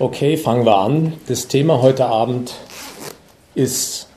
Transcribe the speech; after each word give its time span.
Okay, 0.00 0.36
fangen 0.36 0.64
wir 0.64 0.76
an. 0.76 1.14
Das 1.26 1.48
Thema 1.48 1.82
heute 1.82 2.06
Abend 2.06 2.54
ist 3.56 4.08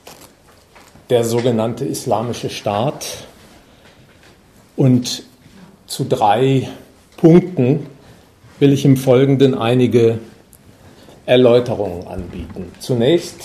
der 1.10 1.24
sogenannte 1.24 1.84
Islamische 1.84 2.50
Staat. 2.50 3.24
Und 4.76 5.24
zu 5.88 6.04
drei 6.04 6.68
Punkten 7.16 7.86
will 8.60 8.72
ich 8.72 8.84
im 8.84 8.96
Folgenden 8.96 9.58
einige 9.58 10.20
Erläuterungen 11.26 12.06
anbieten. 12.06 12.70
Zunächst 12.78 13.40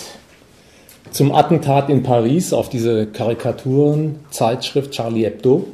zum 1.10 1.34
Attentat 1.34 1.90
in 1.90 2.04
Paris 2.04 2.52
auf 2.52 2.68
diese 2.68 3.08
Karikaturenzeitschrift 3.08 4.92
Charlie 4.92 5.24
Hebdo 5.24 5.66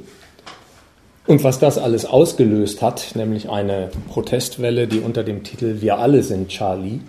und 1.27 1.43
was 1.43 1.59
das 1.59 1.79
alles 1.79 2.05
ausgelöst 2.05 2.83
hat, 2.83 3.15
nämlich 3.15 3.49
eine 3.49 3.91
Protestwelle, 4.09 4.87
die 4.87 5.01
unter 5.01 5.25
dem 5.25 5.43
Titel 5.43 5.81
Wir 5.81 5.99
alle 5.99 6.23
sind 6.23 6.49
Charlie 6.49 7.01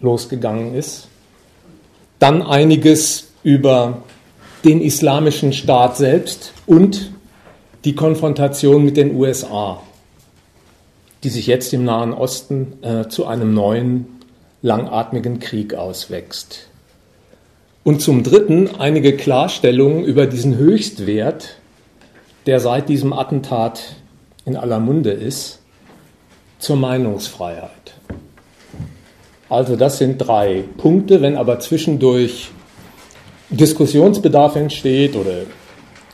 losgegangen 0.00 0.74
ist. 0.74 1.08
Dann 2.18 2.42
einiges 2.42 3.28
über 3.42 4.02
den 4.64 4.80
islamischen 4.80 5.52
Staat 5.52 5.96
selbst 5.96 6.52
und 6.66 7.12
die 7.84 7.94
Konfrontation 7.94 8.84
mit 8.84 8.96
den 8.96 9.14
USA, 9.14 9.80
die 11.24 11.30
sich 11.30 11.46
jetzt 11.46 11.72
im 11.72 11.84
Nahen 11.84 12.12
Osten 12.12 12.82
äh, 12.82 13.08
zu 13.08 13.26
einem 13.26 13.54
neuen, 13.54 14.06
langatmigen 14.62 15.40
Krieg 15.40 15.74
auswächst. 15.74 16.66
Und 17.82 18.02
zum 18.02 18.22
Dritten 18.22 18.68
einige 18.78 19.16
Klarstellungen 19.16 20.04
über 20.04 20.26
diesen 20.26 20.56
Höchstwert, 20.58 21.59
der 22.46 22.60
seit 22.60 22.88
diesem 22.88 23.12
Attentat 23.12 23.96
in 24.44 24.56
aller 24.56 24.80
Munde 24.80 25.10
ist, 25.10 25.60
zur 26.58 26.76
Meinungsfreiheit. 26.76 27.94
Also 29.48 29.76
das 29.76 29.98
sind 29.98 30.18
drei 30.18 30.64
Punkte. 30.76 31.22
Wenn 31.22 31.36
aber 31.36 31.58
zwischendurch 31.58 32.50
Diskussionsbedarf 33.50 34.56
entsteht 34.56 35.16
oder 35.16 35.42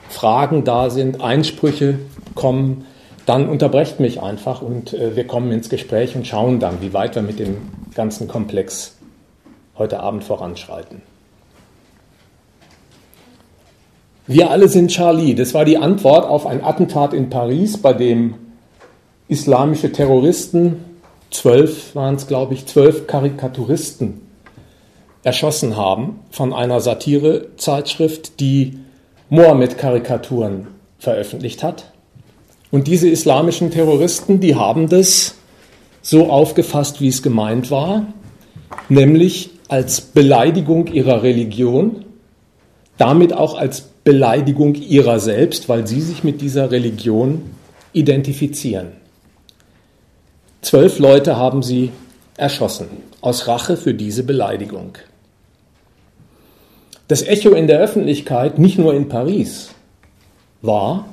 Fragen 0.09 0.65
da 0.65 0.89
sind, 0.89 1.21
Einsprüche 1.21 1.99
kommen, 2.35 2.87
dann 3.27 3.49
unterbrecht 3.49 4.01
mich 4.01 4.23
einfach 4.23 4.63
und 4.63 4.95
äh, 4.95 5.17
wir 5.17 5.27
kommen 5.27 5.51
ins 5.51 5.69
Gespräch 5.69 6.15
und 6.15 6.27
schauen 6.27 6.61
dann, 6.61 6.81
wie 6.81 6.93
weit 6.93 7.17
wir 7.17 7.23
mit 7.23 7.41
dem 7.41 7.57
ganzen 7.95 8.29
Komplex 8.29 8.97
heute 9.77 10.01
Abend 10.01 10.23
voranschreiten. 10.23 11.03
Wir 14.29 14.51
alle 14.51 14.69
sind 14.69 14.91
Charlie. 14.91 15.35
Das 15.35 15.55
war 15.55 15.65
die 15.65 15.79
Antwort 15.79 16.29
auf 16.29 16.47
ein 16.47 16.65
Attentat 16.65 17.15
in 17.15 17.31
Paris, 17.31 17.79
bei 17.79 17.93
dem 17.93 18.35
islamische 19.29 19.93
Terroristen, 19.93 20.85
zwölf 21.31 21.95
waren 21.95 22.17
es, 22.17 22.27
glaube 22.27 22.55
ich, 22.55 22.67
zwölf 22.67 23.07
Karikaturisten 23.07 24.21
erschossen 25.23 25.77
haben 25.77 26.21
von 26.31 26.53
einer 26.53 26.81
Satirezeitschrift, 26.81 28.41
die 28.41 28.79
Mohammed-Karikaturen 29.29 30.69
veröffentlicht 30.99 31.63
hat. 31.63 31.93
Und 32.71 32.87
diese 32.87 33.09
islamischen 33.09 33.71
Terroristen, 33.71 34.41
die 34.41 34.55
haben 34.55 34.89
das 34.89 35.35
so 36.03 36.31
aufgefasst, 36.31 37.01
wie 37.01 37.09
es 37.09 37.23
gemeint 37.23 37.71
war, 37.71 38.07
nämlich 38.89 39.51
als 39.69 40.01
Beleidigung 40.01 40.87
ihrer 40.89 41.23
Religion, 41.23 42.05
damit 42.99 43.33
auch 43.33 43.59
als 43.59 43.89
Beleidigung 44.07 44.77
ihrer 44.77 45.19
selbst, 45.19 45.69
weil 45.69 45.85
sie 45.89 46.01
sich 46.01 46.23
mit 46.23 46.41
dieser 46.41 46.71
Religion 46.71 47.43
identifizieren. 47.93 48.93
Zwölf 50.63 51.01
Leute 51.01 51.37
haben 51.37 51.65
sie 51.65 51.91
erschossen, 52.37 52.87
aus 53.21 53.49
Rache 53.49 53.77
für 53.77 53.95
diese 53.95 54.23
Beleidigung. 54.23 54.97
Das 57.09 57.27
Echo 57.27 57.51
in 57.51 57.67
der 57.67 57.81
Öffentlichkeit, 57.81 58.61
nicht 58.61 58.79
nur 58.79 58.95
in 58.95 59.09
Paris, 59.09 59.71
war, 60.63 61.09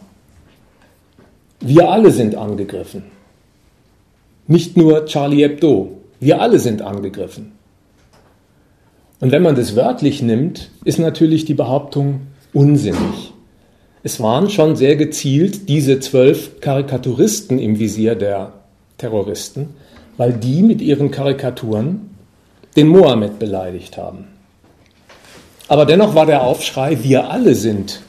wir 1.62 1.90
alle 1.90 2.12
sind 2.12 2.36
angegriffen. 2.36 3.06
Nicht 4.46 4.78
nur 4.78 5.08
Charlie 5.08 5.42
Hebdo, 5.42 5.98
wir 6.20 6.42
alle 6.42 6.60
sind 6.60 6.84
angegriffen. 6.84 7.54
Und 9.20 9.32
wenn 9.32 9.42
man 9.42 9.56
das 9.56 9.76
wörtlich 9.76 10.22
nimmt, 10.22 10.70
ist 10.86 11.00
natürlich 11.00 11.46
die 11.46 11.56
Behauptung, 11.56 12.28
unsinnig. 12.54 13.34
Es 14.04 14.20
waren 14.20 14.50
schon 14.50 14.76
sehr 14.76 14.96
gezielt 14.96 15.70
diese 15.70 16.00
zwölf 16.00 16.60
Karikaturisten 16.60 17.58
im 17.60 17.80
Visier 17.80 18.16
der 18.16 18.54
Terroristen, 18.98 19.70
weil 20.18 20.34
die 20.34 20.62
mit 20.62 20.82
ihren 20.82 21.10
Karikaturen 21.10 22.10
den 22.76 22.88
Mohammed 22.88 23.40
beleidigt 23.40 23.98
haben. 23.98 24.28
Aber 25.68 25.86
dennoch 25.86 26.16
war 26.16 26.26
der 26.26 26.44
Aufschrei, 26.44 27.04
wir 27.04 27.30
alle 27.30 27.56
sind 27.56 28.02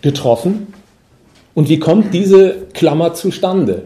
getroffen. 0.00 0.72
Und 1.54 1.68
wie 1.68 1.78
kommt 1.78 2.14
diese 2.14 2.66
Klammer 2.74 3.14
zustande? 3.14 3.82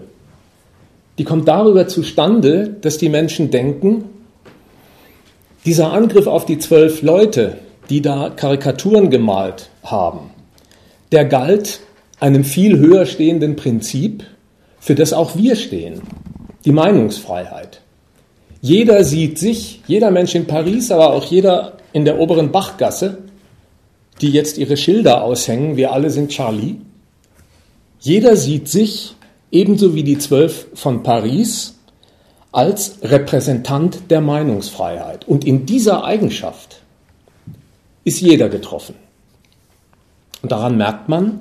Die 1.18 1.24
kommt 1.24 1.48
darüber 1.48 1.88
zustande, 1.88 2.68
dass 2.80 2.98
die 2.98 3.08
Menschen 3.08 3.50
denken, 3.50 4.04
dieser 5.64 5.92
Angriff 5.92 6.26
auf 6.26 6.46
die 6.46 6.58
zwölf 6.58 7.02
Leute, 7.02 7.58
die 7.90 8.00
da 8.00 8.30
Karikaturen 8.30 9.10
gemalt 9.10 9.68
haben, 9.82 10.30
der 11.12 11.24
galt 11.24 11.80
einem 12.20 12.44
viel 12.44 12.78
höher 12.78 13.04
stehenden 13.04 13.56
Prinzip, 13.56 14.24
für 14.78 14.94
das 14.94 15.12
auch 15.12 15.36
wir 15.36 15.56
stehen, 15.56 16.00
die 16.64 16.72
Meinungsfreiheit. 16.72 17.82
Jeder 18.62 19.04
sieht 19.04 19.38
sich, 19.38 19.80
jeder 19.86 20.10
Mensch 20.10 20.34
in 20.34 20.46
Paris, 20.46 20.90
aber 20.90 21.12
auch 21.12 21.24
jeder 21.24 21.78
in 21.92 22.04
der 22.04 22.18
oberen 22.18 22.52
Bachgasse, 22.52 23.18
die 24.20 24.30
jetzt 24.30 24.58
ihre 24.58 24.76
Schilder 24.76 25.24
aushängen, 25.24 25.76
wir 25.76 25.92
alle 25.92 26.10
sind 26.10 26.30
Charlie. 26.30 26.76
Jeder 28.00 28.36
sieht 28.36 28.68
sich, 28.68 29.14
ebenso 29.50 29.94
wie 29.94 30.04
die 30.04 30.18
Zwölf 30.18 30.68
von 30.74 31.02
Paris, 31.02 31.74
als 32.52 32.98
Repräsentant 33.02 34.10
der 34.10 34.20
Meinungsfreiheit. 34.20 35.26
Und 35.26 35.46
in 35.46 35.66
dieser 35.66 36.04
Eigenschaft 36.04 36.79
ist 38.04 38.20
jeder 38.20 38.48
getroffen. 38.48 38.94
Und 40.42 40.52
daran 40.52 40.76
merkt 40.76 41.08
man, 41.08 41.40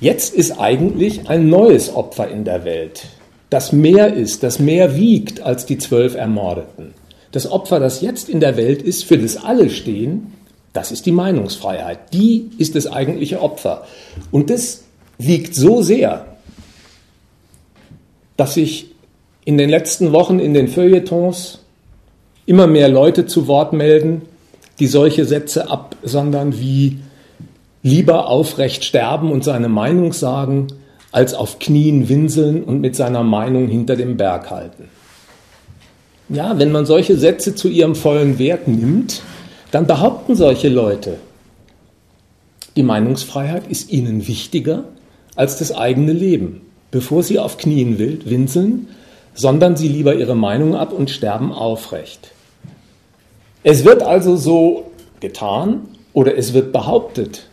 jetzt 0.00 0.34
ist 0.34 0.58
eigentlich 0.58 1.28
ein 1.28 1.48
neues 1.48 1.94
Opfer 1.94 2.28
in 2.28 2.44
der 2.44 2.64
Welt, 2.64 3.06
das 3.50 3.72
mehr 3.72 4.14
ist, 4.14 4.42
das 4.42 4.58
mehr 4.58 4.96
wiegt 4.96 5.40
als 5.40 5.66
die 5.66 5.76
zwölf 5.76 6.14
Ermordeten. 6.14 6.94
Das 7.32 7.50
Opfer, 7.50 7.80
das 7.80 8.00
jetzt 8.00 8.28
in 8.28 8.40
der 8.40 8.56
Welt 8.56 8.82
ist, 8.82 9.04
für 9.04 9.18
das 9.18 9.36
alle 9.36 9.70
stehen, 9.70 10.32
das 10.72 10.92
ist 10.92 11.06
die 11.06 11.12
Meinungsfreiheit. 11.12 12.12
Die 12.12 12.50
ist 12.58 12.76
das 12.76 12.86
eigentliche 12.86 13.40
Opfer. 13.40 13.86
Und 14.30 14.50
das 14.50 14.84
wiegt 15.18 15.54
so 15.54 15.82
sehr, 15.82 16.26
dass 18.36 18.54
sich 18.54 18.92
in 19.44 19.58
den 19.58 19.68
letzten 19.68 20.12
Wochen 20.12 20.38
in 20.38 20.54
den 20.54 20.68
Feuilletons 20.68 21.60
immer 22.46 22.66
mehr 22.66 22.88
Leute 22.88 23.26
zu 23.26 23.48
Wort 23.48 23.72
melden, 23.72 24.22
die 24.80 24.86
solche 24.86 25.24
Sätze 25.24 25.70
absondern 25.70 26.58
wie 26.58 26.98
lieber 27.82 28.28
aufrecht 28.28 28.84
sterben 28.84 29.30
und 29.30 29.44
seine 29.44 29.68
Meinung 29.68 30.12
sagen, 30.12 30.68
als 31.12 31.34
auf 31.34 31.58
Knien 31.58 32.08
winseln 32.08 32.62
und 32.64 32.80
mit 32.80 32.96
seiner 32.96 33.22
Meinung 33.22 33.68
hinter 33.68 33.96
dem 33.96 34.16
Berg 34.16 34.50
halten. 34.50 34.88
Ja, 36.28 36.58
wenn 36.58 36.72
man 36.72 36.86
solche 36.86 37.16
Sätze 37.16 37.54
zu 37.54 37.68
ihrem 37.68 37.94
vollen 37.94 38.38
Wert 38.38 38.68
nimmt, 38.68 39.22
dann 39.72 39.86
behaupten 39.86 40.36
solche 40.36 40.68
Leute, 40.68 41.18
die 42.76 42.82
Meinungsfreiheit 42.82 43.66
ist 43.68 43.90
ihnen 43.90 44.28
wichtiger 44.28 44.84
als 45.34 45.58
das 45.58 45.72
eigene 45.72 46.12
Leben. 46.12 46.62
Bevor 46.92 47.22
sie 47.22 47.38
auf 47.38 47.56
Knien 47.56 47.98
winseln, 47.98 48.88
sondern 49.34 49.76
sie 49.76 49.88
lieber 49.88 50.14
ihre 50.14 50.34
Meinung 50.34 50.74
ab 50.74 50.92
und 50.92 51.10
sterben 51.10 51.52
aufrecht. 51.52 52.32
Es 53.62 53.84
wird 53.84 54.02
also 54.02 54.36
so 54.36 54.90
getan 55.20 55.88
oder 56.12 56.36
es 56.36 56.54
wird 56.54 56.72
behauptet, 56.72 57.46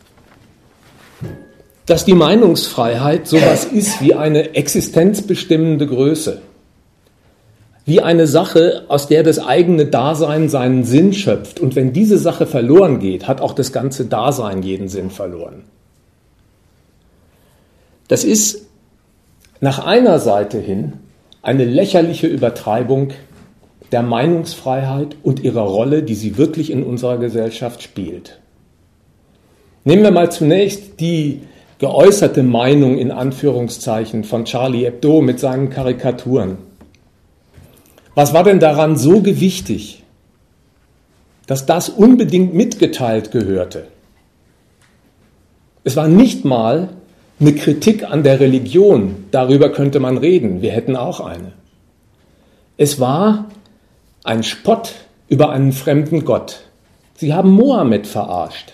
dass 1.86 2.06
die 2.06 2.13
Meinungsfreiheit 2.13 3.27
sowas 3.27 3.65
ist 3.65 4.01
wie 4.01 4.13
eine 4.13 4.56
existenzbestimmende 4.56 5.88
Größe, 5.88 6.42
wie 7.86 8.01
eine 8.01 8.27
Sache, 8.27 8.83
aus 8.89 9.07
der 9.07 9.24
das 9.24 9.39
eigene 9.39 9.86
Dasein 9.86 10.50
seinen 10.50 10.83
Sinn 10.83 11.13
schöpft. 11.13 11.59
Und 11.59 11.75
wenn 11.75 11.94
diese 11.94 12.18
Sache 12.18 12.45
verloren 12.45 13.00
geht, 13.00 13.27
hat 13.27 13.39
auch 13.39 13.53
das 13.53 13.71
ganze 13.71 14.06
Dasein 14.06 14.63
jeden 14.63 14.89
Sinn 14.89 15.10
verloren. 15.10 15.63
Das 18.07 18.24
ist 18.24 18.65
nach 19.60 19.86
einer 19.86 20.19
Seite 20.19 20.60
hin 20.60 20.94
eine 21.42 21.65
lächerliche 21.65 22.27
Übertreibung 22.27 23.12
der 23.92 24.04
Meinungsfreiheit 24.04 25.16
und 25.24 25.39
ihrer 25.42 25.62
Rolle, 25.62 26.04
die 26.04 26.16
sie 26.16 26.38
wirklich 26.38 26.72
in 26.72 26.84
unserer 26.84 27.18
Gesellschaft 27.18 27.81
spielt. 27.81 28.39
Nehmen 29.84 30.04
wir 30.04 30.12
mal 30.12 30.31
zunächst 30.31 31.00
die 31.00 31.42
geäußerte 31.80 32.44
Meinung 32.44 32.98
in 32.98 33.12
Anführungszeichen 33.12 34.24
von 34.24 34.45
Charlie 34.45 34.86
Hebdo 34.86 35.22
mit 35.22 35.39
seinen 35.39 35.69
Karikaturen. 35.69 36.57
Was 38.16 38.34
war 38.34 38.44
denn 38.44 38.60
daran 38.60 38.98
so 38.98 39.22
gewichtig, 39.22 40.04
dass 41.45 41.66
das 41.66 41.88
unbedingt 41.88 42.54
mitgeteilt 42.54 43.31
gehörte? 43.31 43.88
Es 45.84 45.95
war 45.95 46.07
nicht 46.07 46.44
mal 46.44 46.89
eine 47.39 47.54
Kritik 47.54 48.04
an 48.04 48.24
der 48.24 48.39
Religion, 48.39 49.25
darüber 49.31 49.72
könnte 49.72 50.00
man 50.00 50.18
reden, 50.18 50.62
wir 50.62 50.72
hätten 50.72 50.95
auch 50.95 51.19
eine. 51.19 51.54
Es 52.75 53.00
war 53.00 53.45
ein 54.27 54.44
Spott 54.44 54.94
über 55.29 55.51
einen 55.51 55.71
fremden 55.71 56.25
Gott. 56.25 56.62
Sie 57.15 57.33
haben 57.33 57.51
Mohammed 57.51 58.06
verarscht. 58.06 58.74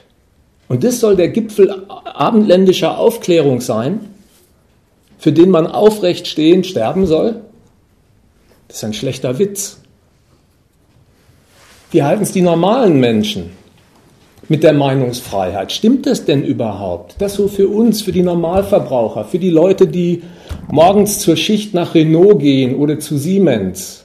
Und 0.67 0.83
das 0.83 0.99
soll 0.99 1.15
der 1.15 1.29
Gipfel 1.29 1.85
abendländischer 1.87 2.97
Aufklärung 2.97 3.61
sein, 3.61 3.99
für 5.19 5.31
den 5.31 5.51
man 5.51 5.67
aufrecht 5.67 6.27
stehend 6.27 6.65
sterben 6.65 7.05
soll? 7.05 7.41
Das 8.67 8.77
ist 8.77 8.83
ein 8.83 8.93
schlechter 8.93 9.37
Witz. 9.37 9.79
Wie 11.91 12.01
halten 12.01 12.23
es 12.23 12.31
die 12.31 12.41
normalen 12.41 12.99
Menschen 12.99 13.51
mit 14.49 14.63
der 14.63 14.73
Meinungsfreiheit? 14.73 15.71
Stimmt 15.71 16.07
das 16.07 16.25
denn 16.25 16.43
überhaupt? 16.43 17.15
Das 17.19 17.35
so 17.35 17.47
für 17.47 17.67
uns, 17.67 18.01
für 18.01 18.11
die 18.11 18.23
Normalverbraucher, 18.23 19.25
für 19.25 19.39
die 19.39 19.51
Leute, 19.51 19.85
die 19.85 20.23
morgens 20.71 21.19
zur 21.19 21.35
Schicht 21.35 21.75
nach 21.75 21.93
Renault 21.93 22.39
gehen 22.39 22.75
oder 22.75 22.97
zu 22.99 23.17
Siemens. 23.17 24.02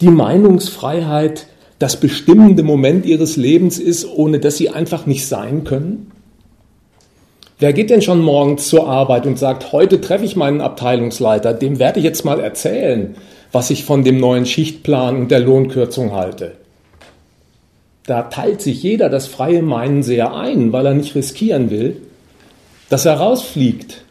Die 0.00 0.08
Meinungsfreiheit 0.08 1.46
das 1.78 2.00
bestimmende 2.00 2.62
Moment 2.62 3.06
ihres 3.06 3.36
Lebens 3.36 3.78
ist, 3.78 4.04
ohne 4.04 4.40
dass 4.40 4.56
sie 4.56 4.70
einfach 4.70 5.06
nicht 5.06 5.26
sein 5.26 5.64
können? 5.64 6.10
Wer 7.60 7.72
geht 7.72 7.90
denn 7.90 8.02
schon 8.02 8.20
morgens 8.20 8.68
zur 8.68 8.88
Arbeit 8.88 9.26
und 9.26 9.38
sagt, 9.38 9.72
heute 9.72 10.00
treffe 10.00 10.24
ich 10.24 10.36
meinen 10.36 10.60
Abteilungsleiter, 10.60 11.54
dem 11.54 11.78
werde 11.78 11.98
ich 11.98 12.04
jetzt 12.04 12.24
mal 12.24 12.38
erzählen, 12.38 13.16
was 13.50 13.70
ich 13.70 13.84
von 13.84 14.04
dem 14.04 14.18
neuen 14.18 14.46
Schichtplan 14.46 15.16
und 15.16 15.30
der 15.30 15.40
Lohnkürzung 15.40 16.12
halte? 16.12 16.52
Da 18.06 18.22
teilt 18.22 18.62
sich 18.62 18.82
jeder 18.82 19.08
das 19.08 19.26
freie 19.26 19.62
Meinen 19.62 20.02
sehr 20.02 20.34
ein, 20.34 20.72
weil 20.72 20.86
er 20.86 20.94
nicht 20.94 21.14
riskieren 21.14 21.70
will, 21.70 21.96
dass 22.88 23.04
er 23.04 23.14
rausfliegt. 23.14 24.04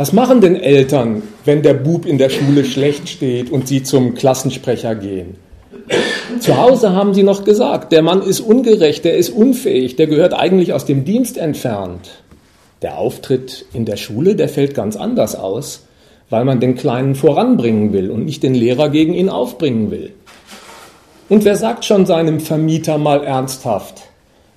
Was 0.00 0.14
machen 0.14 0.40
denn 0.40 0.56
Eltern, 0.56 1.22
wenn 1.44 1.60
der 1.60 1.74
Bub 1.74 2.06
in 2.06 2.16
der 2.16 2.30
Schule 2.30 2.64
schlecht 2.64 3.06
steht 3.06 3.52
und 3.52 3.68
sie 3.68 3.82
zum 3.82 4.14
Klassensprecher 4.14 4.94
gehen? 4.94 5.34
Zu 6.38 6.56
Hause 6.56 6.94
haben 6.94 7.12
sie 7.12 7.22
noch 7.22 7.44
gesagt, 7.44 7.92
der 7.92 8.00
Mann 8.00 8.22
ist 8.22 8.40
ungerecht, 8.40 9.04
der 9.04 9.18
ist 9.18 9.28
unfähig, 9.28 9.96
der 9.96 10.06
gehört 10.06 10.32
eigentlich 10.32 10.72
aus 10.72 10.86
dem 10.86 11.04
Dienst 11.04 11.36
entfernt. 11.36 12.22
Der 12.80 12.96
Auftritt 12.96 13.66
in 13.74 13.84
der 13.84 13.98
Schule, 13.98 14.36
der 14.36 14.48
fällt 14.48 14.74
ganz 14.74 14.96
anders 14.96 15.36
aus, 15.36 15.86
weil 16.30 16.46
man 16.46 16.60
den 16.60 16.76
Kleinen 16.76 17.14
voranbringen 17.14 17.92
will 17.92 18.10
und 18.10 18.24
nicht 18.24 18.42
den 18.42 18.54
Lehrer 18.54 18.88
gegen 18.88 19.12
ihn 19.12 19.28
aufbringen 19.28 19.90
will. 19.90 20.12
Und 21.28 21.44
wer 21.44 21.56
sagt 21.56 21.84
schon 21.84 22.06
seinem 22.06 22.40
Vermieter 22.40 22.96
mal 22.96 23.22
ernsthaft, 23.22 24.00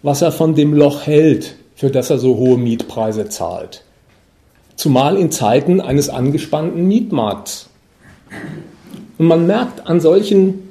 was 0.03 0.21
er 0.21 0.31
von 0.31 0.55
dem 0.55 0.73
Loch 0.73 1.05
hält, 1.05 1.55
für 1.75 1.89
das 1.89 2.09
er 2.09 2.17
so 2.17 2.37
hohe 2.37 2.57
Mietpreise 2.57 3.27
zahlt? 3.27 3.82
Zumal 4.75 5.17
in 5.17 5.31
Zeiten 5.31 5.81
eines 5.81 6.09
angespannten 6.09 6.87
Mietmarkts. 6.87 7.69
Und 9.17 9.27
man 9.27 9.45
merkt 9.45 9.87
an 9.87 9.99
solchen 9.99 10.69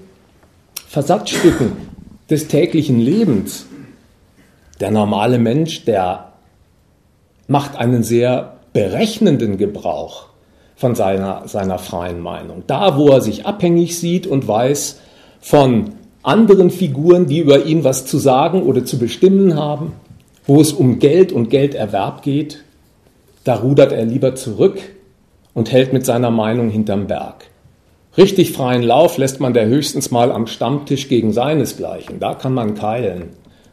Versatzstücken 0.88 1.72
des 2.28 2.48
täglichen 2.48 2.98
Lebens. 2.98 3.66
Der 4.80 4.90
normale 4.90 5.38
Mensch, 5.38 5.84
der 5.84 6.32
macht 7.46 7.76
einen 7.76 8.02
sehr 8.02 8.56
berechnenden 8.72 9.58
Gebrauch 9.58 10.26
von 10.76 10.94
seiner, 10.94 11.46
seiner 11.46 11.78
freien 11.78 12.20
Meinung. 12.20 12.64
Da, 12.66 12.96
wo 12.96 13.08
er 13.08 13.20
sich 13.20 13.46
abhängig 13.46 13.98
sieht 13.98 14.26
und 14.26 14.48
weiß 14.48 14.98
von 15.40 15.90
anderen 16.22 16.70
Figuren, 16.70 17.26
die 17.26 17.38
über 17.38 17.64
ihn 17.64 17.84
was 17.84 18.06
zu 18.06 18.18
sagen 18.18 18.62
oder 18.62 18.84
zu 18.84 18.98
bestimmen 18.98 19.56
haben, 19.56 19.92
wo 20.46 20.60
es 20.60 20.72
um 20.72 20.98
Geld 20.98 21.32
und 21.32 21.50
Gelderwerb 21.50 22.22
geht, 22.22 22.64
da 23.44 23.56
rudert 23.56 23.92
er 23.92 24.04
lieber 24.04 24.34
zurück 24.34 24.78
und 25.54 25.72
hält 25.72 25.92
mit 25.92 26.06
seiner 26.06 26.30
Meinung 26.30 26.70
hinterm 26.70 27.06
Berg. 27.06 27.46
Richtig 28.16 28.52
freien 28.52 28.82
Lauf 28.82 29.16
lässt 29.16 29.40
man 29.40 29.54
der 29.54 29.66
höchstens 29.66 30.10
mal 30.10 30.30
am 30.30 30.46
Stammtisch 30.46 31.08
gegen 31.08 31.32
seinesgleichen. 31.32 32.20
Da 32.20 32.34
kann 32.34 32.52
man 32.52 32.74
keilen. 32.74 33.30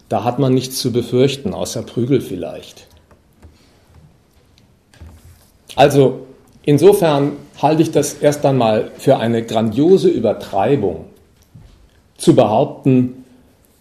Da 0.08 0.24
hat 0.24 0.40
man 0.40 0.54
nichts 0.54 0.80
zu 0.80 0.92
befürchten, 0.92 1.54
außer 1.54 1.84
Prügel 1.84 2.22
vielleicht. 2.22 2.88
Also 5.76 6.22
insofern 6.64 7.34
halte 7.62 7.82
ich 7.82 7.92
das 7.92 8.14
erst 8.14 8.46
einmal 8.46 8.92
für 8.98 9.18
eine 9.18 9.44
grandiose 9.44 10.10
Übertreibung, 10.10 11.06
zu 12.20 12.36
behaupten, 12.36 13.24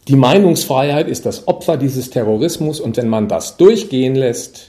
die 0.06 0.16
Meinungsfreiheit 0.16 1.08
ist 1.08 1.26
das 1.26 1.48
Opfer 1.48 1.76
dieses 1.76 2.08
Terrorismus 2.08 2.80
und 2.80 2.96
wenn 2.96 3.08
man 3.08 3.28
das 3.28 3.58
durchgehen 3.58 4.14
lässt, 4.14 4.67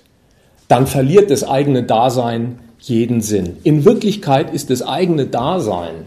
dann 0.69 0.88
verliert 0.88 1.31
das 1.31 1.44
eigene 1.44 1.83
Dasein 1.83 2.60
jeden 2.80 3.19
Sinn. 3.19 3.57
In 3.63 3.83
Wirklichkeit 3.83 4.54
ist 4.54 4.69
das 4.69 4.81
eigene 4.81 5.25
Dasein, 5.25 6.06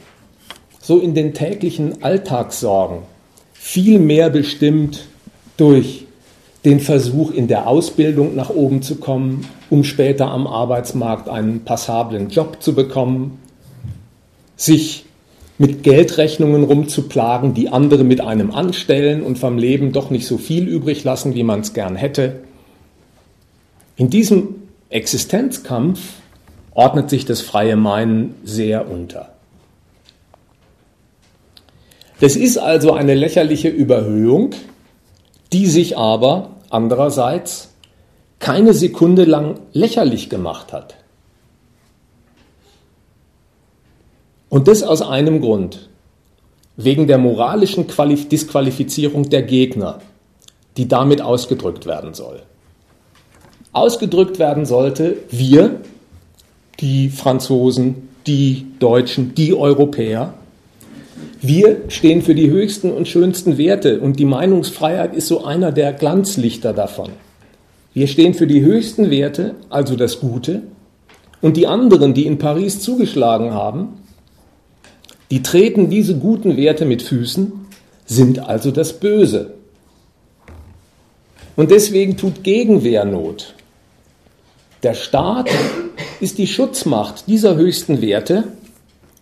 so 0.81 0.99
in 0.99 1.15
den 1.15 1.35
täglichen 1.35 2.03
Alltagssorgen, 2.03 2.99
viel 3.53 3.99
mehr 3.99 4.31
bestimmt 4.31 5.05
durch 5.57 6.07
den 6.65 6.79
Versuch, 6.81 7.33
in 7.33 7.49
der 7.49 7.67
Ausbildung 7.67 8.37
nach 8.37 8.51
oben 8.51 8.83
zu 8.83 8.97
kommen, 8.97 9.47
um 9.69 9.83
später 9.83 10.29
am 10.29 10.47
Arbeitsmarkt 10.47 11.29
einen 11.29 11.65
passablen 11.65 12.31
Job 12.31 12.63
zu 12.63 12.75
bekommen, 12.75 13.41
sich 14.57 15.05
mit 15.59 15.83
Geldrechnungen 15.83 16.63
rumzuplagen, 16.63 17.55
die 17.55 17.69
andere 17.69 18.05
mit 18.05 18.21
einem 18.21 18.53
anstellen 18.53 19.23
und 19.23 19.39
vom 19.39 19.59
Leben 19.59 19.93
doch 19.93 20.11
nicht 20.11 20.27
so 20.27 20.39
viel 20.39 20.69
übrig 20.69 21.03
lassen, 21.03 21.35
wie 21.35 21.43
man 21.43 21.61
es 21.61 21.73
gern 21.73 21.97
hätte. 21.97 22.41
In 23.97 24.11
diesem 24.11 24.63
Existenzkampf 24.89 26.01
ordnet 26.75 27.11
sich 27.11 27.25
das 27.25 27.41
freie 27.41 27.77
Meinen 27.77 28.35
sehr 28.45 28.91
unter. 28.91 29.33
Das 32.21 32.37
ist 32.37 32.57
also 32.57 32.93
eine 32.93 33.15
lächerliche 33.15 33.69
Überhöhung, 33.69 34.51
die 35.53 35.67
sich 35.67 35.99
aber 35.99 36.51
andererseits 36.71 37.71
keine 38.39 38.75
Sekunde 38.75 39.25
lang 39.25 39.59
lächerlich 39.73 40.31
gemacht 40.31 40.73
hat. 40.73 40.97
Und 44.49 44.69
das 44.69 44.83
aus 44.83 45.03
einem 45.03 45.41
Grund, 45.41 45.89
wegen 46.77 47.07
der 47.07 47.19
moralischen 47.19 47.87
Disqualifizierung 47.87 49.29
der 49.29 49.43
Gegner, 49.43 50.01
die 50.77 50.89
damit 50.89 51.21
ausgedrückt 51.21 51.87
werden 51.87 52.15
soll. 52.15 52.43
Ausgedrückt 53.73 54.39
werden 54.39 54.67
sollte, 54.67 55.17
wir, 55.31 55.81
die 56.81 57.09
Franzosen, 57.09 58.09
die 58.27 58.67
Deutschen, 58.79 59.35
die 59.35 59.55
Europäer. 59.55 60.35
Wir 61.41 61.83
stehen 61.89 62.23
für 62.23 62.35
die 62.35 62.51
höchsten 62.51 62.93
und 62.93 63.09
schönsten 63.09 63.57
Werte 63.57 64.01
und 64.01 64.19
die 64.19 64.27
Meinungsfreiheit 64.27 65.15
ist 65.15 65.29
so 65.29 65.45
einer 65.45 65.73
der 65.73 65.93
Glanzlichter 65.93 66.73
davon. 66.73 67.11
Wir 67.95 68.07
stehen 68.07 68.35
für 68.35 68.47
die 68.47 68.63
höchsten 68.63 69.11
Werte, 69.11 69.55
also 69.71 69.97
das 69.97 70.21
Gute, 70.21 70.63
und 71.41 71.57
die 71.57 71.67
anderen, 71.67 72.15
die 72.15 72.27
in 72.27 72.39
Paris 72.39 72.81
zugeschlagen 72.81 73.53
haben, 73.53 74.01
die 75.31 75.43
treten 75.43 75.89
diese 75.89 76.17
guten 76.17 76.59
Werte 76.59 76.85
mit 76.85 77.03
Füßen, 77.03 77.53
sind 78.05 78.39
also 78.39 78.71
das 78.71 78.93
Böse. 78.93 79.55
Und 81.57 81.71
deswegen 81.71 82.17
tut 82.17 82.45
Gegenwehr 82.45 83.05
Not. 83.05 83.55
Der 84.83 84.95
Staat 84.95 85.49
ist 86.19 86.39
die 86.39 86.49
Schutzmacht 86.49 87.29
dieser 87.29 87.55
höchsten 87.55 88.03
Werte 88.03 88.45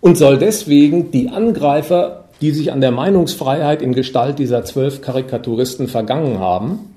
und 0.01 0.17
soll 0.17 0.39
deswegen 0.39 1.11
die 1.11 1.29
Angreifer, 1.29 2.25
die 2.41 2.53
sich 2.53 2.73
an 2.73 2.81
der 2.81 2.93
Meinungsfreiheit 2.93 3.83
in 3.83 3.93
Gestalt 3.93 4.39
dieser 4.39 4.65
zwölf 4.65 5.03
Karikaturisten 5.03 5.89
vergangen 5.89 6.39
haben, 6.39 6.95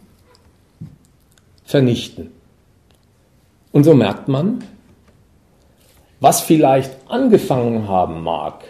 vernichten. 1.65 2.32
Und 3.74 3.84
so 3.84 3.93
merkt 3.93 4.29
man, 4.29 4.63
was 6.22 6.39
vielleicht 6.39 6.91
angefangen 7.10 7.89
haben 7.89 8.24
mag 8.24 8.63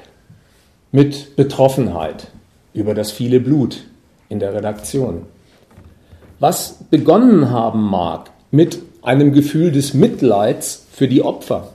mit 0.91 1.35
Betroffenheit 1.35 2.31
über 2.73 2.95
das 2.95 3.12
viele 3.12 3.39
Blut 3.39 3.83
in 4.29 4.39
der 4.39 4.55
Redaktion, 4.55 5.27
was 6.39 6.79
begonnen 6.89 7.51
haben 7.51 7.83
mag 7.83 8.31
mit 8.50 8.79
einem 9.03 9.33
Gefühl 9.33 9.72
des 9.72 9.93
Mitleids 9.93 10.86
für 10.91 11.07
die 11.07 11.22
Opfer. 11.22 11.74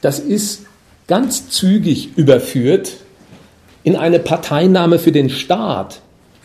Das 0.00 0.18
ist 0.18 0.62
ganz 1.06 1.50
zügig 1.50 2.16
überführt 2.16 2.96
in 3.82 3.96
eine 3.96 4.18
Parteinahme 4.18 4.98
für 4.98 5.12
den 5.12 5.30
Staat, 5.30 6.00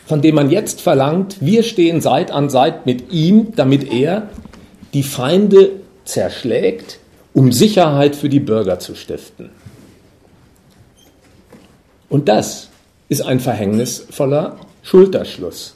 von 0.06 0.22
dem 0.22 0.34
man 0.34 0.50
jetzt 0.50 0.80
verlangt, 0.80 1.36
wir 1.40 1.62
stehen 1.62 2.00
Seit 2.00 2.30
an 2.30 2.50
Seit 2.50 2.86
mit 2.86 3.12
ihm, 3.12 3.52
damit 3.54 3.92
er 3.92 4.28
die 4.94 5.02
Feinde 5.02 5.70
zerschlägt, 6.04 6.98
um 7.32 7.52
Sicherheit 7.52 8.16
für 8.16 8.28
die 8.28 8.40
Bürger 8.40 8.78
zu 8.78 8.94
stiften. 8.94 9.50
Und 12.08 12.28
das 12.28 12.68
ist 13.08 13.22
ein 13.22 13.40
verhängnisvoller 13.40 14.56
Schulterschluss. 14.82 15.74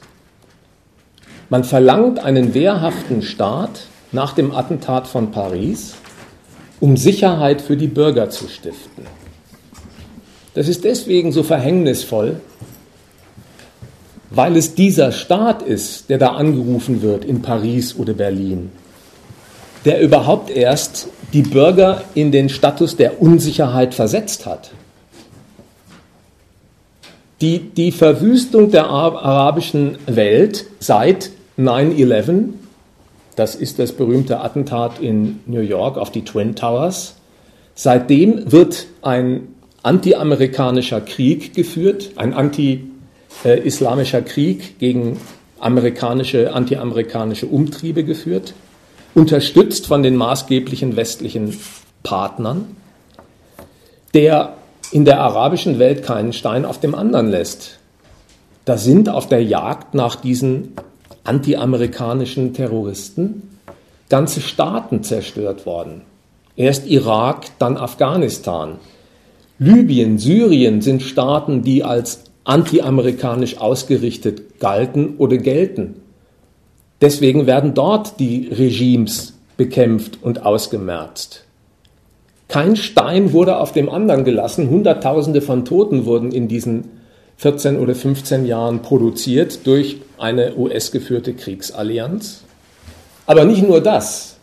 Man 1.49 1.63
verlangt 1.63 2.19
einen 2.19 2.53
wehrhaften 2.53 3.21
Staat 3.21 3.87
nach 4.11 4.33
dem 4.33 4.51
Attentat 4.51 5.07
von 5.07 5.31
Paris, 5.31 5.95
um 6.79 6.97
Sicherheit 6.97 7.61
für 7.61 7.77
die 7.77 7.87
Bürger 7.87 8.29
zu 8.29 8.47
stiften. 8.47 9.05
Das 10.53 10.67
ist 10.67 10.83
deswegen 10.83 11.31
so 11.31 11.43
verhängnisvoll, 11.43 12.41
weil 14.29 14.57
es 14.57 14.75
dieser 14.75 15.11
Staat 15.11 15.61
ist, 15.61 16.09
der 16.09 16.17
da 16.17 16.33
angerufen 16.33 17.01
wird 17.01 17.23
in 17.23 17.41
Paris 17.41 17.95
oder 17.95 18.13
Berlin, 18.13 18.71
der 19.85 20.01
überhaupt 20.01 20.49
erst 20.49 21.07
die 21.33 21.43
Bürger 21.43 22.03
in 22.15 22.31
den 22.31 22.49
Status 22.49 22.97
der 22.97 23.21
Unsicherheit 23.21 23.93
versetzt 23.93 24.45
hat. 24.45 24.71
Die, 27.39 27.59
die 27.59 27.91
Verwüstung 27.91 28.71
der 28.71 28.87
arabischen 28.87 29.97
Welt 30.05 30.65
seit 30.79 31.31
9-11, 31.57 32.49
das 33.41 33.55
ist 33.55 33.79
das 33.79 33.91
berühmte 33.91 34.39
Attentat 34.39 34.99
in 34.99 35.39
New 35.47 35.61
York 35.61 35.97
auf 35.97 36.11
die 36.11 36.23
Twin 36.23 36.53
Towers, 36.53 37.15
seitdem 37.73 38.51
wird 38.51 38.85
ein 39.01 39.47
anti-amerikanischer 39.81 41.01
Krieg 41.01 41.55
geführt, 41.55 42.11
ein 42.17 42.35
anti-islamischer 42.35 44.21
Krieg 44.21 44.77
gegen 44.77 45.19
amerikanische, 45.59 46.53
anti-amerikanische 46.53 47.47
Umtriebe 47.47 48.03
geführt, 48.03 48.53
unterstützt 49.15 49.87
von 49.87 50.03
den 50.03 50.17
maßgeblichen 50.17 50.95
westlichen 50.95 51.57
Partnern, 52.03 52.75
der 54.13 54.53
in 54.91 55.03
der 55.03 55.19
arabischen 55.19 55.79
Welt 55.79 56.03
keinen 56.03 56.33
Stein 56.33 56.63
auf 56.63 56.79
dem 56.79 56.93
anderen 56.93 57.27
lässt. 57.27 57.79
Da 58.65 58.77
sind 58.77 59.09
auf 59.09 59.27
der 59.27 59.43
Jagd 59.43 59.95
nach 59.95 60.15
diesen 60.15 60.73
anti-amerikanischen 61.23 62.53
Terroristen 62.53 63.43
ganze 64.09 64.41
Staaten 64.41 65.03
zerstört 65.03 65.65
worden. 65.65 66.01
Erst 66.55 66.87
Irak, 66.87 67.45
dann 67.59 67.77
Afghanistan. 67.77 68.75
Libyen, 69.57 70.17
Syrien 70.17 70.81
sind 70.81 71.01
Staaten, 71.01 71.61
die 71.61 71.83
als 71.83 72.23
anti-amerikanisch 72.43 73.57
ausgerichtet 73.59 74.59
galten 74.59 75.15
oder 75.17 75.37
gelten. 75.37 76.01
Deswegen 76.99 77.47
werden 77.47 77.73
dort 77.73 78.19
die 78.19 78.47
Regimes 78.47 79.33
bekämpft 79.57 80.19
und 80.21 80.45
ausgemerzt. 80.45 81.45
Kein 82.47 82.75
Stein 82.75 83.31
wurde 83.31 83.57
auf 83.57 83.71
dem 83.71 83.89
anderen 83.89 84.25
gelassen. 84.25 84.69
Hunderttausende 84.69 85.41
von 85.41 85.63
Toten 85.63 86.05
wurden 86.05 86.31
in 86.31 86.47
diesen 86.47 87.00
14 87.41 87.79
oder 87.79 87.95
15 87.95 88.45
Jahren 88.45 88.83
produziert 88.83 89.65
durch 89.65 89.97
eine 90.19 90.55
US-geführte 90.55 91.33
Kriegsallianz. 91.33 92.43
Aber 93.25 93.45
nicht 93.45 93.67
nur 93.67 93.81
das. 93.81 94.37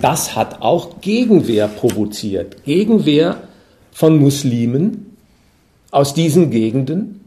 Das 0.00 0.36
hat 0.36 0.62
auch 0.62 1.00
Gegenwehr 1.00 1.66
provoziert. 1.66 2.62
Gegenwehr 2.62 3.42
von 3.90 4.16
Muslimen 4.16 5.16
aus 5.90 6.14
diesen 6.14 6.50
Gegenden, 6.52 7.24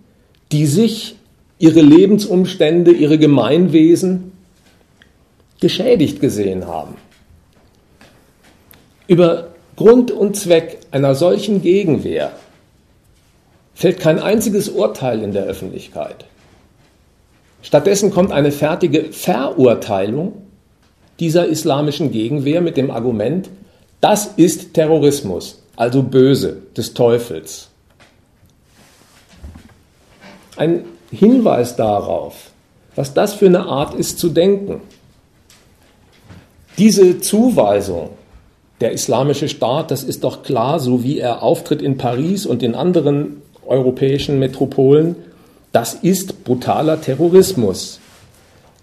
die 0.53 0.65
sich 0.65 1.17
ihre 1.59 1.81
Lebensumstände, 1.81 2.91
ihre 2.91 3.17
Gemeinwesen 3.17 4.31
geschädigt 5.59 6.21
gesehen 6.21 6.65
haben. 6.65 6.95
Über 9.07 9.49
Grund 9.75 10.11
und 10.11 10.37
Zweck 10.37 10.77
einer 10.91 11.13
solchen 11.13 11.61
Gegenwehr 11.61 12.31
fällt 13.81 13.99
kein 13.99 14.19
einziges 14.19 14.69
Urteil 14.69 15.23
in 15.23 15.31
der 15.31 15.45
Öffentlichkeit. 15.45 16.25
Stattdessen 17.63 18.11
kommt 18.11 18.31
eine 18.31 18.51
fertige 18.51 19.11
Verurteilung 19.11 20.33
dieser 21.19 21.47
islamischen 21.47 22.11
Gegenwehr 22.11 22.61
mit 22.61 22.77
dem 22.77 22.91
Argument, 22.91 23.49
das 23.99 24.33
ist 24.35 24.75
Terrorismus, 24.75 25.63
also 25.77 26.03
böse, 26.03 26.57
des 26.77 26.93
Teufels. 26.93 27.69
Ein 30.57 30.85
Hinweis 31.09 31.75
darauf, 31.75 32.51
was 32.95 33.15
das 33.15 33.33
für 33.33 33.47
eine 33.47 33.65
Art 33.65 33.95
ist 33.95 34.19
zu 34.19 34.29
denken. 34.29 34.81
Diese 36.77 37.19
Zuweisung, 37.19 38.11
der 38.79 38.91
islamische 38.91 39.49
Staat, 39.49 39.89
das 39.89 40.03
ist 40.03 40.23
doch 40.23 40.43
klar, 40.43 40.79
so 40.79 41.03
wie 41.03 41.17
er 41.17 41.41
auftritt 41.41 41.81
in 41.81 41.97
Paris 41.97 42.45
und 42.45 42.61
in 42.61 42.75
anderen 42.75 43.41
europäischen 43.65 44.39
Metropolen, 44.39 45.15
das 45.71 45.93
ist 45.93 46.43
brutaler 46.43 46.99
Terrorismus. 47.01 47.99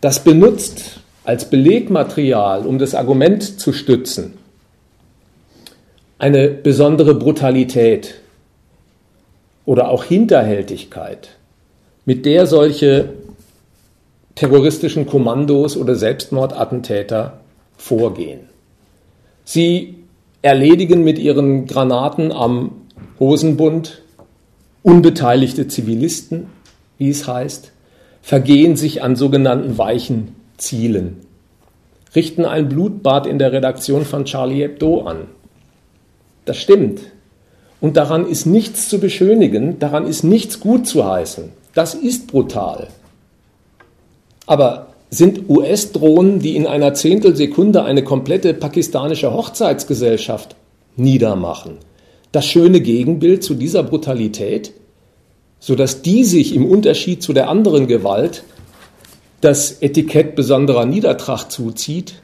Das 0.00 0.25
benutzt 0.25 1.00
als 1.25 1.50
Belegmaterial, 1.50 2.66
um 2.66 2.78
das 2.78 2.94
Argument 2.94 3.61
zu 3.61 3.73
stützen, 3.73 4.35
eine 6.18 6.49
besondere 6.49 7.14
Brutalität 7.14 8.14
oder 9.66 9.90
auch 9.90 10.04
Hinterhältigkeit, 10.04 11.37
mit 12.06 12.25
der 12.25 12.47
solche 12.47 13.11
terroristischen 14.35 15.04
Kommandos 15.04 15.76
oder 15.76 15.97
Selbstmordattentäter 15.97 17.40
vorgehen. 17.76 18.40
Sie 19.44 19.97
erledigen 20.42 21.04
mit 21.04 21.18
ihren 21.18 21.66
Granaten 21.66 22.32
am 22.32 22.87
Hosenbund 23.18 24.02
Unbeteiligte 24.88 25.68
Zivilisten, 25.68 26.47
wie 26.97 27.11
es 27.11 27.28
heißt, 27.28 27.73
vergehen 28.23 28.75
sich 28.75 29.02
an 29.02 29.16
sogenannten 29.16 29.76
weichen 29.76 30.35
Zielen, 30.57 31.18
richten 32.14 32.47
ein 32.47 32.71
Blutbad 32.71 33.26
in 33.26 33.38
der 33.38 33.52
Redaktion 33.52 34.07
von 34.07 34.25
Charlie 34.25 34.62
Hebdo 34.62 35.02
an. 35.02 35.26
Das 36.47 36.57
stimmt. 36.57 37.02
Und 37.83 37.99
daran 37.99 38.26
ist 38.26 38.47
nichts 38.47 38.88
zu 38.88 38.99
beschönigen, 38.99 39.78
daran 39.78 40.07
ist 40.07 40.25
nichts 40.25 40.59
gut 40.59 40.87
zu 40.87 41.04
heißen. 41.04 41.50
Das 41.75 41.95
ist 41.95 42.26
brutal. 42.26 42.88
Aber 44.47 44.95
sind 45.11 45.50
US-Drohnen, 45.50 46.38
die 46.38 46.57
in 46.57 46.66
einer 46.66 46.95
Zehntelsekunde 46.95 47.85
eine 47.85 48.04
komplette 48.04 48.54
pakistanische 48.54 49.35
Hochzeitsgesellschaft 49.35 50.57
niedermachen, 50.97 51.76
das 52.33 52.47
schöne 52.47 52.80
Gegenbild 52.80 53.45
zu 53.45 53.52
dieser 53.52 53.83
Brutalität? 53.83 54.73
Sodass 55.61 56.03
die 56.03 56.25
sich 56.25 56.55
im 56.55 56.67
Unterschied 56.67 57.23
zu 57.23 57.33
der 57.33 57.49
anderen 57.49 57.87
Gewalt 57.87 58.45
das 59.41 59.83
Etikett 59.83 60.35
besonderer 60.35 60.85
Niedertracht 60.85 61.53
zuzieht. 61.53 62.15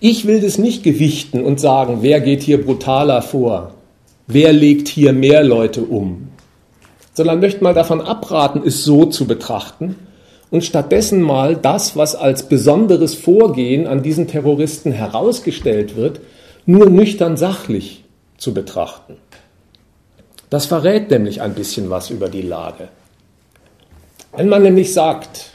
Ich 0.00 0.26
will 0.26 0.40
das 0.40 0.58
nicht 0.58 0.82
gewichten 0.82 1.44
und 1.44 1.60
sagen, 1.60 1.98
wer 2.00 2.20
geht 2.20 2.42
hier 2.42 2.64
brutaler 2.64 3.22
vor, 3.22 3.74
wer 4.26 4.52
legt 4.52 4.88
hier 4.88 5.12
mehr 5.12 5.44
Leute 5.44 5.82
um, 5.82 6.28
sondern 7.12 7.40
möchte 7.40 7.62
mal 7.62 7.74
davon 7.74 8.00
abraten, 8.00 8.62
es 8.64 8.82
so 8.82 9.04
zu 9.04 9.26
betrachten 9.26 9.96
und 10.50 10.64
stattdessen 10.64 11.20
mal 11.22 11.56
das, 11.56 11.96
was 11.96 12.14
als 12.16 12.48
besonderes 12.48 13.14
Vorgehen 13.14 13.86
an 13.86 14.02
diesen 14.02 14.26
Terroristen 14.26 14.92
herausgestellt 14.92 15.96
wird, 15.96 16.20
nur 16.66 16.88
nüchtern 16.88 17.36
sachlich 17.36 18.04
zu 18.36 18.54
betrachten. 18.54 19.16
Das 20.50 20.66
verrät 20.66 21.10
nämlich 21.10 21.40
ein 21.40 21.54
bisschen 21.54 21.90
was 21.90 22.10
über 22.10 22.28
die 22.28 22.42
Lage. 22.42 22.88
Wenn 24.36 24.48
man 24.48 24.62
nämlich 24.62 24.92
sagt, 24.92 25.50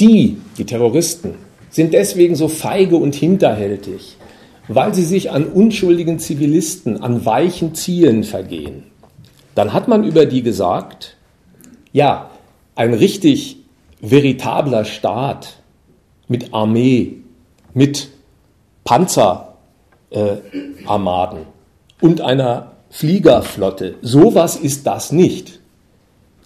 die, 0.00 0.38
die 0.58 0.66
Terroristen, 0.66 1.36
sind 1.70 1.92
deswegen 1.92 2.36
so 2.36 2.48
feige 2.48 2.96
und 2.96 3.14
hinterhältig, 3.14 4.16
weil 4.68 4.94
sie 4.94 5.04
sich 5.04 5.30
an 5.30 5.46
unschuldigen 5.46 6.18
Zivilisten, 6.18 7.02
an 7.02 7.24
weichen 7.24 7.74
Zielen 7.74 8.24
vergehen, 8.24 8.84
dann 9.54 9.72
hat 9.72 9.88
man 9.88 10.04
über 10.04 10.26
die 10.26 10.42
gesagt, 10.42 11.16
ja, 11.92 12.30
ein 12.74 12.94
richtig 12.94 13.58
veritabler 14.00 14.84
Staat 14.84 15.58
mit 16.28 16.54
Armee, 16.54 17.18
mit 17.72 18.08
Panzerarmaden 18.84 21.38
äh, 21.38 22.04
und 22.04 22.20
einer 22.20 22.73
Fliegerflotte. 22.96 23.96
Sowas 24.02 24.54
ist 24.54 24.86
das 24.86 25.10
nicht. 25.10 25.58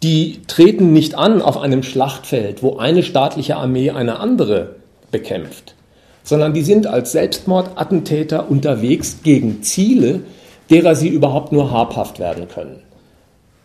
Die 0.03 0.39
treten 0.47 0.95
nicht 0.95 1.15
an 1.15 1.43
auf 1.43 1.59
einem 1.59 1.83
Schlachtfeld, 1.83 2.63
wo 2.63 2.79
eine 2.79 3.03
staatliche 3.03 3.57
Armee 3.57 3.91
eine 3.91 4.19
andere 4.19 4.77
bekämpft, 5.11 5.75
sondern 6.23 6.55
die 6.55 6.63
sind 6.63 6.87
als 6.87 7.13
Selbstmordattentäter 7.13 8.51
unterwegs 8.51 9.19
gegen 9.23 9.63
Ziele, 9.63 10.21
derer 10.71 10.95
sie 10.95 11.09
überhaupt 11.09 11.53
nur 11.53 11.71
habhaft 11.71 12.19
werden 12.19 12.49
können. 12.49 12.83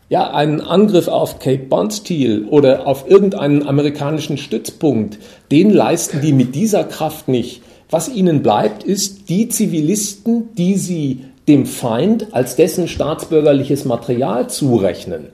Ja, 0.09 0.31
einen 0.31 0.59
Angriff 0.59 1.07
auf 1.07 1.39
Cape 1.39 1.65
Bondsteel 1.69 2.47
oder 2.49 2.85
auf 2.85 3.09
irgendeinen 3.09 3.65
amerikanischen 3.65 4.37
Stützpunkt, 4.37 5.19
den 5.51 5.69
leisten 5.69 6.19
die 6.19 6.33
mit 6.33 6.53
dieser 6.53 6.83
Kraft 6.83 7.29
nicht. 7.29 7.61
Was 7.89 8.09
ihnen 8.09 8.43
bleibt, 8.43 8.83
ist, 8.83 9.29
die 9.29 9.47
Zivilisten, 9.47 10.53
die 10.55 10.75
sie 10.75 11.21
dem 11.47 11.65
Feind 11.65 12.33
als 12.33 12.55
dessen 12.55 12.87
staatsbürgerliches 12.87 13.85
Material 13.85 14.49
zurechnen, 14.49 15.27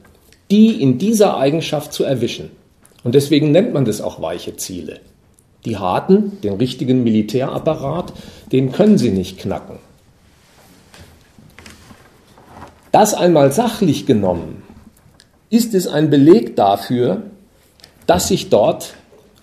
die 0.50 0.82
in 0.82 0.98
dieser 0.98 1.38
Eigenschaft 1.38 1.94
zu 1.94 2.04
erwischen. 2.04 2.52
Und 3.04 3.16
deswegen 3.16 3.52
nennt 3.52 3.74
man 3.74 3.86
das 3.86 4.02
auch 4.02 4.22
weiche 4.22 4.56
Ziele. 4.58 5.00
Die 5.66 5.78
harten, 5.78 6.40
den 6.42 6.54
richtigen 6.54 7.04
Militärapparat, 7.04 8.14
den 8.52 8.72
können 8.72 8.98
sie 8.98 9.12
nicht 9.12 9.40
knacken. 9.40 9.78
Das 12.92 13.14
einmal 13.14 13.52
sachlich 13.52 14.06
genommen, 14.06 14.64
ist 15.50 15.74
es 15.74 15.88
ein 15.88 16.10
Beleg 16.10 16.56
dafür, 16.56 17.24
dass 18.08 18.30
sich 18.30 18.50
dort 18.50 18.96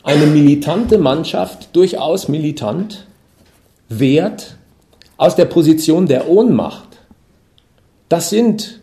eine 0.03 0.27
militante 0.27 0.99
Mannschaft, 0.99 1.75
durchaus 1.75 2.29
militant, 2.29 3.07
wehrt 3.89 4.57
aus 5.17 5.37
der 5.37 5.47
Position 5.47 6.07
der 6.07 6.29
Ohnmacht. 6.29 6.89
Das 8.09 8.31
sind 8.31 8.81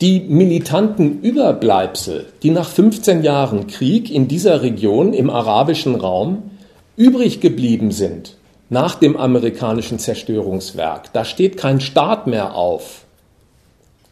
die 0.00 0.20
militanten 0.20 1.20
Überbleibsel, 1.20 2.26
die 2.42 2.50
nach 2.50 2.68
15 2.68 3.22
Jahren 3.22 3.66
Krieg 3.66 4.10
in 4.10 4.28
dieser 4.28 4.62
Region 4.62 5.12
im 5.12 5.28
arabischen 5.28 5.94
Raum 5.94 6.50
übrig 6.96 7.40
geblieben 7.40 7.92
sind 7.92 8.36
nach 8.70 8.94
dem 8.94 9.16
amerikanischen 9.16 9.98
Zerstörungswerk. 9.98 11.12
Da 11.12 11.24
steht 11.24 11.56
kein 11.56 11.80
Staat 11.80 12.26
mehr 12.26 12.54
auf 12.54 13.04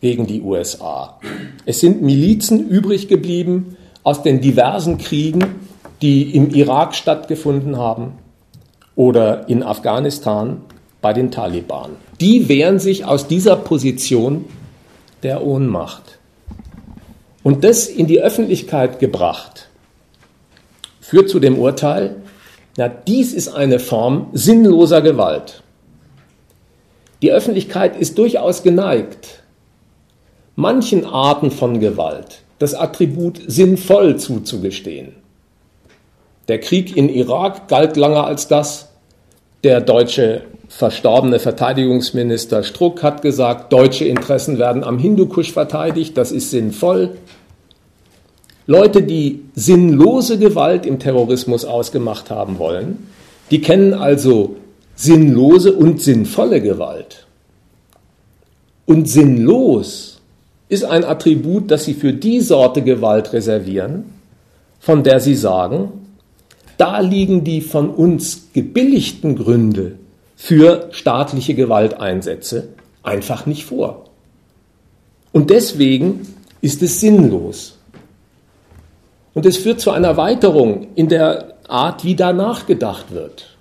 gegen 0.00 0.26
die 0.26 0.42
USA. 0.42 1.18
Es 1.64 1.80
sind 1.80 2.02
Milizen 2.02 2.68
übrig 2.68 3.08
geblieben 3.08 3.76
aus 4.02 4.22
den 4.22 4.40
diversen 4.40 4.98
Kriegen, 4.98 5.44
die 6.02 6.34
im 6.34 6.50
Irak 6.50 6.94
stattgefunden 6.94 7.76
haben 7.76 8.18
oder 8.94 9.48
in 9.48 9.62
Afghanistan 9.62 10.62
bei 11.00 11.12
den 11.12 11.30
Taliban. 11.30 11.96
Die 12.20 12.48
wehren 12.48 12.78
sich 12.78 13.04
aus 13.04 13.28
dieser 13.28 13.56
Position 13.56 14.44
der 15.22 15.44
Ohnmacht. 15.44 16.18
Und 17.42 17.64
das 17.64 17.86
in 17.86 18.06
die 18.06 18.20
Öffentlichkeit 18.20 18.98
gebracht, 18.98 19.68
führt 21.00 21.28
zu 21.30 21.40
dem 21.40 21.58
Urteil, 21.58 22.16
ja, 22.76 22.88
dies 22.88 23.32
ist 23.32 23.48
eine 23.48 23.78
Form 23.78 24.28
sinnloser 24.32 25.00
Gewalt. 25.02 25.62
Die 27.22 27.32
Öffentlichkeit 27.32 27.96
ist 27.96 28.18
durchaus 28.18 28.62
geneigt, 28.62 29.42
manchen 30.54 31.04
Arten 31.04 31.50
von 31.50 31.80
Gewalt 31.80 32.42
das 32.58 32.74
Attribut 32.74 33.40
sinnvoll 33.46 34.16
zuzugestehen. 34.16 35.14
Der 36.48 36.60
Krieg 36.60 36.96
in 36.96 37.08
Irak 37.08 37.68
galt 37.68 37.96
lange 37.96 38.22
als 38.22 38.48
das. 38.48 38.88
Der 39.64 39.80
deutsche 39.80 40.42
verstorbene 40.78 41.40
Verteidigungsminister 41.40 42.62
Struck 42.62 43.02
hat 43.02 43.20
gesagt, 43.20 43.72
deutsche 43.72 44.04
Interessen 44.04 44.60
werden 44.60 44.84
am 44.84 44.96
Hindukusch 44.96 45.50
verteidigt, 45.50 46.16
das 46.16 46.30
ist 46.30 46.52
sinnvoll. 46.52 47.16
Leute, 48.68 49.02
die 49.02 49.42
sinnlose 49.56 50.38
Gewalt 50.38 50.86
im 50.86 51.00
Terrorismus 51.00 51.64
ausgemacht 51.64 52.30
haben 52.30 52.60
wollen, 52.60 53.08
die 53.50 53.60
kennen 53.60 53.92
also 53.92 54.54
sinnlose 54.94 55.72
und 55.72 56.00
sinnvolle 56.00 56.60
Gewalt. 56.60 57.26
Und 58.86 59.08
sinnlos 59.08 60.20
ist 60.68 60.84
ein 60.84 61.02
Attribut, 61.02 61.72
das 61.72 61.86
sie 61.86 61.94
für 61.94 62.12
die 62.12 62.40
Sorte 62.40 62.82
Gewalt 62.82 63.32
reservieren, 63.32 64.04
von 64.78 65.02
der 65.02 65.18
sie 65.18 65.34
sagen, 65.34 65.88
da 66.76 67.00
liegen 67.00 67.42
die 67.42 67.62
von 67.62 67.90
uns 67.90 68.50
gebilligten 68.52 69.34
Gründe 69.34 69.96
für 70.40 70.88
staatliche 70.92 71.54
Gewalteinsätze 71.54 72.68
einfach 73.02 73.44
nicht 73.44 73.64
vor. 73.64 74.04
Und 75.32 75.50
deswegen 75.50 76.32
ist 76.60 76.80
es 76.80 77.00
sinnlos. 77.00 77.76
Und 79.34 79.46
es 79.46 79.56
führt 79.56 79.80
zu 79.80 79.90
einer 79.90 80.16
Weiterung 80.16 80.86
in 80.94 81.08
der 81.08 81.54
Art, 81.66 82.04
wie 82.04 82.14
da 82.14 82.32
nachgedacht 82.32 83.10
wird. 83.10 83.56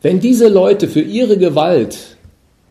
Wenn 0.00 0.20
diese 0.20 0.48
Leute 0.48 0.88
für 0.88 1.02
ihre 1.02 1.36
Gewalt, 1.36 2.16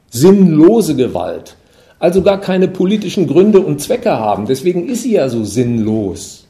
sinnlose 0.09 0.95
Gewalt, 0.95 1.55
also 1.99 2.23
gar 2.23 2.41
keine 2.41 2.67
politischen 2.67 3.27
Gründe 3.27 3.59
und 3.59 3.79
Zwecke 3.79 4.11
haben, 4.11 4.47
deswegen 4.47 4.89
ist 4.89 5.03
sie 5.03 5.13
ja 5.13 5.29
so 5.29 5.43
sinnlos, 5.43 6.45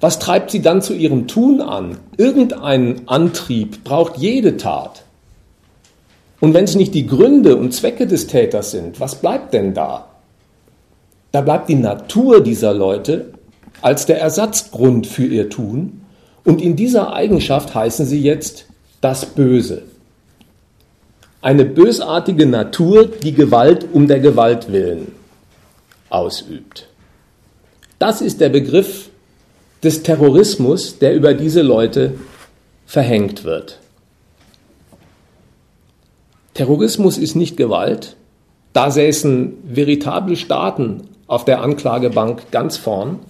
was 0.00 0.18
treibt 0.18 0.50
sie 0.50 0.62
dann 0.62 0.80
zu 0.80 0.94
ihrem 0.94 1.28
Tun 1.28 1.60
an? 1.60 1.98
Irgendeinen 2.16 3.06
Antrieb 3.06 3.84
braucht 3.84 4.16
jede 4.16 4.56
Tat. 4.56 5.04
Und 6.42 6.54
wenn 6.54 6.64
es 6.64 6.74
nicht 6.74 6.92
die 6.92 7.06
Gründe 7.06 7.54
und 7.54 7.72
Zwecke 7.72 8.04
des 8.08 8.26
Täters 8.26 8.72
sind, 8.72 8.98
was 8.98 9.14
bleibt 9.14 9.54
denn 9.54 9.74
da? 9.74 10.08
Da 11.30 11.40
bleibt 11.40 11.68
die 11.68 11.76
Natur 11.76 12.42
dieser 12.42 12.74
Leute 12.74 13.26
als 13.80 14.06
der 14.06 14.20
Ersatzgrund 14.20 15.06
für 15.06 15.24
ihr 15.24 15.50
Tun 15.50 16.00
und 16.42 16.60
in 16.60 16.74
dieser 16.74 17.12
Eigenschaft 17.12 17.76
heißen 17.76 18.06
sie 18.06 18.20
jetzt 18.20 18.66
das 19.00 19.24
Böse. 19.24 19.84
Eine 21.42 21.64
bösartige 21.64 22.46
Natur, 22.46 23.06
die 23.06 23.34
Gewalt 23.34 23.86
um 23.92 24.08
der 24.08 24.18
Gewalt 24.18 24.72
willen 24.72 25.12
ausübt. 26.10 26.88
Das 28.00 28.20
ist 28.20 28.40
der 28.40 28.48
Begriff 28.48 29.10
des 29.84 30.02
Terrorismus, 30.02 30.98
der 30.98 31.14
über 31.14 31.34
diese 31.34 31.62
Leute 31.62 32.14
verhängt 32.84 33.44
wird. 33.44 33.78
Terrorismus 36.54 37.18
ist 37.18 37.34
nicht 37.34 37.56
Gewalt. 37.56 38.16
Da 38.72 38.90
säßen 38.90 39.54
veritable 39.64 40.36
Staaten 40.36 41.08
auf 41.26 41.44
der 41.44 41.62
Anklagebank 41.62 42.50
ganz 42.50 42.76
vorn. 42.76 43.20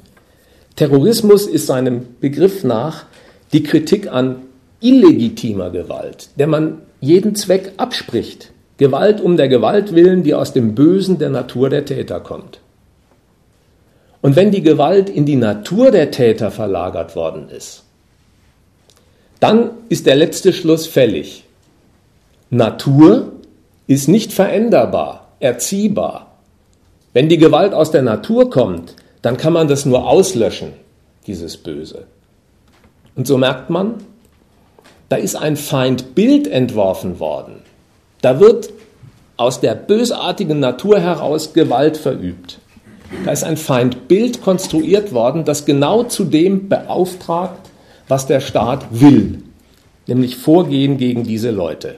Terrorismus 0.77 1.47
ist 1.47 1.67
seinem 1.67 2.07
Begriff 2.21 2.65
nach 2.65 3.05
die 3.53 3.63
Kritik 3.63 4.11
an 4.11 4.37
illegitimer 4.81 5.71
Gewalt, 5.71 6.31
der 6.37 6.47
man 6.47 6.79
jeden 7.01 7.35
Zweck 7.35 7.73
abspricht. 7.77 8.53
Gewalt 8.79 9.21
um 9.21 9.37
der 9.37 9.49
Gewalt 9.49 9.95
willen, 9.95 10.23
die 10.23 10.35
aus 10.35 10.53
dem 10.53 10.75
Bösen 10.75 11.19
der 11.19 11.31
Natur 11.31 11.69
der 11.71 11.85
Täter 11.85 12.21
kommt. 12.21 12.61
Und 14.23 14.37
wenn 14.37 14.51
die 14.51 14.63
Gewalt 14.63 15.11
in 15.11 15.27
die 15.27 15.37
Natur 15.37 15.91
der 15.91 16.11
Täter 16.11 16.51
verlagert 16.51 17.15
worden 17.15 17.49
ist, 17.49 17.85
dann 19.41 19.71
ist 19.89 20.07
der 20.07 20.17
letzte 20.17 20.53
Schluss 20.53 20.87
fällig. 20.87 21.45
Natur 22.55 23.33
ist 23.87 24.09
nicht 24.09 24.31
veränderbar, 24.31 25.29
erziehbar. 25.41 26.33
Wenn 27.15 27.31
die 27.31 27.39
Gewalt 27.39 27.73
aus 27.73 27.93
der 27.93 28.03
Natur 28.03 28.51
kommt, 28.51 28.95
dann 29.23 29.39
kann 29.39 29.55
man 29.55 29.69
das 29.69 29.87
nur 29.87 30.07
auslöschen, 30.07 30.75
dieses 31.27 31.57
Böse. 31.57 32.05
Und 33.17 33.27
so 33.27 33.39
merkt 33.39 33.71
man, 33.71 33.95
da 35.09 35.17
ist 35.17 35.35
ein 35.35 35.57
Feindbild 35.57 36.47
entworfen 36.47 37.21
worden. 37.21 37.63
Da 38.21 38.39
wird 38.39 38.69
aus 39.39 39.61
der 39.61 39.75
bösartigen 39.75 40.61
Natur 40.61 41.01
heraus 41.01 41.55
Gewalt 41.55 41.97
verübt. 41.97 42.59
Da 43.25 43.33
ist 43.33 43.45
ein 43.45 43.57
Feindbild 43.57 44.43
konstruiert 44.43 45.15
worden, 45.15 45.47
das 45.47 45.65
genau 45.65 46.03
zu 46.03 46.25
dem 46.25 46.69
beauftragt, 46.69 47.71
was 48.09 48.27
der 48.27 48.41
Staat 48.41 48.85
will, 48.91 49.43
nämlich 50.07 50.37
Vorgehen 50.37 50.99
gegen 50.99 51.25
diese 51.25 51.51
Leute. 51.51 51.95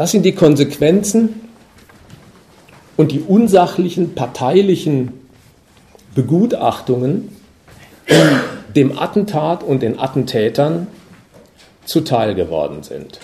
Das 0.00 0.12
sind 0.12 0.22
die 0.22 0.34
Konsequenzen 0.34 1.42
und 2.96 3.12
die 3.12 3.20
unsachlichen 3.20 4.14
parteilichen 4.14 5.12
Begutachtungen, 6.14 7.36
die 8.08 8.72
dem 8.74 8.98
Attentat 8.98 9.62
und 9.62 9.82
den 9.82 9.98
Attentätern 9.98 10.86
zuteil 11.84 12.34
geworden 12.34 12.82
sind. 12.82 13.20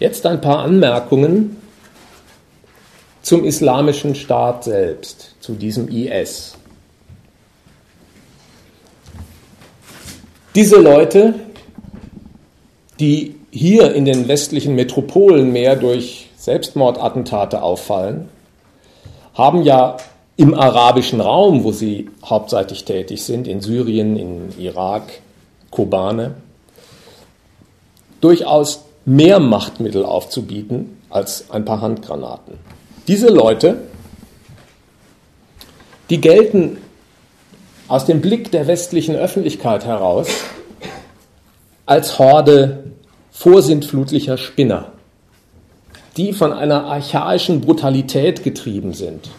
Jetzt 0.00 0.26
ein 0.26 0.40
paar 0.40 0.64
Anmerkungen 0.64 1.58
zum 3.22 3.44
islamischen 3.44 4.16
Staat 4.16 4.64
selbst, 4.64 5.36
zu 5.38 5.52
diesem 5.52 5.86
IS. 5.86 6.56
Diese 10.56 10.80
Leute, 10.80 11.34
die 12.98 13.36
hier 13.50 13.94
in 13.94 14.04
den 14.04 14.28
westlichen 14.28 14.74
Metropolen 14.74 15.52
mehr 15.52 15.76
durch 15.76 16.28
Selbstmordattentate 16.36 17.62
auffallen, 17.62 18.28
haben 19.34 19.62
ja 19.62 19.96
im 20.36 20.54
arabischen 20.54 21.20
Raum, 21.20 21.64
wo 21.64 21.72
sie 21.72 22.08
hauptseitig 22.24 22.84
tätig 22.84 23.22
sind, 23.24 23.46
in 23.46 23.60
Syrien, 23.60 24.16
in 24.16 24.58
Irak, 24.58 25.02
Kobane, 25.70 26.34
durchaus 28.20 28.84
mehr 29.04 29.38
Machtmittel 29.38 30.04
aufzubieten 30.04 30.98
als 31.10 31.50
ein 31.50 31.64
paar 31.64 31.80
Handgranaten. 31.80 32.54
Diese 33.08 33.28
Leute, 33.28 33.78
die 36.10 36.20
gelten 36.20 36.78
aus 37.88 38.04
dem 38.04 38.20
Blick 38.20 38.50
der 38.52 38.66
westlichen 38.66 39.16
Öffentlichkeit 39.16 39.84
heraus 39.84 40.28
als 41.86 42.18
Horde 42.18 42.84
vorsintflutlicher 43.40 44.36
Spinner, 44.36 44.92
die 46.18 46.34
von 46.34 46.52
einer 46.52 46.84
archaischen 46.84 47.62
Brutalität 47.62 48.44
getrieben 48.44 48.92
sind, 48.92 49.30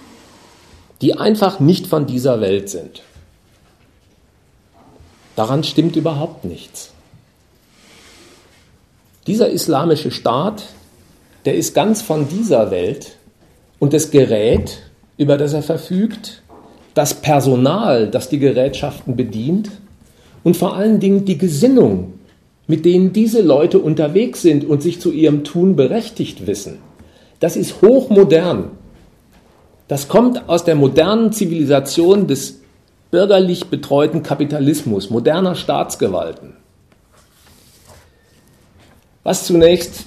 die 1.01 1.19
einfach 1.19 1.59
nicht 1.59 1.85
von 1.85 2.07
dieser 2.07 2.41
Welt 2.41 2.67
sind. 2.67 3.03
Daran 5.35 5.63
stimmt 5.63 5.95
überhaupt 5.95 6.45
nichts. 6.45 6.89
Dieser 9.27 9.49
islamische 9.49 10.09
Staat, 10.09 10.63
der 11.45 11.53
ist 11.53 11.75
ganz 11.75 12.01
von 12.01 12.27
dieser 12.27 12.71
Welt 12.71 13.17
und 13.77 13.93
das 13.93 14.09
Gerät, 14.09 14.79
über 15.17 15.37
das 15.37 15.53
er 15.53 15.61
verfügt, 15.61 16.41
das 16.95 17.13
Personal, 17.13 18.09
das 18.09 18.29
die 18.29 18.39
Gerätschaften 18.39 19.15
bedient 19.15 19.69
und 20.43 20.57
vor 20.57 20.75
allen 20.75 20.99
Dingen 20.99 21.23
die 21.23 21.37
Gesinnung, 21.37 22.13
mit 22.71 22.85
denen 22.85 23.11
diese 23.11 23.41
Leute 23.41 23.79
unterwegs 23.79 24.41
sind 24.41 24.63
und 24.63 24.81
sich 24.81 25.01
zu 25.01 25.11
ihrem 25.11 25.43
Tun 25.43 25.75
berechtigt 25.75 26.47
wissen, 26.47 26.77
das 27.41 27.57
ist 27.57 27.81
hochmodern. 27.81 28.69
Das 29.89 30.07
kommt 30.07 30.47
aus 30.47 30.63
der 30.63 30.75
modernen 30.75 31.33
Zivilisation 31.33 32.27
des 32.27 32.61
bürgerlich 33.11 33.65
betreuten 33.65 34.23
Kapitalismus, 34.23 35.09
moderner 35.09 35.55
Staatsgewalten. 35.55 36.53
Was 39.23 39.45
zunächst 39.45 40.05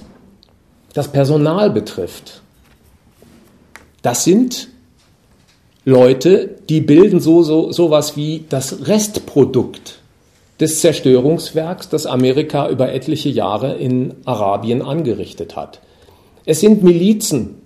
das 0.95 1.09
Personal 1.09 1.69
betrifft, 1.69 2.41
das 4.01 4.25
sind 4.25 4.69
Leute, 5.85 6.57
die 6.71 6.81
bilden 6.81 7.21
so, 7.21 7.43
so 7.43 7.73
sowas 7.73 8.17
wie 8.17 8.47
das 8.49 8.89
Restprodukt 8.89 10.01
des 10.61 10.81
Zerstörungswerks, 10.81 11.89
das 11.89 12.07
Amerika 12.07 12.69
über 12.69 12.93
etliche 12.93 13.29
Jahre 13.29 13.75
in 13.75 14.15
Arabien 14.25 14.83
angerichtet 14.83 15.57
hat. 15.57 15.81
Es 16.45 16.61
sind 16.61 16.83
Milizen, 16.83 17.57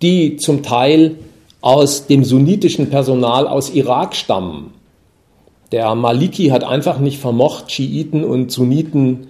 die 0.00 0.36
zum 0.36 0.62
Teil 0.62 1.16
aus 1.60 2.06
dem 2.06 2.24
sunnitischen 2.24 2.90
Personal 2.90 3.46
aus 3.46 3.70
Irak 3.70 4.14
stammen. 4.14 4.72
Der 5.70 5.94
Maliki 5.94 6.48
hat 6.48 6.64
einfach 6.64 6.98
nicht 6.98 7.18
vermocht, 7.18 7.70
Schiiten 7.70 8.24
und 8.24 8.50
Sunniten 8.50 9.28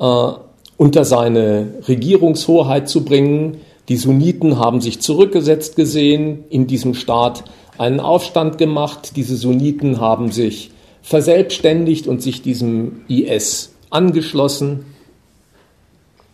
äh, 0.00 0.28
unter 0.76 1.04
seine 1.04 1.74
Regierungshoheit 1.86 2.88
zu 2.88 3.04
bringen. 3.04 3.58
Die 3.88 3.96
Sunniten 3.96 4.58
haben 4.58 4.80
sich 4.80 5.00
zurückgesetzt 5.00 5.76
gesehen, 5.76 6.44
in 6.50 6.66
diesem 6.66 6.94
Staat 6.94 7.44
einen 7.78 8.00
Aufstand 8.00 8.58
gemacht. 8.58 9.12
Diese 9.16 9.36
Sunniten 9.36 10.00
haben 10.00 10.32
sich 10.32 10.70
verselbstständigt 11.04 12.08
und 12.08 12.22
sich 12.22 12.40
diesem 12.40 13.02
IS 13.08 13.74
angeschlossen. 13.90 14.86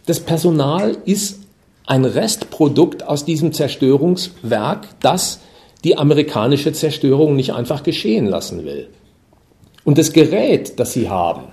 Das 0.07 0.21
Personal 0.21 0.97
ist 1.05 1.41
ein 1.87 2.05
Restprodukt 2.05 3.03
aus 3.03 3.25
diesem 3.25 3.53
Zerstörungswerk, 3.53 4.87
das 5.01 5.41
die 5.83 5.99
amerikanische 5.99 6.73
Zerstörung 6.73 7.35
nicht 7.35 7.53
einfach 7.53 7.83
geschehen 7.83 8.27
lassen 8.27 8.65
will. 8.65 8.89
Und 9.83 9.99
das 9.99 10.13
Gerät, 10.13 10.79
das 10.79 10.93
sie 10.93 11.09
haben, 11.09 11.47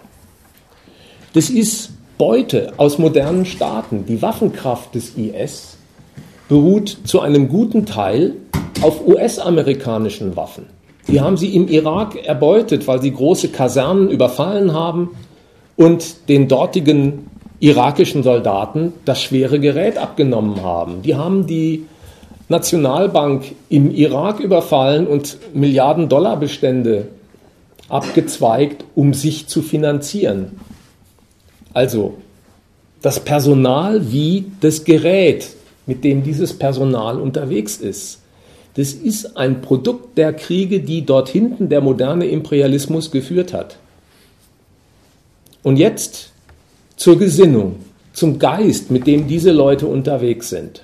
das 1.33 1.49
ist 1.49 1.89
Beute 2.19 2.73
aus 2.77 2.99
modernen 2.99 3.45
Staaten. 3.45 4.05
Die 4.05 4.21
Waffenkraft 4.21 4.93
des 4.93 5.17
IS 5.17 5.77
beruht 6.47 6.97
zu 7.03 7.19
einem 7.19 7.49
guten 7.49 7.85
Teil 7.85 8.35
auf 8.81 9.07
US-amerikanischen 9.07 10.35
Waffen. 10.35 10.76
Die 11.07 11.21
haben 11.21 11.37
sie 11.37 11.55
im 11.55 11.67
Irak 11.67 12.15
erbeutet, 12.25 12.87
weil 12.87 13.01
sie 13.01 13.13
große 13.13 13.49
Kasernen 13.49 14.09
überfallen 14.09 14.73
haben 14.73 15.11
und 15.77 16.27
den 16.29 16.47
dortigen 16.47 17.27
irakischen 17.59 18.23
Soldaten 18.23 18.93
das 19.05 19.21
schwere 19.21 19.59
Gerät 19.59 19.97
abgenommen 19.97 20.61
haben. 20.61 21.01
Die 21.01 21.15
haben 21.15 21.47
die 21.47 21.85
Nationalbank 22.49 23.55
im 23.69 23.91
Irak 23.91 24.39
überfallen 24.39 25.07
und 25.07 25.37
Milliarden 25.53 26.07
Dollar 26.07 26.37
Bestände 26.37 27.09
abgezweigt, 27.89 28.85
um 28.95 29.13
sich 29.13 29.47
zu 29.47 29.61
finanzieren. 29.61 30.59
Also 31.73 32.15
das 33.01 33.19
Personal 33.19 34.11
wie 34.11 34.45
das 34.61 34.83
Gerät, 34.83 35.49
mit 35.85 36.03
dem 36.03 36.23
dieses 36.23 36.57
Personal 36.57 37.19
unterwegs 37.19 37.77
ist. 37.77 38.21
Das 38.77 38.93
ist 38.93 39.35
ein 39.37 39.61
Produkt 39.61 40.19
der 40.19 40.33
Kriege, 40.33 40.79
die 40.81 41.03
dort 41.03 41.29
hinten 41.29 41.67
der 41.67 41.81
moderne 41.81 42.27
Imperialismus 42.27 43.09
geführt 43.09 43.51
hat. 43.51 43.77
Und 45.63 45.77
jetzt 45.77 46.29
zur 46.95 47.17
Gesinnung, 47.17 47.77
zum 48.13 48.37
Geist, 48.37 48.91
mit 48.91 49.07
dem 49.07 49.27
diese 49.27 49.51
Leute 49.51 49.87
unterwegs 49.87 50.49
sind. 50.49 50.83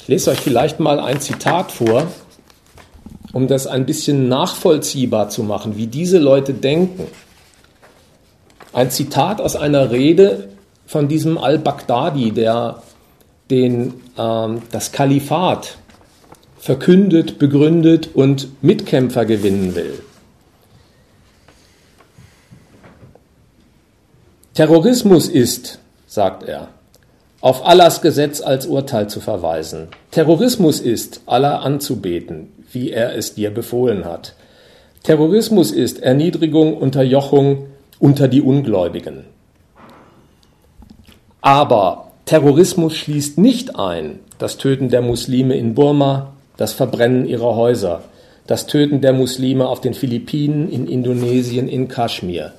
Ich 0.00 0.06
lese 0.06 0.30
euch 0.30 0.38
vielleicht 0.38 0.78
mal 0.78 1.00
ein 1.00 1.20
Zitat 1.20 1.72
vor, 1.72 2.06
um 3.32 3.48
das 3.48 3.66
ein 3.66 3.84
bisschen 3.84 4.28
nachvollziehbar 4.28 5.28
zu 5.28 5.42
machen, 5.42 5.76
wie 5.76 5.88
diese 5.88 6.18
Leute 6.18 6.54
denken. 6.54 7.08
Ein 8.72 8.92
Zitat 8.92 9.40
aus 9.40 9.56
einer 9.56 9.90
Rede 9.90 10.50
von 10.86 11.08
diesem 11.08 11.36
al-Baghdadi, 11.36 12.30
der 12.30 12.80
den, 13.52 13.92
ähm, 14.18 14.62
das 14.70 14.92
Kalifat 14.92 15.76
verkündet, 16.58 17.38
begründet 17.38 18.08
und 18.14 18.62
Mitkämpfer 18.62 19.26
gewinnen 19.26 19.74
will. 19.74 20.02
Terrorismus 24.54 25.28
ist, 25.28 25.80
sagt 26.06 26.44
er, 26.44 26.68
auf 27.42 27.66
Allahs 27.66 28.00
Gesetz 28.00 28.40
als 28.40 28.66
Urteil 28.66 29.10
zu 29.10 29.20
verweisen. 29.20 29.88
Terrorismus 30.12 30.80
ist, 30.80 31.20
Allah 31.26 31.58
anzubeten, 31.58 32.52
wie 32.70 32.90
er 32.90 33.16
es 33.16 33.34
dir 33.34 33.52
befohlen 33.52 34.06
hat. 34.06 34.34
Terrorismus 35.02 35.72
ist 35.72 36.00
Erniedrigung, 36.00 36.76
Unterjochung, 36.76 37.66
unter 37.98 38.28
die 38.28 38.40
Ungläubigen. 38.40 39.24
Aber 41.40 42.11
Terrorismus 42.24 42.94
schließt 42.94 43.38
nicht 43.38 43.78
ein 43.78 44.20
das 44.38 44.58
Töten 44.58 44.88
der 44.88 45.02
Muslime 45.02 45.56
in 45.56 45.74
Burma, 45.74 46.32
das 46.56 46.72
Verbrennen 46.72 47.26
ihrer 47.26 47.54
Häuser, 47.54 48.02
das 48.46 48.66
Töten 48.66 49.00
der 49.00 49.12
Muslime 49.12 49.68
auf 49.68 49.80
den 49.80 49.94
Philippinen, 49.94 50.68
in 50.68 50.88
Indonesien, 50.88 51.68
in 51.68 51.86
Kaschmir, 51.86 52.52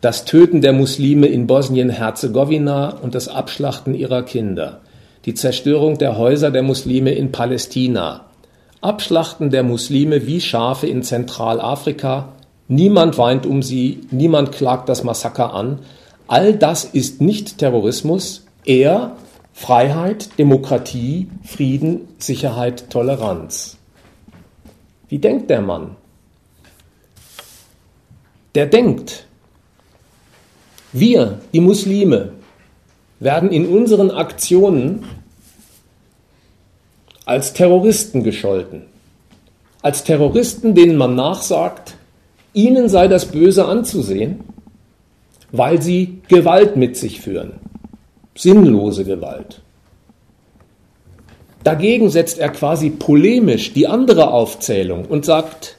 das 0.00 0.24
Töten 0.24 0.60
der 0.60 0.72
Muslime 0.72 1.26
in 1.26 1.48
Bosnien-Herzegowina 1.48 2.98
und 3.02 3.16
das 3.16 3.26
Abschlachten 3.26 3.94
ihrer 3.94 4.22
Kinder, 4.22 4.80
die 5.24 5.34
Zerstörung 5.34 5.98
der 5.98 6.16
Häuser 6.16 6.52
der 6.52 6.62
Muslime 6.62 7.12
in 7.12 7.32
Palästina, 7.32 8.26
Abschlachten 8.80 9.50
der 9.50 9.64
Muslime 9.64 10.26
wie 10.26 10.40
Schafe 10.40 10.86
in 10.86 11.02
Zentralafrika, 11.02 12.28
Niemand 12.68 13.16
weint 13.16 13.46
um 13.46 13.62
sie, 13.62 14.02
niemand 14.10 14.52
klagt 14.52 14.90
das 14.90 15.02
Massaker 15.02 15.54
an. 15.54 15.78
All 16.26 16.54
das 16.54 16.84
ist 16.84 17.22
nicht 17.22 17.56
Terrorismus, 17.56 18.44
eher 18.68 19.16
Freiheit, 19.52 20.38
Demokratie, 20.38 21.28
Frieden, 21.42 22.08
Sicherheit, 22.18 22.90
Toleranz. 22.90 23.76
Wie 25.08 25.18
denkt 25.18 25.50
der 25.50 25.62
Mann? 25.62 25.96
Der 28.54 28.66
denkt, 28.66 29.26
wir, 30.92 31.40
die 31.52 31.60
Muslime, 31.60 32.32
werden 33.20 33.50
in 33.50 33.66
unseren 33.66 34.10
Aktionen 34.10 35.04
als 37.24 37.52
Terroristen 37.52 38.22
gescholten. 38.22 38.84
Als 39.82 40.04
Terroristen, 40.04 40.74
denen 40.74 40.96
man 40.96 41.14
nachsagt, 41.14 41.94
ihnen 42.52 42.88
sei 42.88 43.08
das 43.08 43.26
Böse 43.26 43.66
anzusehen, 43.66 44.40
weil 45.50 45.82
sie 45.82 46.20
Gewalt 46.28 46.76
mit 46.76 46.96
sich 46.96 47.20
führen, 47.20 47.60
sinnlose 48.38 49.04
Gewalt. 49.04 49.60
Dagegen 51.64 52.08
setzt 52.08 52.38
er 52.38 52.50
quasi 52.50 52.88
polemisch 52.90 53.74
die 53.74 53.88
andere 53.88 54.30
Aufzählung 54.30 55.04
und 55.06 55.24
sagt, 55.24 55.76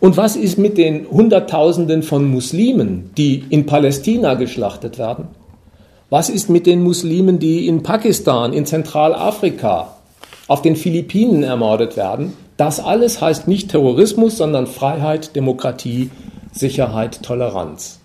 und 0.00 0.16
was 0.16 0.34
ist 0.34 0.58
mit 0.58 0.76
den 0.78 1.06
Hunderttausenden 1.10 2.02
von 2.02 2.28
Muslimen, 2.30 3.10
die 3.16 3.44
in 3.50 3.66
Palästina 3.66 4.34
geschlachtet 4.34 4.98
werden? 4.98 5.28
Was 6.10 6.30
ist 6.30 6.50
mit 6.50 6.66
den 6.66 6.82
Muslimen, 6.82 7.38
die 7.38 7.68
in 7.68 7.82
Pakistan, 7.82 8.52
in 8.52 8.66
Zentralafrika, 8.66 9.96
auf 10.48 10.62
den 10.62 10.76
Philippinen 10.76 11.42
ermordet 11.42 11.96
werden? 11.96 12.32
Das 12.56 12.80
alles 12.80 13.20
heißt 13.20 13.46
nicht 13.46 13.70
Terrorismus, 13.70 14.36
sondern 14.38 14.66
Freiheit, 14.66 15.36
Demokratie, 15.36 16.10
Sicherheit, 16.52 17.22
Toleranz. 17.22 18.00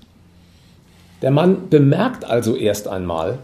Der 1.22 1.32
Mann 1.32 1.70
bemerkt 1.70 2.26
also 2.26 2.56
erst 2.56 2.88
einmal, 2.88 3.39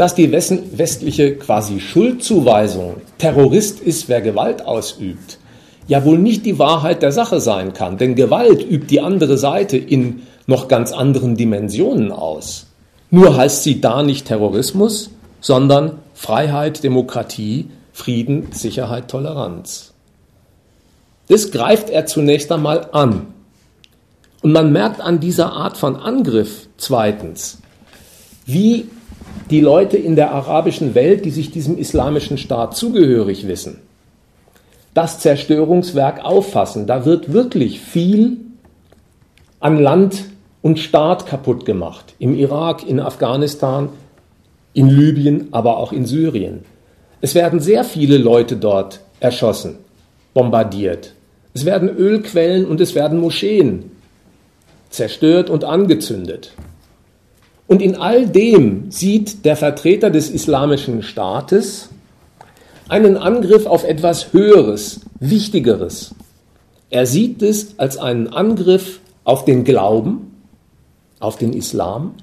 dass 0.00 0.14
die 0.14 0.32
westliche 0.32 1.36
quasi 1.36 1.78
Schuldzuweisung, 1.78 3.02
Terrorist 3.18 3.80
ist, 3.80 4.08
wer 4.08 4.22
Gewalt 4.22 4.64
ausübt, 4.64 5.36
ja 5.88 6.06
wohl 6.06 6.16
nicht 6.16 6.46
die 6.46 6.58
Wahrheit 6.58 7.02
der 7.02 7.12
Sache 7.12 7.38
sein 7.38 7.74
kann. 7.74 7.98
Denn 7.98 8.14
Gewalt 8.14 8.62
übt 8.62 8.86
die 8.86 9.02
andere 9.02 9.36
Seite 9.36 9.76
in 9.76 10.22
noch 10.46 10.68
ganz 10.68 10.92
anderen 10.92 11.36
Dimensionen 11.36 12.12
aus. 12.12 12.68
Nur 13.10 13.36
heißt 13.36 13.62
sie 13.62 13.82
da 13.82 14.02
nicht 14.02 14.26
Terrorismus, 14.26 15.10
sondern 15.42 15.98
Freiheit, 16.14 16.82
Demokratie, 16.82 17.68
Frieden, 17.92 18.52
Sicherheit, 18.52 19.08
Toleranz. 19.08 19.92
Das 21.28 21.50
greift 21.50 21.90
er 21.90 22.06
zunächst 22.06 22.50
einmal 22.50 22.88
an. 22.92 23.34
Und 24.40 24.52
man 24.52 24.72
merkt 24.72 25.02
an 25.02 25.20
dieser 25.20 25.52
Art 25.52 25.76
von 25.76 25.96
Angriff 25.96 26.68
zweitens, 26.78 27.58
wie 28.46 28.86
die 29.50 29.60
Leute 29.60 29.96
in 29.96 30.16
der 30.16 30.32
arabischen 30.32 30.94
Welt, 30.94 31.24
die 31.24 31.30
sich 31.30 31.50
diesem 31.50 31.76
islamischen 31.76 32.38
Staat 32.38 32.76
zugehörig 32.76 33.48
wissen, 33.48 33.78
das 34.94 35.18
Zerstörungswerk 35.20 36.24
auffassen. 36.24 36.86
Da 36.86 37.04
wird 37.04 37.32
wirklich 37.32 37.80
viel 37.80 38.38
an 39.58 39.78
Land 39.78 40.24
und 40.62 40.78
Staat 40.78 41.26
kaputt 41.26 41.64
gemacht. 41.64 42.14
Im 42.18 42.34
Irak, 42.34 42.86
in 42.86 43.00
Afghanistan, 43.00 43.88
in 44.72 44.88
Libyen, 44.88 45.48
aber 45.52 45.78
auch 45.78 45.92
in 45.92 46.06
Syrien. 46.06 46.60
Es 47.20 47.34
werden 47.34 47.60
sehr 47.60 47.84
viele 47.84 48.18
Leute 48.18 48.56
dort 48.56 49.00
erschossen, 49.20 49.78
bombardiert. 50.32 51.14
Es 51.52 51.64
werden 51.64 51.88
Ölquellen 51.88 52.66
und 52.66 52.80
es 52.80 52.94
werden 52.94 53.18
Moscheen 53.18 53.90
zerstört 54.90 55.50
und 55.50 55.64
angezündet. 55.64 56.52
Und 57.70 57.82
in 57.82 57.94
all 57.94 58.26
dem 58.26 58.90
sieht 58.90 59.44
der 59.44 59.54
Vertreter 59.54 60.10
des 60.10 60.28
islamischen 60.28 61.04
Staates 61.04 61.88
einen 62.88 63.16
Angriff 63.16 63.64
auf 63.66 63.84
etwas 63.84 64.32
Höheres, 64.32 65.02
Wichtigeres. 65.20 66.12
Er 66.90 67.06
sieht 67.06 67.42
es 67.42 67.78
als 67.78 67.96
einen 67.96 68.26
Angriff 68.26 68.98
auf 69.22 69.44
den 69.44 69.62
Glauben, 69.62 70.34
auf 71.20 71.36
den 71.36 71.52
Islam 71.52 72.14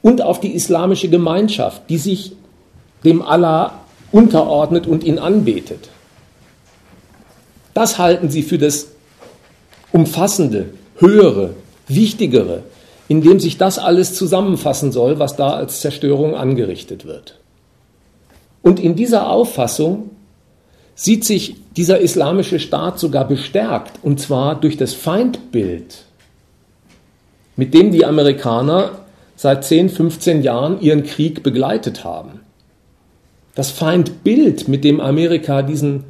und 0.00 0.22
auf 0.22 0.40
die 0.40 0.54
islamische 0.54 1.10
Gemeinschaft, 1.10 1.82
die 1.90 1.98
sich 1.98 2.32
dem 3.04 3.20
Allah 3.20 3.74
unterordnet 4.12 4.86
und 4.86 5.04
ihn 5.04 5.18
anbetet. 5.18 5.90
Das 7.74 7.98
halten 7.98 8.30
sie 8.30 8.42
für 8.42 8.56
das 8.56 8.86
umfassende, 9.92 10.70
höhere, 10.96 11.50
wichtigere, 11.86 12.62
in 13.10 13.22
dem 13.22 13.40
sich 13.40 13.58
das 13.58 13.80
alles 13.80 14.14
zusammenfassen 14.14 14.92
soll, 14.92 15.18
was 15.18 15.34
da 15.34 15.50
als 15.50 15.80
Zerstörung 15.80 16.36
angerichtet 16.36 17.06
wird. 17.06 17.40
Und 18.62 18.78
in 18.78 18.94
dieser 18.94 19.28
Auffassung 19.28 20.10
sieht 20.94 21.24
sich 21.24 21.56
dieser 21.76 21.98
islamische 21.98 22.60
Staat 22.60 23.00
sogar 23.00 23.26
bestärkt, 23.26 23.98
und 24.04 24.20
zwar 24.20 24.60
durch 24.60 24.76
das 24.76 24.94
Feindbild, 24.94 26.04
mit 27.56 27.74
dem 27.74 27.90
die 27.90 28.04
Amerikaner 28.04 29.00
seit 29.34 29.64
10, 29.64 29.88
15 29.88 30.42
Jahren 30.44 30.80
ihren 30.80 31.02
Krieg 31.02 31.42
begleitet 31.42 32.04
haben. 32.04 32.42
Das 33.56 33.72
Feindbild, 33.72 34.68
mit 34.68 34.84
dem 34.84 35.00
Amerika 35.00 35.62
diesen 35.62 36.04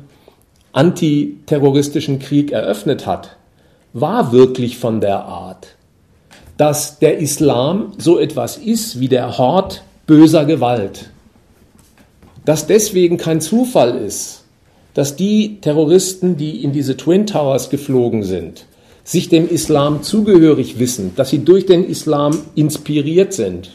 antiterroristischen 0.73 2.19
Krieg 2.19 2.53
eröffnet 2.53 3.07
hat, 3.07 3.39
war 3.95 4.33
wirklich 4.33 4.77
von 4.77 5.01
der 5.01 5.25
Art, 5.25 5.77
dass 6.61 6.99
der 6.99 7.17
Islam 7.17 7.95
so 7.97 8.19
etwas 8.19 8.59
ist 8.59 9.01
wie 9.01 9.09
der 9.09 9.39
Hort 9.39 9.83
böser 10.07 10.45
Gewalt. 10.45 11.09
Dass 12.45 12.67
deswegen 12.67 13.17
kein 13.17 13.41
Zufall 13.41 13.97
ist, 13.97 14.45
dass 14.93 15.17
die 15.17 15.63
Terroristen, 15.63 16.37
die 16.37 16.63
in 16.63 16.73
diese 16.73 16.99
Twin 16.99 17.27
Towers 17.27 17.71
geflogen 17.71 18.25
sind, 18.25 18.67
sich 19.05 19.31
dem 19.31 19.49
Islam 19.49 20.03
zugehörig 20.03 20.79
wissen, 20.79 21.13
dass 21.17 21.31
sie 21.31 21.47
durch 21.47 21.65
den 21.65 21.83
Islam 21.83 22.39
inspiriert 22.55 23.33
sind. 23.33 23.71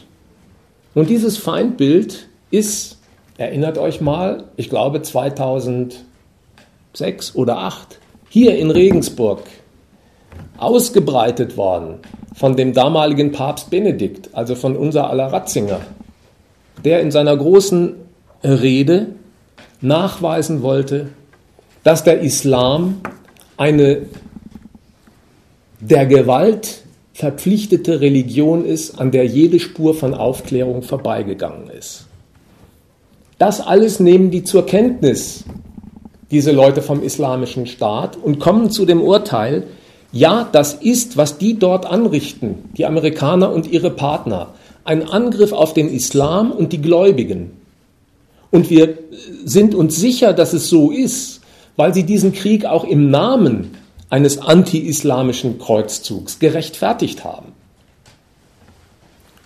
Und 0.94 1.10
dieses 1.10 1.38
Feindbild 1.38 2.28
ist, 2.52 2.98
erinnert 3.36 3.78
euch 3.78 4.00
mal, 4.00 4.44
ich 4.56 4.70
glaube 4.70 5.02
2006 5.02 6.04
oder 7.34 7.54
2008, 7.54 7.98
hier 8.28 8.56
in 8.56 8.70
Regensburg 8.70 9.42
ausgebreitet 10.58 11.56
worden 11.56 11.98
von 12.34 12.56
dem 12.56 12.72
damaligen 12.72 13.32
Papst 13.32 13.70
Benedikt, 13.70 14.30
also 14.32 14.54
von 14.54 14.76
unser 14.76 15.10
aller 15.10 15.32
Ratzinger, 15.32 15.80
der 16.84 17.00
in 17.00 17.10
seiner 17.10 17.36
großen 17.36 17.94
Rede 18.44 19.08
nachweisen 19.80 20.62
wollte, 20.62 21.08
dass 21.82 22.04
der 22.04 22.20
Islam 22.20 23.00
eine 23.56 24.02
der 25.80 26.06
Gewalt 26.06 26.82
verpflichtete 27.12 28.00
Religion 28.00 28.64
ist, 28.64 29.00
an 29.00 29.10
der 29.10 29.24
jede 29.24 29.58
Spur 29.58 29.94
von 29.94 30.12
Aufklärung 30.12 30.82
vorbeigegangen 30.82 31.70
ist. 31.70 32.06
Das 33.38 33.60
alles 33.60 34.00
nehmen 34.00 34.30
die 34.30 34.44
zur 34.44 34.66
Kenntnis, 34.66 35.44
diese 36.30 36.52
Leute 36.52 36.82
vom 36.82 37.02
islamischen 37.02 37.66
Staat, 37.66 38.16
und 38.16 38.38
kommen 38.38 38.70
zu 38.70 38.84
dem 38.84 39.00
Urteil, 39.00 39.64
ja, 40.16 40.48
das 40.50 40.74
ist, 40.74 41.16
was 41.16 41.38
die 41.38 41.58
dort 41.58 41.86
anrichten, 41.86 42.70
die 42.76 42.86
Amerikaner 42.86 43.52
und 43.52 43.70
ihre 43.70 43.90
Partner, 43.90 44.54
ein 44.84 45.08
Angriff 45.08 45.52
auf 45.52 45.74
den 45.74 45.88
Islam 45.88 46.50
und 46.50 46.72
die 46.72 46.80
Gläubigen. 46.80 47.52
Und 48.50 48.70
wir 48.70 48.96
sind 49.44 49.74
uns 49.74 49.96
sicher, 49.96 50.32
dass 50.32 50.52
es 50.52 50.68
so 50.68 50.90
ist, 50.90 51.40
weil 51.76 51.92
sie 51.92 52.04
diesen 52.04 52.32
Krieg 52.32 52.64
auch 52.64 52.84
im 52.84 53.10
Namen 53.10 53.76
eines 54.08 54.38
anti-islamischen 54.38 55.58
Kreuzzugs 55.58 56.38
gerechtfertigt 56.38 57.24
haben. 57.24 57.52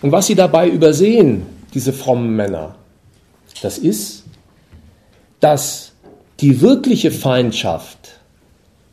Und 0.03 0.13
was 0.13 0.29
sie 0.29 0.35
dabei 0.35 0.69
übersehen, 0.69 1.43
diese 1.75 1.93
frommen 1.93 2.37
Männer, 2.37 2.77
das 3.63 3.79
ist, 3.79 4.25
dass 5.41 5.93
die 6.41 6.61
wirkliche 6.61 7.11
Feindschaft 7.11 8.20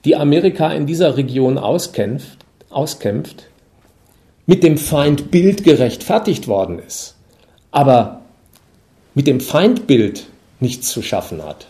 die 0.05 0.15
Amerika 0.15 0.71
in 0.71 0.86
dieser 0.86 1.17
Region 1.17 1.57
auskämpft, 1.57 2.38
auskämpft 2.69 3.45
mit 4.45 4.63
dem 4.63 4.77
Feindbild 4.77 5.63
gerechtfertigt 5.63 6.47
worden 6.47 6.79
ist, 6.79 7.15
aber 7.71 8.21
mit 9.13 9.27
dem 9.27 9.39
Feindbild 9.39 10.27
nichts 10.60 10.89
zu 10.89 11.01
schaffen 11.01 11.43
hat. 11.43 11.67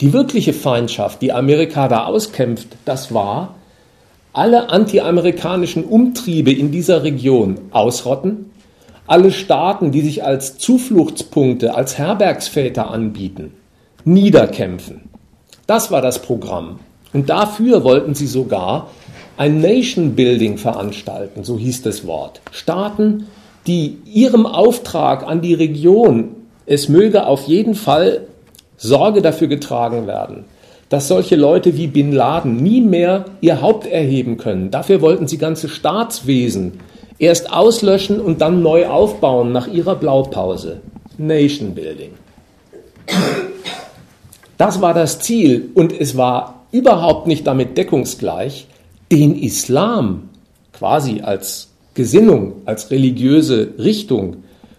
Die 0.00 0.12
wirkliche 0.12 0.52
Feindschaft, 0.52 1.22
die 1.22 1.32
Amerika 1.32 1.88
da 1.88 2.06
auskämpft, 2.06 2.68
das 2.84 3.12
war, 3.12 3.54
alle 4.32 4.70
antiamerikanischen 4.70 5.84
Umtriebe 5.84 6.52
in 6.52 6.72
dieser 6.72 7.04
Region 7.04 7.58
ausrotten, 7.70 8.50
alle 9.06 9.30
Staaten, 9.30 9.92
die 9.92 10.00
sich 10.00 10.24
als 10.24 10.58
Zufluchtspunkte, 10.58 11.74
als 11.74 11.98
Herbergsväter 11.98 12.90
anbieten, 12.90 13.52
niederkämpfen. 14.04 15.02
Das 15.66 15.90
war 15.90 16.02
das 16.02 16.22
Programm. 16.22 16.80
Und 17.14 17.30
dafür 17.30 17.84
wollten 17.84 18.14
sie 18.14 18.26
sogar 18.26 18.90
ein 19.36 19.60
Nation 19.60 20.14
Building 20.14 20.58
veranstalten, 20.58 21.44
so 21.44 21.56
hieß 21.56 21.82
das 21.82 22.06
Wort. 22.06 22.40
Staaten, 22.50 23.28
die 23.66 23.98
ihrem 24.04 24.46
Auftrag 24.46 25.26
an 25.26 25.40
die 25.40 25.54
Region, 25.54 26.36
es 26.66 26.88
möge 26.88 27.26
auf 27.26 27.44
jeden 27.44 27.74
Fall 27.74 28.26
Sorge 28.76 29.22
dafür 29.22 29.48
getragen 29.48 30.06
werden, 30.06 30.44
dass 30.88 31.08
solche 31.08 31.36
Leute 31.36 31.76
wie 31.76 31.86
Bin 31.86 32.12
Laden 32.12 32.56
nie 32.56 32.80
mehr 32.80 33.26
ihr 33.40 33.62
Haupt 33.62 33.86
erheben 33.86 34.36
können. 34.36 34.70
Dafür 34.70 35.00
wollten 35.00 35.28
sie 35.28 35.38
ganze 35.38 35.68
Staatswesen 35.68 36.74
erst 37.18 37.52
auslöschen 37.52 38.20
und 38.20 38.40
dann 38.40 38.60
neu 38.62 38.86
aufbauen 38.88 39.52
nach 39.52 39.68
ihrer 39.68 39.94
Blaupause. 39.94 40.80
Nation 41.16 41.74
Building. 41.74 42.10
Das 44.58 44.80
war 44.80 44.94
das 44.94 45.20
Ziel 45.20 45.70
und 45.74 45.92
es 45.98 46.16
war 46.16 46.63
überhaupt 46.74 47.28
nicht 47.28 47.46
damit 47.46 47.78
deckungsgleich, 47.78 48.66
den 49.12 49.40
Islam 49.40 50.28
quasi 50.72 51.20
als 51.20 51.70
Gesinnung, 51.94 52.62
als 52.64 52.90
religiöse 52.90 53.74
Richtung 53.78 54.38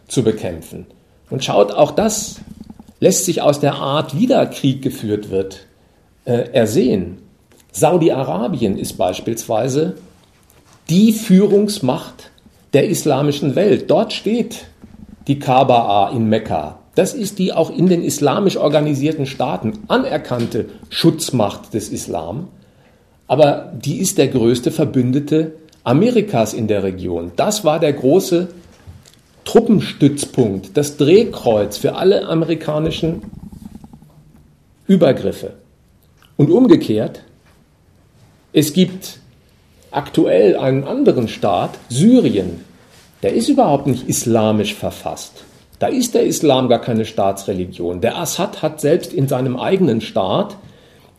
zu 0.10 0.22
bekämpfen. 0.22 0.88
Und 1.30 1.46
schaut, 1.46 1.72
auch 1.72 1.92
das 1.92 2.42
lässt 3.00 3.24
sich 3.24 3.42
aus 3.42 3.62
der 3.62 3.76
Art, 3.76 4.20
wie 4.20 4.28
der 4.28 4.46
Krieg 4.48 4.82
geführt 4.82 5.30
wird, 5.30 5.68
äh, 6.26 6.50
ersehen. 6.52 7.20
Saudi-Arabien 7.72 8.78
ist 8.78 8.98
beispielsweise 8.98 9.96
die 10.90 11.14
Führungsmacht 11.14 12.30
der 12.74 12.90
islamischen 12.90 13.56
Welt. 13.56 13.90
Dort 13.90 14.12
steht 14.12 14.66
die 15.28 15.40
Kaaba 15.40 16.10
in 16.10 16.28
Mekka. 16.28 16.78
Das 16.96 17.14
ist 17.14 17.40
die 17.40 17.52
auch 17.52 17.70
in 17.70 17.88
den 17.88 18.04
islamisch 18.04 18.58
organisierten 18.58 19.26
Staaten 19.26 19.74
anerkannte 19.88 20.68
Schutzmacht 20.90 21.74
des 21.74 21.90
Islam. 21.90 22.48
Aber 23.28 23.74
die 23.76 23.98
ist 23.98 24.18
der 24.18 24.30
größte 24.30 24.72
Verbündete 24.72 25.54
Amerikas 25.84 26.54
in 26.54 26.68
der 26.68 26.84
Region. 26.84 27.32
Das 27.36 27.66
war 27.66 27.80
der 27.80 27.94
große 27.94 28.48
Truppenstützpunkt, 29.44 30.76
das 30.76 30.98
Drehkreuz 30.98 31.78
für 31.78 31.96
alle 31.96 32.28
amerikanischen 32.28 33.22
Übergriffe. 34.88 35.54
Und 36.38 36.50
umgekehrt, 36.50 37.22
es 38.54 38.74
gibt 38.74 39.20
aktuell 39.92 40.58
einen 40.58 40.84
anderen 40.84 41.28
Staat, 41.28 41.72
Syrien, 41.90 42.62
der 43.22 43.34
ist 43.34 43.50
überhaupt 43.50 43.88
nicht 43.88 44.08
islamisch 44.08 44.74
verfasst. 44.74 45.44
Da 45.80 45.88
ist 45.88 46.16
der 46.16 46.26
Islam 46.26 46.70
gar 46.70 46.80
keine 46.80 47.06
Staatsreligion. 47.06 48.02
Der 48.02 48.18
Assad 48.18 48.62
hat 48.62 48.80
selbst 48.80 49.14
in 49.14 49.28
seinem 49.28 49.58
eigenen 49.58 50.02
Staat 50.02 50.58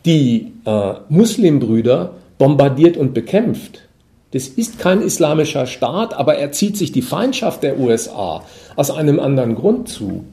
die 0.05 0.53
äh, 0.65 0.93
Muslimbrüder 1.09 2.13
bombardiert 2.37 2.97
und 2.97 3.13
bekämpft. 3.13 3.81
Das 4.31 4.47
ist 4.47 4.79
kein 4.79 5.01
islamischer 5.01 5.67
Staat, 5.67 6.13
aber 6.13 6.35
er 6.35 6.51
zieht 6.51 6.77
sich 6.77 6.91
die 6.91 7.01
Feindschaft 7.01 7.63
der 7.63 7.79
USA 7.79 8.43
aus 8.75 8.91
einem 8.91 9.19
anderen 9.19 9.55
Grund 9.55 9.89
zu. 9.89 10.25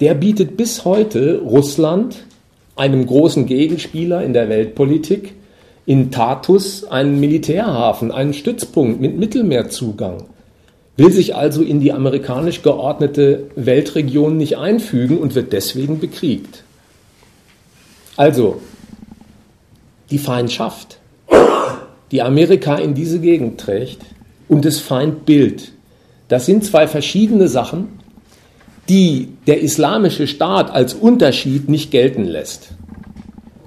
Der 0.00 0.14
bietet 0.14 0.56
bis 0.56 0.84
heute 0.84 1.40
Russland, 1.40 2.24
einem 2.76 3.06
großen 3.06 3.46
Gegenspieler 3.46 4.24
in 4.24 4.32
der 4.32 4.48
Weltpolitik, 4.48 5.34
in 5.86 6.10
Tartus 6.10 6.84
einen 6.84 7.20
Militärhafen, 7.20 8.10
einen 8.10 8.32
Stützpunkt 8.32 9.00
mit 9.00 9.18
Mittelmeerzugang, 9.18 10.24
will 11.00 11.10
sich 11.10 11.34
also 11.34 11.62
in 11.62 11.80
die 11.80 11.92
amerikanisch 11.92 12.60
geordnete 12.62 13.46
Weltregion 13.56 14.36
nicht 14.36 14.58
einfügen 14.58 15.16
und 15.16 15.34
wird 15.34 15.52
deswegen 15.54 15.98
bekriegt. 15.98 16.62
Also, 18.16 18.60
die 20.10 20.18
Feindschaft 20.18 21.00
die 22.10 22.22
Amerika 22.22 22.76
in 22.76 22.94
diese 22.94 23.20
Gegend 23.20 23.60
trägt 23.60 24.02
und 24.48 24.64
das 24.64 24.78
Feindbild. 24.78 25.72
Das 26.28 26.46
sind 26.46 26.64
zwei 26.64 26.86
verschiedene 26.88 27.48
Sachen, 27.48 28.00
die 28.88 29.28
der 29.46 29.60
islamische 29.60 30.26
Staat 30.26 30.70
als 30.70 30.94
Unterschied 30.94 31.68
nicht 31.68 31.90
gelten 31.90 32.24
lässt. 32.24 32.70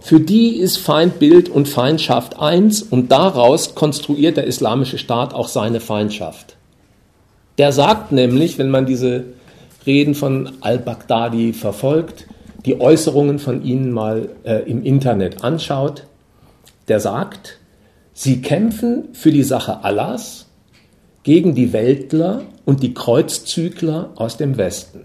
Für 0.01 0.19
die 0.19 0.57
ist 0.57 0.77
Feindbild 0.77 1.47
und 1.47 1.69
Feindschaft 1.69 2.37
eins 2.37 2.81
und 2.81 3.11
daraus 3.11 3.73
konstruiert 3.73 4.35
der 4.35 4.45
islamische 4.45 4.97
Staat 4.97 5.33
auch 5.33 5.47
seine 5.47 5.79
Feindschaft. 5.79 6.57
Der 7.57 7.71
sagt 7.71 8.11
nämlich, 8.11 8.57
wenn 8.57 8.69
man 8.69 8.85
diese 8.85 9.25
Reden 9.85 10.15
von 10.15 10.51
al-Baghdadi 10.61 11.53
verfolgt, 11.53 12.27
die 12.65 12.79
Äußerungen 12.79 13.39
von 13.39 13.63
ihnen 13.63 13.91
mal 13.91 14.29
äh, 14.43 14.69
im 14.69 14.83
Internet 14.83 15.43
anschaut, 15.43 16.05
der 16.87 16.99
sagt, 16.99 17.59
Sie 18.15 18.41
kämpfen 18.41 19.09
für 19.13 19.31
die 19.31 19.43
Sache 19.43 19.83
Allahs 19.83 20.45
gegen 21.23 21.55
die 21.55 21.73
Weltler 21.73 22.43
und 22.63 22.83
die 22.83 22.93
Kreuzzügler 22.93 24.11
aus 24.15 24.37
dem 24.37 24.57
Westen. 24.57 25.01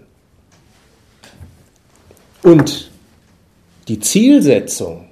Und 2.43 2.91
die 3.87 3.99
Zielsetzung, 3.99 5.05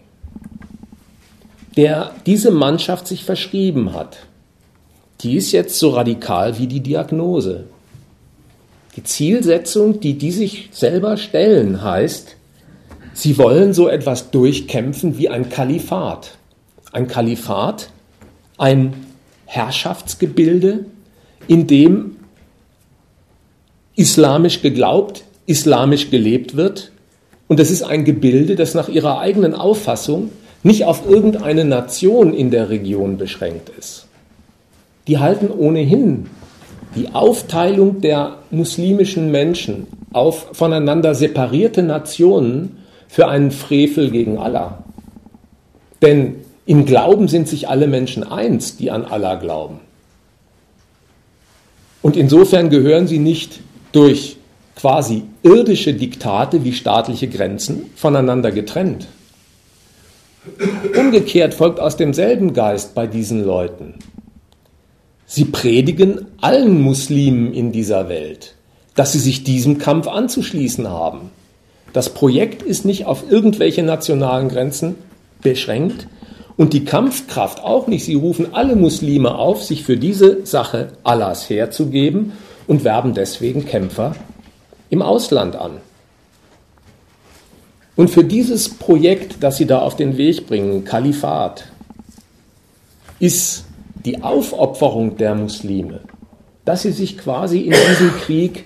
der 1.76 2.12
diese 2.26 2.52
Mannschaft 2.52 3.08
sich 3.08 3.24
verschrieben 3.24 3.94
hat, 3.94 4.27
die 5.22 5.36
ist 5.38 5.52
jetzt 5.52 5.80
so 5.80 5.90
radikal 5.90 6.58
wie 6.60 6.68
die 6.68 6.82
Diagnose. 6.82 7.66
Die 8.96 9.04
Zielsetzung, 9.04 10.00
die 10.00 10.18
die 10.18 10.32
sich 10.32 10.70
selber 10.72 11.18
stellen, 11.18 11.84
heißt, 11.84 12.36
sie 13.14 13.38
wollen 13.38 13.74
so 13.74 13.88
etwas 13.88 14.32
durchkämpfen 14.32 15.18
wie 15.18 15.30
ein 15.30 15.50
Kalifat 15.50 16.38
ein 16.98 17.08
Kalifat, 17.08 17.90
ein 18.58 18.94
Herrschaftsgebilde, 19.46 20.86
in 21.48 21.68
dem 21.68 22.18
islamisch 23.96 24.62
geglaubt, 24.62 25.24
islamisch 25.46 26.10
gelebt 26.10 26.56
wird. 26.56 26.92
Und 27.48 27.60
das 27.60 27.72
ist 27.72 27.84
ein 27.84 28.04
Gebilde, 28.04 28.56
das 28.56 28.74
nach 28.74 28.90
ihrer 28.90 29.20
eigenen 29.20 29.54
Auffassung 29.54 30.32
nicht 30.64 30.86
auf 30.86 31.08
irgendeine 31.08 31.66
Nation 31.66 32.34
in 32.34 32.52
der 32.52 32.70
Region 32.70 33.18
beschränkt 33.18 33.70
ist. 33.78 34.07
Die 35.08 35.18
halten 35.18 35.50
ohnehin 35.50 36.28
die 36.96 37.14
Aufteilung 37.14 38.02
der 38.02 38.40
muslimischen 38.50 39.32
Menschen 39.32 39.88
auf 40.14 40.50
voneinander 40.54 41.16
separierte 41.16 41.84
Nationen 41.84 42.78
für 43.08 43.28
einen 43.28 43.52
Frevel 43.52 44.12
gegen 44.12 44.38
Allah. 44.38 44.84
Denn 46.02 46.36
im 46.66 46.86
Glauben 46.86 47.28
sind 47.28 47.48
sich 47.48 47.70
alle 47.70 47.88
Menschen 47.88 48.24
eins, 48.24 48.78
die 48.78 48.92
an 48.92 49.06
Allah 49.06 49.36
glauben. 49.36 49.80
Und 52.02 52.18
insofern 52.18 52.70
gehören 52.70 53.08
sie 53.08 53.20
nicht 53.20 53.60
durch 53.92 54.38
quasi 54.76 55.24
irdische 55.44 55.94
Diktate 55.94 56.64
wie 56.64 56.74
staatliche 56.74 57.28
Grenzen 57.28 57.90
voneinander 57.96 58.52
getrennt. 58.52 59.08
Umgekehrt 60.98 61.54
folgt 61.54 61.80
aus 61.80 61.98
demselben 61.98 62.54
Geist 62.54 62.94
bei 62.94 63.08
diesen 63.08 63.44
Leuten. 63.44 63.96
Sie 65.28 65.46
predigen 65.46 66.26
allen 66.42 66.82
Muslimen 66.82 67.54
in 67.54 67.72
dieser 67.72 68.10
Welt, 68.10 68.56
dass 68.96 69.12
sie 69.12 69.20
sich 69.20 69.44
diesem 69.44 69.78
Kampf 69.78 70.08
anzuschließen 70.08 70.90
haben. 70.90 71.30
Das 71.94 72.14
Projekt 72.14 72.64
ist 72.64 72.84
nicht 72.84 73.06
auf 73.06 73.30
irgendwelche 73.30 73.84
nationalen 73.84 74.50
Grenzen 74.50 74.96
beschränkt, 75.44 76.08
und 76.58 76.74
die 76.74 76.84
Kampfkraft 76.84 77.64
auch 77.64 77.88
nicht. 77.88 78.04
Sie 78.04 78.16
rufen 78.16 78.54
alle 78.54 78.76
Muslime 78.76 79.36
auf, 79.36 79.64
sich 79.64 79.84
für 79.84 79.96
diese 79.96 80.46
Sache 80.46 80.90
Allahs 81.04 81.50
herzugeben 81.50 82.34
und 82.66 82.84
werben 82.84 83.14
deswegen 83.14 83.64
Kämpfer 83.66 84.16
im 84.90 85.02
Ausland 85.02 85.56
an. 85.56 85.78
Und 87.96 88.10
für 88.10 88.24
dieses 88.24 88.70
Projekt, 88.70 89.38
das 89.42 89.58
sie 89.58 89.66
da 89.66 89.80
auf 89.80 89.96
den 89.96 90.18
Weg 90.18 90.48
bringen, 90.48 90.84
Kalifat, 90.84 91.66
ist 93.20 93.66
die 94.08 94.24
Aufopferung 94.24 95.18
der 95.18 95.36
Muslime, 95.36 96.00
dass 96.64 96.84
sie 96.84 96.94
sich 96.94 97.18
quasi 97.18 97.60
in 97.60 97.74
diesem 97.74 98.12
Krieg 98.22 98.64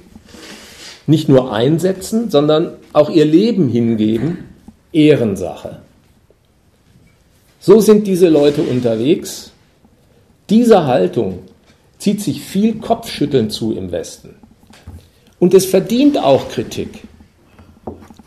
nicht 1.07 1.29
nur 1.29 1.51
einsetzen, 1.51 2.29
sondern 2.29 2.73
auch 2.93 3.09
ihr 3.09 3.25
Leben 3.25 3.67
hingeben, 3.67 4.49
Ehrensache. 4.91 5.81
So 7.59 7.79
sind 7.79 8.05
diese 8.05 8.29
Leute 8.29 8.61
unterwegs. 8.61 9.51
Diese 10.51 10.85
Haltung 10.85 11.39
zieht 11.97 12.21
sich 12.21 12.43
viel 12.43 12.75
Kopfschütteln 12.75 13.49
zu 13.49 13.71
im 13.71 13.91
Westen. 13.91 14.35
Und 15.39 15.55
es 15.55 15.65
verdient 15.65 16.19
auch 16.19 16.49
Kritik. 16.49 17.01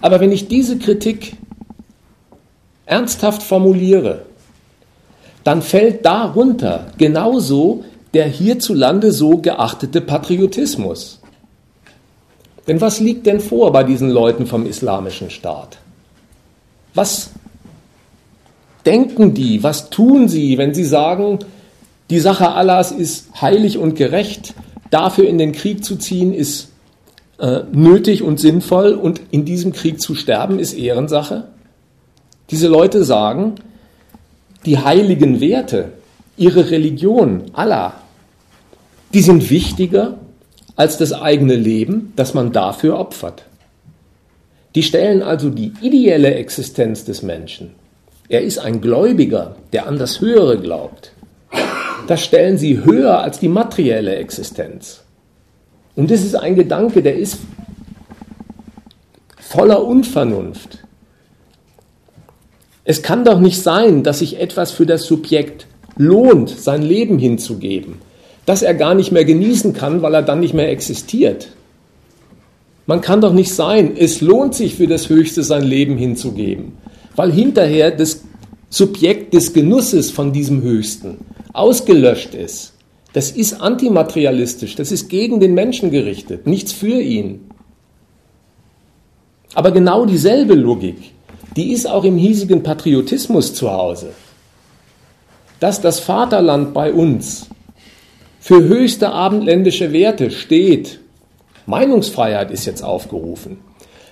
Aber 0.01 0.19
wenn 0.19 0.33
ich 0.33 0.49
diese 0.49 0.79
Kritik 0.79 1.37
ernsthaft 2.87 3.45
formuliere, 3.45 4.27
dann 5.45 5.63
fällt 5.63 6.05
darunter 6.05 6.87
genauso 6.99 7.85
der 8.15 8.27
hierzulande 8.27 9.13
so 9.13 9.39
geachtete 9.39 10.01
Patriotismus. 10.01 11.21
Denn 12.67 12.81
was 12.81 13.01
liegt 13.01 13.27
denn 13.27 13.41
vor 13.41 13.73
bei 13.73 13.85
diesen 13.85 14.11
Leuten 14.11 14.47
vom 14.47 14.67
islamischen 14.67 15.31
Staat? 15.31 15.79
Was 16.95 17.31
denken 18.87 19.35
die? 19.35 19.63
Was 19.63 19.91
tun 19.91 20.29
sie, 20.29 20.57
wenn 20.57 20.73
sie 20.73 20.85
sagen, 20.85 21.41
die 22.11 22.21
Sache 22.21 22.53
Allahs 22.53 22.93
ist 22.93 23.41
heilig 23.41 23.79
und 23.79 23.97
gerecht, 23.97 24.55
dafür 24.91 25.27
in 25.27 25.39
den 25.39 25.53
Krieg 25.53 25.85
zu 25.85 25.97
ziehen 25.97 26.33
ist 26.33 26.71
äh, 27.39 27.61
nötig 27.73 28.23
und 28.23 28.39
sinnvoll 28.39 28.93
und 28.93 29.21
in 29.31 29.45
diesem 29.45 29.73
Krieg 29.73 30.01
zu 30.01 30.15
sterben 30.15 30.59
ist 30.59 30.75
Ehrensache? 30.75 31.49
Diese 32.51 32.69
Leute 32.69 33.05
sagen, 33.05 33.57
die 34.67 34.79
heiligen 34.79 35.41
Werte, 35.41 35.93
ihre 36.37 36.71
Religion, 36.71 37.45
Allah, 37.53 37.95
die 39.13 39.21
sind 39.21 39.51
wichtiger 39.51 40.19
als 40.77 40.99
das 40.99 41.13
eigene 41.13 41.55
Leben, 41.55 42.13
das 42.17 42.35
man 42.35 42.53
dafür 42.53 42.99
opfert. 42.99 43.45
Die 44.75 44.83
stellen 44.83 45.23
also 45.23 45.51
die 45.51 45.73
ideelle 45.81 46.35
Existenz 46.35 47.05
des 47.05 47.23
Menschen 47.23 47.71
er 48.29 48.43
ist 48.43 48.59
ein 48.59 48.81
Gläubiger, 48.81 49.57
der 49.73 49.87
an 49.87 49.99
das 49.99 50.21
Höhere 50.21 50.59
glaubt. 50.59 51.13
Das 52.07 52.23
stellen 52.23 52.59
sie 52.59 52.85
höher 52.85 53.21
als 53.21 53.39
die 53.39 53.49
materielle 53.49 54.17
Existenz. 54.17 55.03
Und 55.95 56.11
das 56.11 56.23
ist 56.23 56.35
ein 56.35 56.55
Gedanke, 56.55 57.03
der 57.03 57.17
ist 57.17 57.39
voller 59.39 59.85
Unvernunft. 59.85 60.84
Es 62.85 63.03
kann 63.03 63.25
doch 63.25 63.41
nicht 63.41 63.61
sein, 63.63 64.03
dass 64.03 64.19
sich 64.19 64.39
etwas 64.39 64.71
für 64.71 64.87
das 64.87 65.05
Subjekt 65.05 65.67
lohnt, 65.97 66.51
sein 66.51 66.83
Leben 66.83 67.19
hinzugeben, 67.19 67.97
das 68.47 68.63
er 68.63 68.75
gar 68.75 68.95
nicht 68.95 69.11
mehr 69.11 69.25
genießen 69.25 69.73
kann, 69.73 70.03
weil 70.03 70.15
er 70.15 70.23
dann 70.23 70.41
nicht 70.41 70.55
mehr 70.55 70.71
existiert. 70.71 71.49
Man 72.87 73.01
kann 73.01 73.23
doch 73.23 73.33
nicht 73.33 73.55
sein, 73.55 73.97
es 73.97 74.21
lohnt 74.21 74.55
sich 74.55 74.75
für 74.75 74.87
das 74.87 75.09
Höchste 75.09 75.43
sein 75.43 75.65
Leben 75.65 75.97
hinzugeben 75.97 76.73
weil 77.17 77.33
hinterher 77.33 77.91
das 77.91 78.25
Subjekt 78.71 79.35
des 79.35 79.53
Genusses 79.53 80.11
von 80.11 80.33
diesem 80.33 80.63
Höchsten 80.63 81.19
ausgelöscht 81.53 82.35
ist. 82.35 82.73
Das 83.13 83.31
ist 83.31 83.61
antimaterialistisch, 83.61 84.75
das 84.75 84.91
ist 84.91 85.09
gegen 85.09 85.39
den 85.39 85.55
Menschen 85.55 85.91
gerichtet, 85.91 86.47
nichts 86.47 86.73
für 86.73 87.01
ihn. 87.01 87.43
Aber 89.55 89.71
genau 89.71 90.05
dieselbe 90.05 90.55
Logik, 90.55 91.14
die 91.57 91.73
ist 91.73 91.87
auch 91.89 92.05
im 92.05 92.17
hiesigen 92.17 92.63
Patriotismus 92.63 93.55
zu 93.55 93.73
Hause. 93.73 94.11
dass 95.61 95.81
das 95.81 95.99
Vaterland 95.99 96.75
bei 96.75 96.93
uns 96.93 97.47
für 98.39 98.65
höchste 98.65 99.13
abendländische 99.13 99.93
Werte 99.93 100.31
steht, 100.31 101.01
Meinungsfreiheit 101.65 102.51
ist 102.51 102.67
jetzt 102.67 102.83
aufgerufen, 102.83 103.59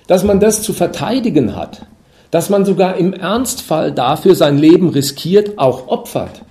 dass 0.07 0.23
man 0.23 0.39
das 0.39 0.63
zu 0.63 0.73
verteidigen 0.73 1.55
hat, 1.55 1.85
dass 2.31 2.49
man 2.49 2.65
sogar 2.65 2.97
im 2.97 3.13
Ernstfall 3.13 3.91
dafür 3.91 4.33
sein 4.33 4.57
Leben 4.57 4.89
riskiert, 4.89 5.59
auch 5.59 5.87
opfert. 5.89 6.41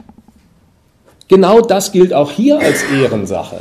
Genau 1.27 1.61
das 1.61 1.91
gilt 1.91 2.13
auch 2.13 2.31
hier 2.31 2.61
als 2.61 2.85
Ehrensache. 2.85 3.61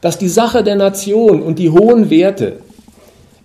Dass 0.00 0.16
die 0.16 0.30
Sache 0.30 0.64
der 0.64 0.76
Nation 0.76 1.42
und 1.42 1.58
die 1.58 1.68
hohen 1.68 2.08
Werte 2.08 2.60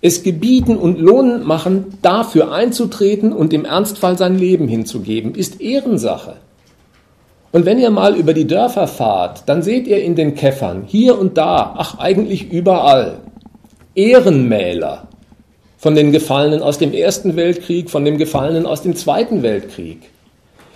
es 0.00 0.22
gebieten 0.22 0.76
und 0.76 0.98
lohnend 0.98 1.46
machen, 1.46 1.98
dafür 2.02 2.52
einzutreten 2.52 3.32
und 3.32 3.52
im 3.52 3.64
Ernstfall 3.64 4.16
sein 4.16 4.38
Leben 4.38 4.68
hinzugeben, 4.68 5.34
ist 5.34 5.60
Ehrensache. 5.60 6.36
Und 7.50 7.64
wenn 7.64 7.78
ihr 7.78 7.90
mal 7.90 8.14
über 8.14 8.34
die 8.34 8.46
Dörfer 8.46 8.86
fahrt, 8.86 9.44
dann 9.46 9.62
seht 9.62 9.86
ihr 9.86 10.02
in 10.02 10.14
den 10.14 10.34
Käffern, 10.34 10.84
hier 10.86 11.18
und 11.18 11.38
da, 11.38 11.74
ach 11.76 11.98
eigentlich 11.98 12.52
überall, 12.52 13.20
Ehrenmäler 13.94 15.08
von 15.78 15.94
den 15.94 16.12
Gefallenen 16.12 16.62
aus 16.62 16.78
dem 16.78 16.92
Ersten 16.92 17.36
Weltkrieg, 17.36 17.88
von 17.88 18.04
den 18.04 18.18
Gefallenen 18.18 18.66
aus 18.66 18.82
dem 18.82 18.94
Zweiten 18.96 19.42
Weltkrieg. 19.42 20.10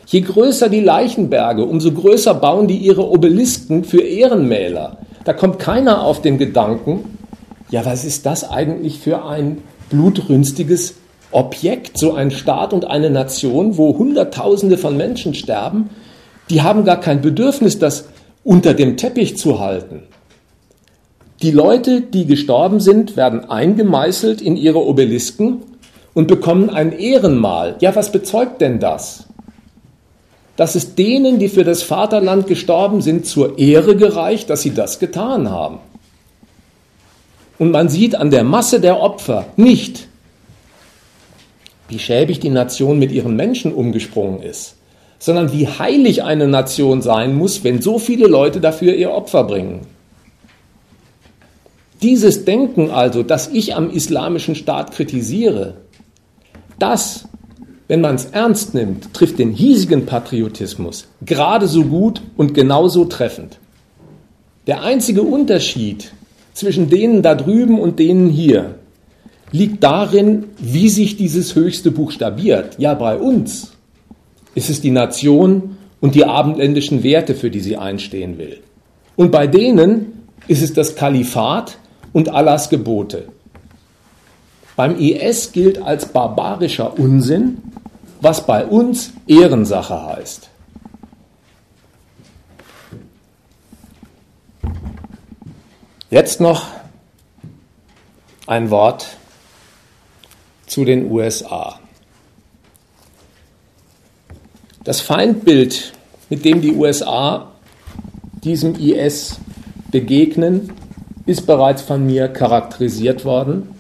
Je 0.07 0.21
größer 0.21 0.69
die 0.69 0.81
Leichenberge, 0.81 1.65
umso 1.65 1.93
größer 1.93 2.35
bauen 2.35 2.69
die 2.69 2.79
ihre 2.79 3.09
Obelisken 3.09 3.85
für 3.85 4.01
Ehrenmäler. 4.01 4.99
Da 5.25 5.33
kommt 5.33 5.59
keiner 5.59 6.05
auf 6.05 6.23
den 6.23 6.39
Gedanken, 6.39 7.19
ja, 7.73 7.87
was 7.87 8.05
ist 8.05 8.27
das 8.27 8.49
eigentlich 8.49 9.01
für 9.01 9.25
ein 9.25 9.63
blutrünstiges 9.89 10.95
Objekt, 11.31 11.97
so 11.97 12.13
ein 12.13 12.31
Staat 12.31 12.75
und 12.75 12.85
eine 12.85 13.09
Nation, 13.09 13.79
wo 13.79 13.97
Hunderttausende 13.97 14.77
von 14.77 14.95
Menschen 14.97 15.33
sterben, 15.33 15.89
die 16.51 16.61
haben 16.61 16.85
gar 16.85 17.01
kein 17.01 17.23
Bedürfnis, 17.23 17.79
das 17.79 18.05
unter 18.45 18.75
dem 18.75 18.99
Teppich 18.99 19.39
zu 19.39 19.59
halten. 19.59 20.03
Die 21.41 21.51
Leute, 21.51 22.03
die 22.03 22.27
gestorben 22.27 22.79
sind, 22.79 23.17
werden 23.17 23.49
eingemeißelt 23.49 24.43
in 24.43 24.57
ihre 24.59 24.87
Obelisken 24.87 25.63
und 26.13 26.29
bekommen 26.29 26.69
ein 26.69 26.93
Ehrenmal. 26.93 27.77
Ja, 27.81 27.97
was 27.97 28.13
bezeugt 28.13 28.61
denn 28.61 28.81
das? 28.81 29.29
Dass 30.57 30.75
es 30.75 30.95
denen, 30.95 31.39
die 31.39 31.49
für 31.49 31.65
das 31.65 31.83
Vaterland 31.83 32.47
gestorben 32.47 33.01
sind, 33.01 33.25
zur 33.25 33.59
Ehre 33.59 33.97
gereicht, 33.97 34.51
dass 34.51 34.61
sie 34.61 34.75
das 34.75 34.99
getan 34.99 35.49
haben. 35.49 35.79
Und 37.63 37.71
man 37.71 37.89
sieht 37.89 38.17
an 38.17 38.33
der 38.33 38.43
Masse 38.43 38.81
der 38.81 38.99
Opfer 38.99 39.47
nicht, 39.55 40.09
wie 41.89 42.01
schäbig 42.01 42.41
die 42.41 42.51
Nation 42.51 42.99
mit 42.99 43.13
ihren 43.13 43.37
Menschen 43.37 43.73
umgesprungen 43.73 44.43
ist, 44.43 44.75
sondern 45.21 45.53
wie 45.53 45.69
heilig 45.69 46.25
eine 46.25 46.49
Nation 46.49 47.03
sein 47.03 47.37
muss, 47.37 47.63
wenn 47.63 47.81
so 47.81 48.01
viele 48.01 48.27
Leute 48.27 48.61
dafür 48.61 48.97
ihr 48.97 49.13
Opfer 49.13 49.45
bringen. 49.45 49.87
Dieses 52.03 52.45
Denken 52.45 52.91
also, 52.91 53.23
das 53.23 53.47
ich 53.47 53.77
am 53.77 53.91
islamischen 53.91 54.57
Staat 54.57 54.91
kritisiere, 54.91 55.75
das, 56.81 57.29
wenn 57.87 58.01
man 58.01 58.17
es 58.17 58.25
ernst 58.25 58.75
nimmt, 58.75 59.15
trifft 59.15 59.39
den 59.39 59.53
hiesigen 59.53 60.05
Patriotismus 60.05 61.07
gerade 61.25 61.69
so 61.69 61.85
gut 61.85 62.23
und 62.37 62.55
genauso 62.55 63.05
treffend. 63.05 63.61
Der 64.67 64.83
einzige 64.83 65.23
Unterschied 65.23 66.11
zwischen 66.53 66.91
denen 66.91 67.23
da 67.23 67.35
drüben 67.35 67.79
und 67.79 67.99
denen 67.99 68.29
hier 68.29 68.77
liegt 69.53 69.83
darin, 69.85 70.45
wie 70.59 70.89
sich 70.89 71.17
dieses 71.17 71.55
Höchste 71.55 71.91
buchstabiert. 71.91 72.77
Ja, 72.79 72.95
bei 72.95 73.17
uns 73.17 73.73
ist 74.55 74.71
es 74.71 74.81
die 74.81 74.91
Nation 74.91 75.77
und 76.01 76.15
die 76.15 76.25
abendländischen 76.25 77.03
Werte, 77.03 77.35
für 77.35 77.51
die 77.51 77.61
sie 77.61 77.77
einstehen 77.77 78.39
will. 78.39 78.59
Und 79.15 79.31
bei 79.31 79.47
denen 79.47 80.25
ist 80.49 80.63
es 80.63 80.73
das 80.73 80.97
Kalifat 80.97 81.79
und 82.13 82.31
Allahs 82.31 82.71
Gebote. 82.71 83.25
Beim 84.75 84.99
IS 84.99 85.53
gilt 85.53 85.81
als 85.83 86.07
barbarischer 86.07 86.99
Unsinn, 86.99 87.59
was 88.21 88.47
bei 88.47 88.65
uns 88.65 89.13
Ehrensache 89.27 90.07
heißt. 90.07 90.49
Jetzt 96.13 96.43
noch 96.43 96.67
ein 98.47 98.69
Wort 98.69 99.17
zu 100.67 100.85
den 100.85 101.11
USA. 101.11 101.81
Das 104.85 105.01
Feindbild, 105.01 105.95
mit 106.29 106.45
dem 106.45 106.61
die 106.61 106.73
USA 106.73 107.51
diesem 108.45 108.75
IS 108.75 109.39
begegnen, 109.91 110.71
ist 111.25 111.47
bereits 111.47 111.81
von 111.81 112.05
mir 112.05 112.29
charakterisiert 112.29 113.25
worden. 113.25 113.71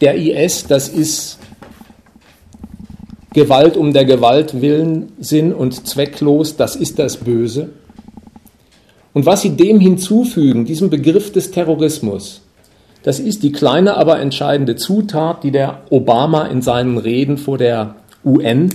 Der 0.00 0.14
IS, 0.14 0.66
das 0.66 0.88
ist 0.88 1.38
Gewalt 3.34 3.76
um 3.76 3.92
der 3.92 4.06
Gewalt 4.06 4.62
willen, 4.62 5.12
Sinn 5.20 5.52
und 5.52 5.86
zwecklos, 5.86 6.56
das 6.56 6.76
ist 6.76 6.98
das 6.98 7.18
Böse. 7.18 7.74
Und 9.14 9.24
was 9.24 9.42
sie 9.42 9.56
dem 9.56 9.80
hinzufügen, 9.80 10.66
diesem 10.66 10.90
Begriff 10.90 11.32
des 11.32 11.52
Terrorismus, 11.52 12.42
das 13.04 13.20
ist 13.20 13.42
die 13.42 13.52
kleine, 13.52 13.96
aber 13.96 14.18
entscheidende 14.20 14.76
Zutat, 14.76 15.44
die 15.44 15.50
der 15.50 15.82
Obama 15.90 16.46
in 16.46 16.62
seinen 16.62 16.98
Reden 16.98 17.38
vor 17.38 17.56
der 17.56 17.94
UN 18.24 18.70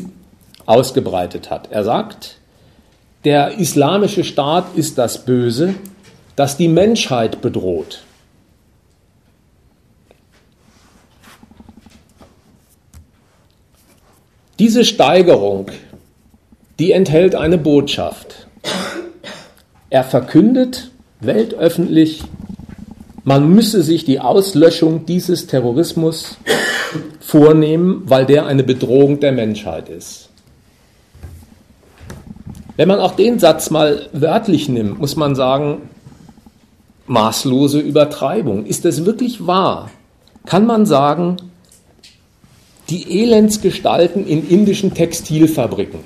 ausgebreitet 0.65 1.49
hat. 1.49 1.71
Er 1.71 1.83
sagt, 1.83 2.37
der 3.25 3.57
islamische 3.59 4.23
Staat 4.23 4.75
ist 4.75 4.97
das 4.97 5.25
Böse, 5.25 5.75
das 6.35 6.55
die 6.55 6.67
Menschheit 6.67 7.41
bedroht. 7.41 8.03
Diese 14.59 14.85
Steigerung, 14.85 15.67
die 16.79 16.91
enthält 16.91 17.33
eine 17.33 17.57
Botschaft. 17.57 18.48
Er 19.89 20.03
verkündet 20.03 20.91
weltöffentlich, 21.19 22.23
man 23.23 23.49
müsse 23.49 23.83
sich 23.83 24.05
die 24.05 24.19
Auslöschung 24.19 25.05
dieses 25.05 25.47
Terrorismus 25.47 26.37
vornehmen, 27.19 28.03
weil 28.05 28.25
der 28.25 28.45
eine 28.45 28.63
Bedrohung 28.63 29.19
der 29.19 29.31
Menschheit 29.31 29.89
ist. 29.89 30.29
Wenn 32.77 32.87
man 32.87 32.99
auch 32.99 33.15
den 33.15 33.39
Satz 33.39 33.71
mal 33.71 34.07
wörtlich 34.13 34.69
nimmt, 34.69 34.99
muss 34.99 35.15
man 35.15 35.35
sagen, 35.35 35.81
maßlose 37.09 37.79
Übertreibung. 37.79 38.65
Ist 38.65 38.85
das 38.85 39.05
wirklich 39.05 39.45
wahr? 39.45 39.89
Kann 40.45 40.65
man 40.65 40.85
sagen, 40.85 41.37
die 42.89 43.21
Elendsgestalten 43.21 44.25
in 44.25 44.47
indischen 44.47 44.93
Textilfabriken, 44.93 45.99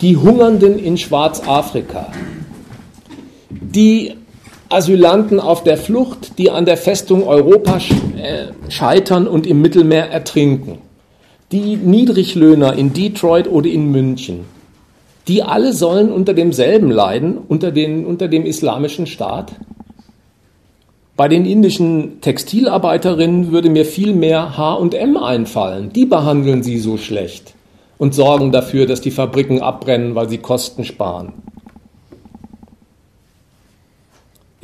die 0.00 0.16
Hungernden 0.16 0.78
in 0.78 0.98
Schwarzafrika, 0.98 2.10
die 3.76 4.14
Asylanten 4.68 5.38
auf 5.38 5.62
der 5.62 5.76
Flucht, 5.76 6.38
die 6.38 6.50
an 6.50 6.64
der 6.64 6.76
Festung 6.76 7.28
Europa 7.28 7.76
äh, 7.76 8.70
scheitern 8.70 9.28
und 9.28 9.46
im 9.46 9.62
Mittelmeer 9.62 10.10
ertrinken, 10.10 10.78
die 11.52 11.76
Niedriglöhner 11.76 12.74
in 12.74 12.92
Detroit 12.92 13.48
oder 13.48 13.68
in 13.68 13.92
München, 13.92 14.46
die 15.28 15.42
alle 15.42 15.72
sollen 15.72 16.10
unter 16.10 16.34
demselben 16.34 16.90
leiden, 16.90 17.38
unter, 17.38 17.70
den, 17.70 18.04
unter 18.04 18.26
dem 18.26 18.44
islamischen 18.44 19.06
Staat. 19.06 19.52
Bei 21.16 21.28
den 21.28 21.46
indischen 21.46 22.20
Textilarbeiterinnen 22.20 23.52
würde 23.52 23.70
mir 23.70 23.84
viel 23.84 24.14
mehr 24.14 24.56
H&M 24.56 25.16
einfallen. 25.16 25.90
Die 25.92 26.04
behandeln 26.04 26.62
sie 26.62 26.78
so 26.78 26.98
schlecht 26.98 27.54
und 27.98 28.14
sorgen 28.14 28.52
dafür, 28.52 28.86
dass 28.86 29.00
die 29.00 29.10
Fabriken 29.10 29.62
abbrennen, 29.62 30.14
weil 30.14 30.28
sie 30.28 30.38
Kosten 30.38 30.84
sparen. 30.84 31.32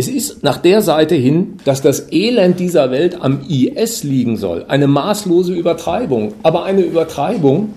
Es 0.02 0.08
ist 0.08 0.42
nach 0.42 0.56
der 0.56 0.82
Seite 0.82 1.14
hin, 1.14 1.58
dass 1.64 1.80
das 1.80 2.10
Elend 2.10 2.58
dieser 2.58 2.90
Welt 2.90 3.18
am 3.20 3.42
IS 3.48 4.02
liegen 4.02 4.36
soll. 4.36 4.64
Eine 4.66 4.88
maßlose 4.88 5.54
Übertreibung, 5.54 6.34
aber 6.42 6.64
eine 6.64 6.80
Übertreibung, 6.80 7.74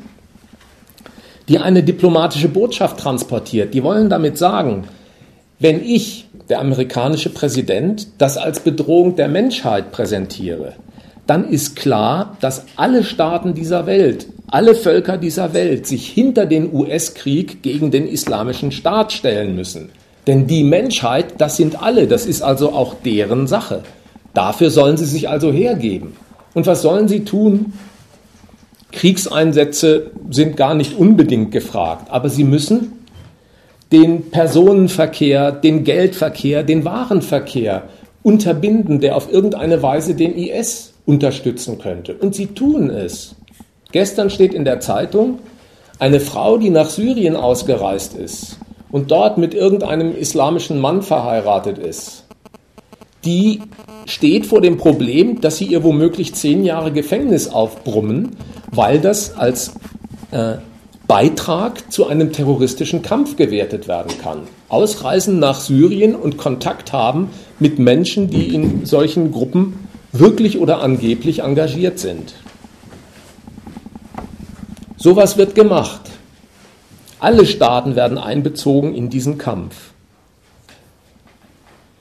die 1.47 1.59
eine 1.59 1.83
diplomatische 1.83 2.47
Botschaft 2.47 2.99
transportiert. 2.99 3.75
Die 3.75 3.83
wollen 3.83 4.09
damit 4.09 4.39
sagen, 4.39 4.85
wenn 5.59 5.85
ich, 5.85 6.25
der 6.49 6.61
amerikanische 6.61 7.29
Präsident, 7.29 8.07
das 8.17 8.37
als 8.37 8.59
Bedrohung 8.59 9.15
der 9.15 9.27
Menschheit 9.27 9.91
präsentiere, 9.91 10.73
dann 11.27 11.47
ist 11.47 11.75
klar, 11.75 12.37
dass 12.41 12.65
alle 12.75 13.03
Staaten 13.03 13.53
dieser 13.53 13.85
Welt, 13.85 14.25
alle 14.47 14.73
Völker 14.73 15.19
dieser 15.19 15.53
Welt 15.53 15.85
sich 15.85 16.07
hinter 16.07 16.47
den 16.47 16.73
US-Krieg 16.73 17.61
gegen 17.61 17.91
den 17.91 18.07
islamischen 18.07 18.71
Staat 18.71 19.13
stellen 19.13 19.55
müssen. 19.55 19.91
Denn 20.27 20.47
die 20.47 20.63
Menschheit, 20.63 21.35
das 21.37 21.57
sind 21.57 21.81
alle, 21.81 22.07
das 22.07 22.25
ist 22.25 22.41
also 22.41 22.71
auch 22.71 22.95
deren 23.05 23.47
Sache. 23.47 23.83
Dafür 24.33 24.69
sollen 24.69 24.97
sie 24.97 25.05
sich 25.05 25.29
also 25.29 25.51
hergeben. 25.51 26.13
Und 26.53 26.65
was 26.67 26.81
sollen 26.81 27.07
sie 27.07 27.23
tun? 27.23 27.73
Kriegseinsätze 28.91 30.11
sind 30.31 30.57
gar 30.57 30.73
nicht 30.73 30.97
unbedingt 30.97 31.51
gefragt, 31.51 32.09
aber 32.09 32.29
sie 32.29 32.43
müssen 32.43 32.93
den 33.91 34.31
Personenverkehr, 34.31 35.51
den 35.51 35.83
Geldverkehr, 35.83 36.63
den 36.63 36.85
Warenverkehr 36.85 37.83
unterbinden, 38.23 38.99
der 38.99 39.15
auf 39.15 39.31
irgendeine 39.31 39.83
Weise 39.83 40.15
den 40.15 40.35
IS 40.35 40.93
unterstützen 41.05 41.77
könnte. 41.77 42.15
Und 42.15 42.33
sie 42.33 42.47
tun 42.47 42.89
es. 42.89 43.35
Gestern 43.91 44.29
steht 44.29 44.53
in 44.53 44.65
der 44.65 44.79
Zeitung, 44.79 45.39
eine 45.99 46.19
Frau, 46.19 46.57
die 46.57 46.71
nach 46.71 46.89
Syrien 46.89 47.35
ausgereist 47.35 48.15
ist 48.15 48.57
und 48.95 49.11
dort 49.11 49.37
mit 49.37 49.53
irgendeinem 49.53 50.15
islamischen 50.15 50.79
Mann 50.79 51.01
verheiratet 51.01 51.77
ist, 51.77 52.23
die 53.25 53.59
steht 54.05 54.45
vor 54.45 54.61
dem 54.61 54.77
Problem, 54.77 55.41
dass 55.41 55.57
sie 55.57 55.65
ihr 55.65 55.83
womöglich 55.83 56.33
zehn 56.33 56.63
Jahre 56.63 56.93
Gefängnis 56.93 57.49
aufbrummen, 57.49 58.37
weil 58.71 59.01
das 59.01 59.35
als 59.35 59.73
äh, 60.31 60.53
Beitrag 61.07 61.91
zu 61.91 62.07
einem 62.07 62.31
terroristischen 62.31 63.01
Kampf 63.01 63.35
gewertet 63.35 63.89
werden 63.89 64.17
kann. 64.23 64.43
Ausreisen 64.69 65.39
nach 65.39 65.59
Syrien 65.59 66.15
und 66.15 66.37
Kontakt 66.37 66.93
haben 66.93 67.31
mit 67.59 67.79
Menschen, 67.79 68.29
die 68.29 68.55
in 68.55 68.85
solchen 68.85 69.33
Gruppen 69.33 69.89
wirklich 70.13 70.57
oder 70.57 70.79
angeblich 70.81 71.39
engagiert 71.39 71.99
sind. 71.99 72.33
Sowas 74.95 75.37
wird 75.37 75.53
gemacht. 75.53 76.14
Alle 77.25 77.47
Staaten 77.47 77.95
werden 77.95 78.19
einbezogen 78.19 78.93
in 78.93 79.09
diesen 79.09 79.39
Kampf. 79.39 79.93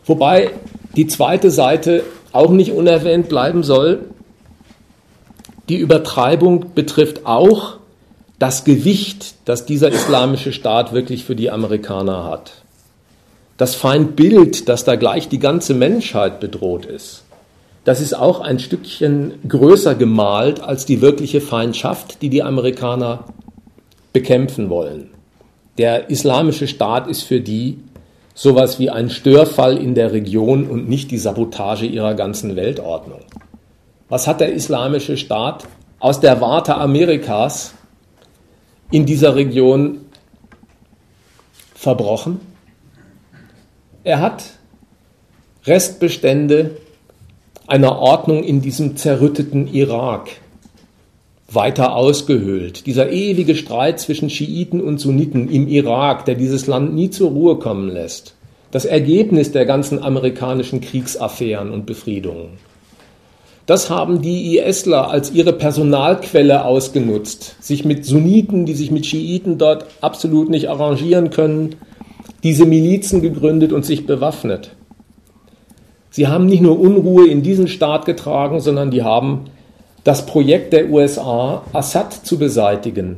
Wobei 0.05 0.51
die 0.97 1.07
zweite 1.07 1.51
Seite 1.51 2.05
auch 2.33 2.51
nicht 2.51 2.72
unerwähnt 2.72 3.31
bleiben 3.31 3.62
soll. 3.62 4.01
Die 5.70 5.79
Übertreibung 5.79 6.75
betrifft 6.75 7.25
auch 7.25 7.79
das 8.39 8.64
Gewicht, 8.64 9.37
das 9.47 9.64
dieser 9.64 9.89
islamische 9.89 10.53
Staat 10.53 10.93
wirklich 10.93 11.25
für 11.25 11.35
die 11.35 11.51
Amerikaner 11.51 12.25
hat. 12.25 12.53
Das 13.57 13.75
Feindbild, 13.75 14.68
dass 14.68 14.85
da 14.85 14.97
gleich 14.97 15.31
die 15.31 15.39
ganze 15.39 15.72
Menschheit 15.72 16.39
bedroht 16.39 16.85
ist, 16.85 17.25
das 17.85 18.03
ist 18.03 18.12
auch 18.12 18.41
ein 18.41 18.59
Stückchen 18.59 19.33
größer 19.49 19.95
gemalt 19.95 20.61
als 20.61 20.85
die 20.85 21.01
wirkliche 21.01 21.41
Feindschaft, 21.41 22.20
die 22.20 22.29
die 22.29 22.43
Amerikaner 22.43 23.25
bekämpfen 24.12 24.68
wollen. 24.68 25.14
Der 25.79 26.09
islamische 26.11 26.68
Staat 26.68 27.09
ist 27.09 27.22
für 27.22 27.41
die 27.41 27.79
sowas 28.35 28.79
wie 28.79 28.91
ein 28.91 29.11
Störfall 29.11 29.77
in 29.77 29.95
der 29.95 30.12
Region 30.12 30.68
und 30.68 30.89
nicht 30.89 31.11
die 31.11 31.18
Sabotage 31.18 31.87
ihrer 31.87 32.14
ganzen 32.14 32.57
Weltordnung. 32.57 33.20
Was 34.09 34.27
hat 34.27 34.41
der 34.41 34.53
islamische 34.53 35.16
Staat 35.16 35.66
aus 35.99 36.20
der 36.20 36.41
Warte 36.41 36.77
Amerikas 36.77 37.75
in 38.91 39.07
dieser 39.07 39.35
Region 39.35 40.01
verbrochen? 41.75 42.41
Er 44.03 44.20
hat 44.20 44.45
Restbestände 45.64 46.77
einer 47.66 47.99
Ordnung 47.99 48.45
in 48.45 48.61
diesem 48.61 48.97
zerrütteten 48.97 49.66
Irak 49.66 50.29
weiter 51.49 51.95
ausgehöhlt. 51.95 52.87
Dieser 52.87 53.11
ewige 53.11 53.55
Streit 53.55 54.01
zwischen 54.01 54.31
Schiiten 54.31 54.81
und 54.81 54.99
Sunniten 54.99 55.49
im 55.49 55.69
Irak, 55.69 56.25
der 56.25 56.35
dieses 56.35 56.67
Land 56.67 56.95
nie 56.95 57.11
zur 57.11 57.31
Ruhe 57.31 57.57
kommen 57.57 57.91
lässt. 57.91 58.35
Das 58.71 58.85
Ergebnis 58.85 59.53
der 59.53 59.67
ganzen 59.67 60.03
amerikanischen 60.03 60.81
Kriegsaffären 60.81 61.71
und 61.71 61.87
Befriedungen. 61.87 62.59
Das 63.67 63.89
haben 63.89 64.21
die 64.21 64.59
ISler 64.59 65.09
als 65.09 65.33
ihre 65.33 65.55
Personalquelle 65.55 66.67
ausgenutzt, 66.67 67.57
sich 67.61 67.85
mit 67.85 68.05
Sunniten, 68.05 68.67
die 68.67 68.75
sich 68.75 68.91
mit 68.91 69.07
Schiiten 69.07 69.57
dort 69.57 69.87
absolut 70.03 70.51
nicht 70.51 70.69
arrangieren 70.69 71.31
können, 71.31 71.77
diese 72.43 72.67
Milizen 72.67 73.23
gegründet 73.23 73.73
und 73.73 73.87
sich 73.87 74.05
bewaffnet. 74.05 74.73
Sie 76.11 76.27
haben 76.29 76.45
nicht 76.47 76.61
nur 76.61 76.79
Unruhe 76.79 77.27
in 77.27 77.43
diesen 77.43 77.67
Staat 77.67 78.05
getragen, 78.05 78.61
sondern 78.61 78.91
die 78.91 79.03
haben 79.03 79.47
das 80.05 80.27
Projekt 80.27 80.73
der 80.75 80.91
USA, 80.91 81.65
Assad 81.73 82.13
zu 82.13 82.39
beseitigen, 82.39 83.17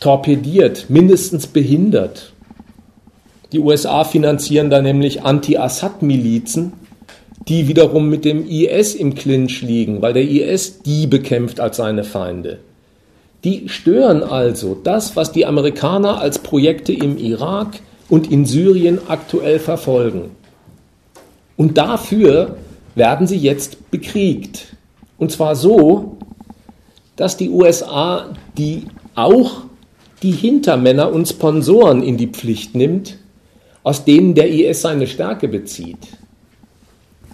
torpediert, 0.00 0.86
mindestens 0.88 1.46
behindert. 1.46 2.32
Die 3.52 3.60
USA 3.60 4.04
finanzieren 4.04 4.70
da 4.70 4.80
nämlich 4.80 5.22
Anti-Assad-Milizen, 5.22 6.72
die 7.48 7.68
wiederum 7.68 8.08
mit 8.08 8.24
dem 8.24 8.46
IS 8.46 8.94
im 8.94 9.14
Clinch 9.14 9.62
liegen, 9.62 10.02
weil 10.02 10.12
der 10.14 10.22
IS 10.22 10.82
die 10.82 11.06
bekämpft 11.06 11.60
als 11.60 11.76
seine 11.76 12.04
Feinde. 12.04 12.58
Die 13.44 13.68
stören 13.68 14.22
also 14.22 14.76
das, 14.82 15.16
was 15.16 15.32
die 15.32 15.46
Amerikaner 15.46 16.20
als 16.20 16.40
Projekte 16.40 16.92
im 16.92 17.16
Irak 17.18 17.80
und 18.08 18.30
in 18.32 18.46
Syrien 18.46 18.98
aktuell 19.08 19.58
verfolgen. 19.58 20.30
Und 21.56 21.78
dafür 21.78 22.56
werden 22.94 23.26
sie 23.26 23.36
jetzt 23.36 23.90
bekriegt. 23.90 24.77
Und 25.18 25.32
zwar 25.32 25.56
so, 25.56 26.16
dass 27.16 27.36
die 27.36 27.50
USA 27.50 28.30
die 28.56 28.86
auch 29.14 29.62
die 30.22 30.32
Hintermänner 30.32 31.12
und 31.12 31.28
Sponsoren 31.28 32.02
in 32.02 32.16
die 32.16 32.28
Pflicht 32.28 32.74
nimmt, 32.74 33.18
aus 33.82 34.04
denen 34.04 34.34
der 34.34 34.50
IS 34.50 34.82
seine 34.82 35.06
Stärke 35.06 35.48
bezieht. 35.48 35.98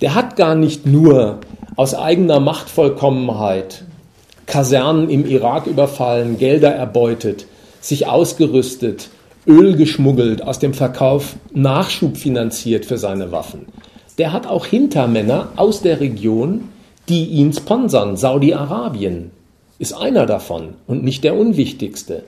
Der 0.00 0.14
hat 0.14 0.36
gar 0.36 0.54
nicht 0.54 0.86
nur 0.86 1.38
aus 1.76 1.94
eigener 1.94 2.40
Machtvollkommenheit 2.40 3.84
Kasernen 4.46 5.08
im 5.08 5.26
Irak 5.26 5.66
überfallen, 5.66 6.38
Gelder 6.38 6.70
erbeutet, 6.70 7.46
sich 7.80 8.06
ausgerüstet, 8.06 9.08
Öl 9.46 9.76
geschmuggelt, 9.76 10.42
aus 10.42 10.58
dem 10.58 10.74
Verkauf 10.74 11.36
Nachschub 11.52 12.16
finanziert 12.16 12.84
für 12.84 12.98
seine 12.98 13.32
Waffen. 13.32 13.66
Der 14.18 14.32
hat 14.32 14.46
auch 14.46 14.66
Hintermänner 14.66 15.48
aus 15.56 15.82
der 15.82 16.00
Region, 16.00 16.68
die 17.08 17.24
ihn 17.26 17.52
sponsern. 17.52 18.16
Saudi-Arabien 18.16 19.30
ist 19.78 19.92
einer 19.92 20.26
davon 20.26 20.74
und 20.86 21.04
nicht 21.04 21.24
der 21.24 21.36
unwichtigste. 21.36 22.24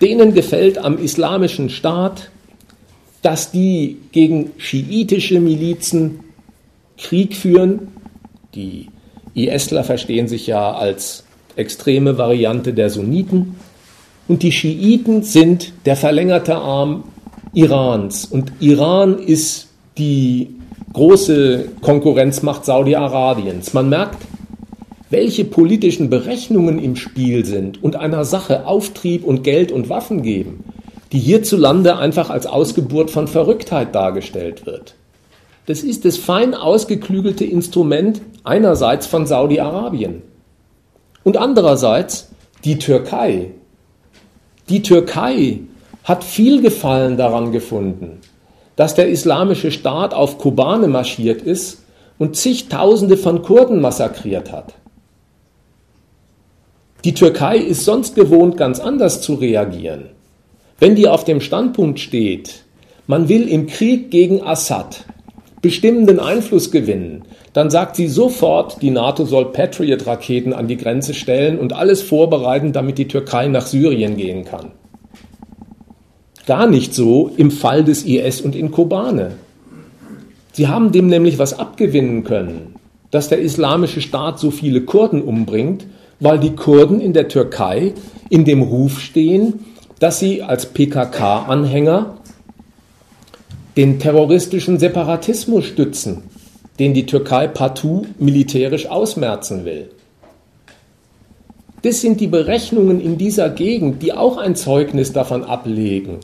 Denen 0.00 0.34
gefällt 0.34 0.78
am 0.78 0.98
islamischen 0.98 1.70
Staat, 1.70 2.30
dass 3.22 3.52
die 3.52 3.98
gegen 4.10 4.50
schiitische 4.58 5.40
Milizen 5.40 6.20
Krieg 6.98 7.36
führen. 7.36 7.88
Die 8.54 8.88
ISler 9.34 9.84
verstehen 9.84 10.28
sich 10.28 10.46
ja 10.46 10.72
als 10.72 11.24
extreme 11.56 12.18
Variante 12.18 12.72
der 12.72 12.90
Sunniten. 12.90 13.56
Und 14.28 14.42
die 14.42 14.52
Schiiten 14.52 15.22
sind 15.22 15.72
der 15.84 15.96
verlängerte 15.96 16.56
Arm 16.56 17.04
Irans. 17.54 18.24
Und 18.24 18.52
Iran 18.60 19.18
ist 19.18 19.68
die 19.98 20.54
große 20.92 21.68
Konkurrenzmacht 21.80 22.64
Saudi-Arabiens. 22.64 23.72
Man 23.72 23.88
merkt, 23.88 24.18
welche 25.10 25.44
politischen 25.44 26.10
Berechnungen 26.10 26.78
im 26.78 26.96
Spiel 26.96 27.44
sind 27.44 27.82
und 27.82 27.96
einer 27.96 28.24
Sache 28.24 28.66
Auftrieb 28.66 29.24
und 29.24 29.44
Geld 29.44 29.70
und 29.72 29.88
Waffen 29.88 30.22
geben, 30.22 30.64
die 31.12 31.18
hierzulande 31.18 31.98
einfach 31.98 32.30
als 32.30 32.46
Ausgeburt 32.46 33.10
von 33.10 33.28
Verrücktheit 33.28 33.94
dargestellt 33.94 34.64
wird. 34.64 34.94
Das 35.66 35.82
ist 35.82 36.04
das 36.04 36.16
fein 36.16 36.54
ausgeklügelte 36.54 37.44
Instrument 37.44 38.20
einerseits 38.42 39.06
von 39.06 39.26
Saudi-Arabien 39.26 40.22
und 41.24 41.36
andererseits 41.36 42.30
die 42.64 42.78
Türkei. 42.78 43.50
Die 44.68 44.82
Türkei 44.82 45.60
hat 46.04 46.24
viel 46.24 46.62
Gefallen 46.62 47.16
daran 47.16 47.52
gefunden, 47.52 48.20
dass 48.82 48.96
der 48.96 49.08
islamische 49.08 49.70
Staat 49.70 50.12
auf 50.12 50.38
Kobane 50.38 50.88
marschiert 50.88 51.40
ist 51.40 51.84
und 52.18 52.34
zigtausende 52.34 53.16
von 53.16 53.42
Kurden 53.42 53.80
massakriert 53.80 54.50
hat. 54.50 54.74
Die 57.04 57.14
Türkei 57.14 57.58
ist 57.58 57.84
sonst 57.84 58.16
gewohnt, 58.16 58.56
ganz 58.56 58.80
anders 58.80 59.20
zu 59.20 59.34
reagieren. 59.34 60.06
Wenn 60.80 60.96
die 60.96 61.06
auf 61.06 61.22
dem 61.22 61.40
Standpunkt 61.40 62.00
steht, 62.00 62.64
man 63.06 63.28
will 63.28 63.46
im 63.46 63.68
Krieg 63.68 64.10
gegen 64.10 64.42
Assad 64.42 65.04
bestimmenden 65.60 66.18
Einfluss 66.18 66.72
gewinnen, 66.72 67.22
dann 67.52 67.70
sagt 67.70 67.94
sie 67.94 68.08
sofort, 68.08 68.82
die 68.82 68.90
NATO 68.90 69.26
soll 69.26 69.52
Patriot-Raketen 69.52 70.52
an 70.52 70.66
die 70.66 70.76
Grenze 70.76 71.14
stellen 71.14 71.60
und 71.60 71.72
alles 71.72 72.02
vorbereiten, 72.02 72.72
damit 72.72 72.98
die 72.98 73.06
Türkei 73.06 73.46
nach 73.46 73.66
Syrien 73.66 74.16
gehen 74.16 74.44
kann. 74.44 74.72
Gar 76.46 76.66
nicht 76.66 76.94
so 76.94 77.30
im 77.36 77.50
Fall 77.50 77.84
des 77.84 78.04
IS 78.04 78.40
und 78.40 78.56
in 78.56 78.70
Kobane. 78.70 79.32
Sie 80.52 80.68
haben 80.68 80.92
dem 80.92 81.06
nämlich 81.06 81.38
was 81.38 81.58
abgewinnen 81.58 82.24
können, 82.24 82.74
dass 83.10 83.28
der 83.28 83.38
islamische 83.38 84.00
Staat 84.00 84.38
so 84.38 84.50
viele 84.50 84.82
Kurden 84.82 85.22
umbringt, 85.22 85.86
weil 86.20 86.38
die 86.38 86.54
Kurden 86.54 87.00
in 87.00 87.12
der 87.12 87.28
Türkei 87.28 87.94
in 88.28 88.44
dem 88.44 88.62
Ruf 88.62 89.00
stehen, 89.00 89.60
dass 89.98 90.18
sie 90.18 90.42
als 90.42 90.66
PKK-Anhänger 90.66 92.18
den 93.76 93.98
terroristischen 93.98 94.78
Separatismus 94.78 95.64
stützen, 95.64 96.24
den 96.78 96.92
die 96.92 97.06
Türkei 97.06 97.46
partout 97.46 98.06
militärisch 98.18 98.86
ausmerzen 98.86 99.64
will. 99.64 99.90
Das 101.82 102.00
sind 102.00 102.20
die 102.20 102.28
Berechnungen 102.28 103.00
in 103.00 103.18
dieser 103.18 103.50
Gegend, 103.50 104.02
die 104.02 104.12
auch 104.12 104.36
ein 104.36 104.54
Zeugnis 104.54 105.12
davon 105.12 105.44
ablegen, 105.44 106.18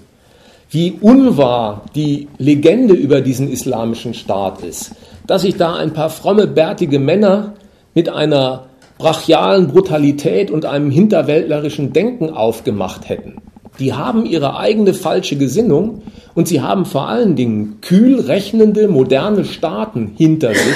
wie 0.70 0.98
unwahr 1.00 1.84
die 1.94 2.28
Legende 2.38 2.94
über 2.94 3.20
diesen 3.20 3.50
islamischen 3.50 4.14
Staat 4.14 4.62
ist. 4.62 4.92
Dass 5.26 5.42
sich 5.42 5.56
da 5.56 5.74
ein 5.74 5.92
paar 5.92 6.10
fromme, 6.10 6.46
bärtige 6.46 6.98
Männer 6.98 7.54
mit 7.94 8.08
einer 8.08 8.64
brachialen 8.98 9.68
Brutalität 9.68 10.50
und 10.50 10.66
einem 10.66 10.90
hinterwäldlerischen 10.90 11.92
Denken 11.92 12.30
aufgemacht 12.30 13.08
hätten. 13.08 13.36
Die 13.78 13.94
haben 13.94 14.26
ihre 14.26 14.58
eigene 14.58 14.92
falsche 14.92 15.36
Gesinnung 15.36 16.02
und 16.34 16.48
sie 16.48 16.60
haben 16.60 16.84
vor 16.84 17.08
allen 17.08 17.36
Dingen 17.36 17.78
kühl 17.80 18.20
rechnende, 18.20 18.88
moderne 18.88 19.44
Staaten 19.44 20.12
hinter 20.16 20.52
sich, 20.52 20.74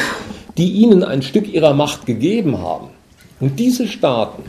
die 0.57 0.70
ihnen 0.70 1.03
ein 1.03 1.22
Stück 1.22 1.53
ihrer 1.53 1.74
Macht 1.74 2.07
gegeben 2.07 2.59
haben. 2.59 2.88
Und 3.40 3.59
diese 3.59 3.88
Staaten, 3.88 4.45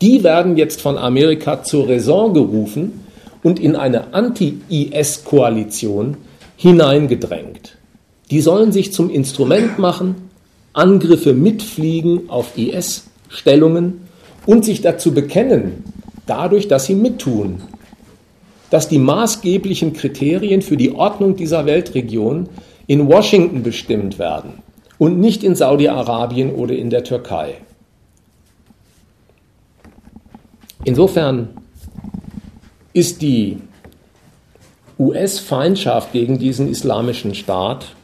die 0.00 0.22
werden 0.22 0.56
jetzt 0.56 0.80
von 0.80 0.96
Amerika 0.96 1.64
zur 1.64 1.88
Raison 1.88 2.32
gerufen 2.32 3.03
und 3.44 3.60
in 3.60 3.76
eine 3.76 4.12
Anti-IS-Koalition 4.12 6.16
hineingedrängt. 6.56 7.76
Die 8.30 8.40
sollen 8.40 8.72
sich 8.72 8.92
zum 8.92 9.10
Instrument 9.10 9.78
machen, 9.78 10.16
Angriffe 10.72 11.34
mitfliegen 11.34 12.30
auf 12.30 12.58
IS-Stellungen 12.58 14.08
und 14.46 14.64
sich 14.64 14.80
dazu 14.80 15.14
bekennen, 15.14 15.84
dadurch, 16.26 16.66
dass 16.68 16.86
sie 16.86 16.96
mittun, 16.96 17.60
dass 18.70 18.88
die 18.88 18.98
maßgeblichen 18.98 19.92
Kriterien 19.92 20.62
für 20.62 20.78
die 20.78 20.92
Ordnung 20.92 21.36
dieser 21.36 21.66
Weltregion 21.66 22.48
in 22.86 23.08
Washington 23.08 23.62
bestimmt 23.62 24.18
werden 24.18 24.54
und 24.98 25.20
nicht 25.20 25.44
in 25.44 25.54
Saudi-Arabien 25.54 26.54
oder 26.54 26.74
in 26.74 26.88
der 26.88 27.04
Türkei. 27.04 27.56
Insofern 30.84 31.50
ist 32.94 33.20
die 33.20 33.58
US-Feindschaft 34.98 36.12
gegen 36.12 36.38
diesen 36.38 36.68
islamischen 36.68 37.34
Staat 37.34 37.94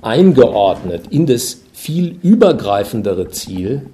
eingeordnet 0.00 1.08
in 1.10 1.26
das 1.26 1.60
viel 1.72 2.18
übergreifendere 2.22 3.28
Ziel, 3.28 3.90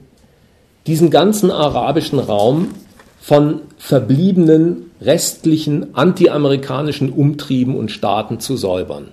diesen 0.86 1.10
ganzen 1.10 1.50
arabischen 1.50 2.18
Raum 2.18 2.74
von 3.20 3.62
verbliebenen 3.78 4.90
restlichen 5.00 5.94
antiamerikanischen 5.94 7.10
Umtrieben 7.10 7.74
und 7.74 7.90
Staaten 7.90 8.38
zu 8.38 8.58
säubern. 8.58 9.08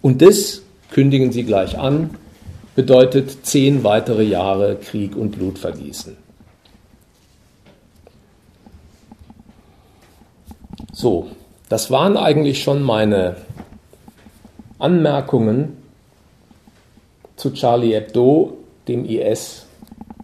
Und 0.00 0.22
das, 0.22 0.62
kündigen 0.90 1.32
Sie 1.32 1.44
gleich 1.44 1.78
an, 1.78 2.10
bedeutet 2.74 3.44
zehn 3.44 3.84
weitere 3.84 4.22
Jahre 4.22 4.76
Krieg 4.76 5.14
und 5.16 5.32
Blutvergießen. 5.32 6.16
So, 10.92 11.28
das 11.68 11.90
waren 11.90 12.16
eigentlich 12.16 12.62
schon 12.62 12.82
meine 12.82 13.36
Anmerkungen 14.78 15.76
zu 17.36 17.52
Charlie 17.52 17.94
Hebdo, 17.94 18.58
dem 18.88 19.04
IS 19.04 19.66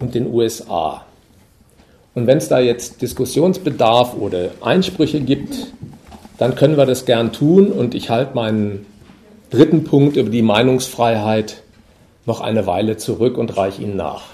und 0.01 0.15
den 0.15 0.33
USA. 0.33 1.05
Und 2.15 2.27
wenn 2.27 2.39
es 2.39 2.49
da 2.49 2.59
jetzt 2.59 3.03
Diskussionsbedarf 3.03 4.15
oder 4.15 4.51
Einsprüche 4.63 5.21
gibt, 5.21 5.73
dann 6.39 6.55
können 6.55 6.77
wir 6.77 6.87
das 6.87 7.05
gern 7.05 7.33
tun 7.33 7.71
und 7.71 7.95
ich 7.95 8.11
halte 8.11 8.35
meinen 8.35 8.87
dritten 9.51 9.85
Punkt 9.85 10.17
über 10.17 10.31
die 10.31 10.43
Meinungsfreiheit 10.43 11.63
noch 12.27 12.41
eine 12.41 12.67
Weile 12.67 12.97
zurück 12.97 13.39
und 13.39 13.57
reiche 13.57 13.83
Ihnen 13.83 13.97
nach. 13.97 14.25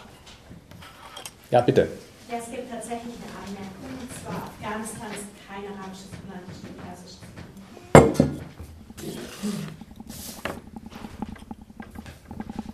Ja, 1.50 1.60
bitte. 1.60 1.88
Ja, 2.30 2.38
es 2.38 2.50
gibt 2.50 2.70
tatsächlich 2.70 3.14
eine 3.20 3.30
Anmerkung, 3.44 3.90
und 4.00 4.08
zwar 4.22 4.48
Afghanistan 4.48 5.08
ist 5.12 5.26
kein 5.46 5.64
arabisches 5.68 6.08
Land, 6.30 6.46
steht 6.56 6.76
persisch. 6.80 7.16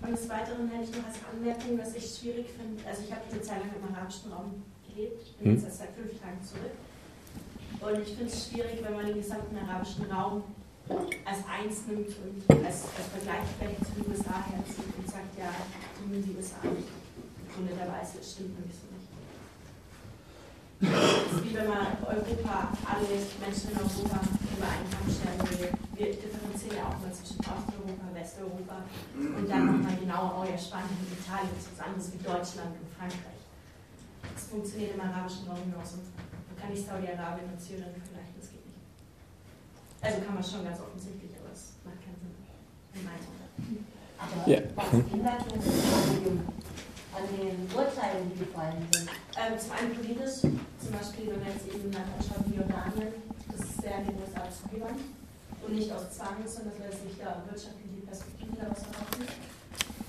Und 0.03 0.13
des 0.13 0.28
Weiteren 0.39 0.71
hätte 0.71 0.85
ich 0.85 0.95
noch 0.95 1.07
als 1.07 1.19
Anmerkung, 1.27 1.79
dass 1.79 1.95
ich 1.97 2.05
es 2.05 2.19
schwierig 2.21 2.47
finde, 2.55 2.79
also 2.87 3.03
ich 3.03 3.11
habe 3.11 3.23
eine 3.27 3.43
Zeit 3.43 3.59
lang 3.59 3.75
im 3.75 3.83
arabischen 3.91 4.31
Raum 4.31 4.63
gelebt. 4.87 5.23
Ich 5.27 5.35
bin 5.35 5.47
hm. 5.51 5.55
jetzt 5.55 5.65
erst 5.65 5.79
seit 5.79 5.91
fünf 5.99 6.15
Tagen 6.15 6.39
zurück. 6.47 6.79
Und 7.83 8.03
ich 8.07 8.15
finde 8.15 8.31
es 8.31 8.47
schwierig, 8.47 8.79
wenn 8.83 8.95
man 8.95 9.07
den 9.07 9.19
gesamten 9.19 9.59
arabischen 9.59 10.07
Raum 10.07 10.45
als 11.27 11.43
eins 11.43 11.87
nimmt 11.91 12.15
und 12.23 12.65
als, 12.65 12.87
als 12.87 13.07
Vergleichsfläche 13.19 13.83
zu 13.83 13.93
den 13.99 14.07
USA 14.15 14.39
herzieht 14.47 14.95
und 14.95 15.11
sagt, 15.11 15.35
ja, 15.39 15.51
die 16.07 16.35
USA 16.39 16.63
nicht. 16.71 16.89
Grunde 17.55 17.75
der 17.75 17.91
Weise, 17.91 18.23
das 18.23 18.33
stimmt 18.33 18.63
nicht. 18.63 18.79
Es 18.79 18.88
ist 20.81 21.45
wie 21.45 21.55
wenn 21.55 21.69
man 21.69 21.99
Europa, 22.07 22.71
alle 22.87 23.09
Menschen 23.09 23.71
in 23.73 23.79
Europa 23.79 24.19
über 24.23 24.69
einen 24.69 24.89
Kamm 24.91 25.09
stellen 25.11 25.43
will. 25.59 25.73
Wir 25.99 26.15
differenzieren 26.15 26.77
ja 26.79 26.85
auch 26.87 26.99
mal 27.03 27.11
zwischen 27.11 27.39
Osteuropa, 27.43 28.07
Westeuropa 28.15 28.79
und 29.17 29.47
dann 29.51 29.67
nochmal 29.67 29.97
genauer, 29.99 30.43
oh 30.43 30.47
ja, 30.47 30.57
Spanien 30.57 30.95
und 31.03 31.11
Italien 31.11 31.51
ist 31.59 31.75
was 31.75 31.83
anderes 31.83 32.13
wie 32.15 32.23
Deutschland 32.23 32.79
und 32.79 32.89
Frankreich 32.95 33.39
funktioniert 34.49 34.95
im 34.95 35.01
arabischen 35.01 35.47
Raum 35.49 35.61
genauso. 35.69 36.01
Man 36.49 36.57
kann 36.57 36.71
nicht 36.73 36.87
Saudi-Arabien 36.87 37.53
und 37.53 37.61
Syrien 37.61 37.93
vergleichen, 37.93 38.35
das 38.41 38.49
geht 38.51 38.65
nicht. 38.65 38.81
Also 40.01 40.25
kann 40.25 40.35
man 40.35 40.45
schon 40.45 40.65
ganz 40.65 40.81
offensichtlich, 40.81 41.33
aber 41.37 41.53
es 41.53 41.77
macht 41.85 42.01
keinen 42.01 42.17
Sinn. 42.17 42.33
In 42.97 43.05
meinem 43.05 43.29
Aber 44.17 44.49
ja. 44.49 44.61
was 44.75 44.89
ändert 45.13 45.45
denn 45.45 45.61
das 45.61 46.68
an 47.19 47.27
den 47.35 47.67
Urteilen, 47.75 48.31
die 48.31 48.39
gefallen 48.47 48.87
sind? 48.95 49.11
Ähm, 49.35 49.59
zum 49.59 49.73
einen 49.75 49.93
politisch, 49.99 50.47
zum 50.79 50.91
Beispiel, 50.95 51.35
wenn 51.35 51.43
man 51.43 51.51
jetzt 51.51 51.67
eben 51.67 51.91
nach 51.91 52.07
anschaut, 52.15 52.47
wie 52.47 52.63
Jordanien, 52.63 53.13
das 53.51 53.61
ist 53.67 53.83
sehr 53.83 53.99
in 53.99 54.07
den 54.07 54.23
USA 54.23 54.47
zugewandt 54.47 55.03
und 55.67 55.73
nicht 55.75 55.91
aus 55.91 56.15
Zwang, 56.15 56.39
sondern 56.47 56.79
weil 56.79 56.95
sich 56.95 57.19
da 57.19 57.43
wirtschaftliche 57.51 58.07
Perspektive 58.07 58.55
daraus 58.55 58.87
erhoffen. 58.87 59.27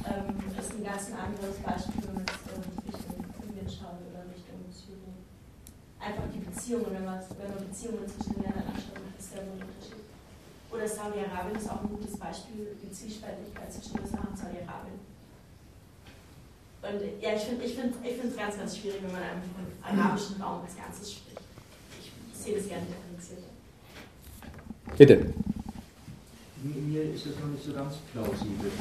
Ähm, 0.06 0.38
das 0.54 0.70
ist 0.70 0.78
ein 0.78 0.86
ganz 0.86 1.10
anderes 1.10 1.58
Beispiel, 1.66 2.02
wenn 2.06 2.22
man 2.22 2.26
jetzt 2.30 2.46
äh, 2.46 2.94
Richtung 2.94 3.18
Indien 3.42 3.70
schaut 3.70 4.00
einfach 6.00 6.24
die 6.34 6.40
Beziehungen, 6.40 6.88
wenn 6.90 7.06
man, 7.06 7.20
wenn 7.38 7.50
man 7.54 7.68
Beziehungen 7.68 8.08
zwischen 8.08 8.34
den 8.34 8.44
Ländern 8.44 8.68
anschaut, 8.68 9.04
das 9.16 9.30
sehr 9.30 9.44
wohl 9.46 9.60
einen 9.60 9.68
Unterschied. 9.68 10.04
Oder 10.72 10.88
Saudi-Arabien 10.88 11.58
ist 11.58 11.70
auch 11.70 11.82
ein 11.82 11.90
gutes 11.90 12.18
Beispiel, 12.18 12.78
die 12.82 12.92
Zwiespältigkeit 12.92 13.74
zwischen 13.74 14.00
USA 14.00 14.20
und 14.24 14.38
Saudi-Arabien. 14.38 15.09
Und 16.82 17.22
ja, 17.22 17.36
ich 17.36 17.42
finde 17.42 17.66
es 17.66 17.72
ich 17.72 17.78
find, 17.78 17.94
ich 18.04 18.38
ganz, 18.38 18.58
ganz 18.58 18.78
schwierig, 18.78 19.00
wenn 19.04 19.12
man 19.12 19.22
einfach 19.22 19.50
vom 19.54 20.00
arabischen 20.00 20.42
Raum 20.42 20.62
als 20.62 20.78
Ganzes 20.78 21.12
spricht. 21.12 21.42
Ich, 22.00 22.40
sehe 22.40 22.56
das 22.56 22.68
gerne 22.68 22.86
differenzierter. 22.88 23.50
Bitte. 24.98 25.34
Mir 26.64 27.14
ist 27.14 27.26
das 27.26 27.40
noch 27.40 27.50
nicht 27.50 27.64
so 27.64 27.74
ganz 27.74 27.96
plausibel. 28.14 28.72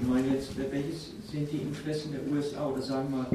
Ich 0.00 0.08
meine 0.08 0.28
jetzt, 0.34 0.56
welches 0.56 1.12
sind 1.30 1.50
die 1.50 1.58
Interessen 1.58 2.12
der 2.12 2.20
USA 2.30 2.66
oder 2.66 2.82
sagen 2.82 3.08
wir 3.10 3.26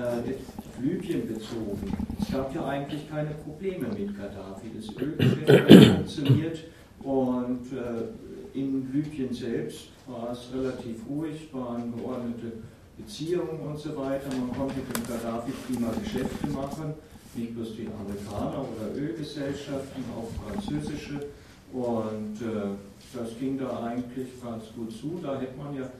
äh, 0.00 0.82
Libyen 0.82 1.26
bezogen? 1.26 1.92
Es 2.20 2.32
gab 2.32 2.54
ja 2.54 2.66
eigentlich 2.66 3.08
keine 3.08 3.30
Probleme 3.30 3.88
mit 3.88 4.16
Gaddafi. 4.16 4.70
Das 4.76 4.94
Ölgeschäft 4.96 5.94
funktioniert 5.94 6.58
und 7.02 7.66
äh, 7.72 8.58
in 8.58 8.92
Libyen 8.92 9.32
selbst 9.32 9.88
war 10.06 10.32
es 10.32 10.48
relativ 10.54 10.96
ruhig, 11.08 11.48
waren 11.52 11.94
geordnete 11.96 12.52
Beziehungen 12.96 13.60
und 13.60 13.78
so 13.78 13.96
weiter. 13.96 14.28
Man 14.38 14.52
konnte 14.56 14.74
mit 14.76 14.96
dem 14.96 15.06
Gaddafi 15.06 15.52
prima 15.66 15.88
Geschäfte 16.02 16.46
machen, 16.48 16.94
nicht 17.34 17.54
bloß 17.54 17.76
die 17.76 17.88
Amerikaner 17.88 18.64
oder 18.64 18.94
Ölgesellschaften, 18.94 20.04
auch 20.16 20.28
französische. 20.42 21.26
Und 21.72 22.40
äh, 22.40 22.76
das 23.12 23.36
ging 23.40 23.58
da 23.58 23.82
eigentlich 23.82 24.28
ganz 24.42 24.64
gut 24.76 24.92
zu. 24.92 25.18
Da 25.22 25.40
hätte 25.40 25.56
man 25.56 25.74
ja 25.74 25.90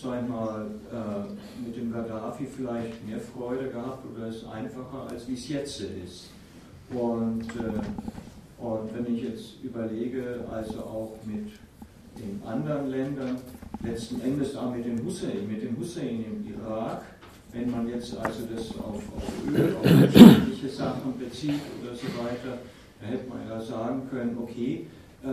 sag 0.00 0.28
mal, 0.28 0.66
äh, 0.90 1.64
mit 1.64 1.76
dem 1.76 1.92
Gaddafi 1.92 2.46
vielleicht 2.46 3.06
mehr 3.06 3.20
Freude 3.20 3.68
gehabt 3.68 4.04
oder 4.06 4.28
ist 4.28 4.44
einfacher, 4.46 5.08
als 5.10 5.28
wie 5.28 5.34
es 5.34 5.48
jetzt 5.48 5.80
ist. 5.80 6.30
Und, 6.90 7.44
äh, 7.56 8.62
und 8.62 8.94
wenn 8.94 9.14
ich 9.14 9.22
jetzt 9.22 9.62
überlege, 9.62 10.44
also 10.50 10.80
auch 10.80 11.16
mit 11.24 11.50
den 12.18 12.42
anderen 12.46 12.88
Ländern, 12.88 13.36
letzten 13.84 14.20
Endes 14.20 14.56
auch 14.56 14.74
mit 14.74 14.84
dem 14.84 15.04
Hussein, 15.04 15.46
mit 15.48 15.62
dem 15.62 15.76
Hussein 15.78 16.24
im 16.24 16.54
Irak, 16.54 17.02
wenn 17.52 17.70
man 17.70 17.88
jetzt 17.88 18.16
also 18.16 18.46
das 18.54 18.70
auf, 18.78 19.02
auf 19.16 19.32
Öl, 19.54 19.76
auf 19.76 19.84
wirtschaftliche 19.84 20.68
Sachen 20.68 21.18
bezieht 21.18 21.60
oder 21.82 21.94
so 21.94 22.06
weiter, 22.22 22.58
da 23.00 23.06
hätte 23.06 23.28
man 23.28 23.48
ja 23.48 23.60
sagen 23.60 24.08
können, 24.10 24.38
okay, 24.40 24.86
äh, 25.22 25.28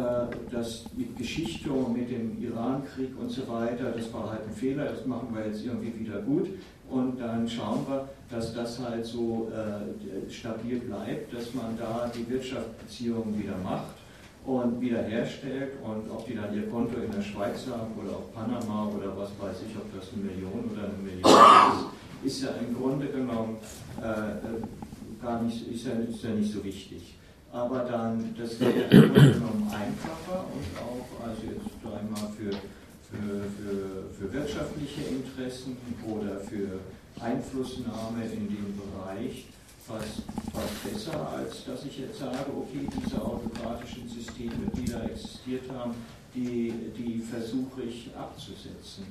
das 0.51 0.85
mit 0.95 1.15
Geschichte 1.17 1.71
und 1.71 1.97
mit 1.97 2.09
dem 2.09 2.41
Irankrieg 2.41 3.11
und 3.19 3.29
so 3.29 3.47
weiter, 3.47 3.91
das 3.91 4.11
war 4.13 4.31
halt 4.31 4.47
ein 4.47 4.53
Fehler, 4.53 4.85
das 4.85 5.05
machen 5.05 5.29
wir 5.33 5.45
jetzt 5.45 5.65
irgendwie 5.65 5.99
wieder 5.99 6.21
gut. 6.21 6.49
Und 6.89 7.19
dann 7.19 7.47
schauen 7.47 7.85
wir, 7.87 8.09
dass 8.31 8.53
das 8.53 8.79
halt 8.79 9.05
so 9.05 9.51
äh, 9.53 10.29
stabil 10.31 10.79
bleibt, 10.79 11.33
dass 11.33 11.53
man 11.53 11.77
da 11.77 12.11
die 12.13 12.27
Wirtschaftsbeziehungen 12.29 13.39
wieder 13.39 13.57
macht 13.63 13.98
und 14.45 14.81
wieder 14.81 15.01
herstellt 15.03 15.73
und 15.83 16.09
ob 16.09 16.25
die 16.25 16.35
dann 16.35 16.53
ihr 16.55 16.69
Konto 16.69 16.99
in 16.99 17.11
der 17.11 17.21
Schweiz 17.21 17.67
haben 17.67 17.93
oder 18.01 18.17
auf 18.17 18.33
Panama 18.33 18.87
oder 18.87 19.15
was 19.17 19.29
weiß 19.39 19.57
ich, 19.67 19.75
ob 19.75 19.93
das 19.95 20.09
eine 20.13 20.23
Million 20.23 20.71
oder 20.71 20.85
eine 20.85 20.97
Million 21.03 21.91
ist, 22.23 22.37
ist 22.37 22.43
ja 22.43 22.49
im 22.59 22.75
Grunde 22.75 23.07
genommen 23.07 23.57
äh, 24.01 24.07
äh, 24.07 25.21
gar 25.21 25.41
nicht, 25.41 25.67
ist 25.67 25.85
ja, 25.85 25.93
ist 25.93 26.23
ja 26.23 26.31
nicht 26.31 26.51
so 26.51 26.63
wichtig. 26.63 27.15
Aber 27.51 27.79
dann, 27.79 28.35
das 28.37 28.59
wird 28.59 28.75
ja 28.75 28.83
im 28.83 29.13
Grunde 29.13 29.31
genommen 29.33 29.71
einfacher 29.71 30.45
und 30.53 30.67
auch, 30.77 31.27
also 31.27 31.41
jetzt 31.43 31.75
einmal 31.83 32.31
für, 32.37 32.51
für, 32.51 33.41
für, 33.57 34.13
für 34.13 34.33
wirtschaftliche 34.33 35.01
Interessen 35.01 35.77
oder 36.07 36.39
für 36.41 36.79
Einflussnahme 37.21 38.23
in 38.25 38.47
dem 38.47 38.77
Bereich 38.77 39.47
fast, 39.89 40.21
fast 40.53 40.83
besser, 40.83 41.29
als 41.29 41.65
dass 41.65 41.85
ich 41.85 41.97
jetzt 41.97 42.19
sage, 42.19 42.51
okay, 42.55 42.87
diese 42.95 43.19
autokratischen 43.21 44.07
Systeme, 44.07 44.69
die 44.75 44.85
da 44.85 45.03
existiert 45.03 45.69
haben, 45.71 45.95
die, 46.35 46.71
die 46.95 47.19
versuche 47.19 47.81
ich 47.81 48.15
abzusetzen. 48.15 49.07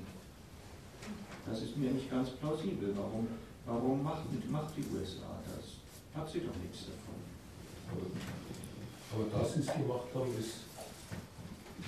Das 1.45 1.63
ist 1.63 1.77
mir 1.77 1.91
nicht 1.91 2.11
ganz 2.11 2.31
plausibel. 2.31 2.95
Warum, 2.97 3.27
warum 3.67 4.03
macht, 4.03 4.23
macht 4.51 4.77
die 4.77 4.85
USA 4.95 5.41
das? 5.51 5.79
Hat 6.15 6.31
sie 6.31 6.41
doch 6.41 6.55
nichts 6.63 6.87
davon. 6.87 7.19
Aber, 7.91 8.07
aber 9.15 9.43
dass 9.43 9.55
sie 9.55 9.61
gemacht 9.61 10.09
haben, 10.15 10.31
ist, 10.39 10.63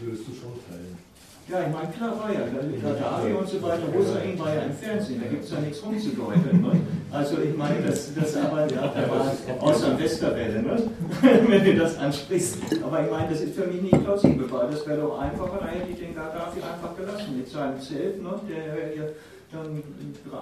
würdest 0.01 0.27
du 0.27 0.35
schon 0.35 0.59
teilen. 0.69 1.10
Ja, 1.51 1.63
ich 1.67 1.73
meine, 1.75 1.91
klar 1.91 2.17
war 2.17 2.33
ja, 2.33 2.47
Gaddafi 2.47 3.33
und 3.33 3.49
so 3.49 3.61
weiter, 3.61 3.83
Hussein 3.93 4.39
war 4.39 4.55
ja 4.55 4.63
im 4.63 4.73
Fernsehen, 4.73 5.21
da 5.21 5.27
gibt 5.27 5.43
es 5.43 5.51
ja 5.51 5.59
nichts 5.59 5.83
rumzudeuten. 5.83 6.63
Ne? 6.63 6.81
Also 7.11 7.39
ich 7.43 7.57
meine, 7.57 7.83
das, 7.83 8.15
das 8.15 8.37
aber, 8.37 8.71
ja, 8.71 8.87
der 8.87 9.11
war 9.11 9.27
außer 9.59 9.99
Westerwelle, 9.99 10.63
ne? 10.63 10.79
wenn 11.49 11.65
du 11.65 11.75
das 11.75 11.99
ansprichst. 11.99 12.57
Aber 12.85 13.05
ich 13.05 13.11
meine, 13.11 13.31
das 13.31 13.41
ist 13.41 13.57
für 13.57 13.67
mich 13.67 13.83
nicht 13.83 14.05
plausibel, 14.05 14.49
weil 14.49 14.71
das 14.71 14.87
wäre 14.87 15.01
doch 15.01 15.19
einfacher, 15.19 15.59
da 15.59 15.67
hätte 15.67 15.91
ich 15.91 15.99
den 15.99 16.15
Gaddafi 16.15 16.61
einfach 16.63 16.97
gelassen 16.97 17.37
mit 17.37 17.49
seinem 17.49 17.81
Zelt, 17.81 18.23
ne? 18.23 18.31
der 18.49 18.77
wäre 18.77 18.97
ja 18.97 19.05
dann 19.51 19.83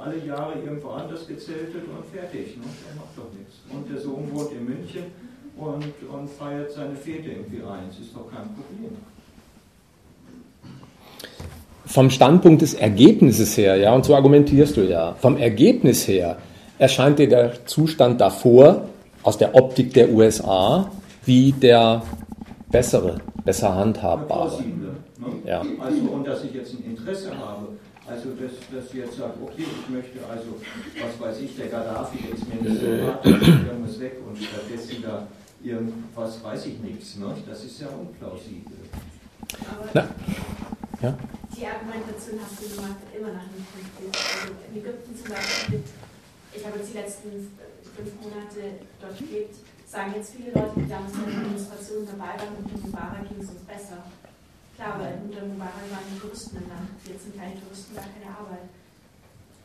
alle 0.05 0.19
Jahre 0.19 0.61
irgendwo 0.61 0.91
anders 0.91 1.27
gezeltet 1.27 1.89
und 1.89 2.05
fertig. 2.13 2.59
Ne? 2.59 2.65
Der 2.85 2.97
macht 3.01 3.17
doch 3.17 3.33
nichts. 3.33 3.57
Und 3.73 3.89
der 3.89 3.99
Sohn 3.99 4.29
wohnt 4.35 4.53
in 4.53 4.67
München 4.67 5.05
und, 5.57 5.87
und 6.13 6.29
feiert 6.29 6.71
seine 6.71 6.95
Fete 6.95 7.31
irgendwie 7.31 7.63
ein. 7.63 7.89
Das 7.89 7.99
ist 7.99 8.15
doch 8.15 8.31
kein 8.31 8.53
Problem 8.53 8.93
vom 11.89 12.11
Standpunkt 12.11 12.61
des 12.61 12.75
Ergebnisses 12.75 13.57
her, 13.57 13.77
ja, 13.77 13.95
und 13.95 14.05
so 14.05 14.15
argumentierst 14.15 14.77
du 14.77 14.83
ja, 14.83 15.15
vom 15.19 15.39
Ergebnis 15.39 16.07
her 16.07 16.37
erscheint 16.79 17.19
dir 17.19 17.29
der 17.29 17.65
Zustand 17.65 18.21
davor 18.21 18.85
aus 19.23 19.39
der 19.39 19.55
Optik 19.55 19.95
der 19.95 20.11
USA 20.13 20.91
wie 21.25 21.53
der 21.53 22.03
bessere, 22.71 23.17
besser 23.43 23.75
handhabbare. 23.75 24.63
Ne? 24.63 24.97
Ja. 25.47 25.63
Also, 25.81 26.01
und 26.13 26.27
dass 26.27 26.45
ich 26.45 26.53
jetzt 26.53 26.75
ein 26.75 26.85
Interesse 26.91 27.31
habe, 27.31 27.69
also 28.07 28.29
dass, 28.39 28.53
dass 28.71 28.93
ich 28.93 29.01
jetzt 29.01 29.17
sage, 29.17 29.33
okay, 29.43 29.65
ich 29.65 29.95
möchte 29.95 30.19
also, 30.31 30.57
was 31.03 31.27
weiß 31.27 31.41
ich, 31.41 31.57
der 31.57 31.69
Gaddafi, 31.69 32.19
der 32.19 32.35
ist 32.37 32.49
mir 32.49 32.71
nicht 32.71 32.83
so 32.83 33.07
hart, 33.07 33.25
der 33.25 33.75
muss 33.81 33.99
weg 33.99 34.19
und 34.29 34.37
stattdessen 34.37 35.03
da 35.03 35.27
irgendwas 35.65 36.45
weiß 36.45 36.67
ich 36.67 36.79
nichts, 36.81 37.17
ne? 37.17 37.35
das 37.49 37.65
ist 37.65 37.81
ja 37.81 37.89
unplausibel. 37.89 38.77
Aber 39.95 40.09
ja? 41.01 41.19
die 41.59 41.67
Argumentation 41.67 42.39
hast 42.39 42.55
du 42.63 42.71
gemacht, 42.71 43.03
immer 43.11 43.35
nach 43.35 43.47
einem 43.51 43.67
Konflikt. 43.67 44.15
Also 44.15 44.55
in 44.71 44.79
Ägypten 44.79 45.11
zum 45.11 45.29
Beispiel, 45.35 45.83
ich 46.55 46.63
habe 46.63 46.79
jetzt 46.79 46.91
die 46.95 46.99
letzten 46.99 47.31
fünf 47.99 48.13
Monate 48.23 48.79
dort 49.03 49.19
gelebt, 49.19 49.59
sagen 49.83 50.15
jetzt 50.15 50.39
viele 50.39 50.55
Leute, 50.55 50.79
die 50.79 50.89
damals 50.89 51.13
bei 51.19 51.27
der 51.27 51.41
Demonstration 51.43 52.07
dabei 52.07 52.39
waren, 52.39 52.55
unter 52.63 52.79
Mubarak 52.79 53.27
ging 53.27 53.43
es 53.43 53.51
uns 53.51 53.67
besser. 53.67 54.07
Klar, 54.79 55.03
weil 55.03 55.19
unter 55.27 55.43
Mubarak 55.43 55.87
waren 55.91 56.07
die 56.07 56.19
Touristen 56.23 56.63
im 56.63 56.69
Land, 56.71 56.95
jetzt 57.03 57.27
sind 57.27 57.35
keine 57.35 57.59
Touristen, 57.59 57.95
gar 57.99 58.07
keine 58.07 58.31
Arbeit. 58.31 58.71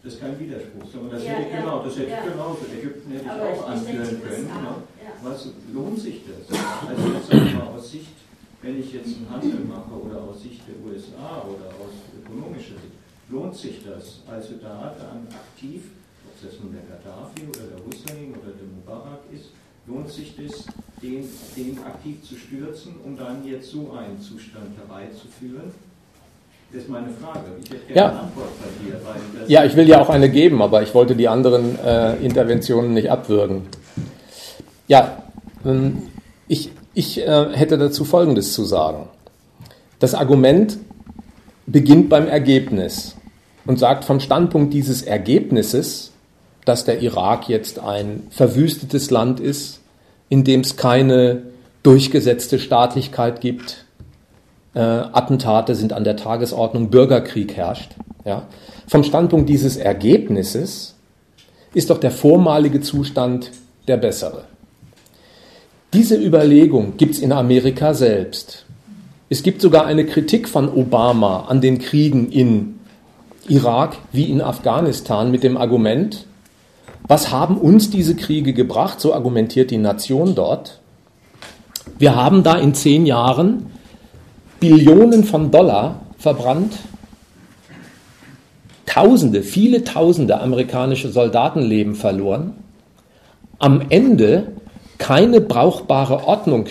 Das 0.01 0.13
ist 0.15 0.19
kein 0.19 0.36
Widerspruch, 0.38 0.84
sondern 0.91 1.11
das 1.15 1.23
ja, 1.23 1.31
hätte 1.31 1.47
ich 1.47 1.53
ja, 1.53 1.61
genau, 1.61 1.84
das 1.84 1.95
hätte 1.95 2.11
ja. 2.11 2.23
genauso. 2.25 2.65
Ägypten 2.67 3.11
hätte 3.13 3.23
ich 3.23 3.31
auch 3.31 3.67
anführen 3.69 4.21
können. 4.21 4.47
Ne? 4.49 4.75
Was 5.23 5.47
lohnt 5.71 5.99
sich 5.99 6.21
das? 6.27 6.59
Also 6.89 7.13
jetzt 7.13 7.55
mal 7.55 7.67
aus 7.67 7.91
Sicht 7.91 8.22
wenn 8.64 8.80
ich 8.80 8.93
jetzt 8.93 9.18
einen 9.18 9.28
Handel 9.30 9.59
mache 9.68 9.91
oder 9.91 10.24
aus 10.24 10.41
Sicht 10.41 10.61
der 10.66 10.80
USA 10.88 11.43
oder 11.43 11.68
aus 11.84 11.93
ökonomischer 12.18 12.80
Sicht, 12.80 12.95
lohnt 13.30 13.55
sich 13.55 13.84
das? 13.84 14.24
Also 14.26 14.55
da 14.61 14.95
dann 14.97 15.28
aktiv, 15.30 15.91
ob 16.26 16.34
das 16.41 16.59
nun 16.64 16.72
der 16.72 16.88
Gaddafi 16.88 17.43
oder 17.43 17.76
der 17.76 17.86
Hussein 17.86 18.32
oder 18.32 18.55
der 18.55 18.68
Mubarak 18.72 19.20
ist, 19.36 19.51
lohnt 19.86 20.09
sich 20.09 20.34
das, 20.38 20.66
den, 21.01 21.28
den 21.57 21.78
aktiv 21.84 22.24
zu 22.24 22.36
stürzen, 22.36 22.95
um 23.03 23.18
dann 23.18 23.45
jetzt 23.45 23.70
so 23.70 23.91
einen 23.91 24.20
Zustand 24.20 24.78
herbeizuführen? 24.78 25.72
Das 26.72 26.84
ist 26.84 26.89
meine 26.89 27.09
Frage. 27.09 27.51
Ich 27.61 27.70
hätte 27.70 27.93
gerne 27.93 27.99
ja. 27.99 28.09
eine 28.09 28.20
Antwort 28.22 28.49
bei 28.59 28.84
dir. 28.84 29.47
ja, 29.47 29.66
ich 29.66 29.76
will 29.76 29.88
ja 29.88 30.01
auch 30.01 30.09
eine 30.09 30.30
geben, 30.30 30.61
aber 30.61 30.82
ich 30.82 30.93
wollte 30.95 31.16
die 31.16 31.28
anderen 31.28 31.78
äh, 31.80 32.16
Interventionen 32.16 32.93
nicht 32.93 33.11
abwürgen. 33.11 33.64
Ja, 34.88 35.24
ähm, 35.66 36.03
ich, 36.47 36.72
ich 36.94 37.20
äh, 37.20 37.48
hätte 37.54 37.78
dazu 37.78 38.06
Folgendes 38.06 38.54
zu 38.54 38.64
sagen. 38.66 39.08
Das 40.00 40.14
Argument 40.14 40.78
beginnt 41.66 42.10
beim 42.10 42.28
Ergebnis 42.28 43.16
und 43.66 43.80
sagt 43.80 44.06
vom 44.06 44.20
Standpunkt 44.20 44.74
dieses 44.74 45.02
Ergebnisses, 45.02 46.12
dass 46.66 46.86
der 46.86 47.02
Irak 47.02 47.50
jetzt 47.50 47.80
ein 47.80 48.28
verwüstetes 48.30 49.12
Land 49.12 49.39
ist, 49.39 49.82
in 50.30 50.44
dem 50.44 50.62
es 50.62 50.76
keine 50.76 51.44
durchgesetzte 51.84 52.60
Staatlichkeit 52.60 53.41
gibt, 53.41 53.86
äh, 54.74 54.80
Attentate 54.80 55.76
sind 55.76 55.94
an 55.94 56.04
der 56.04 56.16
Tagesordnung, 56.16 56.89
Bürgerkrieg 56.89 57.56
herrscht. 57.56 57.91
Ja. 58.26 58.48
Vom 58.88 59.04
Standpunkt 59.04 59.50
dieses 59.50 59.78
Ergebnisses 59.78 60.96
ist 61.74 61.89
doch 61.89 62.00
der 62.00 62.12
vormalige 62.12 62.82
Zustand 62.82 63.52
der 63.88 63.98
bessere. 63.98 64.46
Diese 65.94 66.16
Überlegung 66.16 66.98
gibt 66.98 67.14
es 67.14 67.20
in 67.20 67.32
Amerika 67.32 67.94
selbst. 67.94 68.66
Es 69.30 69.44
gibt 69.44 69.62
sogar 69.62 69.86
eine 69.86 70.08
Kritik 70.08 70.50
von 70.50 70.68
Obama 70.68 71.46
an 71.48 71.62
den 71.62 71.78
Kriegen 71.78 72.32
in 72.32 72.80
Irak 73.48 73.98
wie 74.12 74.24
in 74.24 74.41
Afghanistan 74.41 75.30
mit 75.30 75.44
dem 75.44 75.56
Argument, 75.56 76.26
was 77.08 77.32
haben 77.32 77.58
uns 77.58 77.91
diese 77.91 78.16
Kriege 78.16 78.54
gebracht, 78.54 79.00
so 79.02 79.14
argumentiert 79.14 79.70
die 79.70 79.78
Nation 79.78 80.34
dort. 80.34 80.80
Wir 82.00 82.16
haben 82.16 82.41
da 82.41 82.56
in 82.58 82.74
zehn 82.74 83.06
Jahren 83.06 83.68
Billionen 84.60 85.24
von 85.24 85.52
Dollar 85.52 86.02
verbrannt, 86.18 86.74
Tausende, 88.86 89.44
viele 89.44 89.84
Tausende 89.84 90.39
amerikanische 90.39 91.10
Soldatenleben 91.10 91.96
verloren. 91.96 92.54
Am 93.58 93.82
Ende 93.89 94.54
keine 94.98 95.41
brauchbare 95.41 96.28
Ordnung 96.28 96.66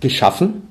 geschaffen 0.00 0.68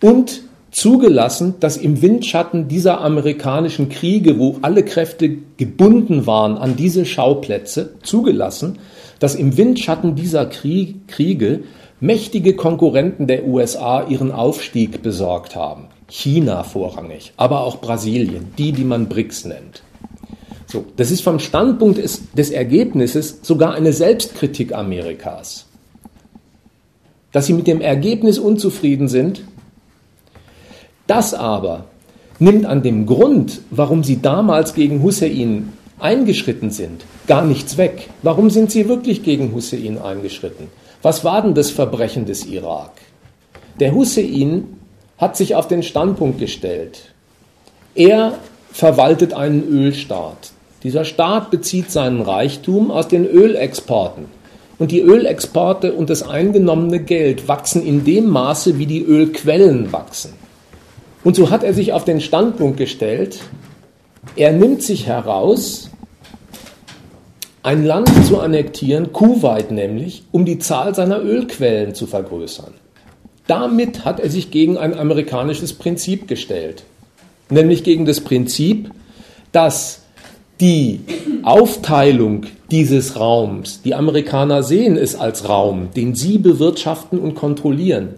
und 0.00 0.42
zugelassen, 0.70 1.54
dass 1.60 1.78
im 1.78 2.02
Windschatten 2.02 2.68
dieser 2.68 3.00
amerikanischen 3.00 3.88
Kriege, 3.88 4.38
wo 4.38 4.58
alle 4.60 4.84
Kräfte 4.84 5.38
gebunden 5.56 6.26
waren 6.26 6.58
an 6.58 6.76
diese 6.76 7.06
Schauplätze, 7.06 7.94
zugelassen, 8.02 8.78
dass 9.18 9.34
im 9.34 9.56
Windschatten 9.56 10.14
dieser 10.14 10.46
Kriege 10.46 11.60
mächtige 12.00 12.54
Konkurrenten 12.54 13.26
der 13.26 13.46
USA 13.46 14.06
ihren 14.06 14.30
Aufstieg 14.30 15.02
besorgt 15.02 15.56
haben. 15.56 15.86
China 16.08 16.62
vorrangig, 16.62 17.32
aber 17.36 17.62
auch 17.62 17.80
Brasilien, 17.80 18.52
die, 18.58 18.72
die 18.72 18.84
man 18.84 19.08
BRICS 19.08 19.46
nennt. 19.46 19.82
So, 20.66 20.84
das 20.96 21.10
ist 21.10 21.22
vom 21.22 21.38
Standpunkt 21.38 21.98
des, 21.98 22.22
des 22.32 22.50
Ergebnisses 22.50 23.38
sogar 23.42 23.74
eine 23.74 23.92
Selbstkritik 23.92 24.74
Amerikas. 24.74 25.66
Dass 27.32 27.46
sie 27.46 27.52
mit 27.52 27.66
dem 27.66 27.80
Ergebnis 27.80 28.38
unzufrieden 28.38 29.08
sind. 29.08 29.42
Das 31.06 31.34
aber 31.34 31.84
nimmt 32.38 32.66
an 32.66 32.82
dem 32.82 33.06
Grund, 33.06 33.60
warum 33.70 34.02
sie 34.02 34.20
damals 34.20 34.74
gegen 34.74 35.02
Hussein 35.02 35.72
eingeschritten 35.98 36.70
sind, 36.70 37.04
gar 37.26 37.44
nichts 37.44 37.78
weg. 37.78 38.10
Warum 38.22 38.50
sind 38.50 38.70
sie 38.70 38.88
wirklich 38.88 39.22
gegen 39.22 39.54
Hussein 39.54 39.98
eingeschritten? 40.00 40.68
Was 41.02 41.24
war 41.24 41.42
denn 41.42 41.54
das 41.54 41.70
Verbrechen 41.70 42.26
des 42.26 42.44
Irak? 42.46 42.92
Der 43.78 43.94
Hussein 43.94 44.64
hat 45.18 45.36
sich 45.36 45.54
auf 45.54 45.68
den 45.68 45.82
Standpunkt 45.82 46.38
gestellt. 46.38 47.14
Er 47.94 48.38
verwaltet 48.72 49.32
einen 49.32 49.66
Ölstaat. 49.68 50.52
Dieser 50.86 51.04
Staat 51.04 51.50
bezieht 51.50 51.90
seinen 51.90 52.20
Reichtum 52.20 52.92
aus 52.92 53.08
den 53.08 53.26
Ölexporten. 53.26 54.26
Und 54.78 54.92
die 54.92 55.00
Ölexporte 55.00 55.92
und 55.92 56.10
das 56.10 56.22
eingenommene 56.22 57.00
Geld 57.00 57.48
wachsen 57.48 57.84
in 57.84 58.04
dem 58.04 58.28
Maße, 58.28 58.78
wie 58.78 58.86
die 58.86 59.02
Ölquellen 59.02 59.90
wachsen. 59.90 60.34
Und 61.24 61.34
so 61.34 61.50
hat 61.50 61.64
er 61.64 61.74
sich 61.74 61.92
auf 61.92 62.04
den 62.04 62.20
Standpunkt 62.20 62.76
gestellt, 62.76 63.40
er 64.36 64.52
nimmt 64.52 64.80
sich 64.80 65.08
heraus, 65.08 65.90
ein 67.64 67.84
Land 67.84 68.08
zu 68.24 68.38
annektieren, 68.38 69.12
Kuwait 69.12 69.72
nämlich, 69.72 70.22
um 70.30 70.44
die 70.44 70.60
Zahl 70.60 70.94
seiner 70.94 71.20
Ölquellen 71.20 71.96
zu 71.96 72.06
vergrößern. 72.06 72.74
Damit 73.48 74.04
hat 74.04 74.20
er 74.20 74.30
sich 74.30 74.52
gegen 74.52 74.78
ein 74.78 74.96
amerikanisches 74.96 75.72
Prinzip 75.72 76.28
gestellt, 76.28 76.84
nämlich 77.50 77.82
gegen 77.82 78.06
das 78.06 78.20
Prinzip, 78.20 78.92
dass 79.50 80.05
die 80.60 81.00
Aufteilung 81.42 82.46
dieses 82.70 83.18
Raums, 83.18 83.82
die 83.82 83.94
Amerikaner 83.94 84.62
sehen 84.62 84.96
es 84.96 85.14
als 85.14 85.48
Raum, 85.48 85.88
den 85.94 86.14
sie 86.14 86.38
bewirtschaften 86.38 87.18
und 87.18 87.34
kontrollieren, 87.34 88.14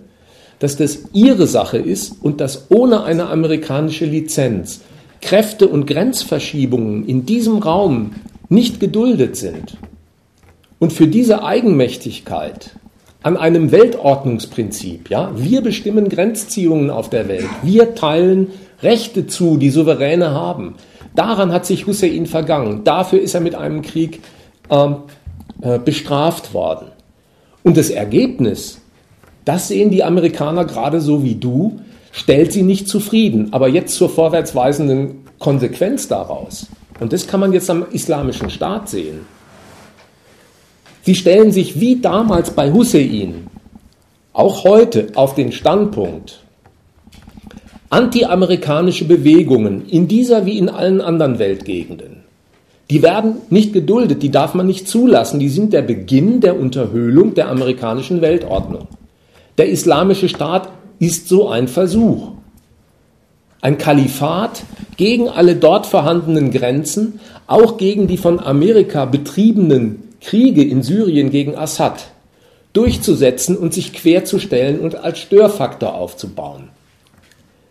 dass 0.59 0.76
das 0.76 1.01
ihre 1.12 1.47
Sache 1.47 1.78
ist 1.78 2.16
und 2.22 2.41
dass 2.41 2.66
ohne 2.70 3.05
eine 3.05 3.28
amerikanische 3.28 4.05
Lizenz 4.05 4.80
Kräfte 5.20 5.66
und 5.66 5.86
Grenzverschiebungen 5.86 7.07
in 7.07 7.26
diesem 7.26 7.59
Raum 7.59 8.12
nicht 8.49 8.78
geduldet 8.80 9.36
sind. 9.36 9.76
Und 10.78 10.93
für 10.93 11.09
diese 11.09 11.43
Eigenmächtigkeit 11.43 12.70
an 13.22 13.36
einem 13.36 13.72
Weltordnungsprinzip, 13.72 15.11
ja, 15.11 15.32
wir 15.34 15.61
bestimmen 15.61 16.09
Grenzziehungen 16.09 16.91
auf 16.91 17.11
der 17.11 17.26
Welt, 17.26 17.49
wir 17.64 17.97
teilen 17.97 18.49
Rechte 18.80 19.26
zu, 19.26 19.57
die 19.57 19.70
Souveräne 19.70 20.30
haben. 20.30 20.74
Daran 21.18 21.52
hat 21.52 21.66
sich 21.66 21.88
Hussein 21.88 22.26
vergangen. 22.26 22.84
Dafür 22.84 23.20
ist 23.20 23.34
er 23.34 23.40
mit 23.40 23.56
einem 23.56 23.82
Krieg 23.82 24.20
ähm, 24.70 24.98
äh, 25.60 25.80
bestraft 25.80 26.54
worden. 26.54 26.92
Und 27.64 27.76
das 27.76 27.90
Ergebnis, 27.90 28.80
das 29.44 29.66
sehen 29.66 29.90
die 29.90 30.04
Amerikaner 30.04 30.64
gerade 30.64 31.00
so 31.00 31.24
wie 31.24 31.34
du, 31.34 31.80
stellt 32.12 32.52
sie 32.52 32.62
nicht 32.62 32.86
zufrieden. 32.86 33.48
Aber 33.50 33.66
jetzt 33.66 33.96
zur 33.96 34.10
vorwärtsweisenden 34.10 35.24
Konsequenz 35.40 36.06
daraus. 36.06 36.68
Und 37.00 37.12
das 37.12 37.26
kann 37.26 37.40
man 37.40 37.52
jetzt 37.52 37.68
am 37.68 37.86
islamischen 37.90 38.48
Staat 38.48 38.88
sehen. 38.88 39.22
Sie 41.02 41.16
stellen 41.16 41.50
sich 41.50 41.80
wie 41.80 42.00
damals 42.00 42.52
bei 42.52 42.72
Hussein, 42.72 43.48
auch 44.32 44.62
heute, 44.62 45.08
auf 45.16 45.34
den 45.34 45.50
Standpunkt, 45.50 46.44
antiamerikanische 47.91 49.05
Bewegungen 49.07 49.86
in 49.89 50.09
dieser 50.09 50.47
wie 50.47 50.59
in 50.59 50.68
allen 50.68 51.01
anderen 51.01 51.39
Weltgegenden, 51.39 52.24
die 52.91 53.03
werden 53.03 53.36
nicht 53.51 53.72
geduldet, 53.72 54.22
die 54.22 54.30
darf 54.30 54.55
man 54.55 54.66
nicht 54.66 54.89
zulassen, 54.89 55.41
die 55.41 55.51
sind 55.51 55.72
der 55.72 55.82
Beginn 55.82 56.41
der 56.41 56.59
Unterhöhlung 56.59 57.34
der 57.34 57.49
amerikanischen 57.49 58.22
Weltordnung. 58.22 58.89
Der 59.59 59.68
islamische 59.68 60.28
Staat 60.28 60.68
ist 60.99 61.28
so 61.28 61.49
ein 61.49 61.68
Versuch. 61.68 62.32
Ein 63.61 63.76
Kalifat 63.76 64.62
gegen 64.97 65.28
alle 65.28 65.57
dort 65.57 65.86
vorhandenen 65.86 66.51
Grenzen, 66.51 67.20
auch 67.47 67.76
gegen 67.76 68.07
die 68.07 68.16
von 68.16 68.41
Amerika 68.41 69.05
betriebenen 69.05 70.03
Kriege 70.20 70.62
in 70.62 70.82
Syrien 70.82 71.30
gegen 71.30 71.57
Assad 71.57 72.09
durchzusetzen 72.72 73.57
und 73.57 73.74
sich 73.74 73.93
querzustellen 73.93 74.80
und 74.80 74.95
als 74.95 75.18
Störfaktor 75.18 75.95
aufzubauen. 75.95 76.70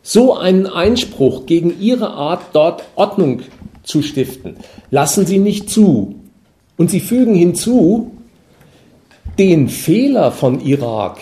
So 0.10 0.38
einen 0.38 0.68
Einspruch 0.68 1.48
gegen 1.48 1.82
ihre 1.82 2.12
Art, 2.12 2.40
dort 2.54 2.86
Ordnung 2.96 3.42
zu 3.84 4.02
stiften, 4.02 4.56
lassen 4.90 5.26
sie 5.26 5.38
nicht 5.38 5.70
zu. 5.70 6.16
Und 6.78 6.90
sie 6.90 7.02
fügen 7.02 7.36
hinzu, 7.36 8.14
den 9.38 9.68
Fehler 9.68 10.32
von 10.32 10.62
Irak, 10.62 11.18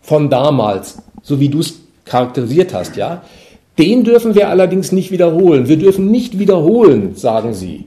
von 0.00 0.30
damals, 0.30 1.02
so 1.20 1.38
wie 1.38 1.50
du 1.50 1.60
es 1.60 1.80
charakterisiert 2.06 2.72
hast, 2.72 2.96
ja, 2.96 3.24
den 3.78 4.04
dürfen 4.04 4.34
wir 4.34 4.48
allerdings 4.48 4.90
nicht 4.90 5.10
wiederholen. 5.10 5.68
Wir 5.68 5.76
dürfen 5.76 6.10
nicht 6.10 6.38
wiederholen, 6.38 7.14
sagen 7.14 7.52
sie, 7.52 7.84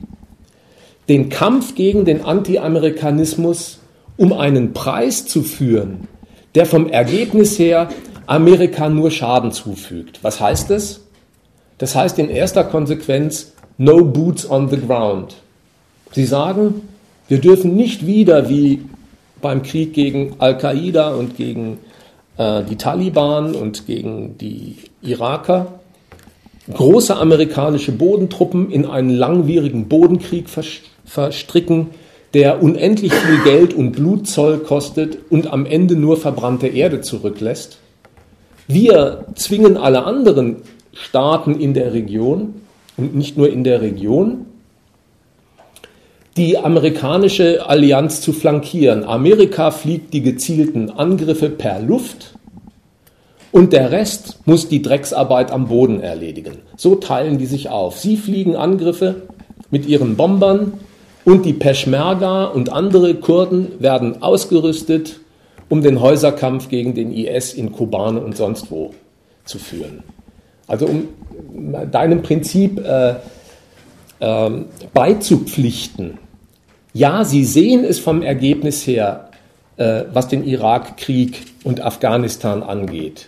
den 1.09 1.29
Kampf 1.29 1.73
gegen 1.73 2.05
den 2.05 2.23
Anti-Amerikanismus 2.23 3.79
um 4.17 4.33
einen 4.33 4.73
Preis 4.73 5.25
zu 5.25 5.41
führen, 5.41 6.07
der 6.53 6.67
vom 6.67 6.89
Ergebnis 6.89 7.57
her 7.57 7.89
Amerika 8.27 8.89
nur 8.89 9.11
Schaden 9.11 9.51
zufügt. 9.51 10.23
Was 10.23 10.39
heißt 10.39 10.69
das? 10.69 11.01
Das 11.77 11.95
heißt 11.95 12.19
in 12.19 12.29
erster 12.29 12.63
Konsequenz 12.63 13.53
No 13.77 14.03
Boots 14.03 14.49
on 14.49 14.69
the 14.69 14.77
Ground. 14.77 15.35
Sie 16.11 16.25
sagen, 16.25 16.81
wir 17.27 17.39
dürfen 17.39 17.75
nicht 17.75 18.05
wieder 18.05 18.49
wie 18.49 18.81
beim 19.41 19.63
Krieg 19.63 19.93
gegen 19.93 20.35
Al-Qaida 20.39 21.13
und 21.13 21.35
gegen 21.35 21.79
äh, 22.37 22.63
die 22.63 22.77
Taliban 22.77 23.53
und 23.53 23.85
gegen 23.85 24.37
die 24.37 24.77
Iraker 25.01 25.79
große 26.73 27.15
amerikanische 27.15 27.91
Bodentruppen 27.91 28.71
in 28.71 28.85
einen 28.85 29.09
langwierigen 29.09 29.87
Bodenkrieg 29.87 30.47
verstricken, 31.05 31.91
der 32.33 32.61
unendlich 32.61 33.13
viel 33.13 33.43
Geld 33.43 33.73
und 33.73 33.91
Blutzoll 33.91 34.59
kostet 34.59 35.19
und 35.29 35.47
am 35.51 35.65
Ende 35.65 35.95
nur 35.95 36.17
verbrannte 36.17 36.67
Erde 36.67 37.01
zurücklässt. 37.01 37.77
Wir 38.67 39.25
zwingen 39.35 39.77
alle 39.77 40.05
anderen 40.05 40.57
Staaten 40.93 41.59
in 41.59 41.73
der 41.73 41.93
Region 41.93 42.55
und 42.97 43.15
nicht 43.15 43.37
nur 43.37 43.49
in 43.49 43.63
der 43.63 43.81
Region, 43.81 44.45
die 46.37 46.57
amerikanische 46.57 47.67
Allianz 47.67 48.21
zu 48.21 48.33
flankieren. 48.33 49.03
Amerika 49.03 49.71
fliegt 49.71 50.13
die 50.13 50.21
gezielten 50.21 50.89
Angriffe 50.89 51.49
per 51.49 51.79
Luft 51.79 52.33
und 53.51 53.71
der 53.71 53.91
Rest 53.91 54.39
muss 54.45 54.67
die 54.67 54.81
Drecksarbeit 54.81 55.51
am 55.51 55.67
Boden 55.67 56.01
erledigen. 56.01 56.57
So 56.75 56.95
teilen 56.95 57.37
die 57.37 57.45
sich 57.45 57.69
auf. 57.69 57.99
Sie 57.99 58.17
fliegen 58.17 58.55
Angriffe 58.55 59.23
mit 59.71 59.85
ihren 59.85 60.17
Bombern, 60.17 60.73
und 61.25 61.43
die 61.43 61.53
Peschmerga 61.53 62.45
und 62.45 62.71
andere 62.71 63.15
Kurden 63.15 63.71
werden 63.79 64.21
ausgerüstet, 64.21 65.19
um 65.69 65.81
den 65.81 66.01
Häuserkampf 66.01 66.69
gegen 66.69 66.93
den 66.93 67.11
IS 67.11 67.53
in 67.53 67.71
Kobane 67.71 68.19
und 68.19 68.37
sonst 68.37 68.71
wo 68.71 68.93
zu 69.45 69.59
führen. 69.59 70.03
Also 70.67 70.87
um 70.87 71.07
deinem 71.91 72.21
Prinzip 72.21 72.79
äh, 72.79 73.15
äh, 74.19 74.49
beizupflichten. 74.93 76.17
Ja, 76.93 77.25
sie 77.25 77.43
sehen 77.43 77.83
es 77.83 77.99
vom 77.99 78.21
Ergebnis 78.21 78.87
her, 78.87 79.29
äh, 79.77 80.03
was 80.13 80.27
den 80.27 80.45
Irakkrieg 80.45 81.41
und 81.63 81.81
Afghanistan 81.81 82.63
angeht, 82.63 83.27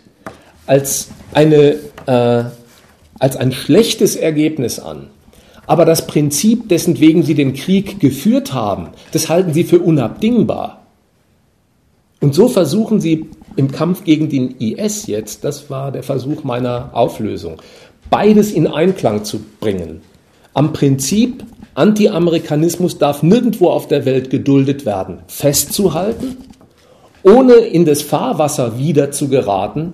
als, 0.66 1.10
eine, 1.34 1.76
äh, 2.06 2.44
als 3.20 3.36
ein 3.36 3.52
schlechtes 3.52 4.16
Ergebnis 4.16 4.80
an. 4.80 5.08
Aber 5.66 5.84
das 5.84 6.08
Prinzip, 6.08 6.70
dessen 6.70 7.00
wegen 7.02 7.24
sie 7.24 7.36
den 7.36 7.54
Krieg 7.54 8.00
geführt 8.00 8.54
haben, 8.54 8.90
das 9.12 9.28
halten 9.28 9.54
sie 9.54 9.66
für 9.66 9.80
unabdingbar. 9.80 10.77
Und 12.20 12.34
so 12.34 12.47
versuchen 12.47 12.99
sie 12.99 13.28
im 13.55 13.72
Kampf 13.72 14.03
gegen 14.03 14.30
den 14.30 14.55
IS 14.59 15.07
jetzt, 15.07 15.43
das 15.43 15.70
war 15.70 15.91
der 15.91 16.03
Versuch 16.03 16.43
meiner 16.43 16.89
Auflösung, 16.93 17.61
beides 18.09 18.51
in 18.51 18.68
Einklang 18.68 19.24
zu 19.24 19.39
bringen. 19.59 20.01
Am 20.53 20.74
Prinzip, 20.74 21.43
Anti-Amerikanismus 21.76 22.97
darf 22.97 23.22
nirgendwo 23.22 23.70
auf 23.70 23.88
der 23.88 24.05
Welt 24.05 24.32
geduldet 24.32 24.86
werden, 24.86 25.20
festzuhalten, 25.28 26.38
ohne 27.22 27.53
in 27.53 27.86
das 27.86 28.01
Fahrwasser 28.01 28.80
wieder 28.80 29.11
zu 29.11 29.28
geraten, 29.28 29.93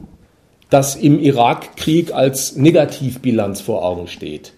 das 0.69 0.95
im 0.95 1.19
Irakkrieg 1.19 2.13
als 2.13 2.55
Negativbilanz 2.55 3.61
vor 3.61 3.84
Augen 3.84 4.07
steht. 4.07 4.53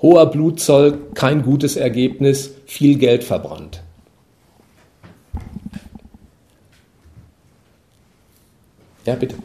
Hoher 0.00 0.26
Blutzoll, 0.26 0.98
kein 1.14 1.42
gutes 1.42 1.76
Ergebnis, 1.76 2.52
viel 2.66 2.96
Geld 2.96 3.24
verbrannt. 3.24 3.82
Ja, 9.04 9.14
bitte. 9.14 9.36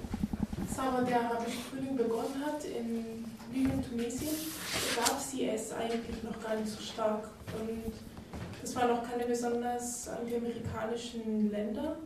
Aber 0.78 1.03
der 1.03 1.22
arabische 1.22 1.58
Frühling 1.70 1.95
begonnen 1.95 2.43
hat 2.45 2.64
in 2.64 3.26
Libyen, 3.53 3.84
Tunesien, 3.84 4.30
gab 4.95 5.18
es 5.18 5.34
IS 5.34 5.74
eigentlich 5.74 6.24
noch 6.24 6.41
gar 6.43 6.56
nicht 6.56 6.70
so 6.70 6.82
stark. 6.82 7.30
Und 7.58 7.93
das 8.62 8.76
waren 8.76 8.91
auch 8.91 9.03
keine 9.10 9.26
besonders 9.26 10.10
anti-amerikanischen 10.10 11.51
Länder. 11.51 11.97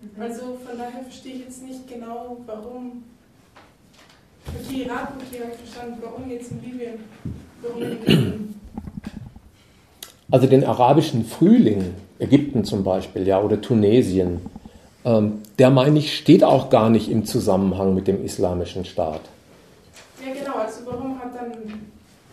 Mhm. 0.00 0.22
Also 0.22 0.58
von 0.64 0.78
daher 0.78 1.02
verstehe 1.02 1.34
ich 1.34 1.40
jetzt 1.40 1.62
nicht 1.62 1.88
genau, 1.88 2.38
warum. 2.46 3.04
Okay, 4.46 4.82
Irak, 4.82 5.12
okay, 5.16 5.42
habe 5.42 5.52
ich 5.52 5.70
verstanden, 5.70 5.98
warum 6.02 6.30
jetzt 6.30 6.50
in 6.50 6.62
Libyen? 6.62 6.98
Also 10.30 10.46
den 10.46 10.64
arabischen 10.64 11.24
Frühling, 11.24 11.94
Ägypten 12.18 12.64
zum 12.64 12.82
Beispiel, 12.84 13.26
ja, 13.26 13.40
oder 13.40 13.60
Tunesien, 13.60 14.40
der 15.02 15.70
meine 15.70 15.98
ich, 15.98 16.16
steht 16.16 16.44
auch 16.44 16.68
gar 16.68 16.90
nicht 16.90 17.10
im 17.10 17.24
Zusammenhang 17.24 17.94
mit 17.94 18.06
dem 18.06 18.22
islamischen 18.24 18.84
Staat. 18.84 19.22
Ja, 20.22 20.32
genau, 20.34 20.58
also 20.58 20.80
warum 20.84 21.18
hat 21.18 21.34
dann, 21.34 21.52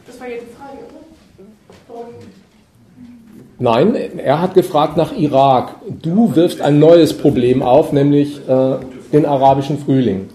das 0.06 0.20
war 0.20 0.28
ja 0.28 0.36
die 0.36 0.54
Frage, 0.54 0.80
oder? 0.90 1.46
Warum? 1.88 2.06
Nein, 3.60 4.20
er 4.20 4.42
hat 4.42 4.54
gefragt 4.54 4.98
nach 4.98 5.14
Irak. 5.14 5.76
Du 6.02 6.36
wirfst 6.36 6.62
ein 6.62 6.78
neues 6.80 7.18
Problem 7.18 7.64
auf, 7.64 7.94
nämlich 7.94 8.38
äh, 8.48 8.76
den 9.14 9.26
arabischen 9.26 9.80
Frühling. 9.80 10.30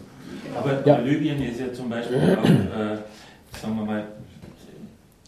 Aber 0.59 0.87
ja. 0.87 0.97
Libyen 0.99 1.43
ist 1.43 1.61
ja 1.61 1.73
zum 1.73 1.91
Beispiel 1.91 2.17
auch, 2.17 2.45
äh, 2.45 3.61
sagen 3.61 3.77
wir 3.77 3.85
mal, 3.85 4.05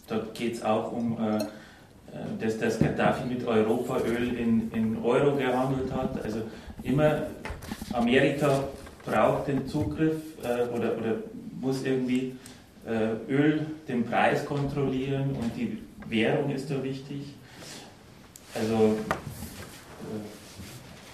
Dort 0.07 0.35
geht 0.35 0.53
es 0.55 0.63
auch 0.63 0.91
um, 0.91 1.17
äh, 1.19 1.37
äh, 1.37 1.41
dass 2.39 2.59
das 2.59 2.79
Gaddafi 2.79 3.25
mit 3.27 3.45
Europa 3.47 3.97
Öl 4.07 4.37
in, 4.37 4.71
in 4.71 4.97
Euro 5.03 5.35
gehandelt 5.35 5.91
hat. 5.91 6.23
Also 6.23 6.39
immer 6.85 7.27
Amerika 7.93 8.63
braucht 9.05 9.47
den 9.47 9.67
Zugriff 9.67 10.21
äh, 10.43 10.67
oder, 10.69 10.97
oder 10.97 11.15
muss 11.59 11.83
irgendwie 11.83 12.35
äh, 12.85 13.15
Öl 13.31 13.65
den 13.87 14.05
Preis 14.05 14.45
kontrollieren 14.45 15.35
und 15.35 15.55
die 15.55 15.81
Währung 16.07 16.51
ist 16.51 16.69
da 16.69 16.83
wichtig. 16.83 17.33
Also, 18.53 18.73
äh 18.75 20.21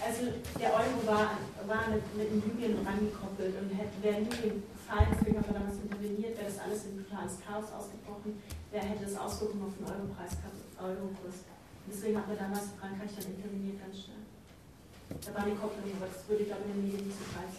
also 0.04 0.34
der 0.60 0.74
Euro 0.74 1.06
war, 1.06 1.38
war 1.68 1.84
mit, 1.90 2.04
mit 2.18 2.46
Libyen 2.46 2.76
rangekoppelt 2.86 3.54
und 3.62 3.70
hätte, 3.78 4.02
wäre 4.02 4.20
Libyen 4.20 4.64
gefallen, 4.74 5.08
deswegen 5.14 5.38
hat 5.38 5.46
man 5.48 5.62
damals 5.62 5.78
interveniert, 5.78 6.36
wäre 6.38 6.50
das 6.50 6.60
alles 6.60 6.86
in 6.86 7.06
totales 7.06 7.38
Chaos 7.46 7.72
ausgebrochen, 7.72 8.42
wer 8.72 8.82
hätte 8.82 9.06
das 9.06 9.16
Auswirkungen 9.16 9.66
auf 9.66 9.78
den 9.78 9.86
Europreis 9.86 10.38
Eurokurs. 10.82 11.46
Deswegen 11.88 12.18
hat 12.18 12.28
man 12.28 12.38
damals 12.38 12.74
Frankreich 12.80 13.12
dann 13.14 13.30
interveniert 13.36 13.80
ganz 13.80 13.96
schnell. 14.04 14.21
Da 15.26 15.34
war 15.36 15.46
die 15.46 15.56
Kopplung, 15.56 15.92
aber 15.98 16.08
das 16.08 16.28
würde 16.28 16.44
ich 16.44 16.50
glaube 16.50 16.64
in 16.66 16.74
den 16.74 16.84
Medien 16.86 17.08
nicht 17.08 17.20
so 17.20 17.26
preis, 17.36 17.54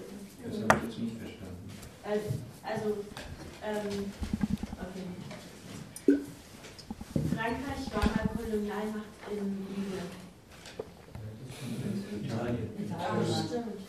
kriegen. 0.00 0.16
Das 0.40 0.54
habe 0.64 0.76
ich 0.76 0.88
jetzt 0.88 0.98
nicht 0.98 1.16
verstanden. 1.20 1.68
Also, 2.02 2.28
also 2.64 2.88
ähm, 3.62 4.12
okay. 4.80 5.06
Frankreich 7.36 7.82
war 7.92 8.06
mal 8.08 8.26
Kolonialmacht 8.36 9.20
in 9.30 9.36
Libyen. 9.68 10.08
Italien. 12.24 12.70
Ja, 12.88 13.20
stimmt. 13.24 13.80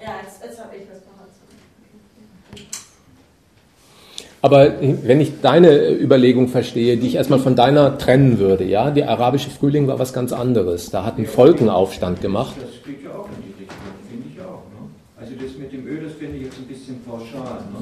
Ja, 0.00 0.20
jetzt, 0.22 0.42
jetzt 0.42 0.58
habe 0.60 0.76
ich 0.76 0.90
was 0.90 1.00
noch 1.06 1.24
Aber 4.44 4.74
wenn 4.80 5.22
ich 5.22 5.40
deine 5.40 5.90
Überlegung 5.98 6.48
verstehe, 6.48 6.98
die 6.98 7.06
ich 7.06 7.14
erstmal 7.14 7.38
von 7.38 7.56
deiner 7.56 7.96
trennen 7.96 8.38
würde, 8.38 8.64
ja, 8.64 8.90
der 8.90 9.08
arabische 9.08 9.48
Frühling 9.48 9.86
war 9.88 9.98
was 9.98 10.12
ganz 10.12 10.34
anderes. 10.34 10.90
Da 10.90 11.02
hat 11.02 11.16
ein 11.16 11.24
Volk 11.24 11.60
einen 11.60 11.70
Aufstand 11.70 12.20
gemacht. 12.20 12.54
Das 12.60 12.84
geht 12.84 13.02
ja 13.02 13.10
auch 13.10 13.24
in 13.24 13.40
die 13.40 13.62
Richtung, 13.62 13.78
finde 14.10 14.28
ich 14.28 14.38
auch. 14.42 14.68
Ne? 14.68 14.84
Also 15.18 15.32
das 15.40 15.56
mit 15.56 15.72
dem 15.72 15.86
Öl, 15.86 16.04
das 16.04 16.12
finde 16.20 16.36
ich 16.36 16.44
jetzt 16.44 16.58
ein 16.58 16.68
bisschen 16.68 17.00
pauschal. 17.04 17.64
Ne? 17.72 17.80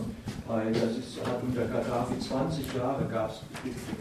weil 0.53 0.73
das 0.73 0.93
ist, 0.99 1.19
hat 1.25 1.43
unter 1.43 1.65
Gaddafi 1.65 2.19
20 2.19 2.75
Jahre 2.77 3.05
gab's, 3.11 3.41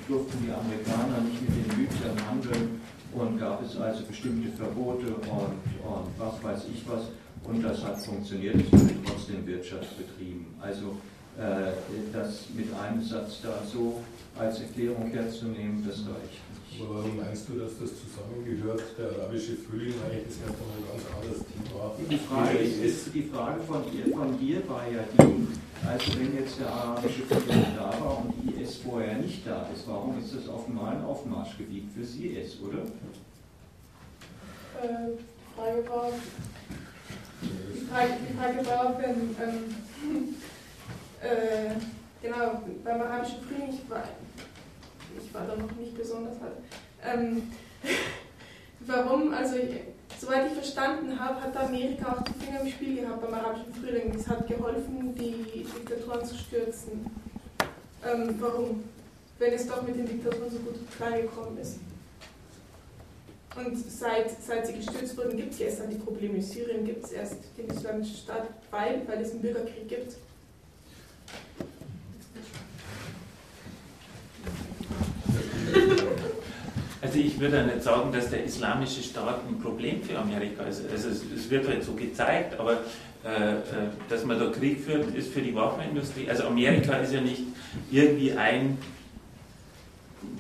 durften 0.07 0.37
die 0.43 0.51
Amerikaner 0.51 1.23
nicht 1.23 1.41
mit 1.41 1.53
den 1.55 1.79
Libyern 1.79 2.17
handeln 2.27 2.81
und 3.13 3.39
gab 3.39 3.63
es 3.63 3.79
also 3.79 4.03
bestimmte 4.03 4.49
Verbote 4.57 5.07
und, 5.07 5.55
und 5.85 6.07
was 6.17 6.35
weiß 6.43 6.65
ich 6.73 6.83
was 6.87 7.07
und 7.43 7.63
das 7.63 7.83
hat 7.83 7.99
funktioniert, 7.99 8.55
es 8.55 8.71
wurde 8.71 8.93
trotzdem 9.05 9.47
Wirtschaft 9.47 9.97
betrieben. 9.97 10.45
Also 10.61 10.97
das 11.37 12.45
mit 12.53 12.67
einem 12.73 13.03
Satz 13.03 13.41
da 13.41 13.63
so 13.65 14.01
als 14.37 14.59
Erklärung 14.59 15.09
herzunehmen, 15.11 15.83
das 15.87 15.99
reicht 15.99 16.41
aber 16.79 16.95
warum 16.95 17.17
meinst 17.17 17.49
du, 17.49 17.59
dass 17.59 17.77
das 17.79 17.91
zusammengehört? 17.99 18.81
Der 18.97 19.11
arabische 19.19 19.55
Frühling 19.57 19.93
eigentlich 20.05 20.27
ist 20.27 20.39
einfach 20.41 20.65
ein 20.71 20.85
ganz 20.87 21.03
anderes 21.13 21.43
Thema. 21.45 21.91
Die 22.09 22.17
Frage, 22.17 22.57
ist, 22.57 23.13
die 23.13 23.23
Frage 23.23 23.61
von, 23.61 23.83
dir, 23.91 24.15
von 24.15 24.39
dir 24.39 24.67
war 24.69 24.87
ja 24.87 25.03
die, 25.13 25.47
also 25.85 26.19
wenn 26.19 26.35
jetzt 26.37 26.59
der 26.59 26.69
arabische 26.69 27.23
Frühling 27.23 27.65
da 27.75 27.91
war 27.99 28.25
und 28.25 28.59
IS 28.59 28.77
vorher 28.77 29.17
nicht 29.17 29.45
da 29.45 29.67
ist, 29.73 29.87
warum 29.87 30.17
ist 30.19 30.33
das 30.35 30.47
auf 30.47 30.67
einmal 30.67 30.95
ein 30.95 31.03
Aufmarschgebiet 31.03 31.85
für 31.93 32.05
Sie 32.05 32.27
ist, 32.27 32.61
oder? 32.61 32.83
Äh, 34.81 35.11
die 35.19 35.55
Frage 35.55 35.89
war, 35.89 36.11
die 37.41 37.85
Frage, 37.85 38.13
die 38.27 38.33
Frage 38.37 38.65
war, 38.65 38.97
wenn, 38.97 39.35
ähm, 39.43 40.35
äh, 41.21 41.75
genau, 42.21 42.61
beim 42.83 43.01
arabischen 43.01 43.41
Frühling, 43.41 43.69
ich 43.69 43.89
war, 43.89 44.03
ich 45.17 45.33
war 45.33 45.45
da 45.45 45.55
noch 45.55 45.71
nicht 45.73 45.95
besonders 45.95 46.41
alt. 46.41 46.57
Ähm, 47.03 47.51
warum, 48.81 49.33
also 49.33 49.55
soweit 50.19 50.47
ich 50.47 50.53
verstanden 50.53 51.19
habe, 51.19 51.41
hat 51.41 51.57
Amerika 51.57 52.13
auch 52.13 52.21
die 52.23 52.45
Finger 52.45 52.61
im 52.61 52.69
Spiel 52.69 53.01
gehabt 53.01 53.21
beim 53.21 53.33
arabischen 53.33 53.73
Frühling. 53.73 54.13
Es 54.15 54.27
hat 54.27 54.47
geholfen, 54.47 55.15
die 55.15 55.63
Diktatoren 55.63 56.25
zu 56.25 56.35
stürzen. 56.35 57.05
Ähm, 58.05 58.35
warum? 58.39 58.83
Wenn 59.39 59.53
es 59.53 59.67
doch 59.67 59.81
mit 59.81 59.95
den 59.95 60.07
Diktatoren 60.07 60.51
so 60.51 60.59
gut 60.59 60.75
klargekommen 60.95 61.57
ist. 61.57 61.79
Und 63.55 63.77
seit, 63.77 64.31
seit 64.41 64.65
sie 64.65 64.73
gestürzt 64.73 65.17
wurden, 65.17 65.35
gibt 65.35 65.53
es 65.53 65.59
erst 65.59 65.81
dann 65.81 65.89
die 65.89 65.97
Probleme. 65.97 66.35
In 66.35 66.41
Syrien 66.41 66.85
gibt 66.85 67.03
es 67.03 67.11
erst 67.11 67.35
den 67.57 67.67
islamischen 67.67 68.15
Staat, 68.15 68.47
weil, 68.69 69.01
weil 69.07 69.21
es 69.21 69.31
einen 69.31 69.41
Bürgerkrieg 69.41 69.89
gibt. 69.89 70.15
Also 77.01 77.17
ich 77.17 77.39
würde 77.39 77.57
ja 77.57 77.63
nicht 77.63 77.81
sagen, 77.81 78.11
dass 78.11 78.29
der 78.29 78.43
islamische 78.43 79.01
Staat 79.01 79.39
ein 79.47 79.59
Problem 79.59 80.03
für 80.03 80.17
Amerika 80.19 80.63
ist. 80.63 80.83
Also 80.91 81.09
es, 81.09 81.23
es 81.35 81.49
wird 81.49 81.67
halt 81.67 81.83
so 81.83 81.93
gezeigt, 81.93 82.59
aber 82.59 82.77
äh, 83.23 83.53
äh, 83.53 83.59
dass 84.07 84.23
man 84.23 84.39
da 84.39 84.49
Krieg 84.49 84.79
führt, 84.79 85.13
ist 85.15 85.33
für 85.33 85.41
die 85.41 85.53
Waffenindustrie. 85.55 86.29
Also 86.29 86.45
Amerika 86.45 86.93
ist 86.97 87.13
ja 87.13 87.21
nicht 87.21 87.41
irgendwie 87.91 88.33
ein 88.33 88.77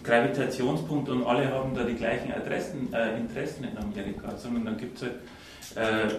Gravitationspunkt 0.03 1.09
und 1.09 1.25
alle 1.25 1.51
haben 1.51 1.75
da 1.75 1.83
die 1.83 1.95
gleichen 1.95 2.31
Adressen, 2.31 2.93
äh, 2.93 3.17
Interessen 3.17 3.63
in 3.63 3.77
Amerika, 3.77 4.35
sondern 4.37 4.65
dann 4.65 4.77
gibt 4.77 5.01
es 5.01 5.03
halt 5.03 6.09
äh, 6.09 6.13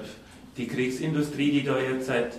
die 0.57 0.67
Kriegsindustrie, 0.67 1.53
die 1.53 1.65
da 1.65 1.79
jetzt 1.79 2.07
seit 2.07 2.33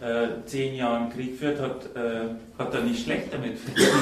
äh, 0.00 0.28
zehn 0.46 0.74
Jahren 0.74 1.10
Krieg 1.10 1.38
führt, 1.38 1.60
hat, 1.60 1.84
äh, 1.94 2.30
hat 2.58 2.74
er 2.74 2.80
nicht 2.80 3.04
schlecht 3.04 3.32
damit 3.32 3.58
verdient. 3.58 3.92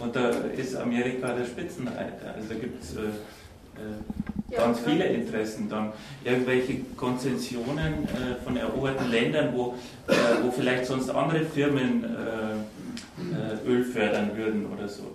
Und 0.00 0.16
da 0.16 0.30
ist 0.30 0.74
Amerika 0.74 1.34
der 1.34 1.44
Spitzenreiter. 1.44 2.34
Also 2.34 2.48
da 2.48 2.54
gibt 2.54 2.82
es 2.82 2.96
äh, 2.96 3.00
äh, 3.00 4.56
ganz 4.56 4.80
viele 4.80 5.04
Interessen. 5.04 5.68
Dann 5.68 5.92
irgendwelche 6.24 6.76
Konzessionen 6.96 8.04
äh, 8.04 8.42
von 8.42 8.56
eroberten 8.56 9.10
Ländern, 9.10 9.50
wo, 9.54 9.74
wo 10.42 10.50
vielleicht 10.50 10.86
sonst 10.86 11.10
andere 11.10 11.44
Firmen 11.44 12.04
Öl 13.66 13.84
fördern 13.84 14.36
würden 14.36 14.66
oder 14.66 14.88
so. 14.88 15.14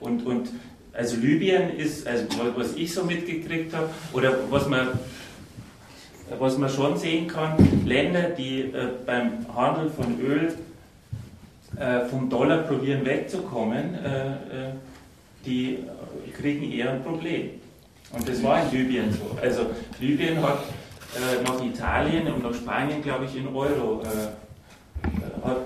und, 0.00 0.26
und 0.26 0.48
also 0.92 1.16
Libyen 1.16 1.76
ist, 1.76 2.06
also 2.06 2.26
was 2.56 2.74
ich 2.74 2.92
so 2.92 3.04
mitgekriegt 3.04 3.74
habe, 3.74 3.90
oder 4.12 4.38
was 4.50 4.68
man 4.68 4.88
was 6.38 6.58
man 6.58 6.68
schon 6.68 6.96
sehen 6.96 7.26
kann, 7.26 7.56
Länder, 7.84 8.30
die 8.30 8.60
äh, 8.60 8.88
beim 9.04 9.46
Handel 9.54 9.90
von 9.90 10.20
Öl 10.20 10.54
äh, 11.76 12.06
vom 12.08 12.28
Dollar 12.28 12.58
probieren 12.58 13.04
wegzukommen, 13.04 13.94
äh, 14.04 14.28
äh 14.28 14.72
die 15.46 15.78
kriegen 16.36 16.70
eher 16.70 16.90
ein 16.90 17.02
Problem. 17.02 17.50
Und 18.12 18.28
das 18.28 18.42
war 18.42 18.62
in 18.62 18.70
Libyen 18.70 19.10
so. 19.10 19.38
Also 19.40 19.70
Libyen 19.98 20.42
hat 20.42 20.64
äh, 21.16 21.42
nach 21.42 21.64
Italien 21.64 22.26
und 22.26 22.42
nach 22.42 22.54
Spanien, 22.54 23.02
glaube 23.02 23.24
ich, 23.24 23.36
in 23.36 23.48
Euro 23.48 24.02
äh, 24.02 25.46
hat 25.46 25.56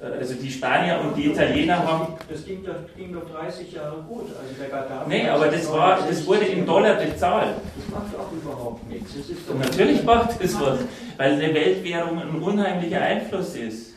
also 0.00 0.34
die 0.34 0.50
Spanier 0.50 1.00
und 1.02 1.16
die 1.16 1.26
Italiener 1.26 1.78
haben. 1.78 2.14
Das 2.30 2.44
ging 2.44 2.64
doch, 2.64 2.74
ging 2.96 3.12
doch 3.12 3.22
30 3.34 3.72
Jahre 3.72 3.96
gut. 4.08 4.26
Also 4.28 4.54
der 4.60 4.68
Gaddafi 4.68 5.08
nee, 5.08 5.28
aber 5.28 5.48
das, 5.48 5.70
war, 5.72 5.98
das 6.08 6.24
wurde 6.26 6.44
in 6.44 6.64
Dollar 6.64 6.94
bezahlt. 6.94 7.56
Das 7.76 7.90
macht 7.90 8.14
auch 8.16 8.32
überhaupt 8.32 8.88
nichts. 8.88 9.12
Natürlich 9.60 10.04
macht 10.04 10.42
das 10.42 10.54
was, 10.60 10.78
weil 11.16 11.32
eine 11.32 11.52
Weltwährung 11.52 12.20
ein 12.20 12.40
unheimlicher 12.40 13.00
Einfluss 13.00 13.56
ist. 13.56 13.94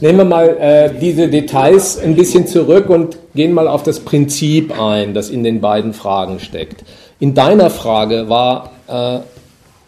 Nehmen 0.00 0.18
wir 0.18 0.24
mal 0.24 0.48
äh, 0.58 0.98
diese 1.00 1.28
Details 1.28 1.98
ein 1.98 2.14
bisschen 2.14 2.46
zurück 2.46 2.88
und 2.88 3.18
gehen 3.34 3.52
mal 3.52 3.66
auf 3.66 3.82
das 3.82 4.00
Prinzip 4.00 4.78
ein, 4.80 5.14
das 5.14 5.30
in 5.30 5.42
den 5.42 5.60
beiden 5.60 5.94
Fragen 5.94 6.38
steckt. 6.38 6.84
In 7.18 7.34
deiner 7.34 7.70
Frage 7.70 8.28
war 8.28 8.70
äh, 8.88 9.18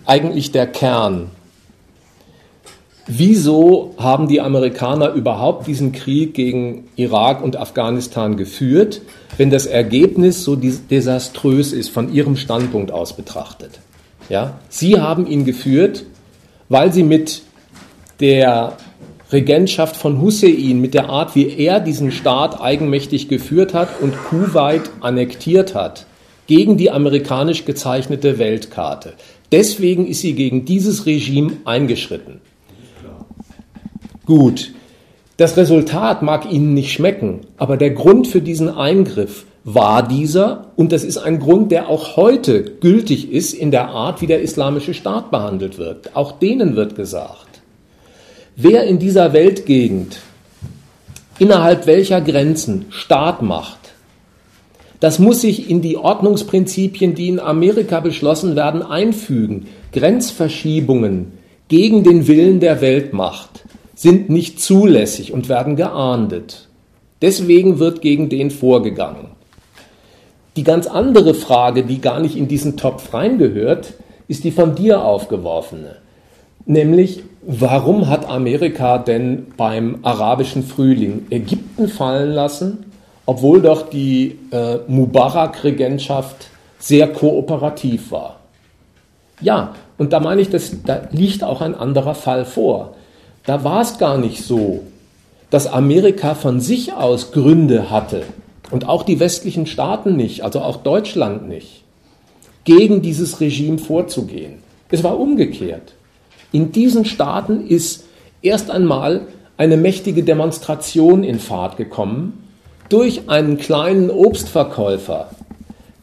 eigentlich 0.04 0.50
der 0.50 0.66
Kern 0.66 1.30
Wieso 3.06 3.94
haben 3.98 4.28
die 4.28 4.40
Amerikaner 4.40 5.12
überhaupt 5.12 5.66
diesen 5.66 5.92
Krieg 5.92 6.34
gegen 6.34 6.84
Irak 6.94 7.42
und 7.42 7.56
Afghanistan 7.56 8.36
geführt, 8.36 9.02
wenn 9.36 9.50
das 9.50 9.66
Ergebnis 9.66 10.44
so 10.44 10.56
desaströs 10.56 11.72
ist 11.72 11.88
von 11.88 12.12
ihrem 12.12 12.36
Standpunkt 12.36 12.92
aus 12.92 13.16
betrachtet? 13.16 13.80
Ja, 14.28 14.60
sie 14.68 15.00
haben 15.00 15.26
ihn 15.26 15.44
geführt, 15.44 16.04
weil 16.68 16.92
sie 16.92 17.02
mit 17.02 17.42
der 18.20 18.76
Regentschaft 19.32 19.96
von 19.96 20.20
Hussein, 20.20 20.80
mit 20.80 20.94
der 20.94 21.08
Art, 21.08 21.34
wie 21.34 21.48
er 21.48 21.80
diesen 21.80 22.12
Staat 22.12 22.60
eigenmächtig 22.60 23.28
geführt 23.28 23.74
hat 23.74 24.00
und 24.00 24.14
Kuwait 24.16 24.82
annektiert 25.00 25.74
hat, 25.74 26.06
gegen 26.46 26.76
die 26.76 26.90
amerikanisch 26.90 27.64
gezeichnete 27.64 28.38
Weltkarte. 28.38 29.14
Deswegen 29.50 30.06
ist 30.06 30.20
sie 30.20 30.34
gegen 30.34 30.64
dieses 30.64 31.06
Regime 31.06 31.54
eingeschritten. 31.64 32.40
Gut, 34.24 34.72
das 35.36 35.56
Resultat 35.56 36.22
mag 36.22 36.50
Ihnen 36.50 36.74
nicht 36.74 36.92
schmecken, 36.92 37.40
aber 37.56 37.76
der 37.76 37.90
Grund 37.90 38.28
für 38.28 38.40
diesen 38.40 38.68
Eingriff 38.68 39.44
war 39.64 40.06
dieser 40.06 40.70
und 40.76 40.92
das 40.92 41.02
ist 41.02 41.18
ein 41.18 41.40
Grund, 41.40 41.72
der 41.72 41.88
auch 41.88 42.16
heute 42.16 42.62
gültig 42.62 43.32
ist 43.32 43.52
in 43.52 43.72
der 43.72 43.88
Art, 43.88 44.20
wie 44.22 44.28
der 44.28 44.42
islamische 44.42 44.94
Staat 44.94 45.32
behandelt 45.32 45.78
wird. 45.78 46.14
Auch 46.14 46.32
denen 46.32 46.76
wird 46.76 46.94
gesagt, 46.94 47.62
wer 48.54 48.84
in 48.84 49.00
dieser 49.00 49.32
Weltgegend 49.32 50.20
innerhalb 51.40 51.86
welcher 51.86 52.20
Grenzen 52.20 52.86
Staat 52.90 53.42
macht, 53.42 53.78
das 55.00 55.18
muss 55.18 55.40
sich 55.40 55.68
in 55.68 55.82
die 55.82 55.96
Ordnungsprinzipien, 55.96 57.16
die 57.16 57.28
in 57.28 57.40
Amerika 57.40 57.98
beschlossen 57.98 58.54
werden, 58.54 58.84
einfügen. 58.84 59.66
Grenzverschiebungen 59.92 61.32
gegen 61.66 62.04
den 62.04 62.28
Willen 62.28 62.60
der 62.60 62.80
Weltmacht 62.80 63.64
sind 64.02 64.30
nicht 64.30 64.60
zulässig 64.60 65.32
und 65.32 65.48
werden 65.48 65.76
geahndet. 65.76 66.66
Deswegen 67.20 67.78
wird 67.78 68.02
gegen 68.02 68.28
den 68.28 68.50
vorgegangen. 68.50 69.28
Die 70.56 70.64
ganz 70.64 70.88
andere 70.88 71.34
Frage, 71.34 71.84
die 71.84 72.00
gar 72.00 72.18
nicht 72.18 72.36
in 72.36 72.48
diesen 72.48 72.76
Topf 72.76 73.14
reingehört, 73.14 73.94
ist 74.26 74.42
die 74.42 74.50
von 74.50 74.74
dir 74.74 75.04
aufgeworfene. 75.04 75.98
Nämlich, 76.66 77.22
warum 77.46 78.08
hat 78.08 78.28
Amerika 78.28 78.98
denn 78.98 79.46
beim 79.56 80.00
arabischen 80.02 80.64
Frühling 80.64 81.26
Ägypten 81.30 81.86
fallen 81.86 82.32
lassen, 82.32 82.86
obwohl 83.24 83.62
doch 83.62 83.88
die 83.88 84.36
äh, 84.50 84.78
Mubarak-Regentschaft 84.88 86.48
sehr 86.80 87.06
kooperativ 87.06 88.10
war? 88.10 88.40
Ja, 89.40 89.76
und 89.96 90.12
da 90.12 90.18
meine 90.18 90.40
ich, 90.40 90.50
dass, 90.50 90.82
da 90.84 91.02
liegt 91.12 91.44
auch 91.44 91.60
ein 91.60 91.76
anderer 91.76 92.16
Fall 92.16 92.44
vor. 92.44 92.96
Da 93.44 93.64
war 93.64 93.82
es 93.82 93.98
gar 93.98 94.18
nicht 94.18 94.44
so, 94.44 94.82
dass 95.50 95.66
Amerika 95.66 96.34
von 96.34 96.60
sich 96.60 96.92
aus 96.92 97.32
Gründe 97.32 97.90
hatte, 97.90 98.24
und 98.72 98.88
auch 98.88 99.02
die 99.02 99.20
westlichen 99.20 99.66
Staaten 99.66 100.16
nicht, 100.16 100.42
also 100.42 100.60
auch 100.62 100.78
Deutschland 100.78 101.46
nicht, 101.46 101.84
gegen 102.64 103.02
dieses 103.02 103.40
Regime 103.40 103.78
vorzugehen. 103.78 104.54
Es 104.90 105.04
war 105.04 105.20
umgekehrt. 105.20 105.92
In 106.52 106.72
diesen 106.72 107.04
Staaten 107.04 107.66
ist 107.66 108.04
erst 108.40 108.70
einmal 108.70 109.26
eine 109.58 109.76
mächtige 109.76 110.22
Demonstration 110.22 111.22
in 111.22 111.38
Fahrt 111.38 111.76
gekommen 111.76 112.48
durch 112.88 113.28
einen 113.28 113.58
kleinen 113.58 114.10
Obstverkäufer, 114.10 115.30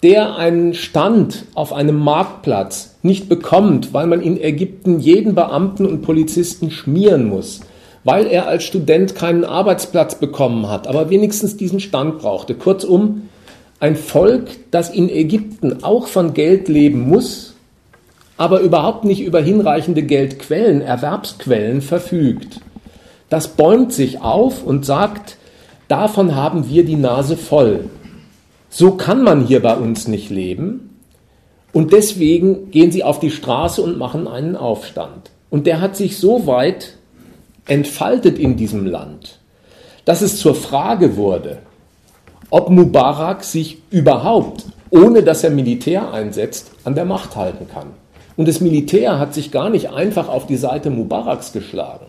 der 0.03 0.35
einen 0.35 0.73
Stand 0.75 1.45
auf 1.55 1.73
einem 1.73 1.97
Marktplatz 1.97 2.88
nicht 3.01 3.29
bekommt, 3.29 3.93
weil 3.93 4.07
man 4.07 4.21
in 4.21 4.39
Ägypten 4.41 4.99
jeden 4.99 5.35
Beamten 5.35 5.85
und 5.85 6.01
Polizisten 6.01 6.71
schmieren 6.71 7.27
muss, 7.29 7.61
weil 8.03 8.27
er 8.27 8.47
als 8.47 8.63
Student 8.63 9.15
keinen 9.15 9.45
Arbeitsplatz 9.45 10.15
bekommen 10.15 10.69
hat, 10.69 10.87
aber 10.87 11.09
wenigstens 11.09 11.57
diesen 11.57 11.79
Stand 11.79 12.19
brauchte. 12.19 12.55
Kurzum, 12.55 13.29
ein 13.79 13.95
Volk, 13.95 14.49
das 14.71 14.89
in 14.89 15.09
Ägypten 15.09 15.83
auch 15.83 16.07
von 16.07 16.33
Geld 16.33 16.67
leben 16.67 17.07
muss, 17.07 17.55
aber 18.37 18.61
überhaupt 18.61 19.05
nicht 19.05 19.21
über 19.21 19.41
hinreichende 19.41 20.03
Geldquellen, 20.03 20.81
Erwerbsquellen 20.81 21.81
verfügt. 21.81 22.61
Das 23.29 23.49
bäumt 23.49 23.93
sich 23.93 24.21
auf 24.21 24.63
und 24.63 24.85
sagt, 24.85 25.37
davon 25.87 26.35
haben 26.35 26.67
wir 26.69 26.83
die 26.83 26.95
Nase 26.95 27.37
voll. 27.37 27.85
So 28.69 28.91
kann 28.91 29.23
man 29.23 29.45
hier 29.45 29.61
bei 29.61 29.75
uns 29.75 30.07
nicht 30.07 30.29
leben. 30.29 30.88
Und 31.71 31.93
deswegen 31.93 32.71
gehen 32.71 32.91
sie 32.91 33.03
auf 33.03 33.19
die 33.19 33.29
Straße 33.29 33.81
und 33.81 33.97
machen 33.97 34.27
einen 34.27 34.55
Aufstand. 34.55 35.31
Und 35.49 35.67
der 35.67 35.81
hat 35.81 35.95
sich 35.95 36.17
so 36.17 36.47
weit 36.47 36.97
entfaltet 37.67 38.39
in 38.39 38.57
diesem 38.57 38.85
Land, 38.85 39.39
dass 40.05 40.21
es 40.21 40.39
zur 40.39 40.55
Frage 40.55 41.15
wurde, 41.15 41.59
ob 42.49 42.69
Mubarak 42.69 43.43
sich 43.43 43.77
überhaupt, 43.91 44.65
ohne 44.89 45.21
dass 45.21 45.43
er 45.43 45.51
Militär 45.51 46.11
einsetzt, 46.11 46.71
an 46.83 46.95
der 46.95 47.05
Macht 47.05 47.35
halten 47.35 47.67
kann. 47.71 47.87
Und 48.35 48.47
das 48.47 48.61
Militär 48.61 49.19
hat 49.19 49.33
sich 49.33 49.51
gar 49.51 49.69
nicht 49.69 49.91
einfach 49.91 50.27
auf 50.29 50.47
die 50.47 50.55
Seite 50.55 50.89
Mubaraks 50.89 51.51
geschlagen, 51.51 52.05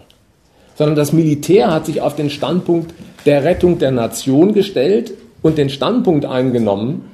sondern 0.76 0.96
das 0.96 1.12
Militär 1.12 1.72
hat 1.72 1.86
sich 1.86 2.00
auf 2.00 2.16
den 2.16 2.30
Standpunkt 2.30 2.94
der 3.26 3.44
Rettung 3.44 3.78
der 3.78 3.90
Nation 3.90 4.54
gestellt 4.54 5.12
und 5.42 5.58
den 5.58 5.68
Standpunkt 5.68 6.24
eingenommen, 6.24 7.10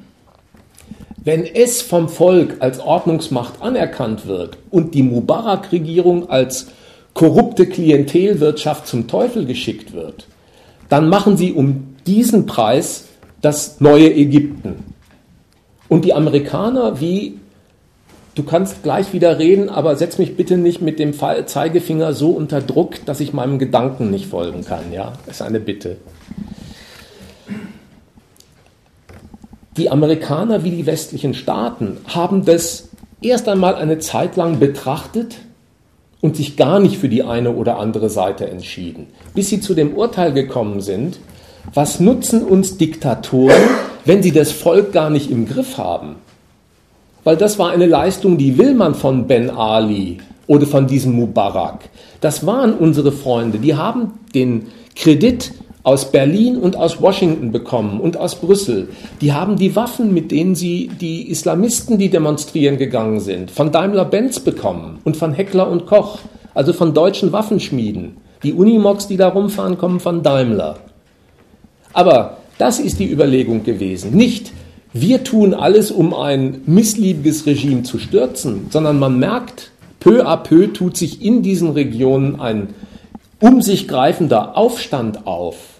wenn 1.26 1.44
es 1.44 1.82
vom 1.82 2.08
Volk 2.08 2.58
als 2.60 2.78
Ordnungsmacht 2.78 3.60
anerkannt 3.60 4.26
wird 4.28 4.58
und 4.70 4.94
die 4.94 5.02
Mubarak-Regierung 5.02 6.30
als 6.30 6.68
korrupte 7.14 7.66
Klientelwirtschaft 7.66 8.86
zum 8.86 9.08
Teufel 9.08 9.44
geschickt 9.44 9.92
wird, 9.92 10.28
dann 10.88 11.08
machen 11.08 11.36
sie 11.36 11.52
um 11.52 11.96
diesen 12.06 12.46
Preis 12.46 13.06
das 13.40 13.80
neue 13.80 14.14
Ägypten. 14.14 14.84
Und 15.88 16.04
die 16.04 16.14
Amerikaner, 16.14 17.00
wie, 17.00 17.40
du 18.36 18.44
kannst 18.44 18.84
gleich 18.84 19.12
wieder 19.12 19.40
reden, 19.40 19.68
aber 19.68 19.96
setz 19.96 20.18
mich 20.18 20.36
bitte 20.36 20.56
nicht 20.56 20.80
mit 20.80 21.00
dem 21.00 21.12
Zeigefinger 21.12 22.12
so 22.12 22.30
unter 22.30 22.60
Druck, 22.60 23.04
dass 23.04 23.18
ich 23.18 23.32
meinem 23.32 23.58
Gedanken 23.58 24.12
nicht 24.12 24.26
folgen 24.26 24.64
kann. 24.64 24.92
Ja, 24.92 25.14
das 25.26 25.36
ist 25.36 25.42
eine 25.42 25.58
Bitte. 25.58 25.96
Die 29.76 29.90
Amerikaner 29.90 30.64
wie 30.64 30.70
die 30.70 30.86
westlichen 30.86 31.34
Staaten 31.34 31.98
haben 32.06 32.44
das 32.44 32.88
erst 33.20 33.48
einmal 33.48 33.74
eine 33.74 33.98
Zeit 33.98 34.36
lang 34.36 34.58
betrachtet 34.58 35.36
und 36.22 36.36
sich 36.36 36.56
gar 36.56 36.80
nicht 36.80 36.96
für 36.96 37.10
die 37.10 37.22
eine 37.22 37.52
oder 37.52 37.78
andere 37.78 38.08
Seite 38.08 38.48
entschieden, 38.48 39.08
bis 39.34 39.50
sie 39.50 39.60
zu 39.60 39.74
dem 39.74 39.94
Urteil 39.94 40.32
gekommen 40.32 40.80
sind, 40.80 41.18
was 41.74 42.00
nutzen 42.00 42.42
uns 42.42 42.78
Diktatoren, 42.78 43.62
wenn 44.04 44.22
sie 44.22 44.32
das 44.32 44.52
Volk 44.52 44.92
gar 44.92 45.10
nicht 45.10 45.30
im 45.30 45.46
Griff 45.46 45.76
haben? 45.76 46.16
Weil 47.24 47.36
das 47.36 47.58
war 47.58 47.70
eine 47.70 47.86
Leistung, 47.86 48.38
die 48.38 48.56
will 48.56 48.74
man 48.74 48.94
von 48.94 49.26
Ben 49.26 49.50
Ali 49.50 50.18
oder 50.46 50.66
von 50.66 50.86
diesem 50.86 51.12
Mubarak. 51.12 51.88
Das 52.20 52.46
waren 52.46 52.72
unsere 52.72 53.12
Freunde, 53.12 53.58
die 53.58 53.74
haben 53.74 54.12
den 54.34 54.68
Kredit 54.94 55.52
aus 55.86 56.10
Berlin 56.10 56.56
und 56.56 56.74
aus 56.74 57.00
Washington 57.00 57.52
bekommen 57.52 58.00
und 58.00 58.16
aus 58.16 58.40
Brüssel. 58.40 58.88
Die 59.20 59.32
haben 59.32 59.54
die 59.54 59.76
Waffen, 59.76 60.12
mit 60.12 60.32
denen 60.32 60.56
sie 60.56 60.90
die 61.00 61.30
Islamisten, 61.30 61.96
die 61.96 62.10
demonstrieren 62.10 62.76
gegangen 62.76 63.20
sind, 63.20 63.52
von 63.52 63.70
Daimler-Benz 63.70 64.40
bekommen 64.40 64.98
und 65.04 65.16
von 65.16 65.32
Heckler 65.32 65.70
und 65.70 65.86
Koch, 65.86 66.18
also 66.54 66.72
von 66.72 66.92
deutschen 66.92 67.30
Waffenschmieden. 67.30 68.16
Die 68.42 68.52
Unimogs, 68.52 69.06
die 69.06 69.16
da 69.16 69.28
rumfahren, 69.28 69.78
kommen 69.78 70.00
von 70.00 70.24
Daimler. 70.24 70.78
Aber 71.92 72.38
das 72.58 72.80
ist 72.80 72.98
die 72.98 73.08
Überlegung 73.08 73.62
gewesen. 73.62 74.10
Nicht, 74.10 74.50
wir 74.92 75.22
tun 75.22 75.54
alles, 75.54 75.92
um 75.92 76.14
ein 76.14 76.62
missliebiges 76.66 77.46
Regime 77.46 77.84
zu 77.84 78.00
stürzen, 78.00 78.66
sondern 78.70 78.98
man 78.98 79.20
merkt, 79.20 79.70
peu 80.00 80.26
à 80.26 80.36
peu 80.36 80.66
tut 80.66 80.96
sich 80.96 81.22
in 81.24 81.42
diesen 81.42 81.70
Regionen 81.70 82.40
ein 82.40 82.74
um 83.38 83.60
sich 83.60 83.86
greifender 83.86 84.56
Aufstand 84.56 85.26
auf 85.26 85.75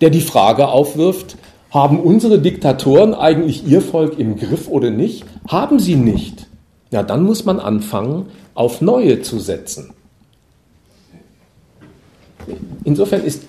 der 0.00 0.10
die 0.10 0.20
Frage 0.20 0.68
aufwirft, 0.68 1.36
haben 1.70 2.00
unsere 2.00 2.38
Diktatoren 2.38 3.14
eigentlich 3.14 3.66
ihr 3.66 3.80
Volk 3.80 4.18
im 4.18 4.36
Griff 4.36 4.68
oder 4.68 4.90
nicht? 4.90 5.24
Haben 5.48 5.78
sie 5.78 5.96
nicht. 5.96 6.46
Ja, 6.90 7.02
dann 7.02 7.24
muss 7.24 7.44
man 7.44 7.60
anfangen, 7.60 8.26
auf 8.54 8.80
neue 8.80 9.22
zu 9.22 9.38
setzen. 9.38 9.92
Insofern 12.84 13.24
ist 13.24 13.44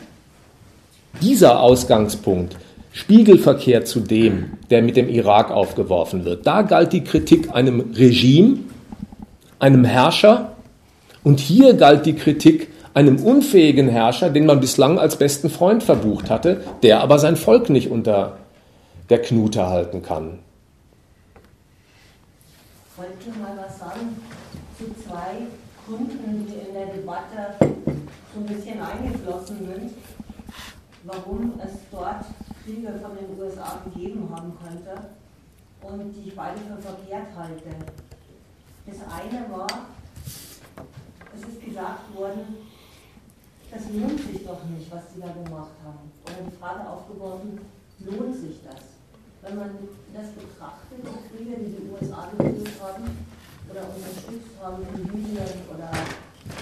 dieser 1.22 1.62
Ausgangspunkt 1.62 2.58
Spiegelverkehr 2.92 3.86
zu 3.86 4.00
dem, 4.00 4.54
der 4.72 4.82
mit 4.82 4.98
dem 4.98 5.08
Irak 5.08 5.52
aufgeworfen 5.52 6.26
wird. 6.26 6.48
Da 6.48 6.64
galt 6.64 6.94
die 6.94 7.04
Kritik 7.04 7.54
einem 7.54 7.92
Regime, 7.94 8.58
einem 9.60 9.84
Herrscher 9.86 10.54
und 11.24 11.40
hier 11.40 11.76
galt 11.76 12.08
die 12.08 12.16
Kritik 12.16 12.70
einem 12.98 13.24
unfähigen 13.24 13.90
Herrscher, 13.90 14.32
den 14.32 14.48
man 14.48 14.60
bislang 14.60 14.98
als 14.98 15.18
besten 15.18 15.52
Freund 15.52 15.84
verbucht 15.84 16.32
hatte, 16.32 16.64
der 16.82 17.02
aber 17.02 17.20
sein 17.20 17.36
Volk 17.36 17.70
nicht 17.70 17.92
unter 17.92 18.38
der 19.12 19.22
Knute 19.22 19.68
halten 19.68 20.02
kann. 20.02 20.40
Ich 22.90 22.98
wollte 22.98 23.40
mal 23.40 23.56
was 23.56 23.78
sagen 23.78 24.18
zu 24.80 24.86
zwei 25.06 25.46
Gründen, 25.86 26.48
die 26.48 26.68
in 26.68 26.74
der 26.74 26.88
Debatte 26.88 27.54
so 27.60 28.40
ein 28.40 28.46
bisschen 28.48 28.80
eingeflossen 28.82 29.58
sind, 29.60 29.92
warum 31.04 31.54
es 31.64 31.74
dort 31.92 32.26
Kriege 32.66 32.94
von 33.00 33.12
den 33.16 33.40
USA 33.40 33.80
gegeben 33.94 34.28
haben 34.36 34.54
könnte 34.60 35.02
und 35.84 36.14
die 36.14 36.30
ich 36.30 36.36
beide 36.36 36.58
für 36.58 36.82
verkehrt 36.82 37.28
halte. 37.38 37.76
Das 38.88 38.98
eine 39.14 39.56
war, 39.56 39.68
es 41.36 41.48
ist 41.48 41.64
gesagt 41.64 42.18
worden, 42.18 42.58
das 43.72 43.84
lohnt 43.92 44.20
sich 44.20 44.46
doch 44.46 44.64
nicht, 44.72 44.92
was 44.92 45.04
die 45.14 45.22
da 45.22 45.28
gemacht 45.28 45.76
haben. 45.84 46.12
Oder 46.24 46.50
die 46.50 46.56
Frage 46.58 46.88
aufgeworfen, 46.88 47.60
lohnt 48.00 48.36
sich 48.36 48.60
das? 48.64 48.96
Wenn 49.42 49.58
man 49.58 49.70
das 50.14 50.32
betrachtet, 50.32 51.04
die 51.04 51.28
Kriege, 51.30 51.56
die 51.60 51.76
die 51.76 51.92
USA 51.92 52.28
geführt 52.32 52.74
haben 52.82 53.06
oder 53.70 53.84
unterstützt 53.92 54.56
haben 54.62 54.84
in 54.96 55.04
Libyen 55.04 55.54
oder 55.68 55.92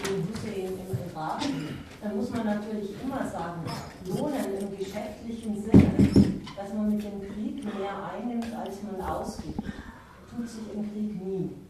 in 0.10 0.28
Hussein 0.28 0.74
im 0.74 0.98
Irak, 1.10 1.42
dann 2.02 2.18
muss 2.18 2.30
man 2.32 2.46
natürlich 2.46 2.90
immer 3.02 3.26
sagen, 3.30 3.62
lohnen 4.06 4.60
im 4.60 4.78
geschäftlichen 4.78 5.62
Sinne, 5.62 6.42
dass 6.56 6.74
man 6.74 6.96
mit 6.96 7.04
dem 7.04 7.22
Krieg 7.22 7.64
mehr 7.64 8.12
einnimmt, 8.14 8.54
als 8.54 8.76
man 8.84 9.02
ausgibt, 9.02 9.64
tut 10.30 10.50
sich 10.50 10.74
im 10.74 10.92
Krieg 10.92 11.22
nie 11.24 11.65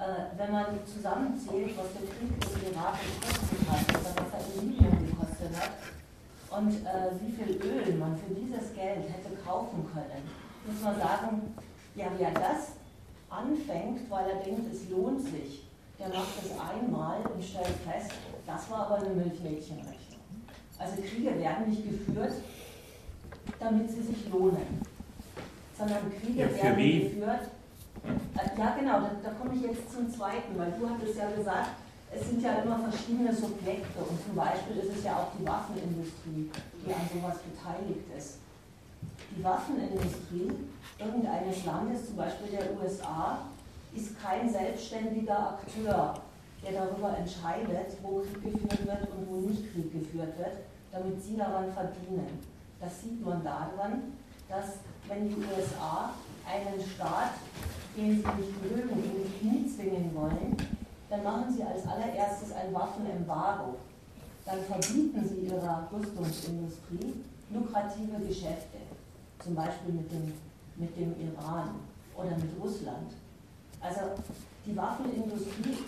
äh, 0.00 0.38
wenn 0.38 0.52
man 0.52 0.66
zusammenzählt, 0.86 1.76
was 1.76 1.92
der 1.92 2.08
Krieg 2.08 2.32
im 2.32 2.72
Irak 2.72 2.96
gekostet 2.98 3.68
hat 3.68 4.00
oder 4.00 4.12
was 4.24 4.32
er 4.32 4.62
in 4.62 4.70
Libyen 4.70 5.06
gekostet 5.06 5.52
hat 5.60 5.72
und 6.58 6.72
äh, 6.86 7.12
wie 7.20 7.32
viel 7.32 7.56
Öl 7.62 7.94
man 7.98 8.16
für 8.16 8.34
dieses 8.34 8.74
Geld 8.74 9.04
hätte 9.08 9.36
kaufen 9.44 9.86
können, 9.92 10.22
muss 10.66 10.82
man 10.82 10.98
sagen, 10.98 11.54
ja, 11.94 12.06
wer 12.18 12.30
das 12.32 12.72
anfängt, 13.28 14.10
weil 14.10 14.28
er 14.30 14.42
denkt, 14.42 14.72
es 14.72 14.88
lohnt 14.90 15.20
sich, 15.22 15.66
der 15.98 16.08
macht 16.08 16.34
es 16.42 16.50
einmal 16.58 17.20
und 17.32 17.44
stellt 17.44 17.66
fest, 17.86 18.12
das 18.46 18.70
war 18.70 18.86
aber 18.86 18.96
eine 19.04 19.10
Milchmädchenrechnung. 19.14 20.20
Also 20.78 21.02
Kriege 21.02 21.38
werden 21.38 21.68
nicht 21.68 21.84
geführt, 21.88 22.32
damit 23.58 23.90
sie 23.90 24.02
sich 24.02 24.28
lohnen, 24.32 24.80
sondern 25.76 26.10
Kriege 26.20 26.40
Ja, 26.40 26.54
werden 26.54 26.76
wen? 26.78 27.00
geführt. 27.02 27.40
Äh, 28.04 28.58
Ja, 28.58 28.76
genau, 28.78 29.00
da, 29.00 29.10
da 29.22 29.30
komme 29.30 29.54
ich 29.54 29.62
jetzt 29.62 29.92
zum 29.92 30.10
Zweiten, 30.12 30.58
weil 30.58 30.72
du 30.78 30.88
hattest 30.88 31.16
ja 31.16 31.30
gesagt, 31.30 31.70
es 32.12 32.28
sind 32.28 32.42
ja 32.42 32.54
immer 32.62 32.78
verschiedene 32.90 33.32
Subjekte 33.34 34.00
und 34.00 34.18
zum 34.24 34.34
Beispiel 34.34 34.76
ist 34.78 34.98
es 34.98 35.04
ja 35.04 35.16
auch 35.16 35.30
die 35.38 35.46
Waffenindustrie, 35.46 36.50
die 36.84 36.92
an 36.92 37.06
sowas 37.12 37.38
beteiligt 37.38 38.06
ist. 38.16 38.38
Die 39.36 39.44
Waffenindustrie 39.44 40.50
irgendeines 40.98 41.64
Landes, 41.64 42.06
zum 42.06 42.16
Beispiel 42.16 42.50
der 42.50 42.76
USA, 42.76 43.38
ist 43.94 44.20
kein 44.22 44.50
selbstständiger 44.50 45.50
Akteur, 45.50 46.14
der 46.62 46.72
darüber 46.72 47.16
entscheidet, 47.16 47.96
wo 48.02 48.22
Krieg 48.42 48.54
geführt 48.54 48.86
wird 48.86 49.08
und 49.10 49.28
wo 49.30 49.48
nicht 49.48 49.72
Krieg 49.72 49.92
geführt 49.92 50.36
wird, 50.36 50.56
damit 50.92 51.22
sie 51.22 51.36
daran 51.36 51.72
verdienen. 51.72 52.38
Das 52.80 53.00
sieht 53.00 53.24
man 53.24 53.42
daran, 53.44 54.12
dass 54.48 54.78
wenn 55.08 55.28
die 55.28 55.36
USA 55.36 56.10
einen 56.46 56.80
Staat, 56.80 57.32
den 57.96 58.16
sie 58.16 58.28
nicht 58.40 58.62
mögen, 58.62 59.02
in 59.02 59.24
die 59.24 59.38
Knie 59.38 59.66
zwingen 59.66 60.14
wollen, 60.14 60.56
dann 61.08 61.22
machen 61.22 61.52
sie 61.52 61.62
als 61.62 61.86
allererstes 61.86 62.52
ein 62.52 62.72
Waffenembargo. 62.72 63.76
Dann 64.44 64.60
verbieten 64.62 65.28
sie 65.28 65.46
ihrer 65.46 65.88
Rüstungsindustrie 65.92 67.14
lukrative 67.52 68.26
Geschäfte, 68.26 68.78
zum 69.42 69.54
Beispiel 69.54 69.94
mit 69.94 70.10
dem, 70.10 70.32
mit 70.76 70.96
dem 70.96 71.14
Iran 71.20 71.74
oder 72.16 72.36
mit 72.36 72.50
Russland. 72.62 73.12
Also 73.80 74.00
die 74.64 74.76
Waffenindustrie, 74.76 75.84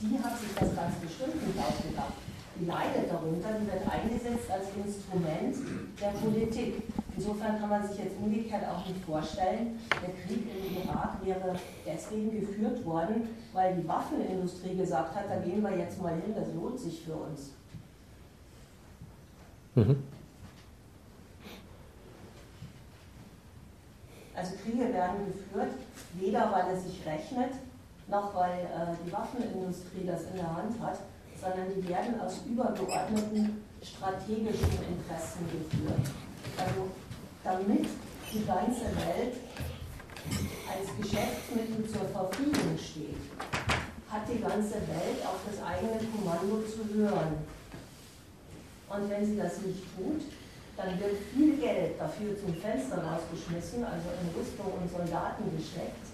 die 0.00 0.18
hat 0.18 0.38
sich 0.38 0.54
das 0.58 0.74
ganz 0.74 0.94
bestimmt 0.96 1.46
nicht 1.46 1.58
ausgedacht. 1.58 2.14
Die 2.58 2.66
leidet 2.66 3.10
darunter, 3.10 3.48
die 3.60 3.66
wird 3.66 3.82
eingesetzt 3.88 4.50
als 4.50 4.66
Instrument 4.76 5.56
der 6.00 6.08
Politik. 6.18 6.82
Insofern 7.16 7.60
kann 7.60 7.68
man 7.68 7.86
sich 7.86 7.98
jetzt 7.98 8.16
umgekehrt 8.18 8.64
auch 8.66 8.86
nicht 8.86 9.04
vorstellen, 9.04 9.78
der 9.90 10.14
Krieg 10.24 10.46
im 10.46 10.82
Irak 10.82 11.24
wäre 11.24 11.54
deswegen 11.86 12.40
geführt 12.40 12.84
worden, 12.86 13.28
weil 13.52 13.76
die 13.76 13.86
Waffenindustrie 13.86 14.76
gesagt 14.76 15.14
hat, 15.14 15.24
da 15.28 15.36
gehen 15.36 15.62
wir 15.62 15.76
jetzt 15.76 16.00
mal 16.00 16.14
hin, 16.14 16.34
das 16.34 16.48
lohnt 16.54 16.80
sich 16.80 17.02
für 17.02 17.14
uns. 17.14 17.50
Mhm. 19.74 20.02
Also 24.34 24.54
Kriege 24.64 24.92
werden 24.92 25.26
geführt, 25.26 25.74
weder 26.14 26.50
weil 26.52 26.74
es 26.74 26.84
sich 26.84 27.04
rechnet, 27.04 27.52
noch 28.08 28.34
weil 28.34 28.60
äh, 28.60 28.96
die 29.04 29.12
Waffenindustrie 29.12 30.06
das 30.06 30.22
in 30.24 30.36
der 30.36 30.56
Hand 30.56 30.80
hat, 30.80 30.98
sondern 31.38 31.68
die 31.76 31.86
werden 31.88 32.18
aus 32.20 32.40
übergeordneten 32.46 33.62
strategischen 33.82 34.70
Interessen 34.88 35.44
geführt. 35.50 36.10
Also 36.56 36.88
damit 37.44 37.86
die 38.32 38.44
ganze 38.44 38.84
Welt 38.96 39.34
als 40.68 40.88
Geschäftsmittel 40.96 41.86
zur 41.86 42.08
Verfügung 42.08 42.78
steht, 42.78 43.16
hat 44.08 44.28
die 44.28 44.40
ganze 44.40 44.74
Welt 44.74 45.24
auf 45.24 45.40
das 45.46 45.62
eigene 45.64 45.98
Kommando 46.12 46.62
zu 46.66 46.86
hören. 46.94 47.44
Und 48.88 49.10
wenn 49.10 49.24
sie 49.26 49.36
das 49.36 49.60
nicht 49.62 49.82
tut, 49.96 50.22
dann 50.76 51.00
wird 51.00 51.16
viel 51.34 51.56
Geld 51.56 51.98
dafür 51.98 52.38
zum 52.38 52.54
Fenster 52.54 53.02
rausgeschmissen, 53.02 53.84
also 53.84 54.08
in 54.20 54.28
Rüstung 54.38 54.72
und 54.80 54.90
Soldaten 54.90 55.44
gesteckt, 55.56 56.06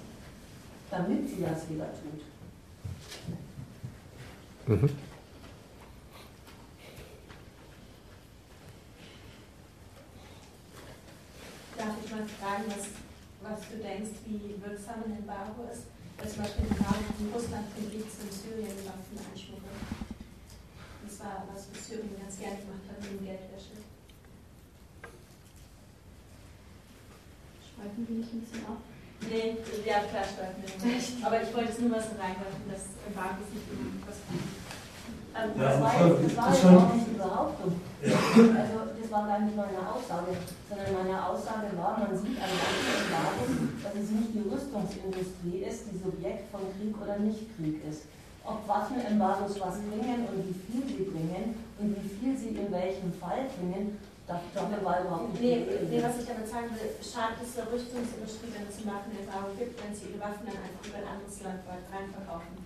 damit 0.90 1.28
sie 1.28 1.42
das 1.42 1.68
wieder 1.68 1.88
tut. 1.92 2.22
Mhm. 4.82 5.07
Darf 11.78 11.94
ich 12.04 12.10
mal 12.10 12.26
fragen, 12.42 12.64
was, 12.66 12.90
was 13.46 13.60
du 13.70 13.78
denkst, 13.78 14.18
wie 14.26 14.58
wirksam 14.58 14.98
ein 15.06 15.14
Embargo 15.22 15.62
ist? 15.70 15.86
Weil 16.18 16.26
zum 16.28 16.42
Beispiel 16.42 16.66
gerade 16.74 17.06
in 17.22 17.30
Russland 17.30 17.66
Krieg 17.78 18.02
in 18.02 18.30
Syrien 18.34 18.74
Waffen 18.82 19.14
einschmuggeln. 19.22 19.78
Das 21.06 21.14
war 21.22 21.46
was, 21.54 21.70
was 21.70 21.78
Syrien 21.86 22.18
ganz 22.18 22.34
gerne 22.42 22.58
gemacht 22.58 22.82
hat 22.90 22.98
gegen 22.98 23.22
Geldwäsche. 23.22 23.78
Schweifen 27.62 28.02
wir 28.10 28.16
nicht 28.18 28.32
ein 28.34 28.40
bisschen 28.42 28.66
ab? 28.66 28.82
Nee, 29.30 29.54
ja, 29.86 29.98
klar, 30.10 30.26
schreiben 30.26 30.58
wir 30.58 30.74
nicht. 30.98 31.10
Aber 31.22 31.38
ich 31.42 31.50
wollte 31.54 31.70
jetzt 31.70 31.80
nur 31.80 31.94
was 31.94 32.10
reinwerfen, 32.18 32.66
dass 32.66 32.90
Embargo 33.06 33.38
nicht 33.54 33.66
immer 33.70 34.02
was 34.02 34.18
Ähm, 35.38 35.50
Ja, 35.54 35.62
das, 35.62 35.78
war 35.78 35.94
das 36.10 36.34
war 36.36 36.50
schon- 36.54 36.74
auch 36.78 36.94
nicht 36.94 37.06
die 37.06 37.18
Behauptung. 37.22 37.72
Also 38.02 38.97
das 39.08 39.16
war 39.16 39.26
gar 39.26 39.40
nicht 39.40 39.56
meine 39.56 39.80
Aussage, 39.80 40.36
sondern 40.68 40.92
meine 40.92 41.16
Aussage 41.16 41.72
war, 41.80 41.96
man 41.96 42.12
sieht 42.12 42.36
an 42.36 42.52
manchen 42.52 42.92
Embargos, 42.92 43.50
dass 43.80 43.94
es 43.96 44.10
nicht 44.12 44.36
die 44.36 44.44
Rüstungsindustrie 44.44 45.64
ist, 45.64 45.88
die 45.88 45.96
Subjekt 45.96 46.52
von 46.52 46.60
Krieg 46.76 46.92
oder 47.00 47.16
Nicht-Krieg 47.16 47.80
ist. 47.88 48.04
Ob 48.44 48.68
Waffenembargos 48.68 49.60
was 49.60 49.80
bringen 49.88 50.28
und 50.28 50.44
wie 50.44 50.56
viel 50.68 50.84
sie 50.84 51.08
bringen 51.08 51.56
und 51.80 51.96
wie 51.96 52.08
viel 52.20 52.36
sie 52.36 52.52
in 52.52 52.68
welchem 52.68 53.12
Fall 53.16 53.48
bringen, 53.56 53.96
das 54.28 54.44
damit 54.52 54.84
war 54.84 55.00
überhaupt 55.00 55.32
nicht 55.32 55.40
Nee, 55.40 55.64
nee, 55.88 56.04
was 56.04 56.20
ich 56.20 56.28
damit 56.28 56.44
sagen 56.44 56.68
will, 56.76 56.92
schadet 57.00 57.40
es 57.40 57.56
der 57.56 57.64
Rüstungsindustrie, 57.64 58.52
wenn 58.52 58.68
es 58.68 58.76
ein 58.76 58.92
Waffenembargo 58.92 59.56
gibt, 59.56 59.72
wenn 59.80 59.92
sie 59.96 60.12
ihre 60.12 60.20
Waffen 60.20 60.44
dann 60.44 60.60
einfach 60.60 60.84
über 60.84 61.00
ein 61.00 61.08
anderes 61.16 61.40
Land 61.40 61.64
weit 61.64 61.84
rein 61.88 62.12
verkaufen. 62.12 62.60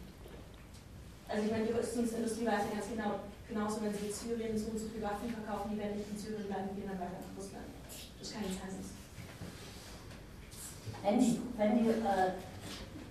Also 1.30 1.46
ich 1.46 1.50
meine, 1.54 1.70
die 1.70 1.74
Rüstungsindustrie 1.78 2.46
weiß 2.50 2.66
ja 2.66 2.82
ganz 2.82 2.90
genau, 2.90 3.22
genauso 3.52 3.84
wenn 3.84 3.92
sie 3.92 4.08
in 4.08 4.12
Syrien 4.12 4.56
so 4.56 4.72
und 4.72 4.78
so 4.80 4.88
viele 4.88 5.04
Waffen 5.04 5.28
verkaufen, 5.28 5.70
die 5.72 5.78
werden 5.78 5.96
nicht 6.00 6.08
in 6.08 6.18
Syrien 6.18 6.48
bleiben, 6.48 6.72
die 6.72 6.80
gehen 6.80 6.88
dann 6.88 7.00
weiter 7.00 7.20
nach 7.20 7.36
Russland. 7.36 7.68
Das 8.18 8.32
kann 8.32 8.42
nicht 8.48 8.56
sein. 8.56 8.80
Wenn 11.02 11.18
die, 11.18 11.40
wenn 11.58 11.72
die, 11.78 11.90
äh, 11.90 12.32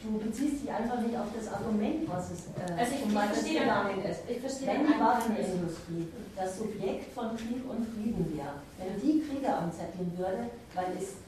du 0.02 0.18
beziehst 0.18 0.64
dich 0.64 0.72
einfach 0.72 1.00
nicht 1.02 1.16
auf 1.16 1.30
das 1.36 1.48
Argument, 1.52 2.08
was 2.08 2.32
es 2.32 2.48
äh, 2.56 2.74
Also 2.74 2.96
ich, 2.96 3.04
um 3.04 3.14
was 3.14 3.38
es 3.38 3.44
gegangen 3.46 4.00
ist. 4.02 4.22
ich 4.28 4.40
verstehe 4.40 4.68
Wenn 4.68 4.88
die. 4.88 5.00
Waffenindustrie 5.00 6.08
das 6.36 6.58
Subjekt 6.58 7.14
von 7.14 7.36
Krieg 7.36 7.62
und 7.68 7.84
Frieden 7.94 8.26
wäre, 8.34 8.64
wenn 8.80 8.96
die 8.98 9.22
Kriege 9.22 9.52
anzetteln 9.54 10.12
würde, 10.18 10.50
weil 10.74 10.90
es 10.98 11.20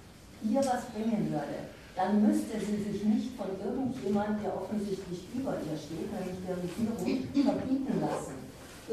ihr 0.41 0.59
was 0.59 0.87
bringen 0.95 1.29
würde, 1.29 1.69
dann 1.95 2.25
müsste 2.25 2.57
sie 2.59 2.81
sich 2.81 3.03
nicht 3.03 3.37
von 3.37 3.47
irgendjemand, 3.61 4.41
der 4.43 4.55
offensichtlich 4.55 5.27
über 5.35 5.53
ihr 5.53 5.77
steht, 5.77 6.09
nämlich 6.09 6.39
der 6.47 6.57
Regierung, 6.57 6.97
verbieten 6.97 8.01
lassen, 8.01 8.42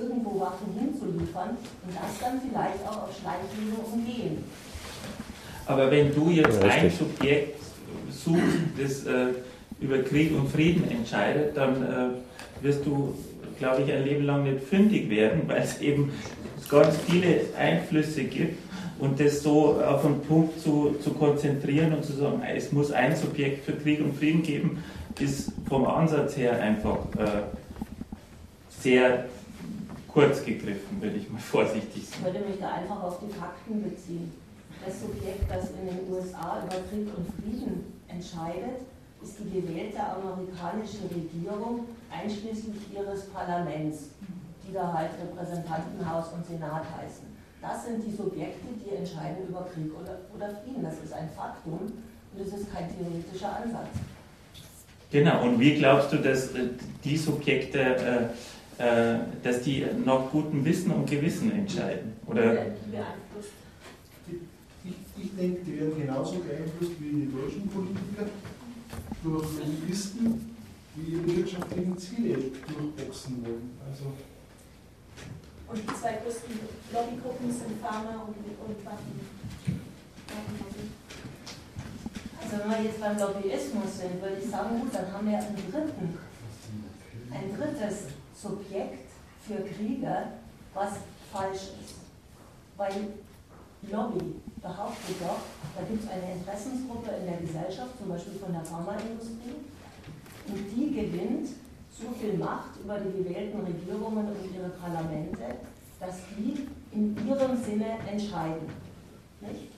irgendwo 0.00 0.40
Waffen 0.40 0.68
hinzuliefern 0.78 1.50
und 1.50 1.94
das 1.94 2.18
dann 2.20 2.40
vielleicht 2.40 2.86
auch 2.86 3.04
auf 3.04 3.10
Schleichwege 3.20 3.76
umgehen. 3.92 4.44
Aber 5.66 5.90
wenn 5.90 6.14
du 6.14 6.30
jetzt 6.30 6.62
Ja, 6.62 6.70
ein. 6.70 6.90
Subjekt 6.90 7.60
suchst, 8.10 8.58
das 8.80 9.06
äh, 9.06 9.34
über 9.80 9.98
Krieg 9.98 10.34
und 10.36 10.48
Frieden 10.50 10.90
entscheidet, 10.90 11.56
dann 11.56 11.82
äh, 11.82 12.64
wirst 12.64 12.84
du, 12.84 13.14
glaube 13.58 13.82
ich, 13.82 13.92
ein 13.92 14.04
Leben 14.04 14.24
lang 14.24 14.44
nicht 14.44 14.64
fündig 14.64 15.08
werden, 15.10 15.42
weil 15.46 15.62
es 15.62 15.80
eben 15.80 16.12
ganz 16.68 16.96
viele 17.08 17.40
Einflüsse 17.58 18.24
gibt 18.24 18.58
und 18.98 19.18
das 19.18 19.42
so 19.42 19.80
auf 19.82 20.04
einen 20.04 20.20
Punkt 20.20 20.60
zu, 20.60 20.96
zu 21.02 21.10
konzentrieren 21.14 21.94
und 21.94 22.04
zu 22.04 22.12
sagen, 22.12 22.42
es 22.54 22.70
muss 22.70 22.92
ein 22.92 23.16
Subjekt 23.16 23.64
für 23.64 23.72
Krieg 23.72 24.00
und 24.00 24.16
Frieden 24.16 24.42
geben, 24.42 24.82
ist 25.18 25.52
vom 25.68 25.86
Ansatz 25.86 26.36
her 26.36 26.60
einfach 26.60 26.98
äh, 27.18 27.42
sehr 28.68 29.24
kurz 30.12 30.44
gegriffen, 30.44 31.00
würde 31.00 31.16
ich 31.16 31.30
mal 31.30 31.38
vorsichtig 31.54 32.02
Ich 32.02 32.08
sagen. 32.10 32.24
würde 32.24 32.40
mich 32.40 32.58
da 32.60 32.72
einfach 32.74 33.02
auf 33.02 33.18
die 33.20 33.32
Fakten 33.32 33.82
beziehen. 33.82 34.32
Das 34.84 35.00
Subjekt, 35.00 35.50
das 35.50 35.70
in 35.70 35.86
den 35.86 36.12
USA 36.12 36.62
über 36.64 36.76
Krieg 36.88 37.06
und 37.14 37.26
Frieden 37.36 38.00
entscheidet, 38.08 38.80
ist 39.22 39.36
die 39.38 39.60
gewählte 39.60 40.00
amerikanische 40.00 41.04
Regierung 41.14 41.84
einschließlich 42.10 42.76
ihres 42.94 43.26
Parlaments, 43.26 44.08
die 44.66 44.72
da 44.72 44.92
halt 44.92 45.10
Repräsentantenhaus 45.20 46.32
und 46.32 46.46
Senat 46.46 46.84
heißen. 46.96 47.28
Das 47.60 47.84
sind 47.84 48.02
die 48.06 48.16
Subjekte, 48.16 48.68
die 48.82 48.96
entscheiden 48.96 49.46
über 49.48 49.68
Krieg 49.74 49.92
oder, 50.00 50.16
oder 50.34 50.48
Frieden. 50.62 50.82
Das 50.82 50.94
ist 51.04 51.12
ein 51.12 51.28
Faktum 51.36 51.92
und 52.32 52.40
es 52.40 52.48
ist 52.54 52.72
kein 52.72 52.88
theoretischer 52.88 53.54
Ansatz. 53.54 53.88
Genau, 55.10 55.42
und 55.42 55.60
wie 55.60 55.74
glaubst 55.74 56.12
du, 56.12 56.16
dass 56.16 56.54
äh, 56.54 56.68
die 57.04 57.18
Subjekte, 57.18 57.78
äh, 57.80 58.28
dass 59.42 59.62
die 59.62 59.84
nach 60.04 60.30
gutem 60.30 60.64
Wissen 60.64 60.90
und 60.92 61.08
Gewissen 61.08 61.52
entscheiden? 61.52 62.14
Oder 62.26 62.42
beeinflusst. 62.42 63.52
Ich, 64.82 64.94
ich 65.22 65.36
denke, 65.36 65.60
die 65.66 65.78
werden 65.78 66.00
genauso 66.00 66.36
beeinflusst 66.38 66.92
wie 66.98 67.10
die 67.10 67.30
deutschen 67.30 67.68
Politiker 67.68 68.24
durch 69.22 69.48
Lobbyisten, 69.58 70.56
die 70.96 71.12
ihre 71.12 71.36
wirtschaftlichen 71.36 71.98
Ziele 71.98 72.38
durchboxen 72.38 73.44
wollen. 73.44 73.70
Also 73.86 74.04
Und 75.68 75.78
die 75.82 76.00
zwei 76.00 76.12
größten 76.24 76.58
Lobbygruppen 76.92 77.52
sind 77.52 77.80
Pharma 77.82 78.24
und, 78.26 78.36
und 78.36 78.86
Waffen. 78.86 79.20
Also 82.42 82.64
wenn 82.64 82.70
wir 82.70 82.84
jetzt 82.84 83.00
beim 83.00 83.18
Lobbyismus 83.18 83.98
sind, 84.00 84.22
würde 84.22 84.36
ich 84.42 84.50
sagen, 84.50 84.80
gut, 84.80 84.94
dann 84.94 85.12
haben 85.12 85.28
wir 85.28 85.38
einen 85.38 85.56
dritten, 85.70 86.18
ein 87.30 87.56
drittes 87.56 88.19
Subjekt 88.40 89.10
für 89.46 89.62
Kriege, 89.62 90.28
was 90.72 90.92
falsch 91.32 91.74
ist. 91.82 91.96
Weil 92.76 93.08
Lobby 93.82 94.36
behauptet 94.62 95.16
doch, 95.20 95.40
da 95.76 95.82
gibt 95.86 96.04
es 96.04 96.10
eine 96.10 96.32
Interessensgruppe 96.32 97.10
in 97.20 97.26
der 97.26 97.38
Gesellschaft, 97.38 97.98
zum 97.98 98.08
Beispiel 98.08 98.34
von 98.34 98.52
der 98.52 98.64
Pharmaindustrie, 98.64 99.60
und 100.48 100.56
die 100.74 100.94
gewinnt 100.94 101.48
so 101.90 102.10
viel 102.18 102.34
Macht 102.38 102.80
über 102.82 102.98
die 102.98 103.22
gewählten 103.22 103.60
Regierungen 103.60 104.28
und 104.28 104.54
ihre 104.54 104.70
Parlamente, 104.70 105.56
dass 105.98 106.16
die 106.36 106.66
in 106.92 107.16
ihrem 107.28 107.62
Sinne 107.62 107.98
entscheiden. 108.10 108.68
Nicht? 109.40 109.72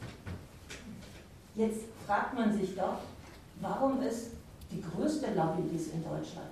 Jetzt 1.55 1.81
fragt 2.07 2.35
man 2.35 2.57
sich 2.57 2.75
doch, 2.77 2.99
warum 3.61 4.01
es 4.03 4.31
die 4.71 4.81
größte 4.81 5.35
Lobby, 5.35 5.63
die 5.71 5.77
es 5.77 5.89
in 5.89 6.03
Deutschland 6.03 6.49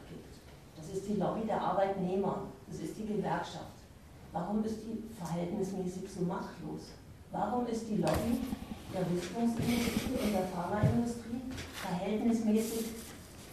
das 0.91 0.99
ist 0.99 1.09
die 1.09 1.15
Lobby 1.15 1.47
der 1.47 1.61
Arbeitnehmer, 1.61 2.43
das 2.69 2.81
ist 2.81 2.99
die 2.99 3.07
Gewerkschaft. 3.07 3.79
Warum 4.33 4.65
ist 4.65 4.79
die 4.83 5.03
verhältnismäßig 5.23 6.11
so 6.11 6.25
machtlos? 6.25 6.93
Warum 7.31 7.67
ist 7.67 7.89
die 7.89 7.97
Lobby 7.97 8.41
der 8.93 9.03
Rüstungsindustrie 9.03 10.19
und 10.21 10.33
der 10.33 10.47
Pharmaindustrie 10.49 11.43
verhältnismäßig 11.75 12.87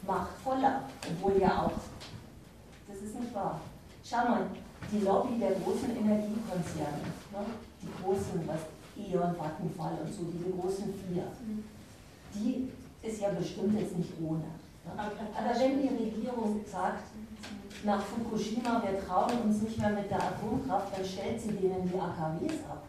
machtvoller, 0.05 0.81
obwohl 1.09 1.39
ja 1.39 1.65
auch. 1.65 1.71
Das 2.87 2.97
ist 2.97 3.19
nicht 3.19 3.35
wahr. 3.35 3.61
Schau 4.03 4.17
mal, 4.17 4.47
die 4.91 4.99
Lobby 4.99 5.37
der 5.39 5.51
großen 5.51 5.91
Energiekonzerne, 5.91 7.05
ne? 7.31 7.45
die 7.81 8.03
großen, 8.03 8.47
was 8.47 8.61
E.ON, 8.97 9.35
Vattenfall 9.37 9.97
und 10.03 10.11
so, 10.11 10.23
diese 10.31 10.49
großen 10.57 10.93
vier, 10.93 11.23
die 12.33 12.71
ist 13.05 13.21
ja 13.21 13.29
bestimmt 13.29 13.79
jetzt 13.79 13.95
nicht 13.95 14.13
ohne. 14.21 14.39
Ne? 14.39 14.91
Aber 14.95 15.59
wenn 15.59 15.81
die 15.81 15.87
Regierung 15.87 16.61
sagt, 16.65 17.03
nach 17.83 18.01
Fukushima, 18.01 18.81
wir 18.83 19.05
trauen 19.05 19.41
uns 19.45 19.61
nicht 19.61 19.77
mehr 19.77 19.91
mit 19.91 20.09
der 20.09 20.21
Atomkraft, 20.21 20.97
dann 20.97 21.05
stellt 21.05 21.39
sie 21.39 21.51
denen 21.51 21.89
die 21.91 21.99
AKWs 21.99 22.63
ab. 22.69 22.83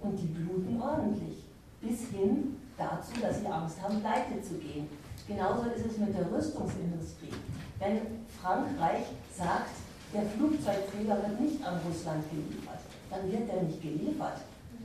Und 0.00 0.16
die 0.16 0.26
bluten 0.26 0.80
ordentlich. 0.80 1.44
Bis 1.80 2.08
hin 2.10 2.56
dazu, 2.76 3.20
dass 3.20 3.40
sie 3.40 3.46
Angst 3.46 3.80
haben, 3.80 4.00
pleite 4.00 4.42
zu 4.42 4.54
gehen. 4.54 4.88
Genauso 5.28 5.70
ist 5.70 5.86
es 5.86 5.98
mit 5.98 6.16
der 6.16 6.30
Rüstungsindustrie. 6.30 7.34
Wenn 7.78 8.00
Frankreich 8.40 9.06
sagt, 9.36 9.70
der 10.12 10.22
Flugzeugträger 10.26 11.16
wird 11.22 11.40
nicht 11.40 11.64
an 11.64 11.80
Russland 11.86 12.24
geliefert, 12.30 12.80
dann 13.10 13.30
wird 13.30 13.48
er 13.48 13.62
nicht 13.62 13.80
geliefert. 13.80 14.38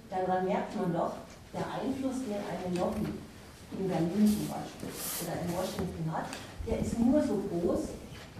Daran 0.09 0.45
merkt 0.45 0.75
man 0.79 0.93
doch, 0.93 1.13
der 1.53 1.65
Einfluss, 1.67 2.23
den 2.23 2.37
eine 2.37 2.79
Lobby 2.79 3.11
in 3.77 3.87
Berlin 3.87 4.23
zum 4.23 4.47
Beispiel 4.47 4.89
oder 5.21 5.35
in 5.41 5.51
Washington 5.51 6.11
hat, 6.11 6.27
der 6.65 6.79
ist 6.79 6.97
nur 6.99 7.21
so 7.21 7.43
groß, 7.49 7.89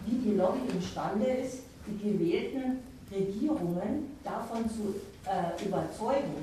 wie 0.07 0.29
die 0.29 0.35
Lobby 0.35 0.59
imstande 0.71 1.25
ist, 1.25 1.59
die 1.85 1.97
gewählten 1.97 2.79
Regierungen 3.11 4.17
davon 4.23 4.69
zu 4.69 4.95
äh, 5.25 5.65
überzeugen, 5.65 6.35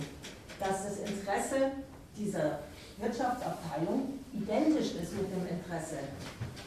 dass 0.61 0.85
das 0.85 0.99
Interesse 0.99 1.73
dieser 2.17 2.61
Wirtschaftsabteilung 2.99 4.21
identisch 4.33 4.95
ist 4.95 5.17
mit 5.17 5.31
dem 5.33 5.47
Interesse 5.49 5.99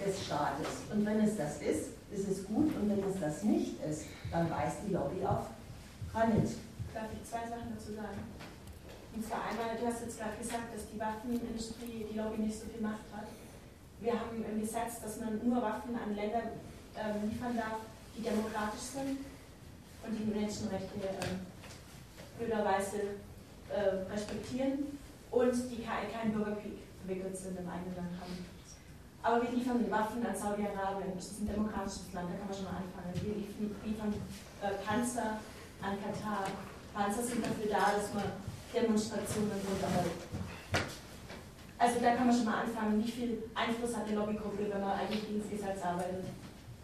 des 0.03 0.26
Staates. 0.26 0.84
Und 0.91 1.06
wenn 1.06 1.22
es 1.22 1.38
das 1.38 1.61
ist, 1.61 1.98
ist 2.11 2.28
es 2.30 2.45
gut 2.45 2.76
und 2.76 2.90
wenn 2.90 2.99
es 2.99 3.19
das 3.19 3.44
nicht 3.44 3.82
ist, 3.84 4.06
dann 4.32 4.49
weist 4.49 4.78
die 4.88 4.94
Lobby 4.94 5.26
auf 5.26 5.48
Granit. 6.11 6.49
Darf 6.94 7.10
ich 7.14 7.30
zwei 7.30 7.48
Sachen 7.48 7.76
dazu 7.76 7.94
sagen? 7.94 8.19
Und 9.15 9.26
zwar 9.26 9.49
einmal, 9.49 9.76
du 9.80 9.88
hast 9.88 10.02
jetzt 10.02 10.19
gerade 10.19 10.38
gesagt, 10.38 10.74
dass 10.76 10.88
die 10.94 10.99
Waffenindustrie 10.99 12.06
die 12.11 12.18
Lobby 12.18 12.44
nicht 12.44 12.60
so 12.60 12.65
viel 12.68 12.82
Macht 12.82 13.07
hat. 13.11 13.28
Wir 13.99 14.14
haben 14.14 14.45
im 14.45 14.61
Gesetz, 14.61 15.02
dass 15.02 15.19
man 15.19 15.41
nur 15.44 15.61
Waffen 15.61 15.95
an 15.95 16.15
Länder 16.15 16.53
ähm, 16.98 17.30
liefern 17.30 17.56
darf, 17.56 17.80
die 18.18 18.22
demokratisch 18.22 18.98
sind 18.98 19.19
und 20.03 20.11
die 20.18 20.26
Menschenrechte 20.26 20.98
ähm, 21.22 21.48
äh, 23.69 24.11
respektieren 24.11 24.98
und 25.32 25.53
die 25.69 25.84
keinen 25.84 26.32
Bürgerkrieg 26.34 26.80
verwickelt 27.02 27.38
sind 27.38 27.60
im 27.60 27.69
eigenen 27.69 27.95
Land 27.95 28.14
haben. 28.22 28.45
Aber 29.24 29.41
wir 29.41 29.52
liefern 29.52 29.91
Waffen 29.91 30.26
an 30.26 30.36
Saudi-Arabien, 30.36 31.11
das 31.15 31.32
ist 31.32 31.41
ein 31.41 31.48
demokratisches 31.48 32.14
Land, 32.14 32.30
da 32.32 32.38
kann 32.38 32.48
man 32.48 32.56
schon 32.56 32.65
mal 32.65 32.80
anfangen. 32.80 33.11
Wir 33.19 33.36
liefern 33.84 34.14
äh, 34.61 34.72
Panzer 34.86 35.40
an 35.82 35.98
Katar. 35.99 36.48
Panzer 36.94 37.24
sind 37.24 37.44
dafür 37.44 37.69
da, 37.69 37.98
dass 37.98 38.14
man 38.14 38.24
Demonstrationen 38.74 39.52
unterhält. 39.52 40.22
Also 41.80 41.99
da 41.99 42.15
kann 42.15 42.28
man 42.28 42.36
schon 42.36 42.45
mal 42.45 42.61
anfangen, 42.61 43.03
wie 43.03 43.11
viel 43.11 43.44
Einfluss 43.53 43.95
hat 43.95 44.07
eine 44.07 44.15
Lobbygruppe, 44.15 44.72
wenn 44.72 44.82
man 44.82 44.98
eigentlich 44.98 45.28
gegen 45.28 45.41
das 45.41 45.49
Gesetz 45.49 45.84
arbeitet. 45.84 46.26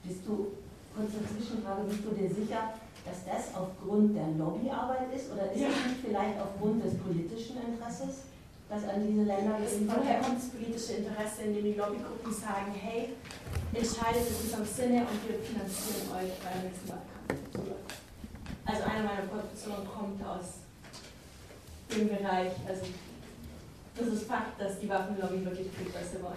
Bist 0.03 0.19
du, 0.27 0.51
kurze 0.95 1.23
Zwischenfrage, 1.23 1.84
bist 1.88 2.03
du 2.03 2.11
dir 2.11 2.27
sicher, 2.27 2.75
dass 3.05 3.23
das 3.23 3.55
aufgrund 3.55 4.15
der 4.15 4.27
Lobbyarbeit 4.38 5.15
ist 5.15 5.31
oder 5.31 5.51
ist 5.51 5.61
ja. 5.61 5.67
es 5.71 5.80
nicht 5.88 6.01
vielleicht 6.03 6.39
aufgrund 6.39 6.84
des 6.84 6.95
politischen 6.99 7.55
Interesses, 7.63 8.27
das 8.69 8.84
an 8.84 8.99
diese 8.99 9.23
Länder 9.23 9.59
geht? 9.63 9.88
Woher 9.88 10.19
kommt 10.19 10.39
das 10.39 10.49
politische 10.51 11.03
Interesse, 11.03 11.47
indem 11.47 11.63
die 11.63 11.80
Lobbygruppen 11.80 12.34
sagen, 12.34 12.71
hey, 12.75 13.15
entscheidet 13.73 14.27
in 14.27 14.35
unserem 14.43 14.65
Sinne 14.67 15.07
und 15.07 15.19
wir 15.23 15.39
finanzieren 15.39 16.07
euch 16.19 16.31
beim 16.43 16.59
nächsten 16.67 16.88
Wahlkampf. 16.91 17.23
Also 18.65 18.84
einer 18.84 19.03
meiner 19.03 19.27
Professoren 19.27 19.88
kommt 19.88 20.19
aus 20.23 20.63
dem 21.91 22.07
Bereich, 22.07 22.51
also 22.67 22.85
das 23.95 24.07
ist 24.07 24.28
Fakt, 24.28 24.60
dass 24.60 24.80
die 24.80 24.90
Waffenlobby 24.90 25.45
wirklich 25.45 25.68
kriegt, 25.76 25.94
was 25.94 26.11
sie 26.11 26.22
wollen. 26.24 26.34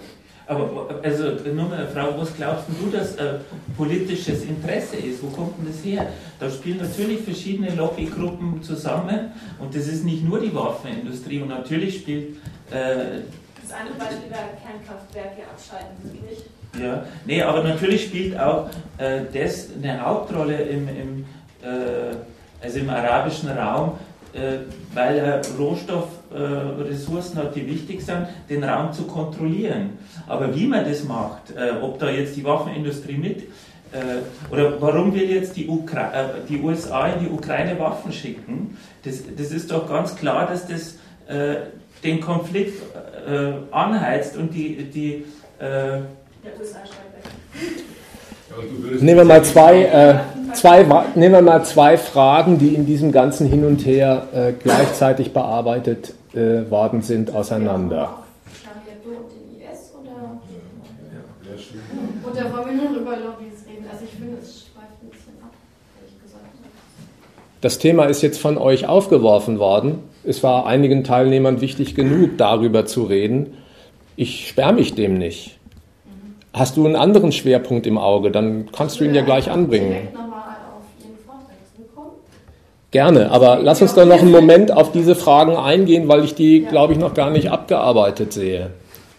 Aber 0.47 1.01
also 1.03 1.31
nur 1.53 1.69
mal 1.69 1.79
eine 1.79 1.89
Frage, 1.89 2.15
was 2.19 2.37
glaubst 2.37 2.67
du, 2.69 2.91
dass 2.91 3.17
äh, 3.17 3.39
politisches 3.77 4.45
Interesse 4.45 4.97
ist? 4.97 5.23
Wo 5.23 5.29
kommt 5.29 5.59
denn 5.59 5.67
das 5.67 5.85
her? 5.85 6.07
Da 6.39 6.49
spielen 6.49 6.79
natürlich 6.79 7.23
verschiedene 7.23 7.75
Lobbygruppen 7.75 8.63
zusammen 8.63 9.33
und 9.59 9.75
das 9.75 9.89
ist 9.89 10.05
nicht 10.05 10.23
nur 10.23 10.39
die 10.39 10.55
Waffenindustrie 10.55 11.41
und 11.41 11.49
natürlich 11.49 11.97
spielt. 11.97 12.37
Äh, 12.71 13.23
das 13.63 13.73
andere 13.73 13.97
Beispiel 13.99 14.31
wäre 14.31 14.51
Kernkraftwerke 14.63 15.43
abschalten, 15.51 15.97
wirklich. 16.05 16.45
Ja, 16.81 17.05
nee, 17.25 17.43
aber 17.43 17.65
natürlich 17.65 18.05
spielt 18.05 18.39
auch 18.39 18.69
äh, 18.99 19.23
das 19.33 19.71
eine 19.83 20.01
Hauptrolle 20.01 20.57
im, 20.63 20.89
im, 20.89 21.25
äh, 21.63 22.15
also 22.63 22.79
im 22.79 22.91
arabischen 22.91 23.49
Raum, 23.49 23.99
äh, 24.33 24.59
weil 24.95 25.19
er 25.19 25.43
Rohstoffressourcen 26.31 27.37
hat, 27.39 27.55
die 27.55 27.67
wichtig 27.67 28.03
sind, 28.03 28.27
den 28.49 28.65
Raum 28.65 28.93
zu 28.93 29.05
kontrollieren. 29.05 29.99
Aber 30.27 30.55
wie 30.55 30.67
man 30.67 30.85
das 30.85 31.05
macht, 31.05 31.55
äh, 31.57 31.83
ob 31.83 31.99
da 31.99 32.11
jetzt 32.11 32.37
die 32.37 32.45
Waffenindustrie 32.45 33.17
mit 33.17 33.43
äh, 33.93 34.51
oder 34.51 34.81
warum 34.81 35.15
will 35.15 35.31
jetzt 35.31 35.57
die, 35.57 35.69
Ukra 35.69 36.13
die, 36.49 36.61
USA 36.61 37.09
in 37.09 37.25
die 37.25 37.31
Ukraine 37.31 37.79
Waffen 37.79 38.13
schicken, 38.13 38.77
das, 39.05 39.23
das 39.37 39.53
ist 39.53 39.71
doch 39.71 39.89
ganz 39.89 40.17
klar, 40.17 40.47
dass 40.47 40.67
das 40.67 40.97
den 42.05 42.21
Konflikt 42.21 42.81
anheizt 43.73 44.37
und 44.37 44.55
die, 44.55 44.85
die 44.85 45.25
USA 45.61 46.79
Nehmen 49.01 49.19
wir 49.19 49.25
mal 49.25 49.45
zwei, 49.45 49.83
äh, 49.83 50.15
zwei, 50.57 50.83
nehmen 51.15 51.35
wir 51.35 51.43
mal 51.43 51.65
zwei 51.65 51.97
Fragen, 51.97 52.59
die 52.59 52.75
in 52.75 52.87
diesem 52.87 53.13
ganzen 53.13 53.47
Hin 53.49 53.65
und 53.65 53.87
Her 53.87 54.27
äh, 54.35 54.53
gleichzeitig 54.53 55.33
bearbeitet 55.33 56.15
äh, 56.35 56.71
worden 56.71 57.03
sind, 57.03 57.35
auseinander. 57.35 58.23
Oder 62.29 62.53
wollen 62.53 62.67
wir 62.67 62.91
nur 62.91 63.01
über 63.01 63.17
Lobbys 63.17 63.65
reden? 63.67 63.87
Also 63.91 64.05
ich 64.05 64.11
finde, 64.11 64.39
es 64.43 64.67
schweift 64.67 65.03
ein 65.03 65.09
bisschen 65.09 65.33
ab, 65.43 65.53
ehrlich 66.01 66.23
gesagt. 66.23 66.45
Das 67.61 67.79
Thema 67.79 68.05
ist 68.05 68.23
jetzt 68.23 68.41
von 68.41 68.59
euch 68.59 68.87
aufgeworfen 68.87 69.59
worden. 69.59 70.01
Es 70.25 70.43
war 70.43 70.67
einigen 70.67 71.05
Teilnehmern 71.05 71.61
wichtig 71.61 71.95
genug, 71.95 72.37
darüber 72.37 72.85
zu 72.85 73.05
reden. 73.05 73.55
Ich 74.17 74.49
sperre 74.49 74.73
mich 74.73 74.95
dem 74.95 75.19
nicht. 75.19 75.59
Hast 76.53 76.77
du 76.77 76.87
einen 76.87 76.97
anderen 76.97 77.33
Schwerpunkt 77.33 77.87
im 77.87 77.99
Auge, 77.99 78.31
dann 78.31 78.71
kannst 78.73 78.99
du 78.99 79.05
ihn 79.05 79.15
ja 79.15 79.23
gleich 79.23 79.51
anbringen. 79.51 80.09
Gerne, 82.93 83.31
aber 83.31 83.59
lass 83.61 83.83
uns 83.83 83.95
doch 83.95 84.07
noch 84.07 84.21
einen 84.21 84.31
Moment 84.31 84.71
auf 84.71 84.93
diese 84.93 85.15
Fragen 85.15 85.57
eingehen, 85.57 86.09
weil 86.09 86.25
ich 86.25 86.35
die, 86.35 86.61
glaube 86.61 86.93
ich, 86.93 86.99
noch 86.99 87.15
gar 87.15 87.31
nicht 87.31 87.51
abgearbeitet 87.51 88.33
sehe. 88.33 88.71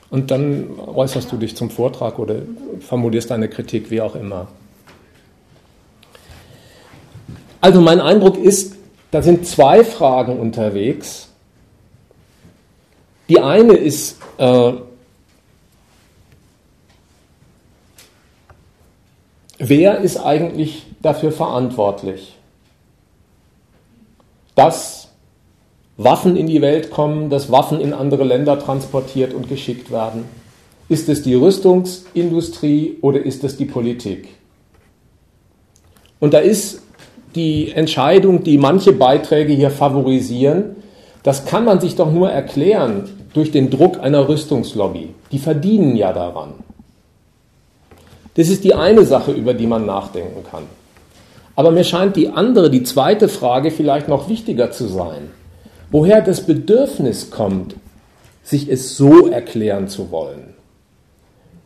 Und 0.10 0.32
dann 0.32 0.80
äußerst 0.80 1.32
du 1.32 1.38
dich 1.38 1.56
zum 1.56 1.70
Vortrag 1.70 2.18
oder 2.18 2.36
formulierst 2.80 3.30
deine 3.30 3.50
Kritik, 3.50 3.92
wie 3.92 4.02
auch 4.02 4.16
immer. 4.16 4.48
Also 7.60 7.82
mein 7.82 8.00
Eindruck 8.00 8.38
ist, 8.38 8.76
da 9.12 9.22
sind 9.22 9.46
zwei 9.46 9.84
Fragen 9.84 10.40
unterwegs. 10.40 11.30
Die 13.28 13.40
eine 13.40 13.74
ist, 13.74 14.20
äh, 14.38 14.72
wer 19.58 19.98
ist 20.00 20.18
eigentlich 20.18 20.86
dafür 21.02 21.34
verantwortlich, 21.34 22.37
dass 24.58 25.10
Waffen 25.98 26.36
in 26.36 26.48
die 26.48 26.62
Welt 26.62 26.90
kommen, 26.90 27.30
dass 27.30 27.52
Waffen 27.52 27.80
in 27.80 27.94
andere 27.94 28.24
Länder 28.24 28.60
transportiert 28.60 29.34
und 29.34 29.48
geschickt 29.48 29.92
werden? 29.92 30.26
Ist 30.90 31.10
es 31.10 31.22
die 31.22 31.36
Rüstungsindustrie 31.36 32.98
oder 33.02 33.22
ist 33.22 33.44
es 33.44 33.56
die 33.56 33.66
Politik? 33.66 34.30
Und 36.20 36.34
da 36.34 36.40
ist 36.40 36.82
die 37.36 37.72
Entscheidung, 37.72 38.44
die 38.44 38.58
manche 38.58 38.94
Beiträge 38.94 39.54
hier 39.54 39.70
favorisieren, 39.70 40.78
das 41.22 41.46
kann 41.46 41.64
man 41.64 41.80
sich 41.80 41.96
doch 41.96 42.12
nur 42.12 42.32
erklären 42.32 43.10
durch 43.34 43.52
den 43.52 43.70
Druck 43.70 44.00
einer 44.00 44.28
Rüstungslobby. 44.28 45.14
Die 45.32 45.40
verdienen 45.40 45.96
ja 45.96 46.14
daran. 46.14 46.54
Das 48.34 48.50
ist 48.50 48.64
die 48.64 48.74
eine 48.74 49.06
Sache, 49.06 49.34
über 49.34 49.54
die 49.54 49.68
man 49.68 49.86
nachdenken 49.86 50.44
kann. 50.50 50.64
Aber 51.58 51.72
mir 51.72 51.84
scheint 51.84 52.16
die 52.16 52.30
andere, 52.30 52.70
die 52.70 52.84
zweite 52.84 53.28
Frage 53.28 53.72
vielleicht 53.72 54.08
noch 54.08 54.30
wichtiger 54.30 54.70
zu 54.70 54.86
sein. 54.86 55.32
Woher 55.90 56.22
das 56.22 56.42
Bedürfnis 56.42 57.32
kommt, 57.32 57.74
sich 58.44 58.70
es 58.70 58.96
so 58.96 59.28
erklären 59.28 59.88
zu 59.88 60.12
wollen. 60.12 60.54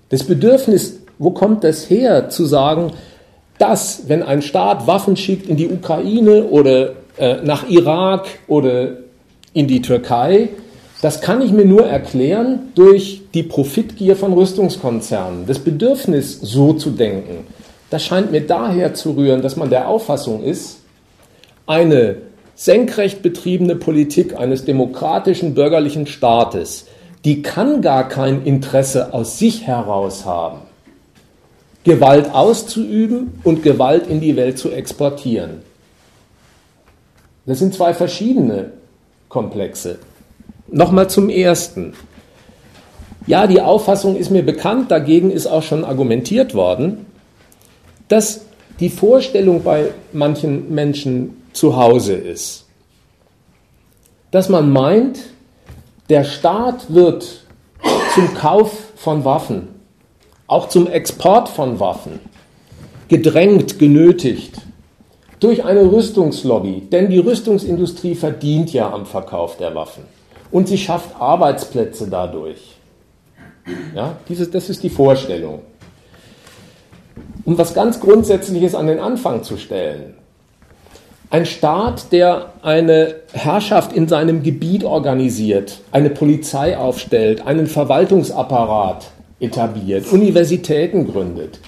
Das 0.08 0.24
Bedürfnis, 0.24 1.02
wo 1.20 1.32
kommt 1.32 1.66
das 1.66 1.90
her, 1.90 2.30
zu 2.30 2.46
sagen, 2.46 2.94
dass, 3.58 4.08
wenn 4.08 4.24
ein 4.24 4.42
Staat 4.42 4.88
Waffen 4.88 5.18
schickt 5.18 5.48
in 5.48 5.58
die 5.58 5.68
Ukraine 5.68 6.46
oder 6.46 6.94
äh, 7.18 7.42
nach 7.44 7.70
Irak 7.70 8.28
oder 8.48 8.94
in 9.54 9.68
die 9.68 9.82
Türkei, 9.82 10.50
das 11.02 11.20
kann 11.20 11.42
ich 11.42 11.52
mir 11.52 11.66
nur 11.66 11.86
erklären 11.86 12.70
durch 12.76 13.24
die 13.34 13.44
Profitgier 13.44 14.16
von 14.16 14.32
Rüstungskonzernen. 14.32 15.48
Das 15.48 15.60
Bedürfnis, 15.60 16.40
so 16.40 16.72
zu 16.72 16.92
denken, 16.92 17.46
das 17.92 18.06
scheint 18.06 18.32
mir 18.32 18.48
daher 18.48 18.94
zu 18.94 19.12
rühren, 19.12 19.42
dass 19.42 19.58
man 19.58 19.70
der 19.70 19.90
Auffassung 19.90 20.44
ist, 20.44 20.80
eine 21.68 22.16
senkrecht 22.56 23.22
betriebene 23.22 23.76
Politik 23.76 24.38
eines 24.38 24.64
demokratischen 24.64 25.54
bürgerlichen 25.54 26.08
Staates, 26.08 26.88
die 27.26 27.42
kann 27.42 27.82
gar 27.82 28.08
kein 28.08 28.46
Interesse 28.46 29.14
aus 29.14 29.38
sich 29.38 29.68
heraus 29.68 30.26
haben, 30.26 30.60
Gewalt 31.84 32.34
auszuüben 32.34 33.40
und 33.44 33.62
Gewalt 33.62 34.08
in 34.08 34.22
die 34.22 34.38
Welt 34.38 34.58
zu 34.58 34.72
exportieren. 34.72 35.62
Das 37.46 37.60
sind 37.60 37.74
zwei 37.74 37.94
verschiedene 37.94 38.72
Komplexe. 39.28 40.00
Nochmal 40.70 41.10
zum 41.10 41.28
ersten. 41.28 41.94
Ja, 43.28 43.48
die 43.48 43.60
Auffassung 43.60 44.16
ist 44.16 44.32
mir 44.32 44.44
bekannt, 44.44 44.92
dagegen 44.92 45.30
ist 45.30 45.48
auch 45.48 45.64
schon 45.64 45.84
argumentiert 45.84 46.56
worden, 46.56 47.06
dass 48.12 48.42
die 48.82 48.90
Vorstellung 48.90 49.64
bei 49.64 49.92
manchen 50.12 50.74
Menschen 50.74 51.44
zu 51.54 51.78
Hause 51.78 52.14
ist. 52.14 52.66
Dass 54.32 54.50
man 54.50 54.70
meint, 54.70 55.20
der 56.10 56.26
Staat 56.26 56.94
wird 56.94 57.46
zum 58.14 58.34
Kauf 58.34 58.92
von 58.98 59.24
Waffen, 59.24 59.70
auch 60.48 60.68
zum 60.68 60.88
Export 60.88 61.48
von 61.48 61.80
Waffen, 61.80 62.20
gedrängt, 63.08 63.80
genötigt 63.80 64.58
durch 65.40 65.64
eine 65.64 65.90
Rüstungslobby, 65.90 66.88
denn 66.92 67.10
die 67.10 67.20
Rüstungsindustrie 67.20 68.16
verdient 68.16 68.74
ja 68.74 68.92
am 68.92 69.06
Verkauf 69.06 69.56
der 69.56 69.74
Waffen 69.74 70.04
und 70.52 70.68
sie 70.68 70.78
schafft 70.78 71.16
Arbeitsplätze 71.20 72.10
dadurch. 72.10 72.76
Ja, 73.96 74.18
dieses, 74.28 74.52
das 74.52 74.70
ist 74.70 74.84
die 74.84 74.90
Vorstellung. 74.90 75.62
Um 77.46 77.58
was 77.58 77.74
ganz 77.74 78.00
Grundsätzliches 78.00 78.76
an 78.76 78.88
den 78.88 79.00
Anfang 79.00 79.44
zu 79.44 79.58
stellen. 79.58 80.16
Ein 81.30 81.46
Staat, 81.46 82.12
der 82.12 82.54
eine 82.62 83.16
Herrschaft 83.32 83.94
in 83.94 84.08
seinem 84.10 84.44
Gebiet 84.44 84.84
organisiert, 84.84 85.80
eine 85.92 86.10
Polizei 86.10 86.78
aufstellt, 86.78 87.48
einen 87.48 87.68
Verwaltungsapparat 87.68 89.08
etabliert, 89.40 90.12
Universitäten 90.12 91.10
gründet, 91.10 91.60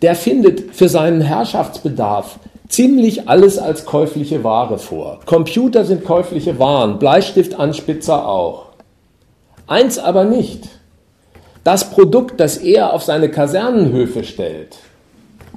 der 0.00 0.14
findet 0.14 0.74
für 0.74 0.88
seinen 0.88 1.20
Herrschaftsbedarf 1.20 2.38
ziemlich 2.68 3.28
alles 3.28 3.58
als 3.58 3.84
käufliche 3.84 4.44
Ware 4.44 4.78
vor. 4.78 5.20
Computer 5.26 5.84
sind 5.84 6.04
käufliche 6.04 6.58
Waren, 6.58 6.98
Bleistiftanspitzer 6.98 8.26
auch. 8.26 8.66
Eins 9.66 9.98
aber 9.98 10.24
nicht. 10.24 10.68
Das 11.64 11.90
Produkt, 11.90 12.40
das 12.40 12.56
er 12.56 12.92
auf 12.92 13.02
seine 13.02 13.28
Kasernenhöfe 13.28 14.24
stellt, 14.24 14.78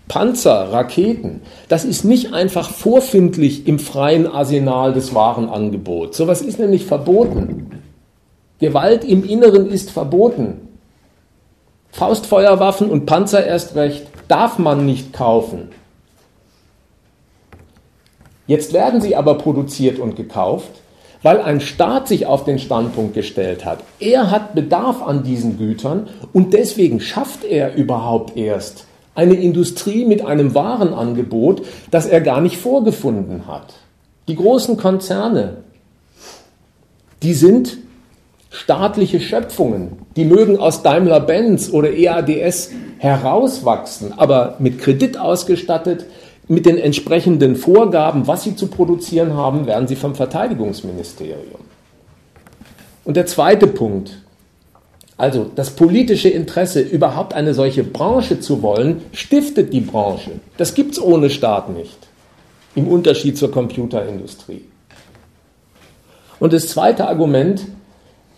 Panzer, 0.10 0.74
Raketen, 0.74 1.42
das 1.70 1.86
ist 1.86 2.04
nicht 2.04 2.34
einfach 2.34 2.72
vorfindlich 2.72 3.68
im 3.68 3.78
freien 3.78 4.26
Arsenal 4.26 4.92
des 4.92 5.14
Warenangebots. 5.14 6.18
Sowas 6.18 6.42
ist 6.42 6.60
nämlich 6.60 6.86
verboten. 6.86 7.84
Gewalt 8.60 9.06
im 9.06 9.24
Inneren 9.24 9.70
ist 9.70 9.92
verboten. 9.92 10.68
Faustfeuerwaffen 11.92 12.90
und 12.90 13.06
Panzer 13.06 13.46
erst 13.46 13.76
recht 13.76 14.08
darf 14.28 14.58
man 14.58 14.86
nicht 14.86 15.14
kaufen. 15.14 15.70
Jetzt 18.48 18.74
werden 18.74 19.02
sie 19.02 19.16
aber 19.16 19.36
produziert 19.36 20.00
und 20.00 20.16
gekauft, 20.16 20.72
weil 21.22 21.40
ein 21.40 21.62
Staat 21.62 22.08
sich 22.08 22.26
auf 22.26 22.46
den 22.46 22.58
Standpunkt 22.58 23.14
gestellt 23.14 23.64
hat. 23.64 23.80
Er 24.00 24.32
hat 24.32 24.56
Bedarf 24.56 25.04
an 25.04 25.22
diesen 25.22 25.60
Gütern 25.60 26.10
und 26.34 26.54
deswegen 26.56 27.00
schafft 27.00 27.44
er 27.44 27.76
überhaupt 27.76 28.36
erst 28.36 28.86
eine 29.16 29.36
Industrie 29.36 30.06
mit 30.06 30.26
einem 30.26 30.56
Warenangebot, 30.56 31.66
das 31.92 32.06
er 32.06 32.22
gar 32.22 32.42
nicht 32.42 32.58
vorgefunden 32.58 33.48
hat. 33.48 33.74
Die 34.28 34.36
großen 34.36 34.78
Konzerne, 34.78 35.58
die 37.24 37.34
sind 37.34 37.78
staatliche 38.50 39.20
Schöpfungen. 39.20 39.94
Die 40.16 40.26
mögen 40.26 40.58
aus 40.58 40.82
Daimler-Benz 40.82 41.70
oder 41.72 41.92
EADS 41.92 42.72
herauswachsen, 42.98 44.14
aber 44.18 44.56
mit 44.60 44.80
Kredit 44.80 45.18
ausgestattet, 45.18 46.06
mit 46.48 46.66
den 46.66 46.78
entsprechenden 46.78 47.56
Vorgaben, 47.56 48.26
was 48.28 48.44
sie 48.44 48.56
zu 48.56 48.68
produzieren 48.68 49.36
haben, 49.36 49.68
werden 49.68 49.88
sie 49.88 49.96
vom 49.96 50.16
Verteidigungsministerium. 50.16 51.62
Und 53.06 53.18
der 53.18 53.28
zweite 53.28 53.68
Punkt, 53.68 54.22
also 55.20 55.52
das 55.54 55.72
politische 55.72 56.30
Interesse, 56.30 56.80
überhaupt 56.80 57.34
eine 57.34 57.54
solche 57.54 57.84
Branche 57.84 58.40
zu 58.40 58.62
wollen, 58.62 59.02
stiftet 59.12 59.74
die 59.74 59.82
Branche. 59.82 60.32
Das 60.56 60.74
gibt 60.74 60.94
es 60.94 61.02
ohne 61.02 61.30
Staat 61.30 61.70
nicht, 61.76 61.98
im 62.74 62.88
Unterschied 62.88 63.38
zur 63.38 63.52
Computerindustrie. 63.52 64.62
Und 66.40 66.54
das 66.54 66.70
zweite 66.70 67.10
Argument, 67.10 67.66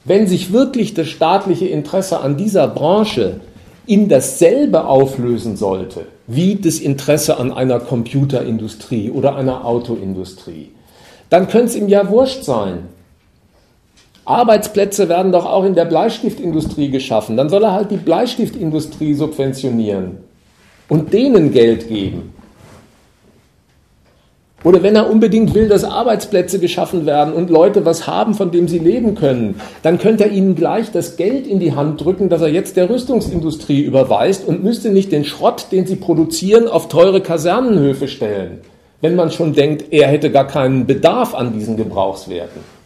wenn 0.06 0.26
sich 0.26 0.54
wirklich 0.54 0.96
das 0.96 1.08
staatliche 1.08 1.68
Interesse 1.68 2.20
an 2.20 2.36
dieser 2.36 2.68
Branche 2.68 3.42
in 3.86 4.10
dasselbe 4.10 4.86
auflösen 4.86 5.58
sollte, 5.58 6.08
wie 6.26 6.56
das 6.56 6.80
Interesse 6.80 7.38
an 7.38 7.54
einer 7.54 7.80
Computerindustrie 7.80 9.12
oder 9.12 9.36
einer 9.36 9.66
Autoindustrie, 9.66 10.72
dann 11.30 11.48
könnte 11.48 11.68
es 11.68 11.76
ihm 11.76 11.90
ja 11.90 12.10
wurscht 12.10 12.44
sein, 12.44 12.90
Arbeitsplätze 14.26 15.10
werden 15.10 15.32
doch 15.32 15.46
auch 15.46 15.64
in 15.66 15.76
der 15.76 15.86
Bleistiftindustrie 15.86 16.90
geschaffen. 16.90 17.38
Dann 17.38 17.50
soll 17.50 17.64
er 17.64 17.74
halt 17.74 17.92
die 17.92 17.98
Bleistiftindustrie 17.98 19.14
subventionieren 19.14 20.18
und 20.90 21.12
denen 21.12 21.52
Geld 21.52 21.88
geben. 21.88 22.34
Oder 24.64 24.84
wenn 24.84 24.96
er 24.96 25.10
unbedingt 25.10 25.56
will, 25.56 25.68
dass 25.68 25.84
Arbeitsplätze 25.84 26.60
geschaffen 26.60 27.08
werden 27.08 27.34
und 27.34 27.50
Leute 27.50 27.84
was 27.84 28.06
haben, 28.06 28.36
von 28.36 28.52
dem 28.52 28.68
sie 28.68 28.78
leben 28.78 29.16
können, 29.16 29.60
dann 29.82 29.98
könnte 29.98 30.26
er 30.26 30.32
ihnen 30.32 30.56
gleich 30.56 30.92
das 30.92 31.18
Geld 31.18 31.48
in 31.48 31.60
die 31.60 31.74
Hand 31.74 32.04
drücken, 32.04 32.30
das 32.30 32.44
er 32.44 32.50
jetzt 32.50 32.78
der 32.78 32.88
Rüstungsindustrie 32.88 33.82
überweist 33.82 34.48
und 34.48 34.64
müsste 34.64 34.92
nicht 34.92 35.12
den 35.12 35.26
Schrott, 35.26 35.68
den 35.72 35.88
sie 35.88 35.96
produzieren, 35.96 36.68
auf 36.68 36.90
teure 36.90 37.22
Kasernenhöfe 37.22 38.08
stellen, 38.08 38.60
wenn 39.02 39.16
man 39.16 39.32
schon 39.32 39.54
denkt, 39.54 39.86
er 39.92 40.08
hätte 40.08 40.30
gar 40.30 40.46
keinen 40.46 40.86
Bedarf 40.86 41.34
an 41.34 41.54
diesen 41.54 41.76
Gebrauchswerten. 41.76 42.81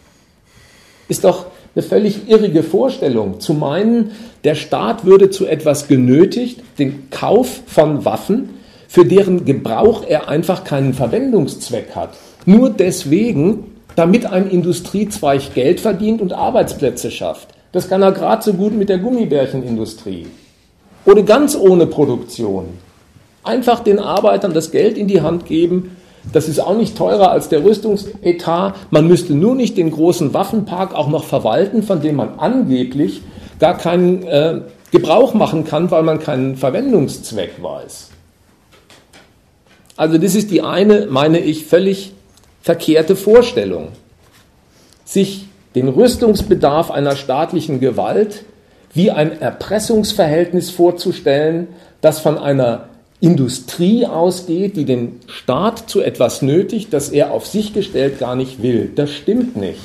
Ist 1.08 1.24
doch 1.24 1.46
eine 1.76 1.84
völlig 1.84 2.30
irrige 2.30 2.64
Vorstellung, 2.64 3.40
zu 3.40 3.54
meinen, 3.54 4.12
der 4.44 4.56
Staat 4.56 5.06
würde 5.06 5.30
zu 5.30 5.46
etwas 5.46 5.88
genötigt, 5.88 6.62
den 6.80 7.10
Kauf 7.10 7.62
von 7.68 8.06
Waffen, 8.06 8.50
für 8.88 9.06
deren 9.06 9.46
Gebrauch 9.46 10.04
er 10.08 10.30
einfach 10.30 10.64
keinen 10.64 10.94
Verwendungszweck 10.94 11.96
hat. 11.96 12.12
Nur 12.46 12.70
deswegen, 12.70 13.76
damit 13.96 14.26
ein 14.26 14.50
Industriezweig 14.50 15.54
Geld 15.54 15.80
verdient 15.80 16.22
und 16.22 16.34
Arbeitsplätze 16.34 17.12
schafft. 17.12 17.50
Das 17.72 17.90
kann 17.90 18.02
er 18.02 18.14
gerade 18.14 18.42
so 18.42 18.54
gut 18.54 18.74
mit 18.74 18.88
der 18.88 19.00
Gummibärchenindustrie. 19.00 20.28
Oder 21.06 21.24
ganz 21.24 21.56
ohne 21.56 21.88
Produktion. 21.88 22.66
Einfach 23.44 23.82
den 23.82 24.00
Arbeitern 24.00 24.54
das 24.54 24.72
Geld 24.72 24.98
in 24.98 25.08
die 25.08 25.22
Hand 25.22 25.46
geben, 25.46 25.98
das 26.34 26.48
ist 26.48 26.60
auch 26.60 26.76
nicht 26.76 26.98
teurer 26.98 27.32
als 27.32 27.50
der 27.50 27.64
Rüstungsetat. 27.64 28.76
Man 28.92 29.08
müsste 29.08 29.34
nur 29.34 29.56
nicht 29.56 29.78
den 29.78 29.92
großen 29.92 30.34
Waffenpark 30.34 30.94
auch 30.94 31.08
noch 31.08 31.24
verwalten, 31.24 31.84
von 31.84 32.02
dem 32.02 32.16
man 32.16 32.40
angeblich 32.40 33.22
gar 33.60 33.78
keinen 33.78 34.24
äh, 34.24 34.62
Gebrauch 34.92 35.34
machen 35.34 35.66
kann, 35.66 35.92
weil 35.92 36.04
man 36.04 36.20
keinen 36.20 36.58
Verwendungszweck 36.58 37.62
weiß. 37.62 38.10
Also 39.98 40.18
das 40.18 40.36
ist 40.36 40.52
die 40.52 40.62
eine, 40.62 41.08
meine 41.10 41.40
ich, 41.40 41.66
völlig 41.66 42.14
verkehrte 42.62 43.16
Vorstellung. 43.16 43.90
Sich 45.06 45.48
den 45.76 45.88
Rüstungsbedarf 45.88 46.92
einer 46.92 47.16
staatlichen 47.16 47.80
Gewalt 47.80 48.44
wie 48.94 49.12
ein 49.12 49.40
Erpressungsverhältnis 49.40 50.70
vorzustellen, 50.70 51.68
das 52.02 52.20
von 52.20 52.38
einer 52.38 52.90
Industrie 53.20 54.06
ausgeht, 54.06 54.76
die 54.76 54.86
den 54.86 55.20
Staat 55.28 55.90
zu 55.90 56.02
etwas 56.02 56.42
nötigt, 56.42 56.94
das 56.94 57.10
er 57.10 57.32
auf 57.32 57.46
sich 57.46 57.74
gestellt 57.74 58.20
gar 58.20 58.36
nicht 58.36 58.62
will. 58.62 58.92
Das 58.94 59.12
stimmt 59.12 59.56
nicht. 59.56 59.80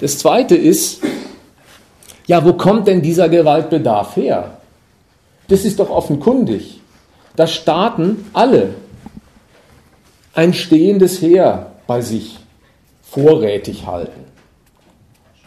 Das 0.00 0.18
Zweite 0.18 0.56
ist, 0.56 1.02
ja, 2.26 2.44
wo 2.44 2.54
kommt 2.54 2.88
denn 2.88 3.02
dieser 3.02 3.28
Gewaltbedarf 3.28 4.16
her? 4.16 4.58
Das 5.48 5.64
ist 5.64 5.78
doch 5.78 5.90
offenkundig, 5.90 6.80
dass 7.36 7.52
Staaten 7.52 8.26
alle 8.32 8.74
ein 10.32 10.54
stehendes 10.54 11.20
Heer 11.20 11.72
bei 11.86 12.00
sich 12.00 12.38
vorrätig 13.02 13.86
halten. 13.86 14.24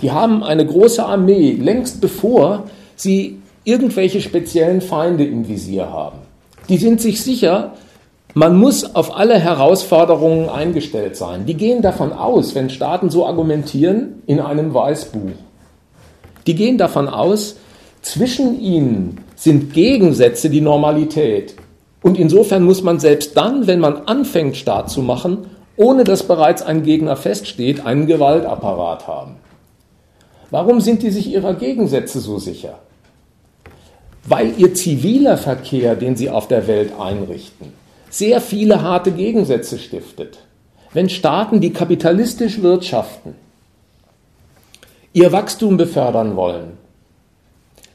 Die 0.01 0.11
haben 0.11 0.43
eine 0.43 0.65
große 0.65 1.03
Armee, 1.05 1.53
längst 1.53 2.01
bevor 2.01 2.65
sie 2.95 3.39
irgendwelche 3.63 4.21
speziellen 4.21 4.81
Feinde 4.81 5.25
im 5.25 5.47
Visier 5.47 5.89
haben. 5.89 6.19
Die 6.69 6.77
sind 6.77 7.01
sich 7.01 7.21
sicher, 7.21 7.73
man 8.33 8.57
muss 8.57 8.95
auf 8.95 9.15
alle 9.15 9.37
Herausforderungen 9.37 10.49
eingestellt 10.49 11.15
sein. 11.15 11.45
Die 11.45 11.53
gehen 11.53 11.81
davon 11.81 12.11
aus, 12.13 12.55
wenn 12.55 12.69
Staaten 12.69 13.09
so 13.09 13.27
argumentieren, 13.27 14.23
in 14.25 14.39
einem 14.39 14.73
Weißbuch. 14.73 15.31
Die 16.47 16.55
gehen 16.55 16.77
davon 16.77 17.07
aus, 17.07 17.57
zwischen 18.01 18.59
ihnen 18.59 19.19
sind 19.35 19.73
Gegensätze 19.73 20.49
die 20.49 20.61
Normalität. 20.61 21.55
Und 22.01 22.17
insofern 22.17 22.63
muss 22.63 22.81
man 22.81 22.99
selbst 22.99 23.37
dann, 23.37 23.67
wenn 23.67 23.79
man 23.79 24.07
anfängt, 24.07 24.57
Staat 24.57 24.89
zu 24.89 25.01
machen, 25.01 25.45
ohne 25.77 26.03
dass 26.03 26.23
bereits 26.23 26.61
ein 26.61 26.83
Gegner 26.83 27.15
feststeht, 27.15 27.85
einen 27.85 28.07
Gewaltapparat 28.07 29.07
haben. 29.07 29.35
Warum 30.49 30.81
sind 30.81 31.01
die 31.01 31.11
sich 31.11 31.31
ihrer 31.31 31.53
Gegensätze 31.53 32.19
so 32.19 32.39
sicher? 32.39 32.79
Weil 34.25 34.53
ihr 34.57 34.73
ziviler 34.73 35.37
Verkehr, 35.37 35.95
den 35.95 36.15
sie 36.15 36.29
auf 36.29 36.47
der 36.47 36.67
Welt 36.67 36.93
einrichten, 36.97 37.73
sehr 38.09 38.39
viele 38.41 38.81
harte 38.81 39.11
Gegensätze 39.11 39.77
stiftet. 39.79 40.39
Wenn 40.93 41.09
Staaten, 41.09 41.59
die 41.59 41.73
kapitalistisch 41.73 42.61
wirtschaften, 42.61 43.35
ihr 45.11 45.31
Wachstum 45.31 45.77
befördern 45.77 46.35
wollen, 46.35 46.77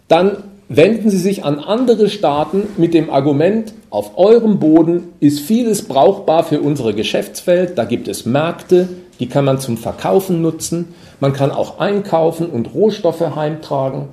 dann 0.08 0.42
wenden 0.68 1.08
Sie 1.10 1.18
sich 1.18 1.44
an 1.44 1.58
andere 1.58 2.08
Staaten 2.08 2.64
mit 2.76 2.94
dem 2.94 3.10
Argument, 3.10 3.72
auf 3.90 4.18
eurem 4.18 4.58
Boden 4.58 5.04
ist 5.20 5.40
vieles 5.40 5.86
brauchbar 5.86 6.44
für 6.44 6.60
unsere 6.60 6.92
Geschäftswelt, 6.94 7.78
da 7.78 7.84
gibt 7.84 8.06
es 8.08 8.26
Märkte, 8.26 8.88
die 9.18 9.28
kann 9.28 9.44
man 9.44 9.60
zum 9.60 9.78
Verkaufen 9.78 10.42
nutzen, 10.42 10.94
man 11.20 11.32
kann 11.32 11.50
auch 11.50 11.78
einkaufen 11.78 12.46
und 12.50 12.74
Rohstoffe 12.74 13.34
heimtragen. 13.34 14.08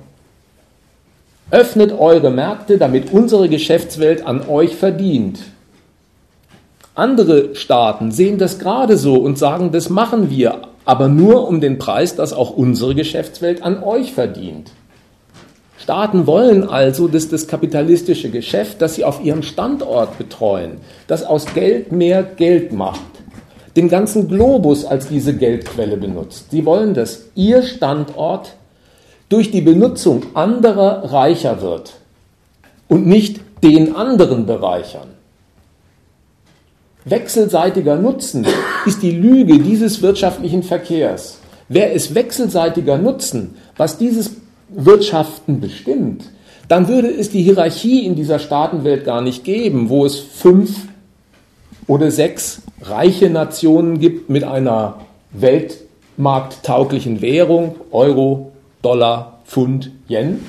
Öffnet 1.50 1.92
eure 1.92 2.30
Märkte, 2.30 2.76
damit 2.76 3.12
unsere 3.12 3.48
Geschäftswelt 3.48 4.26
an 4.26 4.48
euch 4.48 4.74
verdient. 4.74 5.38
Andere 6.96 7.54
Staaten 7.54 8.10
sehen 8.10 8.38
das 8.38 8.58
gerade 8.58 8.96
so 8.96 9.14
und 9.14 9.38
sagen, 9.38 9.70
das 9.70 9.88
machen 9.88 10.28
wir, 10.28 10.62
aber 10.84 11.08
nur 11.08 11.46
um 11.46 11.60
den 11.60 11.78
Preis, 11.78 12.16
dass 12.16 12.32
auch 12.32 12.50
unsere 12.50 12.94
Geschäftswelt 12.96 13.62
an 13.62 13.82
euch 13.82 14.12
verdient. 14.12 14.72
Staaten 15.78 16.26
wollen 16.26 16.68
also, 16.68 17.06
dass 17.06 17.28
das 17.28 17.46
kapitalistische 17.46 18.30
Geschäft, 18.30 18.82
das 18.82 18.96
sie 18.96 19.04
auf 19.04 19.22
ihrem 19.22 19.44
Standort 19.44 20.18
betreuen, 20.18 20.78
das 21.06 21.22
aus 21.22 21.46
Geld 21.54 21.92
mehr 21.92 22.24
Geld 22.24 22.72
macht, 22.72 23.02
den 23.76 23.88
ganzen 23.88 24.26
Globus 24.26 24.84
als 24.84 25.06
diese 25.08 25.36
Geldquelle 25.36 25.96
benutzt. 25.96 26.50
Sie 26.50 26.66
wollen, 26.66 26.94
dass 26.94 27.26
ihr 27.36 27.62
Standort 27.62 28.56
durch 29.28 29.50
die 29.50 29.60
Benutzung 29.60 30.22
anderer 30.34 31.12
reicher 31.12 31.60
wird 31.60 31.94
und 32.88 33.06
nicht 33.06 33.40
den 33.62 33.96
anderen 33.96 34.46
bereichern. 34.46 35.08
Wechselseitiger 37.04 37.96
Nutzen 37.96 38.46
ist 38.84 39.02
die 39.02 39.12
Lüge 39.12 39.58
dieses 39.58 40.02
wirtschaftlichen 40.02 40.62
Verkehrs. 40.62 41.38
Wer 41.68 41.94
es 41.94 42.14
wechselseitiger 42.14 42.98
Nutzen, 42.98 43.56
was 43.76 43.98
dieses 43.98 44.32
Wirtschaften 44.68 45.60
bestimmt, 45.60 46.24
dann 46.68 46.88
würde 46.88 47.08
es 47.08 47.30
die 47.30 47.42
Hierarchie 47.42 48.04
in 48.04 48.16
dieser 48.16 48.40
Staatenwelt 48.40 49.04
gar 49.04 49.22
nicht 49.22 49.44
geben, 49.44 49.88
wo 49.88 50.04
es 50.04 50.18
fünf 50.18 50.88
oder 51.86 52.10
sechs 52.10 52.62
reiche 52.82 53.30
Nationen 53.30 54.00
gibt 54.00 54.28
mit 54.28 54.42
einer 54.42 55.00
weltmarkttauglichen 55.32 57.22
Währung, 57.22 57.76
Euro, 57.92 58.50
Dollar, 58.86 59.40
Pfund, 59.46 59.90
Yen, 60.08 60.46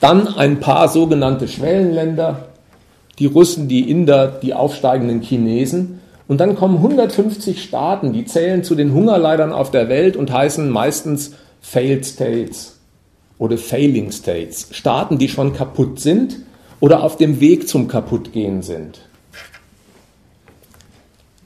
dann 0.00 0.28
ein 0.28 0.60
paar 0.60 0.90
sogenannte 0.90 1.48
Schwellenländer, 1.48 2.48
die 3.18 3.24
Russen, 3.24 3.66
die 3.66 3.90
Inder, 3.90 4.26
die 4.26 4.52
aufsteigenden 4.52 5.22
Chinesen, 5.22 6.00
und 6.28 6.38
dann 6.38 6.54
kommen 6.54 6.76
150 6.76 7.62
Staaten, 7.62 8.12
die 8.12 8.26
zählen 8.26 8.62
zu 8.62 8.74
den 8.74 8.92
Hungerleidern 8.92 9.54
auf 9.54 9.70
der 9.70 9.88
Welt 9.88 10.18
und 10.18 10.30
heißen 10.30 10.68
meistens 10.68 11.32
Failed 11.62 12.04
States 12.04 12.78
oder 13.38 13.56
Failing 13.56 14.12
States, 14.12 14.68
Staaten, 14.72 15.16
die 15.16 15.30
schon 15.30 15.54
kaputt 15.54 15.98
sind 15.98 16.40
oder 16.80 17.02
auf 17.02 17.16
dem 17.16 17.40
Weg 17.40 17.68
zum 17.68 17.88
Kaputtgehen 17.88 18.60
sind. 18.60 19.00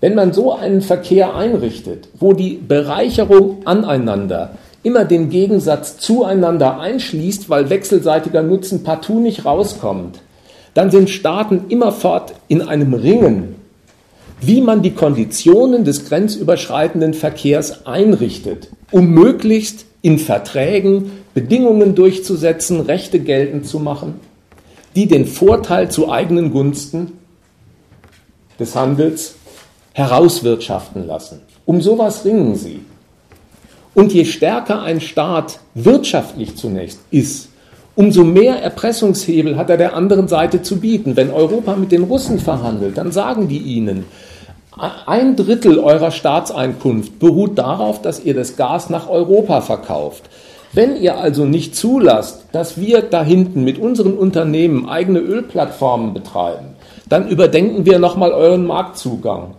Wenn 0.01 0.16
man 0.16 0.32
so 0.32 0.53
einen 0.55 0.81
Verkehr 0.81 1.37
einrichtet, 1.37 2.09
wo 2.19 2.32
die 2.32 2.55
Bereicherung 2.55 3.65
aneinander 3.65 4.57
immer 4.82 5.05
den 5.05 5.28
Gegensatz 5.28 5.98
zueinander 5.98 6.81
einschließt, 6.81 7.51
weil 7.51 7.70
wechselseitiger 7.70 8.43
Nutzen 8.43 8.82
partout 8.82 9.20
nicht 9.20 9.44
rauskommt, 9.44 10.20
dann 10.74 10.90
sind 10.90 11.11
Staaten 11.11 11.65
immerfort 11.69 12.35
in 12.48 12.62
einem 12.62 12.94
Ringen, 12.94 13.57
wie 14.40 14.62
man 14.62 14.82
die 14.82 14.93
Konditionen 14.93 15.85
des 15.85 16.07
grenzüberschreitenden 16.07 17.12
Verkehrs 17.12 17.86
einrichtet, 17.86 18.69
um 18.90 19.11
möglichst 19.11 19.85
in 20.02 20.19
Verträgen 20.19 21.11
Bedingungen 21.35 21.94
durchzusetzen, 21.94 22.81
Rechte 22.81 23.20
geltend 23.20 23.66
zu 23.66 23.78
machen, 23.78 24.15
die 24.97 25.07
den 25.07 25.27
Vorteil 25.27 25.90
zu 25.90 26.11
eigenen 26.11 26.51
Gunsten 26.51 27.12
des 28.59 28.74
Handels 28.74 29.35
herauswirtschaften 29.93 31.07
lassen. 31.07 31.43
Um 31.66 31.81
sowas 31.81 32.24
ringen 32.24 32.57
sie. 32.57 32.81
Und 34.01 34.14
je 34.14 34.24
stärker 34.24 34.81
ein 34.81 35.02
Staat 35.02 35.60
wirtschaftlich 35.74 36.56
zunächst 36.56 37.01
ist, 37.10 37.51
umso 37.94 38.24
mehr 38.24 38.62
Erpressungshebel 38.62 39.59
hat 39.59 39.68
er 39.68 39.77
der 39.77 39.94
anderen 39.94 40.27
Seite 40.27 40.62
zu 40.62 40.81
bieten. 40.81 41.16
Wenn 41.16 41.31
Europa 41.31 41.77
mit 41.77 41.93
den 41.93 42.05
Russen 42.05 42.39
verhandelt, 42.39 42.97
dann 42.97 43.12
sagen 43.12 43.48
die 43.48 43.59
ihnen, 43.59 44.06
ein 45.05 45.36
Drittel 45.36 45.78
eurer 45.78 46.12
Staatseinkunft 46.12 47.18
beruht 47.18 47.59
darauf, 47.59 48.01
dass 48.01 48.24
ihr 48.24 48.32
das 48.32 48.56
Gas 48.56 48.89
nach 48.89 49.06
Europa 49.10 49.60
verkauft. 49.60 50.31
Wenn 50.72 50.97
ihr 50.97 51.18
also 51.18 51.44
nicht 51.44 51.77
zulasst, 51.77 52.47
dass 52.52 52.81
wir 52.81 53.02
da 53.02 53.22
hinten 53.22 53.64
mit 53.64 53.77
unseren 53.77 54.14
Unternehmen 54.14 54.89
eigene 54.89 55.18
Ölplattformen 55.18 56.14
betreiben, 56.14 56.68
dann 57.06 57.28
überdenken 57.28 57.85
wir 57.85 57.98
nochmal 57.98 58.32
euren 58.32 58.66
Marktzugang. 58.66 59.56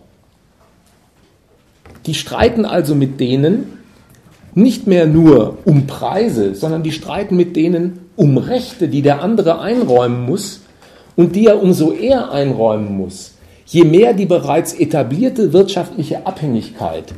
Die 2.07 2.15
streiten 2.15 2.65
also 2.65 2.95
mit 2.95 3.19
denen 3.19 3.77
nicht 4.53 4.88
mehr 4.88 5.06
nur 5.06 5.57
um 5.65 5.88
Preise, 5.88 6.56
sondern 6.56 6.84
die 6.84 6.91
streiten 6.91 7.36
mit 7.36 7.56
denen 7.56 7.99
um 8.15 8.38
Rechte, 8.38 8.88
die 8.88 9.02
der 9.02 9.22
andere 9.22 9.60
einräumen 9.60 10.26
muss 10.26 10.61
und 11.15 11.36
die 11.36 11.48
er 11.48 11.61
umso 11.61 11.91
eher 11.91 12.32
einräumen 12.32 12.98
muss, 12.98 13.36
je 13.65 13.84
mehr 13.84 14.14
die 14.14 14.26
bereits 14.26 14.73
etablierte 14.73 15.53
wirtschaftliche 15.53 16.26
Abhängigkeit 16.26 17.14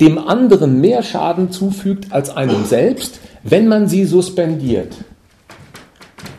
dem 0.00 0.18
anderen 0.18 0.80
mehr 0.80 1.02
Schaden 1.02 1.50
zufügt 1.50 2.12
als 2.12 2.30
einem 2.30 2.64
selbst, 2.64 3.20
wenn 3.42 3.68
man 3.68 3.88
sie 3.88 4.04
suspendiert. 4.04 4.94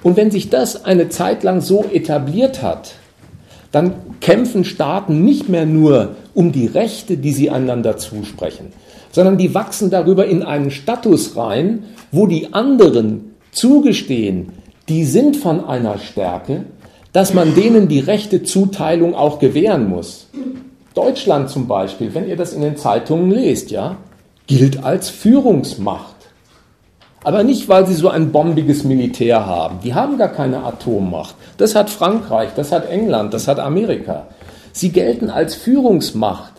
Und 0.02 0.16
wenn 0.16 0.32
sich 0.32 0.50
das 0.50 0.86
eine 0.86 1.10
Zeit 1.10 1.44
lang 1.44 1.62
so 1.62 1.84
etabliert 1.92 2.62
hat, 2.62 2.94
dann 3.72 3.94
kämpfen 4.22 4.64
Staaten 4.64 5.24
nicht 5.24 5.50
mehr 5.50 5.66
nur 5.66 6.16
um 6.34 6.52
die 6.52 6.66
Rechte, 6.66 7.18
die 7.18 7.34
sie 7.34 7.50
einander 7.50 7.98
zusprechen, 7.98 8.68
sondern 9.12 9.38
die 9.38 9.54
wachsen 9.54 9.90
darüber 9.90 10.26
in 10.26 10.44
einen 10.44 10.72
Status 10.72 11.36
rein, 11.36 11.84
wo 12.12 12.28
die 12.28 12.54
anderen 12.54 13.36
zugestehen, 13.52 14.54
die 14.88 15.06
sind 15.06 15.38
von 15.38 15.66
einer 15.66 15.98
Stärke, 16.00 16.66
dass 17.14 17.34
man 17.34 17.56
denen 17.56 17.88
die 17.88 18.00
rechte 18.00 18.44
Zuteilung 18.44 19.16
auch 19.16 19.40
gewähren 19.40 19.90
muss. 19.90 20.28
Deutschland 20.94 21.50
zum 21.50 21.68
Beispiel, 21.68 22.14
wenn 22.14 22.28
ihr 22.28 22.36
das 22.36 22.54
in 22.54 22.62
den 22.62 22.78
Zeitungen 22.78 23.32
lest, 23.32 23.72
ja, 23.72 23.98
gilt 24.48 24.84
als 24.84 25.10
Führungsmacht. 25.10 26.16
Aber 27.24 27.44
nicht, 27.44 27.68
weil 27.68 27.86
sie 27.86 27.94
so 27.94 28.10
ein 28.10 28.32
bombiges 28.32 28.84
Militär 28.84 29.46
haben. 29.46 29.80
Die 29.84 29.94
haben 29.94 30.18
gar 30.18 30.30
keine 30.30 30.64
Atommacht. 30.64 31.36
Das 31.58 31.76
hat 31.76 31.90
Frankreich, 31.90 32.50
das 32.56 32.72
hat 32.72 32.90
England, 32.90 33.34
das 33.34 33.48
hat 33.48 33.60
Amerika. 33.60 34.28
Sie 34.72 34.90
gelten 34.90 35.30
als 35.30 35.56
Führungsmacht, 35.56 36.54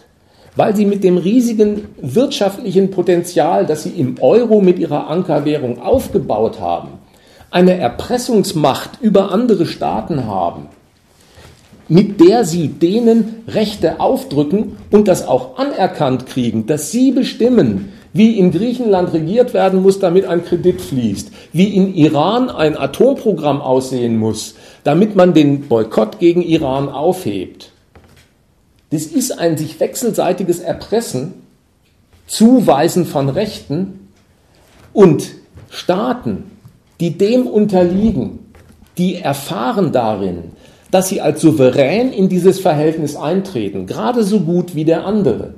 weil 0.57 0.75
sie 0.77 0.85
mit 0.85 1.05
dem 1.05 1.17
riesigen 1.17 1.89
wirtschaftlichen 2.01 2.91
Potenzial, 2.91 3.67
das 3.67 3.85
sie 3.85 3.91
im 3.91 4.17
Euro 4.21 4.61
mit 4.61 4.79
ihrer 4.79 5.09
Ankerwährung 5.09 5.81
aufgebaut 5.81 6.61
haben, 6.61 6.91
eine 7.51 7.77
Erpressungsmacht 7.77 8.91
über 9.01 9.33
andere 9.33 9.67
Staaten 9.67 10.27
haben, 10.27 10.67
mit 11.89 12.21
der 12.21 12.45
sie 12.45 12.69
denen 12.69 13.43
Rechte 13.49 14.01
aufdrücken 14.01 14.77
und 14.91 15.09
das 15.09 15.27
auch 15.27 15.59
anerkannt 15.59 16.27
kriegen, 16.27 16.67
dass 16.67 16.93
sie 16.93 17.11
bestimmen, 17.11 17.93
wie 18.13 18.39
in 18.39 18.51
Griechenland 18.51 19.13
regiert 19.13 19.55
werden 19.55 19.83
muss, 19.83 19.99
damit 19.99 20.27
ein 20.27 20.45
Kredit 20.45 20.81
fließt, 20.81 21.31
wie 21.53 21.75
in 21.75 21.95
Iran 21.95 22.49
ein 22.51 22.77
Atomprogramm 22.77 23.61
aussehen 23.61 24.17
muss, 24.17 24.55
damit 24.85 25.15
man 25.17 25.35
den 25.35 25.69
Boykott 25.69 26.19
gegen 26.19 26.43
Iran 26.43 26.89
aufhebt. 26.89 27.71
Das 28.91 29.03
ist 29.03 29.39
ein 29.39 29.57
sich 29.57 29.79
wechselseitiges 29.79 30.61
Erpressen, 30.61 31.35
Zuweisen 32.27 33.07
von 33.07 33.29
Rechten 33.29 34.09
und 34.93 35.31
Staaten, 35.69 36.51
die 36.99 37.17
dem 37.17 37.47
unterliegen, 37.47 38.41
die 38.99 39.17
erfahren 39.17 39.93
darin, 39.93 40.53
dass 40.91 41.09
sie 41.09 41.21
als 41.21 41.41
souverän 41.41 42.13
in 42.13 42.29
dieses 42.29 42.61
Verhältnis 42.61 43.17
eintreten, 43.17 43.87
gerade 43.87 44.25
so 44.25 44.41
gut 44.41 44.75
wie 44.75 44.85
der 44.85 45.07
andere, 45.07 45.55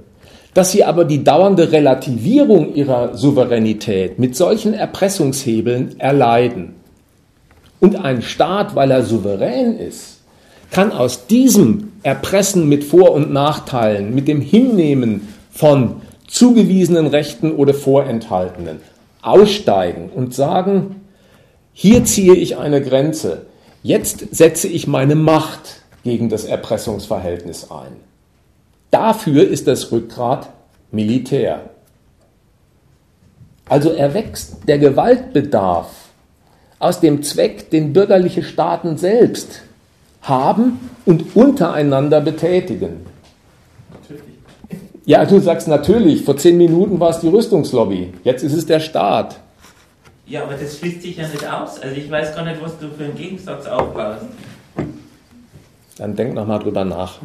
dass 0.55 0.73
sie 0.73 0.85
aber 0.85 1.07
die 1.07 1.25
dauernde 1.25 1.73
Relativierung 1.73 2.75
ihrer 2.75 3.17
Souveränität 3.17 4.19
mit 4.19 4.37
solchen 4.37 4.75
Erpressungshebeln 4.75 5.99
erleiden. 5.99 6.75
Und 7.81 7.97
ein 7.97 8.23
Staat, 8.23 8.75
weil 8.75 8.91
er 8.91 9.03
souverän 9.03 9.79
ist, 9.79 10.21
kann 10.71 10.93
aus 10.93 11.27
diesem 11.27 11.92
Erpressen 12.03 12.69
mit 12.69 12.85
Vor- 12.85 13.13
und 13.13 13.33
Nachteilen, 13.33 14.15
mit 14.15 14.29
dem 14.29 14.41
Hinnehmen 14.41 15.29
von 15.51 16.03
zugewiesenen 16.27 17.07
Rechten 17.07 17.53
oder 17.53 17.75
vorenthaltenen, 17.75 18.81
aussteigen 19.21 20.11
und 20.15 20.35
sagen, 20.35 21.03
hier 21.73 22.05
ziehe 22.05 22.35
ich 22.35 22.57
eine 22.57 22.83
Grenze, 22.83 23.47
Jetzt 23.83 24.33
setze 24.33 24.69
ich 24.69 24.87
meine 24.87 25.17
Macht 25.17 25.83
gegen 26.05 26.29
das 26.29 26.45
Erpressungsverhältnis 26.45 27.71
ein. 27.71 27.97
Dafür 28.93 29.49
ist 29.49 29.67
das 29.67 29.91
Rückgrat 29.91 30.51
Militär. 30.93 31.71
Also 33.69 33.91
erwächst 33.91 34.69
der 34.69 34.79
Gewaltbedarf 34.79 35.91
aus 36.79 37.01
dem 37.01 37.23
Zweck, 37.25 37.71
den 37.71 37.93
bürgerliche 37.93 38.45
Staaten 38.45 38.99
selbst 38.99 39.63
haben 40.23 40.79
und 41.05 41.37
untereinander 41.37 42.21
betätigen. 42.21 43.07
Natürlich. 43.93 44.23
Ja, 45.05 45.25
du 45.25 45.41
sagst 45.41 45.69
natürlich, 45.69 46.25
vor 46.25 46.37
zehn 46.37 46.57
Minuten 46.57 47.01
war 47.01 47.11
es 47.11 47.21
die 47.21 47.29
Rüstungslobby, 47.29 48.13
jetzt 48.25 48.43
ist 48.43 48.55
es 48.55 48.67
der 48.67 48.81
Staat. 48.81 49.41
Ja, 50.27 50.45
aber 50.45 50.55
das 50.55 50.79
schließt 50.79 51.03
sich 51.03 51.17
ja 51.17 51.27
nicht 51.27 51.47
aus. 51.47 51.81
Also 51.81 51.97
ich 51.97 52.11
weiß 52.11 52.35
gar 52.35 52.45
nicht, 52.45 52.63
was 52.63 52.79
du 52.79 52.89
für 52.89 53.05
einen 53.05 53.17
Gegensatz 53.17 53.67
aufbaust. 53.67 54.25
Dann 55.99 56.17
denk 56.17 56.35
nochmal 56.35 56.61
drüber 56.61 56.85
nach. 56.85 57.19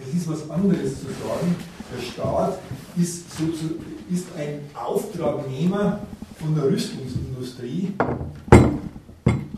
Es 0.00 0.14
ist 0.14 0.28
was 0.28 0.48
anderes 0.50 1.00
zu 1.00 1.06
sagen. 1.06 1.56
Der 1.92 2.02
Staat 2.02 2.58
ist, 2.96 3.36
so 3.36 3.46
zu, 3.46 3.76
ist 4.12 4.26
ein 4.38 4.60
Auftragnehmer 4.74 6.00
von 6.38 6.54
der 6.54 6.64
Rüstungsindustrie. 7.56 7.92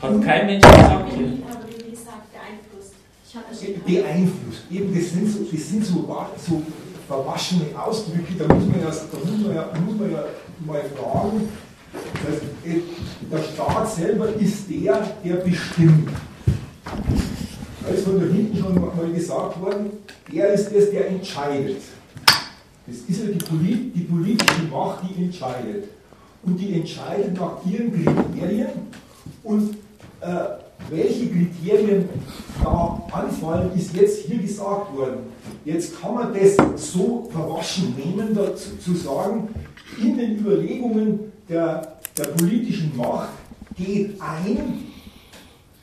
Hat 0.01 0.23
kein 0.23 0.47
Mensch 0.47 0.65
gesagt. 0.65 1.13
Wie 1.13 1.91
gesagt, 1.91 2.33
beeinflusst. 2.33 3.87
Beeinflusst. 3.87 4.63
Eben, 4.71 4.95
das 4.95 5.11
sind 5.11 5.29
so, 5.29 5.39
das 5.51 5.69
sind 5.69 5.85
so, 5.85 6.27
so 6.47 6.63
verwaschene 7.07 7.67
Ausdrücke, 7.77 8.35
da 8.39 8.53
muss 8.55 8.67
man 8.67 8.81
ja, 8.81 8.91
da 8.91 9.19
muss 9.19 9.41
man 9.41 9.55
ja, 9.55 9.71
muss 9.85 9.99
man 9.99 10.13
ja 10.13 10.25
mal 10.67 10.83
fragen, 10.95 11.49
das 11.93 12.33
heißt, 12.33 12.43
äh, 12.67 12.81
der 13.33 13.43
Staat 13.43 13.95
selber 13.95 14.29
ist 14.39 14.69
der, 14.69 15.17
der 15.25 15.37
bestimmt. 15.37 16.11
Da 17.83 17.89
ist 17.95 18.05
von 18.05 18.21
da 18.21 18.27
hinten 18.27 18.59
schon 18.59 18.75
mal 18.75 19.11
gesagt 19.11 19.61
worden, 19.61 19.91
der 20.31 20.53
ist 20.53 20.67
das, 20.75 20.91
der 20.91 21.09
entscheidet. 21.09 21.81
Das 22.87 22.97
ist 22.97 23.25
ja 23.25 23.33
die, 23.33 23.39
Polit 23.39 23.95
die 23.97 24.01
politische 24.01 24.63
Macht, 24.71 25.03
die 25.05 25.25
entscheidet. 25.25 25.85
Und 26.43 26.59
die 26.59 26.75
entscheidet 26.75 27.35
nach 27.35 27.59
ihren 27.67 27.93
Kriterien 27.93 28.69
und 29.43 29.75
äh, 30.21 30.27
welche 30.91 31.29
Kriterien 31.29 32.09
da 32.63 33.03
anfallen, 33.13 33.71
ist 33.77 33.95
jetzt 33.95 34.27
hier 34.27 34.39
gesagt 34.39 34.97
worden. 34.97 35.21
Jetzt 35.65 36.01
kann 36.01 36.15
man 36.15 36.33
das 36.33 36.57
so 36.77 37.29
verwaschen 37.31 37.95
nehmen, 37.97 38.35
dazu 38.35 38.77
zu 38.77 38.95
sagen, 38.95 39.49
in 40.01 40.17
den 40.17 40.39
Überlegungen 40.39 41.33
der, 41.49 41.99
der 42.17 42.25
politischen 42.25 42.97
Macht 42.97 43.31
geht 43.77 44.21
ein 44.21 44.89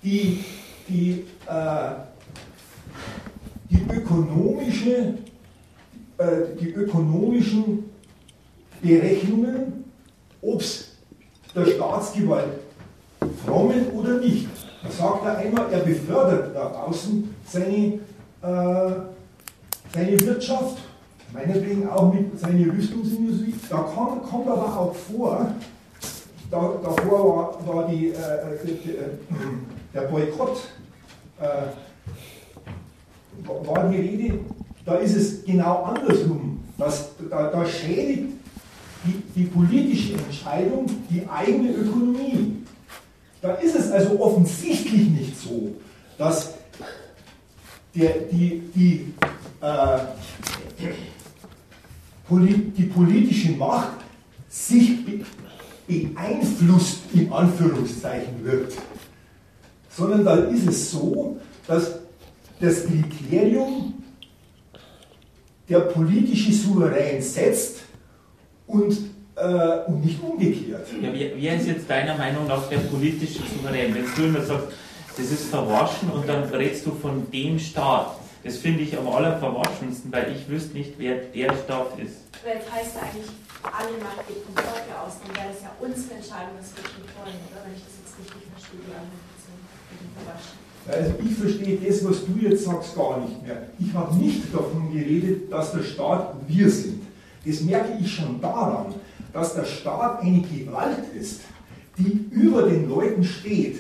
die, 0.06 0.44
die, 0.88 1.24
äh, 1.48 1.92
die, 3.70 3.82
ökonomische, 3.92 5.16
äh, 6.18 6.26
die 6.60 6.70
ökonomischen 6.70 7.86
Berechnungen, 8.82 9.85
ob 10.46 10.62
es 10.62 10.90
der 11.56 11.66
Staatsgewalt 11.66 12.60
frommen 13.46 13.88
oder 13.92 14.20
nicht. 14.20 14.48
Da 14.84 14.92
sagt 14.92 15.26
er 15.26 15.38
einmal, 15.38 15.72
er 15.72 15.80
befördert 15.80 16.56
da 16.56 16.68
außen 16.72 17.34
seine, 17.48 18.00
äh, 18.42 18.92
seine 19.94 20.22
Wirtschaft, 20.22 20.78
meinetwegen 21.34 21.90
auch 21.90 22.14
mit 22.14 22.40
seiner 22.40 22.72
Rüstungsindustrie. 22.72 23.56
Da 23.70 23.78
kann, 23.78 24.22
kommt 24.30 24.48
aber 24.48 24.80
auch 24.80 24.96
vor, 24.96 25.52
da, 26.52 26.74
davor 26.84 27.58
war, 27.66 27.76
war 27.76 27.88
die, 27.88 28.10
äh, 28.10 28.16
die, 28.64 28.92
äh, 28.92 29.10
der 29.94 30.02
Boykott, 30.02 30.58
äh, 31.40 31.68
war 33.48 33.90
die 33.90 33.98
Rede, 33.98 34.40
da 34.86 34.96
ist 34.96 35.16
es 35.16 35.44
genau 35.44 35.84
andersrum. 35.84 36.64
Das, 36.78 37.10
da, 37.30 37.50
da 37.50 37.66
schädigt 37.66 38.36
die, 39.06 39.24
die 39.36 39.46
politische 39.46 40.14
Entscheidung 40.14 40.86
die 41.10 41.28
eigene 41.28 41.72
Ökonomie. 41.72 42.58
Da 43.42 43.54
ist 43.56 43.76
es 43.76 43.92
also 43.92 44.20
offensichtlich 44.20 45.10
nicht 45.10 45.40
so, 45.40 45.76
dass 46.18 46.54
der, 47.94 48.14
die, 48.32 48.62
die, 48.76 49.14
äh, 49.62 50.00
die 52.78 52.84
politische 52.84 53.52
Macht 53.52 54.00
sich 54.50 54.98
beeinflusst, 55.88 57.00
in 57.14 57.32
Anführungszeichen, 57.32 58.44
wird. 58.44 58.74
Sondern 59.90 60.26
da 60.26 60.36
ist 60.36 60.68
es 60.68 60.92
so, 60.92 61.38
dass 61.68 62.00
das 62.60 62.86
Kriterium 62.86 63.94
der 65.70 65.80
politische 65.80 66.54
Souverän 66.54 67.22
setzt 67.22 67.85
und 68.68 68.98
äh, 69.36 69.80
und 69.88 70.06
nicht 70.06 70.22
umgekehrt. 70.24 70.88
Ja, 71.02 71.10
wer 71.14 71.56
ist 71.56 71.68
jetzt 71.68 71.90
deiner 71.90 72.18
Meinung 72.18 72.48
nach 72.48 72.68
der 72.70 72.78
politische 72.78 73.40
Souverän? 73.44 73.94
Wenn 73.94 74.06
du 74.16 74.24
immer 74.24 74.42
sagst, 74.46 74.68
das 75.18 75.32
ist 75.32 75.46
verwaschen 75.46 76.10
und 76.10 76.28
dann 76.28 76.44
redest 76.46 76.86
du 76.86 76.92
von 76.92 77.30
dem 77.32 77.60
Staat. 77.60 78.16
Das 78.44 78.58
finde 78.58 78.84
ich 78.84 78.98
am 78.98 79.08
allerverwaschensten, 79.08 80.12
weil 80.12 80.36
ich 80.36 80.48
wüsste 80.48 80.78
nicht, 80.78 80.94
wer 80.98 81.16
der 81.16 81.52
Staat 81.64 81.98
ist. 82.00 82.30
Weil 82.44 82.62
es 82.62 82.72
heißt 82.72 82.96
eigentlich, 83.02 83.32
alle 83.64 83.98
Macht 84.04 84.28
geht 84.28 84.38
vom 84.46 84.54
Volke 84.54 84.94
aus, 85.02 85.18
dann 85.26 85.36
wäre 85.36 85.50
das 85.52 85.64
ja 85.64 85.72
unsere 85.80 86.14
Entscheidung, 86.14 86.54
was 86.60 86.70
wir 86.78 86.84
tun 86.84 87.04
wollen, 87.18 87.42
oder? 87.50 87.66
Wenn 87.66 87.74
ich 87.74 87.82
das 87.82 87.96
jetzt 88.06 88.14
richtig 88.22 88.46
verstehe, 88.54 88.86
die 88.86 88.94
Argumentation 88.94 89.58
mit 89.90 90.00
dem 90.00 90.12
Verwaschen. 90.14 90.66
Also 90.86 91.12
ich 91.26 91.34
verstehe 91.34 91.76
das, 91.82 91.98
was 92.06 92.18
du 92.24 92.34
jetzt 92.38 92.64
sagst, 92.66 92.96
gar 92.96 93.20
nicht 93.20 93.42
mehr. 93.42 93.68
Ich 93.80 93.92
habe 93.96 94.16
nicht 94.16 94.54
davon 94.54 94.94
geredet, 94.94 95.52
dass 95.52 95.72
der 95.72 95.82
Staat 95.82 96.36
wir 96.48 96.70
sind. 96.70 97.05
Das 97.46 97.62
merke 97.62 97.98
ich 98.02 98.12
schon 98.12 98.42
daran, 98.42 98.88
dass 99.34 99.54
der 99.54 99.66
Staat 99.66 100.22
eine 100.22 100.42
Gewalt 100.42 101.14
ist, 101.14 101.42
die 101.98 102.26
über 102.32 102.64
den 102.64 102.90
Leuten 102.90 103.24
steht. 103.24 103.78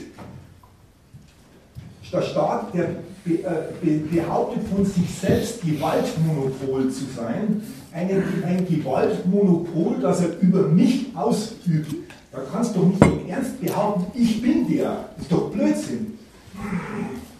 Der 2.11 2.21
Staat, 2.21 2.73
der 2.73 2.89
äh, 3.25 3.97
behauptet 4.11 4.67
von 4.69 4.85
sich 4.85 5.09
selbst, 5.19 5.61
Gewaltmonopol 5.61 6.89
zu 6.91 7.05
sein, 7.15 7.61
eine, 7.91 8.23
ein 8.45 8.65
Gewaltmonopol, 8.67 9.99
das 9.99 10.21
er 10.21 10.39
über 10.39 10.63
mich 10.67 11.07
ausübt. 11.15 11.95
Da 12.31 12.41
kannst 12.51 12.75
du 12.75 12.81
doch 12.81 12.87
nicht 12.87 13.01
im 13.01 13.29
Ernst 13.29 13.59
behaupten, 13.59 14.17
ich 14.17 14.41
bin 14.41 14.67
der. 14.67 15.09
Das 15.15 15.23
ist 15.23 15.31
doch 15.31 15.49
Blödsinn. 15.51 16.17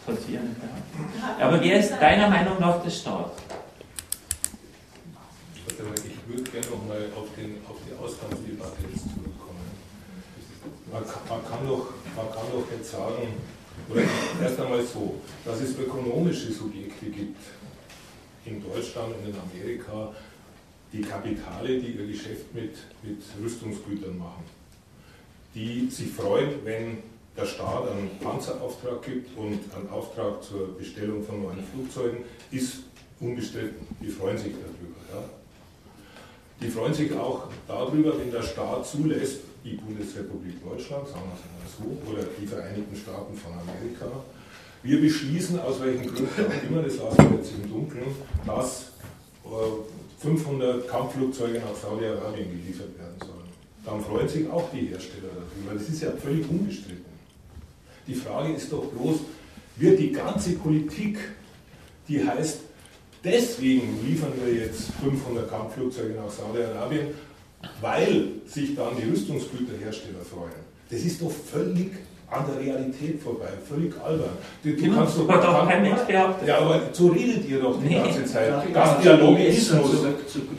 Passieren, 0.05 0.55
ja. 0.59 1.45
Aber 1.45 1.61
wer 1.61 1.79
ist 1.79 1.91
deiner 1.99 2.29
Meinung 2.29 2.59
nach 2.59 2.81
der 2.81 2.89
Staat? 2.89 3.31
Ich 6.27 6.33
würde 6.33 6.49
gerne 6.49 6.67
nochmal 6.67 7.05
auf, 7.15 7.29
auf 7.69 7.77
die 7.85 7.93
Ausgangsdebatte 7.93 8.81
jetzt 8.91 9.03
zurückkommen. 9.03 9.61
Man 10.91 11.05
kann, 11.05 11.21
man, 11.29 11.45
kann 11.45 11.67
doch, 11.67 11.93
man 12.15 12.31
kann 12.31 12.47
doch 12.51 12.65
jetzt 12.71 12.89
sagen, 12.89 13.27
oder 13.87 14.01
erst 14.41 14.59
einmal 14.59 14.83
so, 14.83 15.21
dass 15.43 15.61
es 15.61 15.77
ökonomische 15.77 16.51
Subjekte 16.51 17.05
gibt 17.05 17.37
in 18.45 18.63
Deutschland 18.63 19.13
und 19.13 19.29
in 19.29 19.35
Amerika, 19.39 20.15
die 20.91 21.01
Kapitale, 21.01 21.79
die 21.79 21.91
ihr 21.91 22.07
Geschäft 22.07 22.55
mit, 22.55 22.73
mit 23.03 23.21
Rüstungsgütern 23.43 24.17
machen, 24.17 24.45
die 25.53 25.87
sich 25.91 26.11
freuen, 26.11 26.53
wenn 26.63 27.03
der 27.37 27.45
Staat 27.45 27.91
einen 27.91 28.17
Panzerauftrag 28.19 29.03
gibt 29.03 29.37
und 29.37 29.59
einen 29.75 29.89
Auftrag 29.91 30.41
zur 30.41 30.75
Bestellung 30.75 31.23
von 31.23 31.43
neuen 31.43 31.63
Flugzeugen, 31.71 32.23
ist 32.49 32.77
unbestritten. 33.19 33.85
Die 34.01 34.09
freuen 34.09 34.37
sich 34.37 34.53
darüber. 34.53 34.84
Die 36.61 36.69
freuen 36.69 36.93
sich 36.93 37.13
auch 37.13 37.47
darüber, 37.67 38.17
wenn 38.17 38.31
der 38.31 38.41
Staat 38.41 38.87
zulässt, 38.87 39.41
die 39.63 39.73
Bundesrepublik 39.73 40.63
Deutschland, 40.63 41.07
sagen 41.07 41.23
wir 41.25 41.35
es 41.35 41.79
mal 41.79 41.87
so, 42.05 42.11
oder 42.11 42.23
die 42.39 42.47
Vereinigten 42.47 42.95
Staaten 42.95 43.35
von 43.35 43.51
Amerika, 43.53 44.07
wir 44.83 45.01
beschließen, 45.01 45.59
aus 45.59 45.81
welchen 45.81 46.03
Gründen 46.13 46.45
auch 46.45 46.69
immer, 46.69 46.83
das 46.83 46.97
lassen 46.97 47.31
wir 47.31 47.37
jetzt 47.37 47.51
im 47.53 47.69
Dunkeln, 47.69 48.15
dass 48.45 48.91
500 50.19 50.87
Kampfflugzeuge 50.87 51.59
nach 51.59 51.75
Saudi-Arabien 51.75 52.51
geliefert 52.51 52.97
werden 52.97 53.15
sollen. 53.19 53.49
Dann 53.83 54.01
freuen 54.01 54.27
sich 54.27 54.49
auch 54.49 54.69
die 54.71 54.87
Hersteller 54.87 55.29
darüber. 55.33 55.79
Das 55.79 55.89
ist 55.89 56.01
ja 56.01 56.11
völlig 56.11 56.49
unbestritten. 56.49 57.05
Die 58.07 58.15
Frage 58.15 58.53
ist 58.53 58.71
doch 58.71 58.85
bloß, 58.85 59.17
wird 59.77 59.99
die 59.99 60.11
ganze 60.11 60.51
Politik, 60.53 61.17
die 62.07 62.23
heißt, 62.25 62.59
deswegen 63.25 63.99
liefern 64.07 64.31
wir 64.43 64.53
jetzt 64.53 64.91
500 65.03 65.49
Kampfflugzeuge 65.49 66.13
nach 66.15 66.31
Saudi-Arabien, 66.31 67.07
weil 67.81 68.25
sich 68.45 68.75
dann 68.75 68.89
die 69.01 69.09
Rüstungsgüterhersteller 69.09 70.19
freuen. 70.29 70.63
Das 70.89 70.99
ist 71.01 71.21
doch 71.21 71.31
völlig 71.31 71.91
an 72.29 72.43
der 72.47 72.59
Realität 72.63 73.21
vorbei, 73.21 73.47
völlig 73.67 73.93
albern. 74.03 74.29
Du, 74.63 74.69
du 74.71 74.75
Genau, 74.75 74.95
kannst 74.97 75.17
doch, 75.17 75.27
hat 75.29 75.43
doch 75.43 75.59
kann- 75.59 75.67
kein 75.69 75.81
Mensch 75.83 76.01
behauptet. 76.01 76.47
Ja, 76.47 76.57
aber 76.57 76.81
so 76.91 77.07
redet 77.07 77.47
ihr 77.47 77.59
doch 77.61 77.79
die 77.79 77.87
Nee. 77.87 77.95
ganze 77.95 78.25
Zeit. 78.25 78.51
Das 78.73 79.03
nochmal 79.19 79.41
ist 79.45 79.67
zu- 79.67 79.75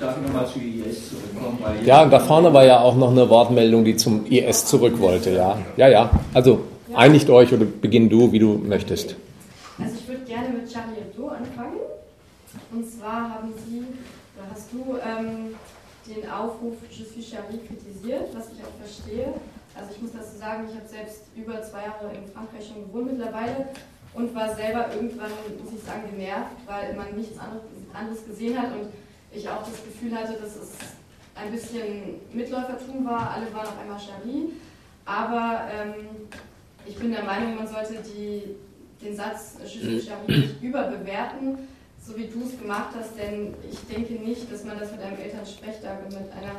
Darf 0.01 0.17
ich 0.17 0.27
nochmal 0.27 0.47
zu 0.47 0.59
IS 0.61 1.09
zurückkommen? 1.11 1.59
Weil 1.63 1.85
Ja, 1.87 2.03
und 2.05 2.11
da 2.13 2.21
vorne 2.21 2.53
war 2.55 2.65
ja 2.65 2.81
auch 2.81 2.97
noch 2.97 3.11
eine 3.11 3.29
Wortmeldung, 3.29 3.85
die 3.85 3.97
zum 3.97 4.27
IS 4.27 4.65
zurück 4.67 4.99
wollte, 5.01 5.31
ja. 5.33 5.59
Ja, 5.77 5.89
ja. 5.89 6.11
Also 6.35 6.61
einigt 6.95 7.29
euch 7.31 7.53
oder 7.53 7.65
beginn 7.65 8.09
du, 8.09 8.31
wie 8.33 8.39
du 8.39 8.55
möchtest. 8.65 9.17
Also 9.79 9.95
ich 10.01 10.09
würde 10.09 10.25
gerne 10.25 10.49
mit 10.51 10.73
Charlie 10.73 10.97
Hebdo 11.01 11.29
anfangen. 11.29 11.81
Und 12.77 12.87
zwar 12.87 13.31
haben 13.31 13.55
Sie, 13.67 13.87
oder 14.37 14.51
hast 14.53 14.71
du 14.71 14.99
ähm, 15.01 15.55
den 16.07 16.29
Aufruf 16.29 16.75
Je 16.91 17.05
suis 17.05 17.31
Charlie 17.31 17.61
kritisiert, 17.67 18.29
was 18.35 18.53
ich 18.53 18.63
auch 18.63 18.77
verstehe. 18.79 19.33
Also 19.75 19.93
ich 19.95 20.03
muss 20.03 20.13
dazu 20.13 20.37
sagen, 20.37 20.69
ich 20.69 20.77
habe 20.77 20.87
selbst 20.87 21.23
über 21.35 21.63
zwei 21.63 21.85
Jahre 21.85 22.13
in 22.15 22.31
Frankreich 22.31 22.69
schon 22.69 22.85
gewohnt 22.87 23.13
mittlerweile 23.13 23.69
und 24.13 24.35
war 24.35 24.55
selber 24.55 24.93
irgendwann, 24.93 25.31
muss 25.63 25.73
ich 25.73 25.83
sagen, 25.83 26.03
genervt, 26.11 26.53
weil 26.67 26.95
man 26.95 27.17
nichts 27.17 27.39
anderes, 27.39 27.63
anderes 27.95 28.27
gesehen 28.27 28.61
hat 28.61 28.73
und 28.73 28.93
ich 29.33 29.49
auch 29.49 29.61
das 29.61 29.83
Gefühl 29.83 30.15
hatte, 30.15 30.35
dass 30.35 30.57
es 30.57 30.73
ein 31.35 31.51
bisschen 31.53 32.21
Mitläufertum 32.35 33.07
war. 33.07 33.31
Alle 33.31 33.53
waren 33.55 33.69
auf 33.69 33.79
einmal 33.81 33.99
Charlie. 33.99 34.53
Aber 35.07 35.63
ähm, 35.73 35.95
ich 36.85 36.97
bin 36.97 37.11
der 37.11 37.25
Meinung, 37.25 37.57
man 37.57 37.67
sollte 37.67 38.03
die, 38.03 38.55
den 39.03 39.17
Satz 39.17 39.57
Je 39.65 39.81
suis 39.81 40.07
Charlie 40.07 40.41
nicht 40.41 40.63
überbewerten, 40.63 41.57
so 42.07 42.17
wie 42.17 42.27
du 42.27 42.45
es 42.47 42.59
gemacht 42.59 42.95
hast, 42.97 43.19
denn 43.19 43.55
ich 43.71 43.81
denke 43.93 44.15
nicht, 44.15 44.51
dass 44.53 44.65
man 44.65 44.79
das 44.79 44.93
mit 44.93 45.01
einem 45.01 45.19
Elternsprechtag 45.19 45.99
und 46.05 46.13
mit 46.13 46.31
einer 46.33 46.55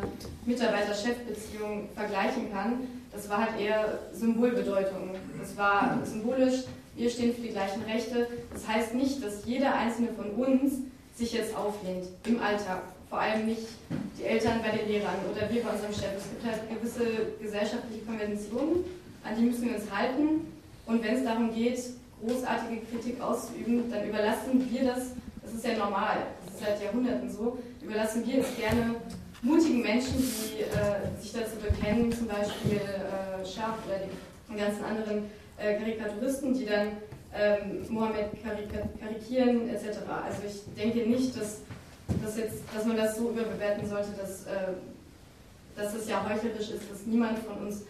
Mitarbeiter-Chef-Beziehung 0.46 1.88
vergleichen 1.96 2.52
kann. 2.52 2.80
Das 3.14 3.30
war 3.30 3.46
halt 3.46 3.60
eher 3.60 4.00
Symbolbedeutung. 4.12 5.12
Das 5.40 5.56
war 5.56 6.00
symbolisch, 6.04 6.64
wir 6.96 7.10
stehen 7.10 7.34
für 7.34 7.42
die 7.42 7.50
gleichen 7.50 7.82
Rechte. 7.84 8.28
Das 8.52 8.68
heißt 8.68 8.94
nicht, 8.94 9.24
dass 9.24 9.46
jeder 9.46 9.74
einzelne 9.74 10.10
von 10.10 10.32
uns 10.32 10.74
sich 11.16 11.32
jetzt 11.32 11.56
auflehnt 11.56 12.08
im 12.26 12.42
Alltag. 12.42 12.82
Vor 13.10 13.20
allem 13.20 13.46
nicht 13.46 13.68
die 14.20 14.24
Eltern 14.24 14.60
bei 14.62 14.78
den 14.78 14.90
Lehrern 14.90 15.16
oder 15.32 15.50
wir 15.50 15.64
bei 15.64 15.70
unserem 15.70 15.94
Chef. 15.94 16.18
Es 16.18 16.30
gibt 16.30 16.46
halt 16.46 16.62
gewisse 16.70 17.06
gesellschaftliche 17.42 18.04
Konventionen, 18.04 18.84
an 19.24 19.36
die 19.38 19.44
müssen 19.44 19.70
wir 19.70 19.78
uns 19.78 19.90
halten. 19.90 20.46
Und 20.86 21.04
wenn 21.04 21.16
es 21.16 21.24
darum 21.24 21.54
geht, 21.54 21.80
großartige 22.22 22.82
Kritik 22.92 23.22
auszuüben, 23.22 23.90
dann 23.90 24.08
überlassen 24.10 24.68
wir 24.70 24.84
das, 24.84 25.12
das 25.48 25.56
ist 25.56 25.66
ja 25.66 25.78
normal, 25.78 26.18
das 26.46 26.56
ist 26.56 26.60
seit 26.60 26.84
Jahrhunderten 26.84 27.30
so, 27.30 27.58
überlassen 27.82 28.26
wir 28.28 28.40
es 28.40 28.56
gerne 28.58 28.96
mutigen 29.42 29.82
Menschen, 29.82 30.18
die 30.18 30.62
äh, 30.62 31.22
sich 31.22 31.32
dazu 31.32 31.56
bekennen, 31.56 32.12
zum 32.12 32.28
Beispiel 32.28 32.82
äh, 32.82 33.46
Schaf 33.46 33.78
oder 33.88 34.00
die, 34.00 34.54
die 34.54 34.60
ganzen 34.60 34.84
anderen 34.84 35.30
äh, 35.58 35.76
Karikaturisten, 35.76 36.54
die 36.54 36.66
dann 36.66 36.88
ähm, 37.34 37.86
Mohammed 37.90 38.32
karika 38.44 38.90
karikieren 39.00 39.70
etc. 39.70 40.00
Also 40.10 40.40
ich 40.46 40.76
denke 40.76 41.10
nicht, 41.10 41.40
dass, 41.40 41.60
dass, 42.22 42.38
jetzt, 42.38 42.64
dass 42.76 42.86
man 42.86 42.98
das 42.98 43.18
so 43.18 43.30
überbewerten 43.30 43.88
sollte, 43.88 44.10
dass, 44.20 44.46
äh, 44.48 44.74
dass 45.78 45.94
es 45.94 46.10
ja 46.10 46.28
heuchlerisch 46.28 46.72
ist, 46.72 46.92
dass 46.92 47.06
niemand 47.06 47.40
von 47.40 47.68
uns 47.68 47.84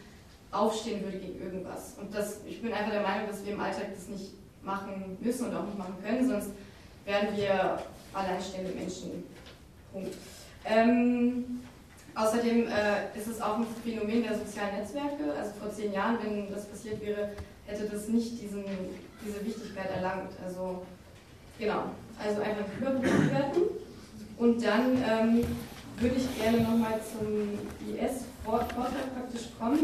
aufstehen 0.51 1.03
würde 1.03 1.17
gegen 1.17 1.41
irgendwas. 1.41 1.95
Und 1.99 2.13
das, 2.13 2.41
ich 2.45 2.61
bin 2.61 2.71
einfach 2.71 2.91
der 2.91 3.01
Meinung, 3.01 3.27
dass 3.27 3.43
wir 3.43 3.53
im 3.53 3.59
Alltag 3.59 3.88
das 3.95 4.07
nicht 4.09 4.34
machen 4.63 5.17
müssen 5.21 5.47
und 5.47 5.55
auch 5.55 5.65
nicht 5.65 5.77
machen 5.77 5.95
können, 6.03 6.27
sonst 6.27 6.49
werden 7.07 7.35
wir 7.35 7.79
alleinstehende 8.13 8.73
Menschen. 8.73 9.23
Punkt. 9.91 10.15
Ähm, 10.65 11.61
außerdem 12.13 12.67
äh, 12.67 13.17
ist 13.17 13.27
es 13.27 13.41
auch 13.41 13.57
ein 13.57 13.65
Phänomen 13.84 14.23
der 14.23 14.38
sozialen 14.38 14.77
Netzwerke. 14.77 15.34
Also 15.39 15.51
vor 15.59 15.71
zehn 15.71 15.93
Jahren, 15.93 16.17
wenn 16.21 16.53
das 16.53 16.65
passiert 16.65 17.01
wäre, 17.01 17.29
hätte 17.65 17.85
das 17.85 18.09
nicht 18.09 18.41
diesen, 18.41 18.63
diese 19.25 19.45
Wichtigkeit 19.45 19.89
erlangt. 19.95 20.31
Also 20.45 20.85
genau, 21.57 21.84
also 22.23 22.41
einfach 22.41 22.65
überbewerten. 22.79 23.63
Und 24.38 24.63
dann 24.63 24.97
ähm, 25.09 25.43
würde 25.99 26.15
ich 26.15 26.41
gerne 26.41 26.59
nochmal 26.59 26.99
zum 27.01 27.57
IS-Vortrag 27.88 29.15
praktisch 29.15 29.47
kommen. 29.57 29.79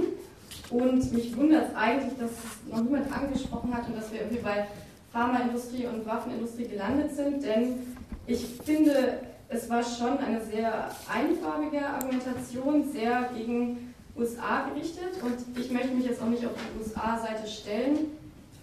Und 0.70 1.14
mich 1.14 1.36
wundert 1.36 1.70
es 1.70 1.76
eigentlich, 1.76 2.18
dass 2.20 2.32
es 2.32 2.72
noch 2.72 2.84
niemand 2.84 3.12
angesprochen 3.12 3.74
hat 3.74 3.88
und 3.88 3.96
dass 3.98 4.12
wir 4.12 4.22
irgendwie 4.22 4.42
bei 4.42 4.68
Pharmaindustrie 5.14 5.86
und 5.86 6.06
Waffenindustrie 6.08 6.68
gelandet 6.68 7.16
sind, 7.16 7.44
denn 7.44 7.76
ich 8.26 8.46
finde, 8.66 9.20
es 9.48 9.70
war 9.70 9.84
schon 9.84 10.18
eine 10.18 10.44
sehr 10.44 10.90
einfarbige 11.08 11.86
Argumentation, 11.86 12.92
sehr 12.92 13.30
gegen 13.36 13.94
USA 14.18 14.68
gerichtet. 14.70 15.22
Und 15.22 15.58
ich 15.60 15.72
möchte 15.72 15.94
mich 15.94 16.06
jetzt 16.06 16.22
auch 16.22 16.28
nicht 16.28 16.46
auf 16.46 16.54
die 16.54 16.80
USA-Seite 16.80 17.48
stellen, 17.48 17.98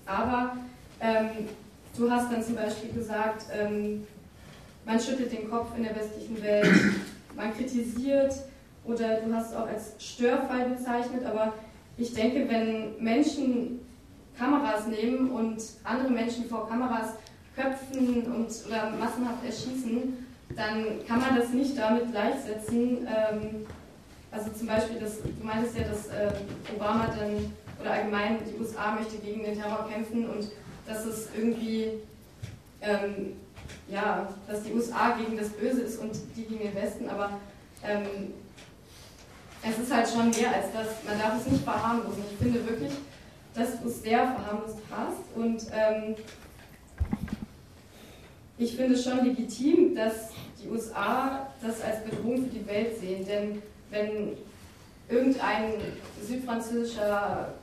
aber 0.07 0.57
ähm, 1.01 1.49
du 1.97 2.11
hast 2.11 2.33
dann 2.33 2.43
zum 2.43 2.57
Beispiel 2.57 2.91
gesagt, 2.93 3.47
ähm, 3.53 4.07
man 4.85 4.99
schüttelt 4.99 5.33
den 5.33 5.49
Kopf 5.49 5.77
in 5.77 5.85
der 5.85 5.95
westlichen 5.95 6.43
Welt, 6.43 6.69
man 7.37 7.55
kritisiert 7.57 8.35
oder 8.85 9.21
du 9.21 9.33
hast 9.33 9.51
es 9.51 9.57
auch 9.57 9.69
als 9.69 9.95
Störfall 9.99 10.71
bezeichnet, 10.71 11.25
aber 11.25 11.53
ich 11.97 12.13
denke, 12.15 12.49
wenn 12.49 13.03
Menschen 13.03 13.81
Kameras 14.41 14.87
nehmen 14.87 15.31
und 15.31 15.63
andere 15.85 16.11
Menschen 16.11 16.47
vor 16.47 16.67
Kameras 16.67 17.11
köpfen 17.55 18.23
und 18.25 18.49
oder 18.67 18.91
massenhaft 18.99 19.45
erschießen, 19.45 20.27
dann 20.57 21.07
kann 21.07 21.21
man 21.21 21.37
das 21.37 21.51
nicht 21.51 21.77
damit 21.77 22.11
gleichsetzen. 22.11 23.07
Ähm, 23.07 23.67
also 24.33 24.51
zum 24.51 24.67
Beispiel, 24.67 24.99
das, 24.99 25.19
du 25.23 25.47
meintest 25.47 25.77
ja, 25.77 25.85
dass 25.85 26.07
äh, 26.07 26.33
Obama 26.75 27.09
dann 27.09 27.53
oder 27.81 27.93
allgemein 27.93 28.39
die 28.47 28.59
USA 28.61 28.93
möchte 28.93 29.19
gegen 29.19 29.43
den 29.43 29.55
Terror 29.61 29.89
kämpfen 29.93 30.29
und 30.29 30.51
dass 30.87 31.05
es 31.05 31.29
irgendwie 31.37 31.93
ähm, 32.81 33.37
ja, 33.89 34.29
dass 34.49 34.63
die 34.63 34.73
USA 34.73 35.17
gegen 35.17 35.37
das 35.37 35.51
Böse 35.51 35.83
ist 35.83 35.99
und 35.99 36.13
die 36.37 36.45
gegen 36.45 36.65
den 36.65 36.75
Westen, 36.75 37.09
aber 37.09 37.39
ähm, 37.85 38.33
es 39.63 39.79
ist 39.79 39.93
halt 39.93 40.09
schon 40.09 40.31
mehr 40.31 40.55
als 40.55 40.73
das. 40.73 41.05
Man 41.07 41.19
darf 41.19 41.39
es 41.39 41.53
nicht 41.53 41.65
verharmlosen. 41.65 42.23
Ich 42.33 42.39
finde 42.39 42.67
wirklich, 42.67 42.93
dass 43.55 43.81
du 43.81 43.89
es 43.89 44.03
sehr 44.03 44.19
verharmlost 44.19 44.79
hast. 44.91 45.37
Und 45.37 45.67
ähm, 45.73 46.15
ich 48.59 48.77
finde 48.77 48.95
es 48.95 49.05
schon 49.05 49.25
legitim, 49.25 49.95
dass 49.95 50.31
die 50.63 50.69
USA 50.69 51.49
das 51.63 51.81
als 51.83 52.05
Bedrohung 52.05 52.45
für 52.45 52.51
die 52.51 52.67
Welt 52.67 52.99
sehen, 52.99 53.27
denn 53.27 53.63
wenn 53.91 54.37
irgendein 55.09 55.75
südfranzösischer 56.23 57.55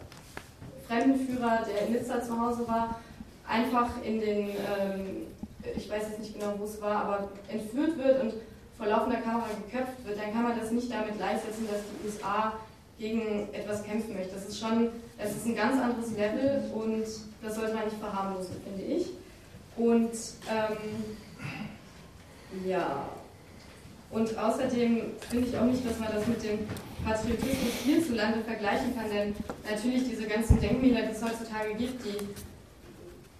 Fremdenführer, 0.87 1.65
der 1.67 1.87
in 1.87 1.93
Nizza 1.93 2.21
zu 2.21 2.39
Hause 2.39 2.67
war, 2.67 2.99
einfach 3.47 3.89
in 4.03 4.19
den, 4.19 4.49
ähm, 4.49 5.27
ich 5.75 5.89
weiß 5.89 6.03
jetzt 6.09 6.19
nicht 6.19 6.33
genau, 6.33 6.55
wo 6.57 6.65
es 6.65 6.81
war, 6.81 7.03
aber 7.03 7.29
entführt 7.47 7.97
wird 7.97 8.21
und 8.21 8.33
vor 8.77 8.87
laufender 8.87 9.19
Kamera 9.21 9.47
geköpft 9.69 10.05
wird, 10.05 10.19
dann 10.19 10.33
kann 10.33 10.43
man 10.43 10.59
das 10.59 10.71
nicht 10.71 10.91
damit 10.91 11.17
gleichsetzen, 11.17 11.67
dass 11.67 11.81
die 11.81 12.07
USA 12.07 12.53
gegen 12.99 13.53
etwas 13.53 13.83
kämpfen 13.83 14.13
möchte. 14.13 14.33
Das 14.35 14.47
ist 14.47 14.59
schon, 14.59 14.89
es 15.17 15.35
ist 15.35 15.45
ein 15.45 15.55
ganz 15.55 15.81
anderes 15.81 16.11
Level 16.11 16.71
und 16.73 17.05
das 17.41 17.55
sollte 17.55 17.73
man 17.73 17.85
nicht 17.85 17.97
verharmlosen, 17.97 18.55
finde 18.63 18.83
ich. 18.83 19.07
Und 19.75 20.11
ähm, 20.49 20.77
ja, 22.65 23.07
und 24.09 24.37
außerdem 24.37 25.01
finde 25.29 25.47
ich 25.47 25.57
auch 25.57 25.65
nicht, 25.65 25.85
dass 25.85 25.99
man 25.99 26.09
das 26.13 26.25
mit 26.27 26.41
dem 26.41 26.59
Patriotismus 27.05 27.73
hierzulande 27.83 28.39
vergleichen 28.41 28.95
kann, 28.95 29.09
denn 29.09 29.35
natürlich 29.69 30.09
diese 30.09 30.25
ganzen 30.27 30.59
Denkmäler, 30.59 31.03
die 31.03 31.11
es 31.11 31.21
heutzutage 31.21 31.75
gibt, 31.77 32.03
die, 32.05 32.17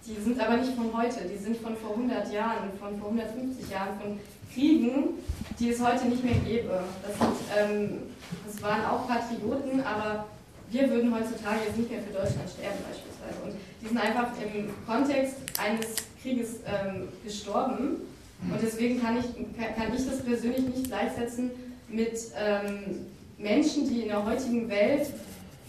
die 0.06 0.20
sind 0.20 0.38
aber 0.40 0.58
nicht 0.58 0.74
von 0.74 0.92
heute, 0.92 1.24
die 1.24 1.38
sind 1.38 1.56
von 1.56 1.76
vor 1.76 1.92
100 1.92 2.32
Jahren, 2.32 2.70
von 2.78 2.98
vor 2.98 3.08
150 3.10 3.70
Jahren, 3.70 3.98
von 4.00 4.20
Kriegen, 4.54 5.18
die 5.58 5.70
es 5.70 5.82
heute 5.82 6.06
nicht 6.06 6.22
mehr 6.22 6.34
gäbe. 6.34 6.80
Das, 7.02 7.18
sind, 7.18 7.36
ähm, 7.58 7.98
das 8.46 8.62
waren 8.62 8.84
auch 8.84 9.06
Patrioten, 9.06 9.80
aber 9.82 10.26
wir 10.70 10.90
würden 10.90 11.14
heutzutage 11.14 11.60
jetzt 11.66 11.78
nicht 11.78 11.90
mehr 11.90 12.00
für 12.00 12.12
Deutschland 12.12 12.48
sterben 12.48 12.78
beispielsweise. 12.88 13.42
Und 13.44 13.54
die 13.80 13.88
sind 13.88 13.98
einfach 13.98 14.28
im 14.42 14.70
Kontext 14.86 15.36
eines 15.58 15.94
Krieges 16.20 16.60
ähm, 16.66 17.08
gestorben. 17.24 18.02
Und 18.42 18.62
deswegen 18.62 19.00
kann 19.00 19.16
ich, 19.18 19.24
kann 19.56 19.94
ich 19.94 20.06
das 20.06 20.22
persönlich 20.22 20.66
nicht 20.66 20.84
gleichsetzen 20.84 21.50
mit 21.88 22.18
ähm, 22.36 23.06
Menschen, 23.38 23.88
die 23.88 24.02
in 24.02 24.08
der 24.08 24.24
heutigen 24.24 24.68
Welt 24.68 25.08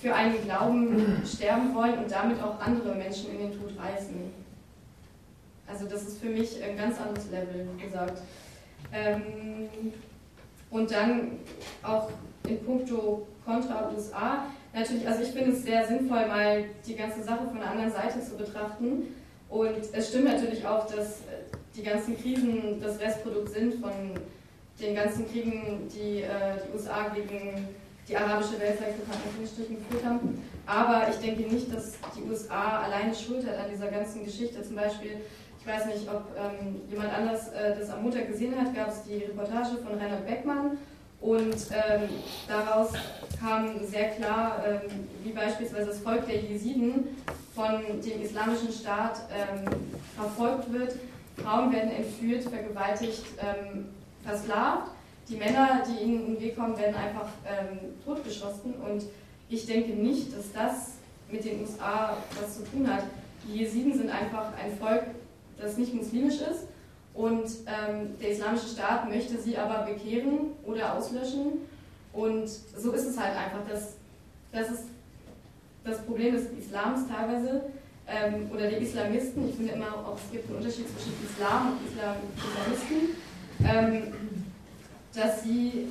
für 0.01 0.13
einen 0.13 0.43
Glauben 0.43 1.21
sterben 1.25 1.73
wollen 1.73 1.97
und 1.97 2.11
damit 2.11 2.41
auch 2.41 2.59
andere 2.59 2.95
Menschen 2.95 3.31
in 3.31 3.49
den 3.49 3.59
Tod 3.59 3.71
reißen. 3.77 4.15
Also 5.67 5.85
das 5.85 6.03
ist 6.03 6.19
für 6.19 6.29
mich 6.29 6.63
ein 6.63 6.77
ganz 6.77 6.99
anderes 6.99 7.29
Level, 7.29 7.67
wie 7.77 7.83
gesagt. 7.83 8.21
Ähm, 8.91 9.69
und 10.71 10.91
dann 10.91 11.39
auch 11.83 12.09
in 12.47 12.63
puncto 12.63 13.27
Kontra 13.45 13.91
USA. 13.93 14.45
Natürlich, 14.73 15.07
also 15.07 15.23
ich 15.23 15.29
finde 15.29 15.51
es 15.51 15.63
sehr 15.63 15.87
sinnvoll, 15.87 16.27
mal 16.27 16.65
die 16.85 16.95
ganze 16.95 17.23
Sache 17.23 17.47
von 17.47 17.59
der 17.59 17.71
anderen 17.71 17.91
Seite 17.91 18.21
zu 18.21 18.37
betrachten. 18.37 19.15
Und 19.49 19.77
es 19.93 20.09
stimmt 20.09 20.25
natürlich 20.25 20.65
auch, 20.65 20.85
dass 20.85 21.21
die 21.75 21.83
ganzen 21.83 22.17
Krisen 22.21 22.79
das 22.81 22.99
Restprodukt 22.99 23.49
sind 23.49 23.75
von 23.75 23.91
den 24.79 24.95
ganzen 24.95 25.29
Kriegen, 25.29 25.87
die 25.93 26.21
äh, 26.21 26.55
die 26.63 26.73
USA 26.73 27.09
gegen 27.09 27.67
die 28.07 28.17
arabische 28.17 28.59
Welt, 28.59 28.77
in 28.79 29.77
geführt 29.77 30.05
haben. 30.05 30.41
Aber 30.65 31.07
ich 31.09 31.17
denke 31.17 31.53
nicht, 31.53 31.73
dass 31.73 31.93
die 32.15 32.27
USA 32.29 32.79
alleine 32.83 33.13
Schuld 33.13 33.45
hat 33.45 33.57
an 33.57 33.69
dieser 33.71 33.87
ganzen 33.87 34.23
Geschichte. 34.23 34.63
Zum 34.63 34.75
Beispiel, 34.75 35.17
ich 35.59 35.67
weiß 35.67 35.85
nicht, 35.87 36.07
ob 36.09 36.23
ähm, 36.37 36.81
jemand 36.89 37.13
anders 37.13 37.49
äh, 37.49 37.75
das 37.77 37.89
am 37.89 38.03
Montag 38.03 38.27
gesehen 38.27 38.55
hat, 38.59 38.73
gab 38.75 38.89
es 38.89 39.03
die 39.03 39.25
Reportage 39.25 39.77
von 39.83 39.99
Reinhard 39.99 40.25
Beckmann 40.25 40.77
und 41.21 41.55
ähm, 41.71 42.09
daraus 42.47 42.93
kam 43.39 43.85
sehr 43.85 44.11
klar, 44.11 44.63
ähm, 44.65 45.07
wie 45.23 45.31
beispielsweise 45.31 45.87
das 45.87 45.99
Volk 45.99 46.25
der 46.25 46.41
Jesiden 46.41 47.17
von 47.53 47.81
dem 48.01 48.21
islamischen 48.21 48.71
Staat 48.71 49.21
ähm, 49.33 49.65
verfolgt 50.15 50.71
wird. 50.71 50.95
Frauen 51.35 51.71
werden 51.73 51.91
entführt, 51.91 52.43
vergewaltigt, 52.43 53.23
ähm, 53.41 53.89
versklavt. 54.23 54.91
Die 55.27 55.35
Männer, 55.35 55.83
die 55.87 56.03
ihnen 56.03 56.25
in 56.25 56.33
den 56.35 56.41
Weg 56.41 56.57
kommen, 56.57 56.77
werden 56.77 56.95
einfach 56.95 57.27
ähm, 57.45 57.79
totgeschossen. 58.05 58.73
Und 58.75 59.03
ich 59.49 59.65
denke 59.65 59.91
nicht, 59.91 60.35
dass 60.35 60.51
das 60.53 60.93
mit 61.29 61.43
den 61.43 61.61
USA 61.61 62.17
was 62.39 62.57
zu 62.57 62.63
tun 62.63 62.91
hat. 62.91 63.03
Die 63.45 63.59
Jesiden 63.59 63.93
sind 63.93 64.09
einfach 64.09 64.53
ein 64.57 64.77
Volk, 64.77 65.03
das 65.59 65.77
nicht 65.77 65.93
muslimisch 65.93 66.35
ist 66.35 66.69
und 67.19 67.49
ähm, 67.67 68.17
der 68.21 68.29
Islamische 68.29 68.67
Staat 68.67 69.09
möchte 69.09 69.37
sie 69.37 69.57
aber 69.57 69.85
bekehren 69.85 70.51
oder 70.65 70.93
auslöschen. 70.93 71.67
Und 72.13 72.47
so 72.47 72.93
ist 72.93 73.07
es 73.07 73.19
halt 73.19 73.35
einfach. 73.35 73.59
Das, 73.69 73.95
das 74.53 74.71
ist 74.71 74.83
das 75.83 76.01
Problem 76.05 76.33
des 76.33 76.45
Islams 76.57 77.09
teilweise 77.09 77.63
ähm, 78.07 78.49
oder 78.53 78.69
der 78.69 78.79
Islamisten. 78.79 79.49
Ich 79.49 79.55
finde 79.55 79.73
immer 79.73 79.87
auch, 79.87 80.15
es 80.15 80.31
gibt 80.31 80.47
einen 80.47 80.59
Unterschied 80.59 80.85
zwischen 80.87 81.13
Islam 81.29 81.73
und 81.73 81.91
Islam, 81.91 82.15
Islamisten, 82.37 83.15
ähm, 83.65 84.13
dass 85.13 85.43
sie 85.43 85.87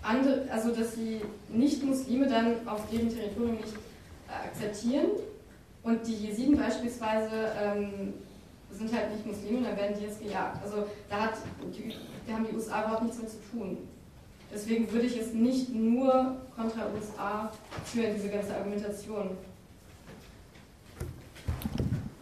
andere, 0.00 0.46
also 0.50 0.74
dass 0.74 0.94
sie 0.94 1.20
Nicht-Muslime 1.50 2.26
dann 2.26 2.66
auf 2.66 2.88
deren 2.90 3.10
Territorium 3.10 3.56
nicht 3.56 3.74
äh, 4.30 4.48
akzeptieren 4.48 5.08
und 5.82 6.06
die 6.06 6.14
Jesiden 6.14 6.56
beispielsweise 6.56 7.52
ähm, 7.62 8.14
sind 8.74 8.92
halt 8.92 9.12
nicht 9.12 9.26
Muslime, 9.26 9.62
dann 9.62 9.76
werden 9.76 9.96
die 9.98 10.04
jetzt 10.04 10.20
gejagt. 10.20 10.62
Also 10.62 10.86
da, 11.08 11.16
hat 11.16 11.34
die, 11.72 11.94
da 12.26 12.34
haben 12.34 12.46
die 12.48 12.54
USA 12.54 12.82
überhaupt 12.82 13.04
nichts 13.04 13.18
mit 13.18 13.30
zu 13.30 13.38
tun. 13.50 13.78
Deswegen 14.52 14.90
würde 14.92 15.06
ich 15.06 15.18
es 15.18 15.32
nicht 15.32 15.74
nur 15.74 16.36
kontra 16.54 16.86
USA 16.94 17.50
führen, 17.84 18.14
diese 18.14 18.28
ganze 18.28 18.54
Argumentation. 18.54 19.30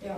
Ja. 0.01 0.17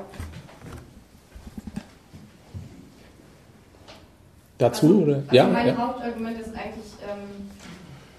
Dazu? 4.58 4.86
Also, 4.86 4.98
oder? 5.02 5.16
Also 5.16 5.34
ja, 5.34 5.48
mein 5.48 5.66
ja. 5.66 5.76
Hauptargument 5.76 6.40
ist 6.40 6.54
eigentlich 6.54 6.92
ähm, 7.02 7.50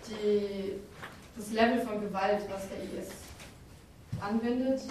die, 0.07 0.73
das 1.37 1.51
Level 1.51 1.81
von 1.85 2.01
Gewalt, 2.01 2.41
was 2.49 2.67
der 2.69 2.83
IS 2.83 3.09
anwendet, 4.19 4.81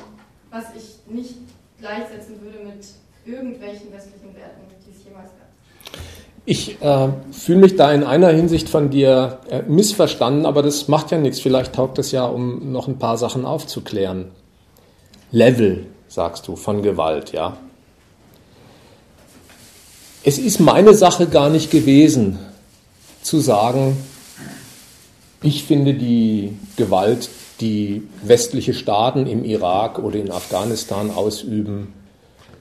was 0.51 0.65
ich 0.75 0.99
nicht 1.07 1.37
gleichsetzen 1.79 2.41
würde 2.41 2.59
mit 2.65 2.87
irgendwelchen 3.27 3.93
westlichen 3.93 4.35
Werten, 4.35 4.61
die 4.87 4.91
es 4.91 5.05
jemals 5.05 5.31
gab. 5.31 6.01
Ich 6.47 6.81
äh, 6.83 7.09
fühle 7.33 7.61
mich 7.61 7.77
da 7.77 7.93
in 7.93 8.05
einer 8.05 8.29
Hinsicht 8.29 8.69
von 8.69 8.91
dir 8.91 9.39
äh, 9.49 9.63
missverstanden, 9.63 10.47
aber 10.47 10.63
das 10.63 10.89
macht 10.89 11.11
ja 11.11 11.19
nichts. 11.19 11.41
Vielleicht 11.41 11.75
taugt 11.75 11.99
es 11.99 12.13
ja, 12.13 12.27
um 12.27 12.73
noch 12.73 12.89
ein 12.89 12.99
paar 12.99 13.17
Sachen 13.17 13.47
aufzuklären. 13.47 14.31
Level, 15.31 15.87
sagst 16.09 16.47
du, 16.47 16.57
von 16.57 16.83
Gewalt, 16.83 17.33
ja. 17.33 17.57
Es 20.23 20.39
ist 20.39 20.61
meine 20.61 20.95
Sache 20.95 21.27
gar 21.27 21.51
nicht 21.51 21.71
gewesen, 21.71 22.39
zu 23.23 23.41
sagen, 23.41 23.97
ich 25.43 25.65
finde 25.65 25.95
die 25.95 26.57
Gewalt, 26.77 27.29
die 27.61 28.07
westliche 28.23 28.75
Staaten 28.75 29.27
im 29.27 29.45
Irak 29.45 29.99
oder 29.99 30.19
in 30.19 30.31
Afghanistan 30.31 31.11
ausüben, 31.11 31.93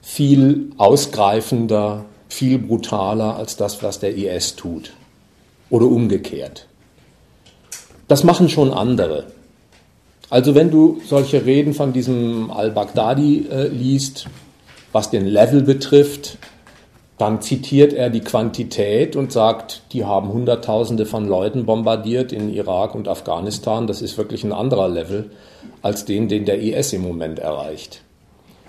viel 0.04 0.70
ausgreifender, 0.76 2.04
viel 2.28 2.58
brutaler 2.58 3.36
als 3.36 3.56
das, 3.56 3.82
was 3.82 4.00
der 4.00 4.14
IS 4.14 4.54
tut. 4.54 4.92
Oder 5.70 5.86
umgekehrt. 5.86 6.68
Das 8.06 8.22
machen 8.22 8.50
schon 8.50 8.72
andere. 8.72 9.24
Also 10.28 10.54
wenn 10.54 10.70
du 10.70 11.00
solche 11.06 11.46
Reden 11.46 11.72
von 11.72 11.94
diesem 11.94 12.50
al-Baghdadi 12.50 13.46
äh, 13.50 13.68
liest, 13.68 14.26
was 14.92 15.10
den 15.10 15.26
Level 15.26 15.62
betrifft, 15.62 16.36
dann 17.16 17.40
zitiert 17.40 17.94
er 17.94 18.10
die 18.10 18.20
Quantität 18.20 19.16
und 19.16 19.32
sagt, 19.32 19.82
die 19.92 20.04
haben 20.04 20.28
Hunderttausende 20.28 21.06
von 21.06 21.26
Leuten 21.26 21.64
bombardiert 21.64 22.30
in 22.30 22.52
Irak 22.52 22.94
und 22.94 23.08
Afghanistan. 23.08 23.86
Das 23.86 24.02
ist 24.02 24.18
wirklich 24.18 24.44
ein 24.44 24.52
anderer 24.52 24.88
Level 24.88 25.30
als 25.80 26.04
den, 26.04 26.28
den 26.28 26.44
der 26.44 26.60
IS 26.60 26.92
im 26.92 27.02
Moment 27.02 27.38
erreicht. 27.38 28.03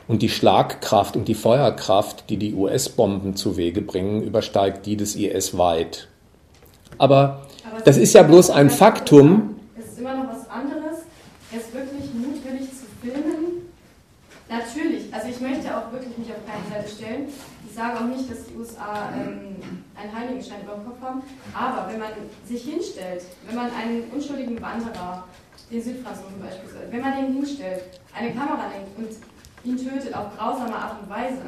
Und 0.08 0.22
die 0.22 0.30
Schlagkraft 0.30 1.16
und 1.16 1.28
die 1.28 1.34
Feuerkraft, 1.34 2.30
die 2.30 2.38
die 2.38 2.54
US-Bomben 2.54 3.36
zu 3.36 3.58
Wege 3.58 3.82
bringen, 3.82 4.22
übersteigt 4.22 4.86
die 4.86 4.98
des 4.98 5.16
IS 5.16 5.58
weit. 5.58 6.08
Aber, 6.98 7.48
Aber 7.70 7.82
das 7.84 7.98
ist 7.98 8.14
ja 8.14 8.24
bloß 8.24 8.52
ein 8.52 8.70
Faktum. 8.70 9.56
Es 9.78 9.86
ist 9.88 10.00
immer 10.00 10.16
noch 10.16 10.30
was 10.30 10.50
anderes, 10.50 11.00
es 11.52 11.74
wirklich 11.74 12.14
mutwillig 12.14 12.70
zu 12.70 12.86
filmen. 13.02 13.66
Natürlich, 14.48 15.12
also 15.12 15.28
ich 15.28 15.42
möchte 15.42 15.76
auch 15.76 15.92
wirklich 15.92 16.16
mich 16.18 16.30
auf 16.30 16.46
keine 16.46 16.70
Seite 16.70 16.96
stellen. 16.96 17.28
Ich 17.68 17.76
sage 17.76 17.98
auch 17.98 18.06
nicht, 18.06 18.30
dass 18.30 18.46
die 18.46 18.56
USA 18.56 19.10
ähm, 19.18 19.58
einen 19.96 20.16
Heiligenschein 20.16 20.62
über 20.64 20.76
dem 20.76 20.86
Kopf 20.86 21.02
haben. 21.02 21.24
Aber 21.54 21.92
wenn 21.92 22.00
man 22.00 22.10
sich 22.46 22.62
hinstellt, 22.64 23.24
wenn 23.48 23.56
man 23.56 23.72
einen 23.74 24.04
unschuldigen 24.14 24.62
Wanderer, 24.62 25.24
den 25.72 25.82
Südfranzosen 25.82 26.40
beispielsweise, 26.40 26.92
wenn 26.92 27.02
man 27.02 27.18
den 27.18 27.34
hinstellt, 27.34 27.82
eine 28.14 28.32
Kamera 28.32 28.70
lenkt 28.70 28.96
und 28.98 29.10
ihn 29.66 29.78
tötet 29.78 30.14
auf 30.16 30.38
grausame 30.38 30.76
Art 30.76 31.02
und 31.02 31.10
Weise. 31.10 31.42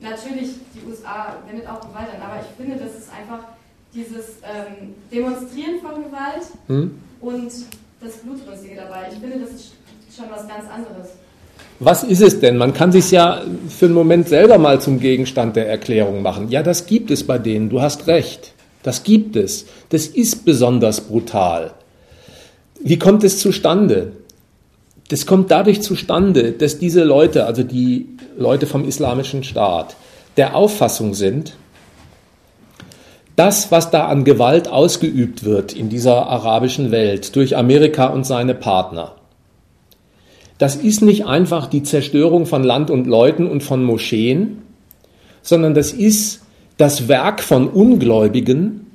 Natürlich, 0.00 0.50
die 0.74 0.88
USA 0.88 1.36
wendet 1.46 1.68
auch 1.68 1.80
Gewalt 1.80 2.08
an, 2.14 2.22
aber 2.22 2.40
ich 2.40 2.56
finde, 2.56 2.82
das 2.82 2.94
ist 2.94 3.08
einfach 3.10 3.44
dieses 3.94 4.38
ähm, 4.42 4.94
Demonstrieren 5.12 5.80
von 5.80 6.02
Gewalt 6.02 6.44
hm? 6.66 6.98
und 7.20 7.52
das 8.00 8.16
Blutrünstige 8.22 8.76
dabei. 8.76 9.08
Ich 9.12 9.18
finde, 9.18 9.38
das 9.38 9.50
ist 9.50 9.72
schon 10.14 10.26
was 10.30 10.46
ganz 10.48 10.64
anderes. 10.68 11.08
Was 11.80 12.04
ist 12.04 12.20
es 12.20 12.40
denn? 12.40 12.56
Man 12.56 12.72
kann 12.72 12.92
sich 12.92 13.10
ja 13.10 13.42
für 13.68 13.86
einen 13.86 13.94
Moment 13.94 14.28
selber 14.28 14.58
mal 14.58 14.80
zum 14.80 15.00
Gegenstand 15.00 15.56
der 15.56 15.68
Erklärung 15.68 16.22
machen. 16.22 16.48
Ja, 16.48 16.62
das 16.62 16.86
gibt 16.86 17.10
es 17.10 17.24
bei 17.24 17.38
denen, 17.38 17.68
du 17.68 17.80
hast 17.80 18.06
recht. 18.06 18.52
Das 18.82 19.02
gibt 19.02 19.34
es. 19.34 19.66
Das 19.88 20.06
ist 20.06 20.44
besonders 20.44 21.00
brutal. 21.00 21.72
Wie 22.80 22.98
kommt 22.98 23.24
es 23.24 23.38
zustande? 23.38 24.12
Das 25.08 25.26
kommt 25.26 25.50
dadurch 25.50 25.82
zustande, 25.82 26.52
dass 26.52 26.78
diese 26.78 27.04
Leute, 27.04 27.46
also 27.46 27.62
die 27.62 28.08
Leute 28.38 28.66
vom 28.66 28.86
Islamischen 28.86 29.44
Staat, 29.44 29.96
der 30.36 30.56
Auffassung 30.56 31.14
sind, 31.14 31.56
das, 33.36 33.70
was 33.70 33.90
da 33.90 34.06
an 34.06 34.24
Gewalt 34.24 34.68
ausgeübt 34.68 35.44
wird 35.44 35.72
in 35.72 35.88
dieser 35.88 36.26
arabischen 36.26 36.90
Welt 36.90 37.34
durch 37.36 37.56
Amerika 37.56 38.06
und 38.06 38.24
seine 38.24 38.54
Partner, 38.54 39.12
das 40.58 40.76
ist 40.76 41.02
nicht 41.02 41.26
einfach 41.26 41.66
die 41.66 41.82
Zerstörung 41.82 42.46
von 42.46 42.62
Land 42.62 42.90
und 42.90 43.06
Leuten 43.06 43.48
und 43.48 43.62
von 43.62 43.82
Moscheen, 43.82 44.62
sondern 45.42 45.74
das 45.74 45.92
ist 45.92 46.42
das 46.76 47.08
Werk 47.08 47.42
von 47.42 47.68
Ungläubigen, 47.68 48.86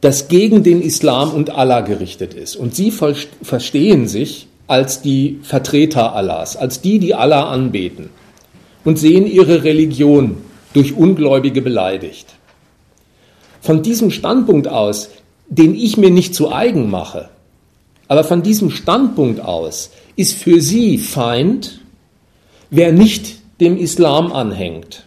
das 0.00 0.28
gegen 0.28 0.62
den 0.62 0.80
Islam 0.80 1.30
und 1.30 1.50
Allah 1.50 1.80
gerichtet 1.80 2.34
ist. 2.34 2.54
Und 2.54 2.74
sie 2.74 2.92
verstehen 2.92 4.06
sich 4.06 4.46
als 4.66 5.02
die 5.02 5.38
Vertreter 5.42 6.14
Allahs, 6.14 6.56
als 6.56 6.80
die, 6.80 6.98
die 6.98 7.14
Allah 7.14 7.50
anbeten 7.50 8.10
und 8.84 8.98
sehen 8.98 9.26
ihre 9.26 9.64
Religion 9.64 10.38
durch 10.72 10.96
Ungläubige 10.96 11.62
beleidigt. 11.62 12.34
Von 13.60 13.82
diesem 13.82 14.10
Standpunkt 14.10 14.68
aus, 14.68 15.10
den 15.48 15.74
ich 15.74 15.96
mir 15.96 16.10
nicht 16.10 16.34
zu 16.34 16.52
eigen 16.52 16.90
mache, 16.90 17.28
aber 18.08 18.24
von 18.24 18.42
diesem 18.42 18.70
Standpunkt 18.70 19.40
aus 19.40 19.90
ist 20.14 20.36
für 20.36 20.60
sie 20.60 20.98
Feind, 20.98 21.80
wer 22.70 22.92
nicht 22.92 23.40
dem 23.60 23.76
Islam 23.76 24.32
anhängt. 24.32 25.04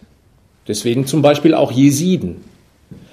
Deswegen 0.68 1.06
zum 1.06 1.22
Beispiel 1.22 1.54
auch 1.54 1.72
Jesiden. 1.72 2.44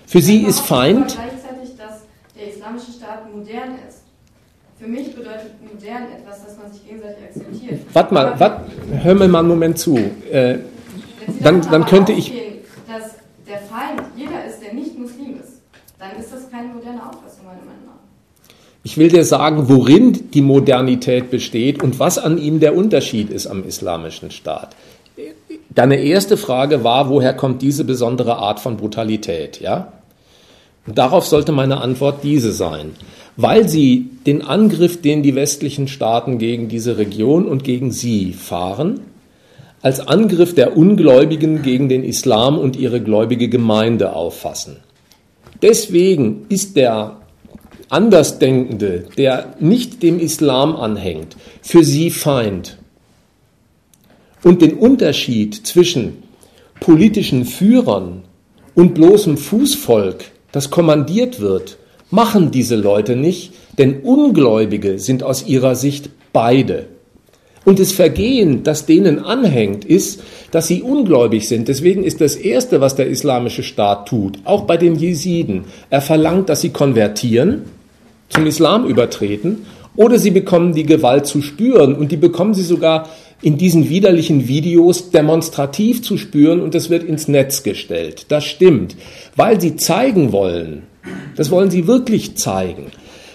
Für 0.06 0.22
sie 0.22 0.44
ist 0.44 0.60
Feind. 0.60 1.16
Gleichzeitig, 1.16 1.76
dass 1.78 2.02
der 2.36 2.54
islamische 2.54 2.92
Staat 2.92 3.34
modern. 3.34 3.80
Für 4.80 4.88
mich 4.88 5.16
bedeutet 5.16 5.54
modern 5.62 6.04
etwas, 6.16 6.46
dass 6.46 6.58
man 6.58 6.72
sich 6.72 6.86
gegenseitig 6.86 7.24
akzeptiert. 7.24 7.82
Warte 7.94 8.14
mal, 8.14 8.40
wat, 8.40 8.62
hör 9.02 9.16
mir 9.16 9.28
mal 9.28 9.40
einen 9.40 9.48
Moment 9.48 9.80
zu. 9.80 9.98
Äh, 10.32 10.60
dann, 11.42 11.62
dann 11.62 11.86
könnte 11.86 12.12
ich. 12.12 12.32
Dass 12.88 13.16
der 13.48 13.58
Feind 13.58 14.02
jeder 14.16 14.46
ist, 14.46 14.62
der 14.62 14.74
nicht 14.74 14.98
Muslim 14.98 15.40
ist, 15.42 15.62
dann 15.98 16.12
ist 16.20 16.32
das 16.32 16.52
keine 16.52 16.68
moderne 16.68 17.02
Auffassung, 17.02 17.46
meiner 17.46 17.62
Meinung 17.62 17.86
nach. 17.88 17.94
Ich 18.84 18.98
will 18.98 19.08
dir 19.08 19.26
sagen, 19.26 19.68
worin 19.68 20.30
die 20.32 20.42
Modernität 20.42 21.32
besteht 21.32 21.82
und 21.82 22.00
was 22.00 22.20
an 22.20 22.38
ihm 22.38 22.60
der 22.60 22.76
Unterschied 22.76 23.32
ist 23.32 23.48
am 23.48 23.66
islamischen 23.66 24.30
Staat. 24.30 24.76
Deine 25.70 25.98
erste 25.98 26.38
Frage 26.38 26.84
war, 26.84 27.10
woher 27.10 27.34
kommt 27.34 27.64
diese 27.64 27.84
besondere 27.84 28.38
Art 28.38 28.60
von 28.60 28.78
Brutalität, 28.78 29.60
ja? 29.60 29.92
Und 30.86 30.98
darauf 30.98 31.26
sollte 31.26 31.52
meine 31.52 31.82
Antwort 31.82 32.24
diese 32.24 32.54
sein. 32.54 32.96
Weil 33.38 33.70
sie 33.70 34.10
den 34.26 34.42
Angriff, 34.42 35.02
den 35.02 35.24
die 35.24 35.36
westlichen 35.36 35.88
Staaten 35.88 36.40
gegen 36.40 36.68
diese 36.68 36.98
Region 36.98 37.46
und 37.46 37.64
gegen 37.64 37.92
sie 37.92 38.34
fahren, 38.34 39.00
als 39.82 40.08
Angriff 40.08 40.56
der 40.56 40.76
Ungläubigen 40.76 41.62
gegen 41.62 41.88
den 41.88 42.04
Islam 42.04 42.58
und 42.58 42.76
ihre 42.76 43.00
gläubige 43.00 43.48
Gemeinde 43.48 44.14
auffassen. 44.14 44.78
Deswegen 45.62 46.46
ist 46.50 46.76
der 46.76 47.18
Andersdenkende, 47.90 49.06
der 49.18 49.56
nicht 49.60 50.04
dem 50.04 50.20
Islam 50.20 50.76
anhängt, 50.76 51.38
für 51.62 51.84
sie 51.84 52.10
Feind. 52.10 52.78
Und 54.44 54.62
den 54.62 54.74
Unterschied 54.74 55.56
zwischen 55.56 56.24
politischen 56.80 57.46
Führern 57.46 58.24
und 58.76 58.94
bloßem 58.94 59.38
Fußvolk, 59.38 60.26
das 60.52 60.70
kommandiert 60.70 61.40
wird, 61.40 61.78
machen 62.10 62.52
diese 62.52 62.76
Leute 62.76 63.16
nicht, 63.16 63.54
denn 63.78 64.02
Ungläubige 64.02 65.00
sind 65.00 65.24
aus 65.24 65.46
ihrer 65.48 65.76
Sicht 65.76 66.10
beide. 66.34 66.86
Und 67.66 67.80
das 67.80 67.92
Vergehen, 67.92 68.64
das 68.64 68.86
denen 68.86 69.20
anhängt, 69.20 69.84
ist, 69.84 70.24
dass 70.52 70.68
sie 70.68 70.82
ungläubig 70.82 71.50
sind. 71.50 71.68
Deswegen 71.68 72.04
ist 72.06 72.22
das 72.22 72.38
Erste, 72.38 72.80
was 72.80 72.96
der 72.96 73.08
islamische 73.08 73.62
Staat 73.62 74.08
tut, 74.08 74.40
auch 74.46 74.62
bei 74.62 74.78
den 74.78 74.96
Jesiden, 74.96 75.66
er 75.90 76.00
verlangt, 76.00 76.48
dass 76.48 76.62
sie 76.62 76.70
konvertieren, 76.70 77.64
zum 78.30 78.46
Islam 78.46 78.86
übertreten, 78.86 79.66
oder 79.98 80.18
sie 80.18 80.32
bekommen 80.32 80.74
die 80.76 80.86
Gewalt 80.86 81.26
zu 81.26 81.42
spüren 81.42 81.96
und 81.96 82.12
die 82.12 82.18
bekommen 82.18 82.54
sie 82.54 82.64
sogar 82.64 83.10
in 83.42 83.58
diesen 83.58 83.90
widerlichen 83.90 84.48
Videos 84.48 85.10
demonstrativ 85.12 86.02
zu 86.02 86.18
spüren 86.18 86.62
und 86.62 86.74
das 86.74 86.90
wird 86.90 87.04
ins 87.04 87.28
Netz 87.28 87.64
gestellt. 87.64 88.28
Das 88.30 88.46
stimmt, 88.46 88.96
weil 89.36 89.60
sie 89.60 89.76
zeigen 89.76 90.32
wollen, 90.32 90.84
das 91.36 91.52
wollen 91.52 91.72
sie 91.72 91.88
wirklich 91.88 92.36
zeigen. 92.36 92.92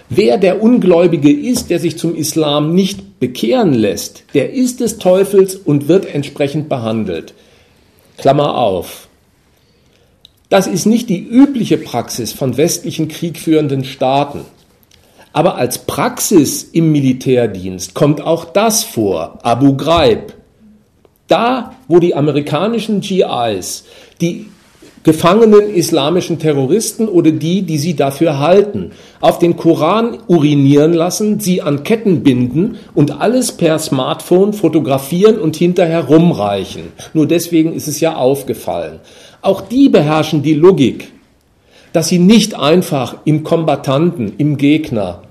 Wer 0.09 0.37
der 0.37 0.63
Ungläubige 0.63 1.33
ist, 1.33 1.71
der 1.71 1.79
sich 1.79 1.97
zum 1.97 2.15
Islam 2.15 2.75
nicht 2.75 3.19
bekehren 3.19 3.73
lässt, 3.73 4.25
der 4.35 4.53
ist 4.53 4.81
des 4.81 4.99
Teufels 4.99 5.55
und 5.55 5.89
wird 5.89 6.13
entsprechend 6.13 6.69
behandelt. 6.69 7.33
Klammer 8.19 8.59
auf. 8.59 9.09
Das 10.51 10.67
ist 10.67 10.85
nicht 10.85 11.09
die 11.09 11.23
übliche 11.23 11.79
Praxis 11.79 12.33
von 12.33 12.59
westlichen 12.59 13.09
kriegführenden 13.09 13.85
Staaten. 13.85 14.41
Aber 15.33 15.55
als 15.55 15.79
Praxis 15.79 16.63
im 16.63 16.93
Militärdienst 16.93 17.95
kommt 17.95 18.21
auch 18.21 18.45
das 18.45 18.85
vor, 18.85 19.39
Abu 19.43 19.77
Ghraib. 19.77 20.35
Da, 21.27 21.77
wo 21.89 22.01
die 22.01 22.15
amerikanischen 22.15 23.01
GIs 23.01 23.85
die 24.21 24.47
gefangenen 25.05 25.69
islamischen 25.75 26.39
Terroristen 26.39 27.09
oder 27.09 27.31
die, 27.31 27.63
die 27.63 27.79
sie 27.79 27.95
dafür 27.95 28.39
halten, 28.39 28.93
auf 29.21 29.39
den 29.39 29.57
Koran 29.57 30.19
urinieren 30.29 30.93
lassen, 30.93 31.41
sie 31.41 31.63
an 31.63 31.83
Ketten 31.83 32.23
binden 32.23 32.77
und 32.95 33.21
alles 33.21 33.53
per 33.53 33.79
Smartphone 33.79 34.53
fotografieren 34.53 35.39
und 35.39 35.57
hinterher 35.57 36.05
rumreichen. 36.05 36.85
Nur 37.15 37.27
deswegen 37.27 37.73
ist 37.73 37.89
es 37.89 38.01
ja 38.01 38.15
aufgefallen. 38.17 39.01
Auch 39.41 39.61
die 39.61 39.89
beherrschen 39.89 40.43
die 40.43 40.55
Logik 40.55 41.09
dass 41.93 42.09
sie 42.09 42.19
nicht 42.19 42.59
einfach 42.59 43.17
im 43.25 43.45
Kombattanten, 43.45 44.33
im 44.39 44.57
Gegner, 44.57 45.23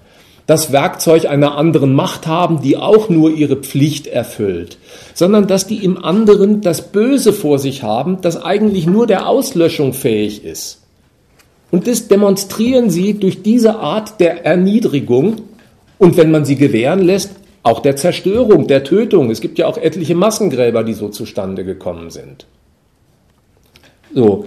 das 0.52 0.74
Werkzeug 0.74 1.28
einer 1.28 1.58
anderen 1.58 1.96
Macht 1.96 2.28
haben, 2.28 2.62
die 2.62 2.76
auch 2.76 3.08
nur 3.08 3.32
ihre 3.32 3.56
Pflicht 3.56 4.06
erfüllt, 4.06 4.80
sondern 5.14 5.48
dass 5.48 5.66
die 5.66 5.78
im 5.78 6.04
anderen 6.04 6.60
das 6.60 6.92
Böse 6.92 7.32
vor 7.32 7.58
sich 7.58 7.84
haben, 7.84 8.20
das 8.20 8.36
eigentlich 8.36 8.86
nur 8.86 9.08
der 9.08 9.30
Auslöschung 9.30 9.94
fähig 9.94 10.44
ist. 10.44 10.82
Und 11.72 11.88
das 11.88 12.10
demonstrieren 12.10 12.90
sie 12.90 13.14
durch 13.14 13.44
diese 13.44 13.80
Art 13.80 14.20
der 14.20 14.46
Erniedrigung 14.46 15.38
und 15.98 16.18
wenn 16.18 16.32
man 16.32 16.44
sie 16.44 16.58
gewähren 16.58 17.00
lässt, 17.00 17.32
auch 17.64 17.80
der 17.80 17.96
Zerstörung, 17.96 18.68
der 18.68 18.84
Tötung. 18.84 19.32
Es 19.32 19.40
gibt 19.40 19.58
ja 19.58 19.68
auch 19.68 19.78
etliche 19.78 20.16
Massengräber, 20.16 20.84
die 20.84 20.96
so 20.96 21.08
zustande 21.08 21.64
gekommen 21.64 22.10
sind. 22.10 22.46
So, 24.14 24.44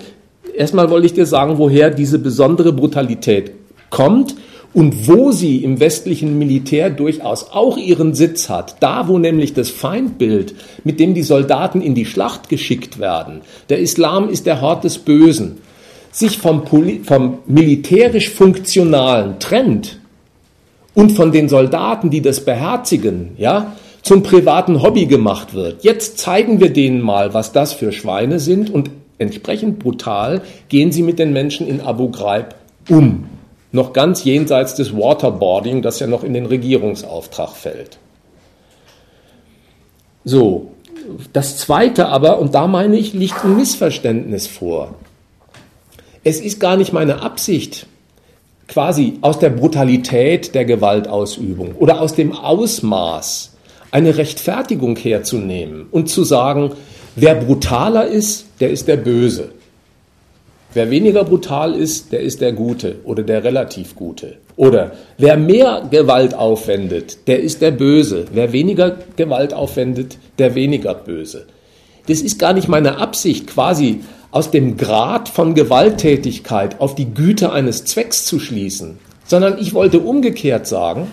erstmal 0.55 0.90
wollte 0.90 1.06
ich 1.06 1.14
dir 1.14 1.24
sagen, 1.24 1.56
woher 1.56 1.89
diese 1.89 2.18
besondere 2.18 2.74
Brutalität 2.74 3.52
kommt 3.89 4.35
und 4.74 5.06
wo 5.06 5.30
sie 5.30 5.59
im 5.59 5.78
westlichen 5.78 6.36
Militär 6.38 6.90
durchaus 6.90 7.51
auch 7.52 7.78
ihren 7.78 8.12
Sitz 8.12 8.51
hat. 8.51 8.76
Da, 8.80 9.06
wo 9.06 9.18
nämlich 9.18 9.55
das 9.55 9.70
Feindbild, 9.70 10.55
mit 10.82 10.98
dem 10.98 11.14
die 11.14 11.22
Soldaten 11.22 11.80
in 11.80 11.94
die 11.94 12.05
Schlacht 12.05 12.48
geschickt 12.48 12.98
werden, 12.98 13.40
der 13.68 13.78
Islam 13.78 14.28
ist 14.28 14.46
der 14.46 14.60
Hort 14.60 14.82
des 14.82 14.98
Bösen, 14.98 15.59
sich 16.10 16.38
vom, 16.38 16.64
vom 17.05 17.38
militärisch 17.46 18.30
Funktionalen 18.30 19.38
trennt 19.38 20.01
und 20.94 21.10
von 21.12 21.32
den 21.32 21.48
Soldaten, 21.48 22.10
die 22.10 22.20
das 22.20 22.44
beherzigen, 22.44 23.30
ja, 23.38 23.76
zum 24.02 24.22
privaten 24.22 24.82
Hobby 24.82 25.06
gemacht 25.06 25.55
wird. 25.55 25.82
Jetzt 25.82 26.18
zeigen 26.18 26.60
wir 26.60 26.72
denen 26.72 27.01
mal, 27.01 27.32
was 27.32 27.52
das 27.52 27.72
für 27.72 27.90
Schweine 27.90 28.38
sind 28.38 28.70
und 28.70 28.90
entsprechend 29.18 29.78
brutal 29.78 30.42
gehen 30.68 30.92
sie 30.92 31.02
mit 31.02 31.18
den 31.18 31.32
Menschen 31.32 31.66
in 31.66 31.80
Abu 31.80 32.10
Ghraib 32.10 32.55
um. 32.88 33.26
Noch 33.74 33.92
ganz 33.92 34.22
jenseits 34.22 34.74
des 34.74 34.96
Waterboarding, 34.96 35.82
das 35.82 35.98
ja 35.98 36.06
noch 36.06 36.22
in 36.22 36.32
den 36.32 36.46
Regierungsauftrag 36.46 37.51
fällt. 37.51 37.98
So, 40.24 40.70
das 41.32 41.59
Zweite 41.59 42.06
aber, 42.06 42.38
und 42.38 42.55
da 42.55 42.66
meine 42.66 42.96
ich, 42.96 43.12
liegt 43.12 43.44
ein 43.44 43.56
Missverständnis 43.56 44.46
vor. 44.46 44.94
Es 46.22 46.40
ist 46.40 46.60
gar 46.60 46.76
nicht 46.76 46.92
meine 46.92 47.20
Absicht, 47.20 47.86
quasi 48.68 49.18
aus 49.20 49.40
der 49.40 49.51
Brutalität 49.51 50.55
der 50.55 50.64
Gewaltausübung 50.64 51.74
oder 51.74 52.01
aus 52.01 52.14
dem 52.14 52.32
Ausmaß 52.32 53.56
eine 53.90 54.16
Rechtfertigung 54.16 54.96
herzunehmen 54.96 55.88
und 55.90 56.09
zu 56.09 56.24
sagen, 56.24 56.72
Wer 57.16 57.36
brutaler 57.36 58.06
ist, 58.06 58.46
der 58.59 58.70
ist 58.70 58.88
der 58.88 58.96
Böse. 58.96 59.51
Wer 60.74 60.90
weniger 60.90 61.22
brutal 61.22 61.74
ist, 61.74 62.10
der 62.10 62.20
ist 62.20 62.40
der 62.40 62.52
Gute 62.52 62.96
oder 63.05 63.22
der 63.22 63.44
relativ 63.44 63.94
Gute. 63.94 64.38
Oder 64.56 64.92
wer 65.18 65.36
mehr 65.36 65.86
Gewalt 65.88 66.34
aufwendet, 66.34 67.28
der 67.28 67.40
ist 67.40 67.62
der 67.62 67.70
Böse. 67.70 68.24
Wer 68.32 68.52
weniger 68.52 68.98
Gewalt 69.14 69.55
aufwendet, 69.55 70.18
der 70.38 70.56
weniger 70.56 70.94
Böse. 70.94 71.46
Das 72.09 72.20
ist 72.20 72.40
gar 72.40 72.52
nicht 72.52 72.68
meine 72.68 72.98
Absicht, 72.98 73.46
quasi 73.46 74.01
aus 74.32 74.51
dem 74.51 74.76
Grad 74.76 75.28
von 75.28 75.55
Gewalttätigkeit 75.55 76.80
auf 76.80 76.96
die 76.96 77.14
Güte 77.14 77.52
eines 77.52 77.84
Zwecks 77.84 78.24
zu 78.24 78.40
schließen, 78.40 78.98
sondern 79.24 79.59
ich 79.60 79.74
wollte 79.74 80.01
umgekehrt 80.01 80.66
sagen, 80.66 81.06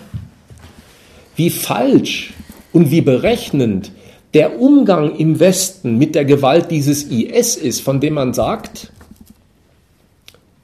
wie 1.36 1.50
falsch 1.50 2.34
und 2.72 2.90
wie 2.90 3.00
berechnend 3.00 3.92
der 4.34 4.60
Umgang 4.60 5.16
im 5.16 5.40
Westen 5.40 5.98
mit 5.98 6.14
der 6.14 6.24
Gewalt 6.24 6.70
dieses 6.70 7.04
IS 7.04 7.56
ist, 7.56 7.80
von 7.80 8.00
dem 8.00 8.14
man 8.14 8.34
sagt, 8.34 8.91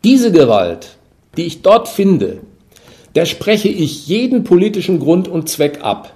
diese 0.04 0.32
Gewalt, 0.32 0.96
die 1.36 1.44
ich 1.44 1.62
dort 1.62 1.88
finde, 1.88 2.40
der 3.14 3.24
spreche 3.24 3.68
ich 3.68 4.06
jeden 4.06 4.44
politischen 4.44 4.98
Grund 4.98 5.28
und 5.28 5.48
Zweck 5.48 5.80
ab. 5.82 6.14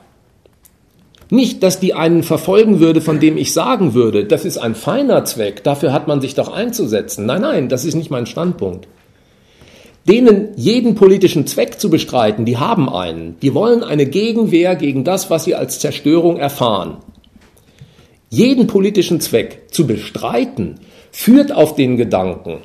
Nicht, 1.30 1.62
dass 1.62 1.80
die 1.80 1.94
einen 1.94 2.22
verfolgen 2.22 2.78
würde, 2.78 3.00
von 3.00 3.18
dem 3.18 3.36
ich 3.36 3.52
sagen 3.52 3.94
würde, 3.94 4.24
das 4.24 4.44
ist 4.44 4.59
ein 4.59 4.74
feiner 4.74 5.24
Zweck, 5.24 5.64
dafür 5.64 5.92
hat 5.92 6.06
man 6.06 6.20
sich 6.20 6.34
doch 6.34 6.52
einzusetzen. 6.52 7.24
Nein, 7.26 7.40
nein, 7.42 7.68
das 7.68 7.84
ist 7.84 7.94
nicht 7.94 8.10
mein 8.10 8.26
Standpunkt. 8.26 8.86
denen 10.09 10.48
jeden 10.56 10.94
politischen 10.94 11.46
Zweck 11.46 11.80
zu 11.80 11.88
bestreiten, 11.88 12.44
die 12.44 12.56
haben 12.56 12.88
einen. 12.88 13.38
Die 13.40 13.54
wollen 13.54 13.82
eine 13.82 14.06
Gegenwehr 14.06 14.74
gegen 14.74 15.04
das, 15.04 15.30
was 15.30 15.44
sie 15.44 15.54
als 15.54 15.78
Zerstörung 15.78 16.38
erfahren. 16.38 16.96
Jeden 18.28 18.66
politischen 18.66 19.20
Zweck 19.20 19.68
zu 19.70 19.86
bestreiten, 19.86 20.80
führt 21.10 21.52
auf 21.52 21.74
den 21.74 21.96
Gedanken, 21.96 22.59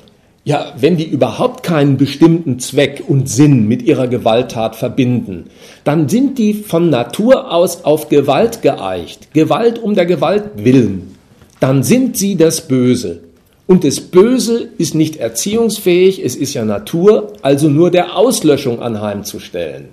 ja, 0.48 0.72
wenn 0.78 0.96
die 0.96 1.04
überhaupt 1.04 1.62
keinen 1.62 1.98
bestimmten 1.98 2.58
Zweck 2.58 3.04
und 3.06 3.28
Sinn 3.28 3.68
mit 3.68 3.82
ihrer 3.82 4.08
Gewalttat 4.08 4.76
verbinden, 4.76 5.50
dann 5.84 6.08
sind 6.08 6.38
die 6.38 6.54
von 6.54 6.88
Natur 6.88 7.52
aus 7.52 7.84
auf 7.84 8.08
Gewalt 8.08 8.62
geeicht, 8.62 9.34
Gewalt 9.34 9.78
um 9.78 9.94
der 9.94 10.06
Gewalt 10.06 10.44
willen. 10.56 11.16
Dann 11.60 11.82
sind 11.82 12.16
sie 12.16 12.36
das 12.36 12.66
Böse. 12.66 13.20
Und 13.66 13.84
das 13.84 14.00
Böse 14.00 14.70
ist 14.78 14.94
nicht 14.94 15.16
erziehungsfähig, 15.16 16.24
es 16.24 16.34
ist 16.34 16.54
ja 16.54 16.64
Natur, 16.64 17.34
also 17.42 17.68
nur 17.68 17.90
der 17.90 18.16
Auslöschung 18.16 18.80
anheimzustellen. 18.80 19.88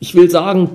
Ich 0.00 0.14
will 0.14 0.30
sagen, 0.30 0.68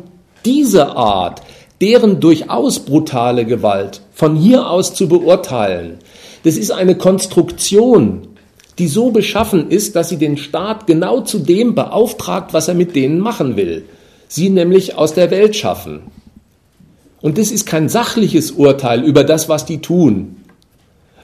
diese 0.44 0.96
Art, 0.96 1.44
deren 1.82 2.20
durchaus 2.20 2.80
brutale 2.80 3.46
Gewalt 3.46 4.02
von 4.12 4.36
hier 4.36 4.68
aus 4.68 4.96
zu 4.96 5.08
beurteilen, 5.08 6.00
das 6.44 6.56
ist 6.56 6.72
eine 6.72 6.96
Konstruktion, 6.96 8.29
die 8.80 8.88
so 8.88 9.12
beschaffen 9.12 9.70
ist, 9.70 9.96
dass 9.96 10.10
sie 10.10 10.18
den 10.18 10.38
Staat 10.38 10.88
genau 10.88 11.22
zu 11.22 11.40
dem 11.40 11.76
beauftragt, 11.76 12.54
was 12.54 12.68
er 12.68 12.74
mit 12.74 12.96
denen 12.96 13.20
machen 13.20 13.56
will. 13.56 13.86
Sie 14.28 14.50
nämlich 14.50 14.96
aus 14.96 15.14
der 15.14 15.32
Welt 15.32 15.56
schaffen. 15.56 16.02
Und 17.22 17.38
das 17.38 17.52
ist 17.52 17.66
kein 17.66 17.90
sachliches 17.90 18.52
Urteil 18.52 19.04
über 19.04 19.24
das, 19.24 19.50
was 19.50 19.66
die 19.66 19.82
tun, 19.82 20.38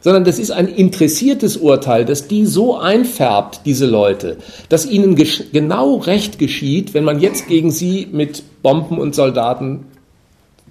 sondern 0.06 0.24
das 0.24 0.38
ist 0.38 0.52
ein 0.52 0.68
interessiertes 0.68 1.58
Urteil, 1.58 2.06
das 2.06 2.28
die 2.28 2.46
so 2.46 2.78
einfärbt, 2.78 3.62
diese 3.66 3.88
Leute, 3.88 4.38
dass 4.70 4.86
ihnen 4.86 5.16
genau 5.16 5.96
recht 5.96 6.38
geschieht, 6.38 6.94
wenn 6.94 7.04
man 7.04 7.20
jetzt 7.20 7.48
gegen 7.48 7.72
sie 7.72 8.08
mit 8.12 8.44
Bomben 8.62 9.00
und 9.00 9.16
Soldaten 9.16 9.86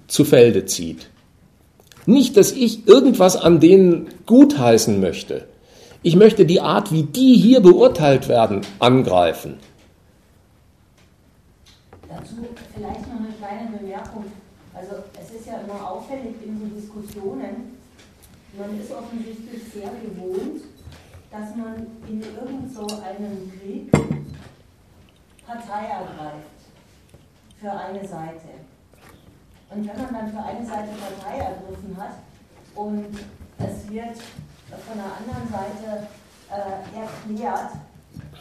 zu 0.07 0.23
Felde 0.23 0.65
zieht. 0.65 1.09
Nicht, 2.05 2.37
dass 2.37 2.53
ich 2.53 2.87
irgendwas 2.87 3.35
an 3.35 3.59
denen 3.59 4.07
gutheißen 4.25 5.01
möchte, 5.01 5.45
ich 6.05 6.15
möchte 6.15 6.45
die 6.45 6.61
Art, 6.61 6.91
wie 6.91 7.01
die 7.01 7.35
hier 7.35 7.61
beurteilt 7.61 8.27
werden, 8.27 8.61
angreifen. 8.77 9.57
Dazu 12.07 12.35
vielleicht 12.75 13.07
noch 13.07 13.19
eine 13.19 13.33
kleine 13.39 13.75
Bemerkung. 13.75 14.25
Also 14.75 14.97
es 15.19 15.31
ist 15.31 15.47
ja 15.47 15.61
immer 15.61 15.89
auffällig 15.89 16.35
in 16.45 16.59
so 16.59 16.65
Diskussionen, 16.67 17.75
man 18.55 18.79
ist 18.79 18.91
offensichtlich 18.91 19.63
sehr 19.73 19.89
gewohnt, 20.05 20.61
dass 21.31 21.55
man 21.55 21.87
in 22.07 22.21
irgend 22.21 22.71
so 22.71 22.85
einem 22.85 23.51
Krieg 23.59 23.91
Partei 25.47 25.87
ergreift 25.87 26.55
für 27.59 27.71
eine 27.71 28.07
Seite. 28.07 28.49
Und 29.71 29.87
wenn 29.87 30.01
man 30.03 30.13
dann 30.13 30.31
für 30.31 30.43
eine 30.43 30.65
Seite 30.67 30.89
Partei 30.99 31.37
ergriffen 31.39 31.97
hat 31.97 32.17
und 32.75 33.07
es 33.57 33.89
wird 33.89 34.17
von 34.69 34.97
der 34.97 35.11
anderen 35.17 35.47
Seite 35.51 36.07
äh, 36.49 36.97
erklärt, 36.97 37.71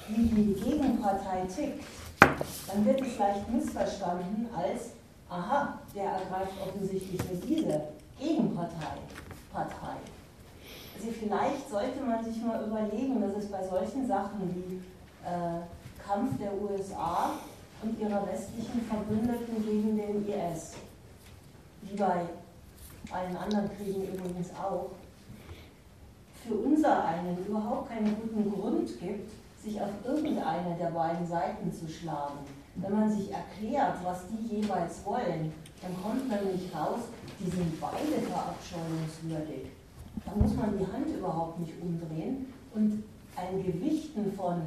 wie 0.08 0.28
die 0.28 0.54
Gegenpartei 0.54 1.42
tickt, 1.54 1.84
dann 2.66 2.84
wird 2.84 3.00
es 3.00 3.18
leicht 3.18 3.48
missverstanden 3.48 4.48
als, 4.56 4.90
aha, 5.28 5.78
der 5.94 6.04
ergreift 6.04 6.52
offensichtlich 6.66 7.22
für 7.22 7.36
diese 7.36 7.80
Gegenpartei 8.18 8.98
Partei. 9.52 9.96
Also 10.96 11.08
vielleicht 11.12 11.70
sollte 11.70 12.00
man 12.00 12.24
sich 12.24 12.42
mal 12.42 12.64
überlegen, 12.64 13.20
dass 13.20 13.36
es 13.36 13.50
bei 13.50 13.62
solchen 13.66 14.06
Sachen 14.06 14.54
wie 14.54 14.76
äh, 15.24 15.60
Kampf 16.06 16.38
der 16.38 16.52
USA 16.60 17.30
und 17.82 17.98
ihrer 18.00 18.26
westlichen 18.26 18.82
Verbündeten 18.82 19.64
gegen 19.64 19.96
den 19.96 20.26
IS, 20.28 20.74
wie 21.82 21.96
bei 21.96 22.26
allen 23.12 23.36
anderen 23.36 23.70
Kriegen 23.76 24.02
übrigens 24.02 24.50
auch, 24.50 24.90
für 26.46 26.54
unser 26.54 27.04
einen 27.04 27.38
überhaupt 27.46 27.88
keinen 27.88 28.16
guten 28.20 28.50
Grund 28.50 28.88
gibt, 29.00 29.30
sich 29.62 29.80
auf 29.80 29.90
irgendeine 30.04 30.76
der 30.78 30.90
beiden 30.90 31.26
Seiten 31.26 31.72
zu 31.72 31.88
schlagen. 31.88 32.38
Wenn 32.76 32.92
man 32.92 33.10
sich 33.10 33.30
erklärt, 33.32 33.96
was 34.04 34.24
die 34.28 34.56
jeweils 34.56 35.04
wollen, 35.06 35.52
dann 35.80 36.02
kommt 36.02 36.28
nämlich 36.28 36.74
raus, 36.74 37.08
die 37.40 37.50
sind 37.50 37.80
beide 37.80 38.20
verabscheuungswürdig. 38.28 39.70
Da 40.24 40.32
muss 40.34 40.54
man 40.54 40.78
die 40.78 40.86
Hand 40.86 41.08
überhaupt 41.16 41.60
nicht 41.60 41.72
umdrehen 41.80 42.52
und 42.74 43.04
ein 43.36 43.64
Gewichten 43.64 44.32
von 44.32 44.60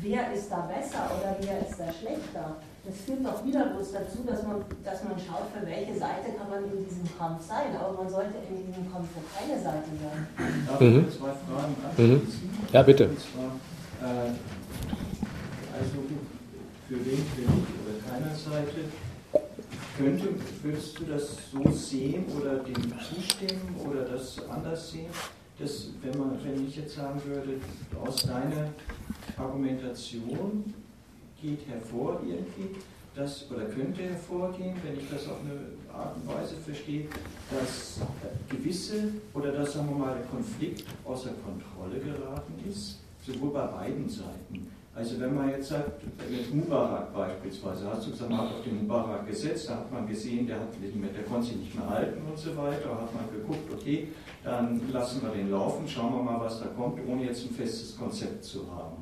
wer 0.00 0.32
ist 0.32 0.50
da 0.50 0.60
besser 0.60 1.10
oder 1.18 1.36
wer 1.40 1.66
ist 1.66 1.78
da 1.78 1.92
schlechter, 1.92 2.56
das 2.88 2.96
führt 3.04 3.24
doch 3.24 3.44
wieder 3.44 3.66
bloß 3.66 3.92
dazu, 3.92 4.24
dass 4.26 4.42
man, 4.44 4.64
dass 4.82 5.04
man 5.04 5.12
schaut, 5.18 5.52
für 5.52 5.66
welche 5.66 5.92
Seite 5.98 6.32
kann 6.38 6.48
man 6.48 6.64
in 6.64 6.86
diesem 6.88 7.04
Kampf 7.18 7.46
sein. 7.46 7.76
Aber 7.78 8.02
man 8.02 8.08
sollte 8.08 8.32
in 8.48 8.66
diesem 8.66 8.90
Kampf 8.90 9.08
für 9.12 9.20
keine 9.28 9.60
Seite 9.60 9.90
sein. 10.00 10.26
Darf 10.66 10.80
mhm. 10.80 11.04
ich 11.06 11.18
zwei 11.18 11.32
Fragen 11.36 11.76
mhm. 11.98 12.22
Ja, 12.72 12.82
bitte. 12.82 13.08
Und 13.08 13.18
zwar, 13.20 14.08
äh, 14.08 14.32
also 15.76 15.98
für 16.88 17.04
wen, 17.04 17.26
für 17.36 17.42
mich 17.42 17.68
oder 17.84 18.00
keiner 18.08 18.34
Seite, 18.34 18.88
könnte, 19.98 20.28
würdest 20.62 20.98
du 20.98 21.04
das 21.04 21.36
so 21.52 21.70
sehen 21.70 22.24
oder 22.40 22.60
dem 22.60 22.74
zustimmen 22.74 23.76
oder 23.86 24.04
das 24.04 24.48
anders 24.48 24.92
sehen? 24.92 25.10
Dass, 25.58 25.88
wenn, 26.00 26.18
man, 26.18 26.38
wenn 26.42 26.66
ich 26.66 26.76
jetzt 26.76 26.94
sagen 26.94 27.20
würde, 27.26 27.54
aus 28.02 28.22
deiner 28.22 28.68
Argumentation 29.36 30.72
geht 31.40 31.60
hervor 31.68 32.20
irgendwie, 32.26 32.76
dass, 33.14 33.50
oder 33.50 33.64
könnte 33.66 34.02
hervorgehen, 34.02 34.76
wenn 34.84 34.98
ich 34.98 35.10
das 35.10 35.26
auf 35.28 35.38
eine 35.40 35.58
Art 35.92 36.16
und 36.16 36.28
Weise 36.28 36.54
verstehe, 36.56 37.06
dass 37.50 38.00
gewisse 38.48 39.12
oder 39.34 39.52
dass, 39.52 39.72
sagen 39.72 39.88
wir 39.88 39.96
mal, 39.96 40.14
der 40.14 40.26
Konflikt 40.26 40.84
außer 41.04 41.30
Kontrolle 41.44 42.00
geraten 42.00 42.54
ist, 42.68 43.00
sowohl 43.26 43.50
bei 43.50 43.66
beiden 43.66 44.08
Seiten. 44.08 44.68
Also 44.94 45.20
wenn 45.20 45.34
man 45.34 45.50
jetzt 45.50 45.68
sagt, 45.68 46.02
mit 46.28 46.52
Mubarak 46.52 47.14
beispielsweise, 47.14 47.88
hast 47.88 48.06
du 48.06 48.10
gesagt, 48.10 48.30
man 48.30 48.40
hat 48.40 48.54
auf 48.56 48.64
den 48.64 48.78
Mubarak 48.78 49.28
gesetzt, 49.28 49.68
da 49.68 49.76
hat 49.76 49.92
man 49.92 50.08
gesehen, 50.08 50.46
der, 50.46 50.58
hat 50.58 50.80
nicht 50.80 50.96
mehr, 50.96 51.10
der 51.10 51.22
konnte 51.22 51.46
sich 51.46 51.56
nicht 51.56 51.74
mehr 51.74 51.88
halten 51.88 52.20
und 52.28 52.36
so 52.36 52.56
weiter, 52.56 52.90
hat 52.90 53.14
man 53.14 53.30
geguckt, 53.32 53.72
okay, 53.72 54.08
dann 54.42 54.80
lassen 54.92 55.22
wir 55.22 55.30
den 55.30 55.52
laufen, 55.52 55.86
schauen 55.86 56.14
wir 56.14 56.22
mal, 56.22 56.40
was 56.40 56.60
da 56.60 56.66
kommt, 56.66 56.98
ohne 57.06 57.26
jetzt 57.26 57.44
ein 57.44 57.54
festes 57.54 57.96
Konzept 57.96 58.42
zu 58.42 58.68
haben. 58.72 58.97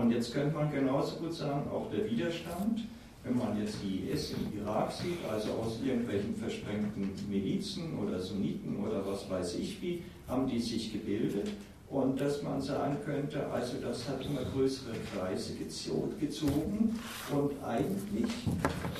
Und 0.00 0.10
jetzt 0.12 0.32
könnte 0.32 0.56
man 0.56 0.72
genauso 0.72 1.16
gut 1.16 1.34
sagen, 1.34 1.68
auch 1.70 1.90
der 1.90 2.10
Widerstand, 2.10 2.86
wenn 3.22 3.36
man 3.36 3.60
jetzt 3.60 3.76
die 3.82 4.08
IS 4.10 4.32
im 4.32 4.58
Irak 4.58 4.90
sieht, 4.90 5.18
also 5.30 5.50
aus 5.52 5.78
irgendwelchen 5.84 6.34
versprengten 6.34 7.10
Milizen 7.28 7.98
oder 7.98 8.18
Sunniten 8.18 8.78
oder 8.78 9.06
was 9.06 9.28
weiß 9.28 9.56
ich 9.56 9.80
wie, 9.82 10.02
haben 10.26 10.48
die 10.48 10.58
sich 10.58 10.92
gebildet. 10.92 11.50
Und 11.90 12.20
dass 12.20 12.42
man 12.42 12.62
sagen 12.62 12.96
könnte, 13.04 13.46
also 13.48 13.76
das 13.82 14.08
hat 14.08 14.24
immer 14.24 14.42
größere 14.44 14.94
Kreise 15.12 15.54
gezogen 15.54 16.98
und 17.32 17.64
eigentlich 17.64 18.30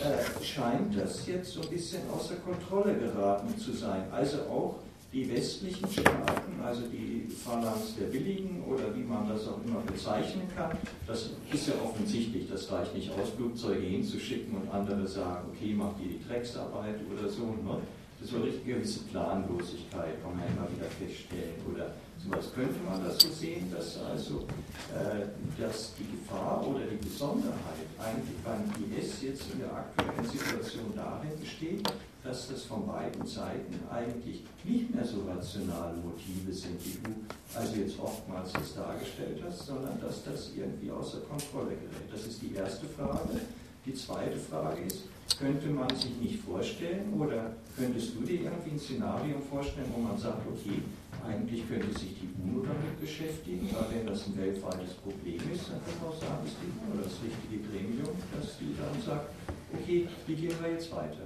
äh, 0.05 0.44
scheint 0.44 0.98
das 0.98 1.27
jetzt 1.27 1.52
so 1.52 1.62
ein 1.62 1.68
bisschen 1.68 2.01
außer 2.12 2.35
Kontrolle 2.44 2.94
geraten 2.94 3.56
zu 3.56 3.72
sein. 3.72 4.02
Also 4.10 4.39
auch 4.39 4.74
die 5.12 5.28
westlichen 5.28 5.90
Staaten, 5.90 6.60
also 6.62 6.82
die 6.82 7.26
Phalanx 7.28 7.96
der 7.98 8.12
Willigen 8.12 8.62
oder 8.64 8.94
wie 8.94 9.02
man 9.02 9.28
das 9.28 9.48
auch 9.48 9.58
immer 9.66 9.80
bezeichnen 9.80 10.48
kann, 10.54 10.70
das 11.06 11.30
ist 11.52 11.68
ja 11.68 11.74
offensichtlich, 11.82 12.48
das 12.48 12.70
reicht 12.70 12.94
nicht 12.94 13.10
aus, 13.10 13.30
Flugzeuge 13.36 13.86
hinzuschicken 13.86 14.56
und 14.56 14.70
andere 14.72 15.06
sagen, 15.08 15.48
okay, 15.52 15.74
macht 15.74 15.96
ihr 16.00 16.18
die 16.18 16.28
Drecksarbeit 16.28 16.96
oder 17.12 17.28
so. 17.28 17.46
Ne? 17.46 17.78
Das 18.20 18.32
war 18.32 18.42
eine 18.42 18.52
gewisse 18.52 19.00
Planlosigkeit, 19.04 20.22
kann 20.22 20.36
man 20.36 20.46
immer 20.46 20.68
wieder 20.70 20.88
feststellen. 20.90 21.54
Oder 21.72 21.94
sowas 22.24 22.52
könnte 22.55 22.78
man 22.84 23.02
das 23.05 23.18
so 23.18 23.28
sehen, 23.28 23.70
dass 23.72 23.98
also 23.98 24.47
äh, 24.94 25.26
dass 25.60 25.92
die 25.98 26.16
Gefahr 26.16 26.66
oder 26.66 26.80
die 26.86 26.97
Besonderheit 26.97 27.86
eigentlich 27.98 28.36
beim 28.44 28.64
IS 28.92 29.22
jetzt 29.22 29.52
in 29.52 29.60
der 29.60 29.72
aktuellen 29.72 30.28
Situation 30.28 30.92
darin 30.94 31.38
besteht, 31.38 31.88
dass 32.22 32.48
das 32.48 32.64
von 32.64 32.86
beiden 32.86 33.26
Seiten 33.26 33.80
eigentlich 33.90 34.44
nicht 34.64 34.94
mehr 34.94 35.05
so 35.05 35.24
rationale 35.24 35.97
Motive 35.97 36.52
sind, 36.52 36.84
wie 36.84 36.98
du 37.02 37.14
also 37.55 37.76
jetzt 37.76 37.98
oftmals 37.98 38.52
das 38.52 38.74
dargestellt 38.74 39.42
hast, 39.44 39.66
sondern 39.66 39.98
dass 40.01 40.24
das 40.24 40.51
irgendwie 40.55 40.90
außer 40.90 41.20
Kontrolle 41.20 41.76
gerät. 41.76 42.12
Das 42.12 42.26
ist 42.26 42.42
die 42.42 42.55
erste 42.55 42.86
Frage. 42.86 43.40
Die 43.86 43.94
zweite 43.94 44.36
Frage 44.36 44.82
ist, 44.86 45.05
könnte 45.39 45.69
man 45.69 45.89
sich 45.97 46.12
nicht 46.20 46.40
vorstellen 46.40 47.15
oder 47.19 47.52
könntest 47.78 48.15
du 48.15 48.27
dir 48.27 48.43
irgendwie 48.43 48.73
ein 48.73 48.78
Szenario 48.78 49.36
vorstellen, 49.51 49.86
wo 49.94 50.02
man 50.02 50.19
sagt, 50.19 50.43
okay, 50.47 50.82
eigentlich 51.27 51.66
könnte 51.66 51.98
sich 51.98 52.15
die 52.20 52.28
UNO 52.43 52.62
damit 52.62 53.01
beschäftigen, 53.01 53.69
weil 53.73 53.98
wenn 53.98 54.07
das 54.07 54.27
ein 54.27 54.36
weltweites 54.36 54.94
Problem 55.01 55.40
ist, 55.52 55.69
dann 55.69 55.81
kann 55.81 55.97
man 56.02 56.11
auch 56.12 56.20
sagen, 56.20 56.44
ist 56.44 56.57
die 56.61 56.70
UNO 56.77 57.02
das 57.02 57.16
richtige 57.24 57.69
Gremium, 57.69 58.16
dass 58.36 58.59
die 58.59 58.77
dann 58.77 59.01
sagt, 59.01 59.31
okay, 59.73 60.09
wie 60.27 60.35
gehen 60.35 60.55
wir 60.61 60.73
jetzt 60.73 60.93
weiter? 60.93 61.24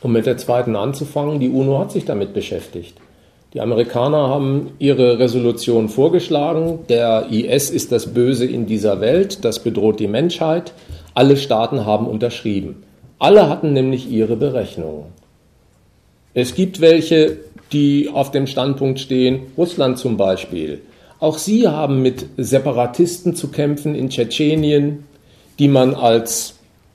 Um 0.00 0.12
mit 0.12 0.26
der 0.26 0.38
zweiten 0.38 0.74
anzufangen, 0.74 1.38
die 1.38 1.48
UNO 1.48 1.78
hat 1.78 1.92
sich 1.92 2.04
damit 2.04 2.34
beschäftigt. 2.34 2.98
Die 3.54 3.60
Amerikaner 3.60 4.28
haben 4.28 4.70
ihre 4.78 5.18
Resolution 5.18 5.90
vorgeschlagen. 5.90 6.80
Der 6.88 7.26
IS 7.30 7.68
ist 7.68 7.92
das 7.92 8.14
Böse 8.14 8.46
in 8.46 8.64
dieser 8.64 9.02
Welt, 9.02 9.44
das 9.44 9.62
bedroht 9.62 10.00
die 10.00 10.06
Menschheit. 10.06 10.72
Alle 11.12 11.36
Staaten 11.36 11.84
haben 11.84 12.06
unterschrieben. 12.06 12.82
Alle 13.18 13.50
hatten 13.50 13.74
nämlich 13.74 14.10
ihre 14.10 14.36
Berechnungen. 14.36 15.04
Es 16.32 16.54
gibt 16.54 16.80
welche, 16.80 17.36
die 17.72 18.08
auf 18.08 18.30
dem 18.30 18.46
Standpunkt 18.46 19.00
stehen, 19.00 19.42
Russland 19.58 19.98
zum 19.98 20.16
Beispiel. 20.16 20.80
Auch 21.20 21.36
sie 21.36 21.68
haben 21.68 22.00
mit 22.00 22.24
Separatisten 22.38 23.36
zu 23.36 23.48
kämpfen 23.48 23.94
in 23.94 24.08
Tschetschenien, 24.08 25.04
die 25.58 25.68
man 25.68 25.94
als 25.94 26.54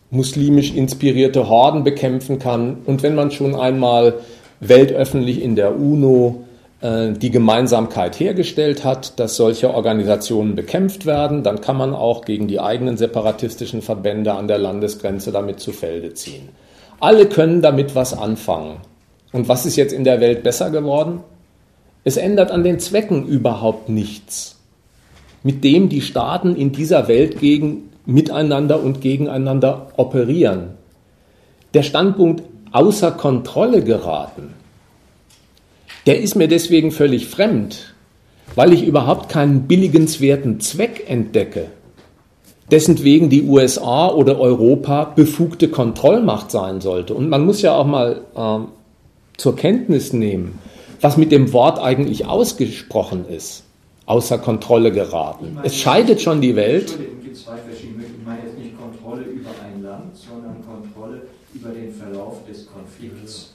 muslimisch 0.09 0.73
inspirierte 0.73 1.49
Horden 1.49 1.84
bekämpfen 1.84 2.39
kann. 2.39 2.79
Und 2.85 3.03
wenn 3.03 3.13
man 3.13 3.29
schon 3.29 3.53
einmal 3.53 4.15
weltöffentlich 4.59 5.41
in 5.43 5.55
der 5.55 5.79
UNO 5.79 6.47
die 6.79 7.31
Gemeinsamkeit 7.31 8.19
hergestellt 8.19 8.83
hat, 8.83 9.19
dass 9.19 9.35
solche 9.35 9.73
Organisationen 9.73 10.53
bekämpft 10.53 11.07
werden, 11.07 11.41
dann 11.41 11.59
kann 11.59 11.75
man 11.75 11.95
auch 11.95 12.23
gegen 12.23 12.47
die 12.47 12.59
eigenen 12.59 12.97
separatistischen 12.97 13.81
Verbände 13.81 14.33
an 14.33 14.47
der 14.47 14.59
Landesgrenze 14.59 15.31
damit 15.31 15.59
zu 15.59 15.71
Felde 15.71 16.13
ziehen. 16.13 16.49
Alle 16.99 17.25
können 17.25 17.63
damit 17.63 17.95
was 17.95 18.13
anfangen. 18.13 18.77
Und 19.31 19.47
was 19.49 19.65
ist 19.65 19.75
jetzt 19.75 19.91
in 19.91 20.03
der 20.03 20.21
Welt 20.21 20.43
besser 20.43 20.69
geworden? 20.69 21.21
Es 22.03 22.15
ändert 22.15 22.51
an 22.51 22.63
den 22.63 22.79
Zwecken 22.79 23.25
überhaupt 23.25 23.89
nichts, 23.89 24.59
mit 25.41 25.63
dem 25.63 25.89
die 25.89 26.01
Staaten 26.01 26.55
in 26.55 26.73
dieser 26.73 27.07
Welt 27.07 27.39
gegen, 27.39 27.89
miteinander 28.05 28.81
und 28.81 29.01
gegeneinander 29.01 29.87
operieren. 29.97 30.75
Der 31.73 31.83
Standpunkt 31.83 32.43
außer 32.71 33.11
Kontrolle 33.11 33.83
geraten 33.83 34.53
der 36.07 36.21
ist 36.21 36.35
mir 36.35 36.47
deswegen 36.47 36.91
völlig 36.91 37.27
fremd, 37.27 37.93
weil 38.55 38.71
ich 38.71 38.88
überhaupt 38.88 39.27
keinen 39.27 39.67
billigenswerten 39.67 40.61
Zweck 40.61 41.03
entdecke, 41.07 41.67
dessen 42.71 43.03
wegen 43.03 43.29
die 43.29 43.43
USA 43.43 44.07
oder 44.07 44.39
Europa 44.39 45.03
befugte 45.03 45.67
Kontrollmacht 45.67 46.49
sein 46.49 46.79
sollte. 46.79 47.13
Und 47.13 47.27
man 47.29 47.45
muss 47.45 47.61
ja 47.61 47.75
auch 47.75 47.85
mal 47.85 48.21
äh, 48.35 48.59
zur 49.38 49.55
Kenntnis 49.57 50.13
nehmen, 50.13 50.57
was 51.01 51.17
mit 51.17 51.34
dem 51.34 51.51
Wort 51.51 51.77
eigentlich 51.77 52.25
ausgesprochen 52.25 53.25
ist, 53.27 53.65
außer 54.05 54.38
Kontrolle 54.38 54.93
geraten. 54.93 55.55
Meine, 55.55 55.67
es 55.67 55.75
scheidet 55.75 56.21
schon 56.21 56.39
die 56.39 56.55
Welt. 56.55 56.89
Es 56.89 56.97
gibt 56.97 57.35
zwei 57.35 57.57
verschiedene. 57.57 58.05
Ich 58.05 58.25
meine 58.25 58.39
jetzt 58.45 58.57
nicht 58.57 58.79
Kontrolle 58.79 59.23
über 59.23 59.49
ein 59.65 59.84
Land, 59.84 60.15
sondern 60.15 60.55
Kontrolle 60.65 61.23
über 61.53 61.69
den 61.69 61.91
Verlauf 61.91 62.45
des 62.47 62.65
Konflikts. 62.65 63.47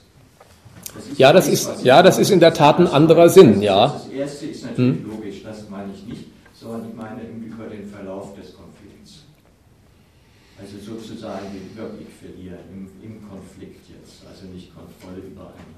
Ja, 1.17 1.33
das 1.33 1.47
ist, 1.47 1.83
ja, 1.83 2.01
das 2.01 2.17
ist 2.17 2.31
in 2.31 2.39
der 2.39 2.53
Tat 2.53 2.79
ein 2.79 2.87
anderer 2.87 3.29
Sinn, 3.29 3.61
ja. 3.61 3.87
Das 3.87 4.07
erste 4.07 4.45
ist 4.47 4.63
natürlich 4.63 5.01
hm? 5.01 5.09
logisch, 5.09 5.43
das 5.43 5.69
meine 5.69 5.91
ich 5.93 6.05
nicht, 6.05 6.25
sondern 6.53 6.89
ich 6.89 6.95
meine 6.95 7.21
über 7.21 7.65
den 7.65 7.87
Verlauf 7.87 8.35
des 8.35 8.55
Konflikts. 8.55 9.23
Also 10.59 10.77
sozusagen 10.77 11.45
den 11.53 11.71
Überblick 11.73 12.07
verlieren 12.19 12.59
im, 12.71 12.89
im 13.03 13.29
Konflikt 13.29 13.89
jetzt, 13.89 14.23
also 14.29 14.45
nicht 14.53 14.71
Kontrolle 14.75 15.21
über 15.21 15.53
ein 15.53 15.73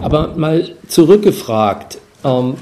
Land. 0.00 0.04
Aber 0.04 0.36
mal 0.36 0.74
zurückgefragt, 0.88 1.98
ähm, 2.24 2.54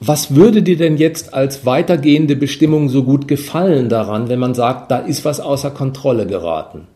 was 0.00 0.34
würde 0.34 0.62
dir 0.62 0.76
denn 0.76 0.96
jetzt 0.96 1.32
als 1.32 1.64
weitergehende 1.64 2.34
Bestimmung 2.34 2.88
so 2.88 3.04
gut 3.04 3.28
gefallen 3.28 3.88
daran, 3.88 4.28
wenn 4.28 4.40
man 4.40 4.54
sagt, 4.54 4.90
da 4.90 4.98
ist 4.98 5.24
was 5.24 5.38
außer 5.38 5.70
Kontrolle 5.70 6.26
geraten? 6.26 6.88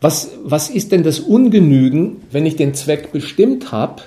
Was, 0.00 0.30
was 0.44 0.68
ist 0.68 0.92
denn 0.92 1.02
das 1.02 1.20
Ungenügen, 1.20 2.22
wenn 2.30 2.46
ich 2.46 2.56
den 2.56 2.74
Zweck 2.74 3.12
bestimmt 3.12 3.72
habe, 3.72 4.02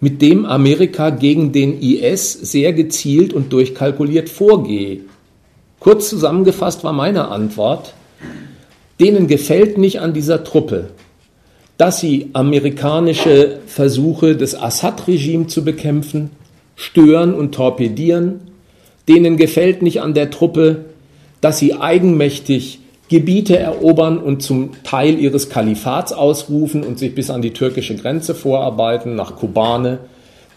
mit 0.00 0.22
dem 0.22 0.44
Amerika 0.44 1.10
gegen 1.10 1.52
den 1.52 1.80
IS 1.80 2.32
sehr 2.32 2.72
gezielt 2.72 3.32
und 3.32 3.52
durchkalkuliert 3.52 4.28
vorgehe? 4.28 5.00
Kurz 5.80 6.08
zusammengefasst 6.08 6.82
war 6.82 6.92
meine 6.92 7.28
Antwort, 7.28 7.94
denen 8.98 9.28
gefällt 9.28 9.78
nicht 9.78 10.00
an 10.00 10.12
dieser 10.12 10.42
Truppe, 10.42 10.90
dass 11.76 12.00
sie 12.00 12.30
amerikanische 12.32 13.60
Versuche 13.66 14.36
des 14.36 14.60
Assad-Regime 14.60 15.46
zu 15.46 15.64
bekämpfen 15.64 16.30
stören 16.78 17.34
und 17.34 17.54
torpedieren. 17.54 18.40
Denen 19.08 19.36
gefällt 19.36 19.82
nicht 19.82 20.00
an 20.00 20.14
der 20.14 20.30
Truppe, 20.30 20.86
dass 21.40 21.58
sie 21.58 21.74
eigenmächtig 21.74 22.80
Gebiete 23.08 23.58
erobern 23.58 24.18
und 24.18 24.42
zum 24.42 24.70
Teil 24.84 25.18
ihres 25.18 25.48
Kalifats 25.48 26.12
ausrufen 26.12 26.84
und 26.84 26.98
sich 26.98 27.14
bis 27.14 27.30
an 27.30 27.40
die 27.40 27.52
türkische 27.54 27.96
Grenze 27.96 28.34
vorarbeiten, 28.34 29.14
nach 29.14 29.36
Kobane. 29.36 30.00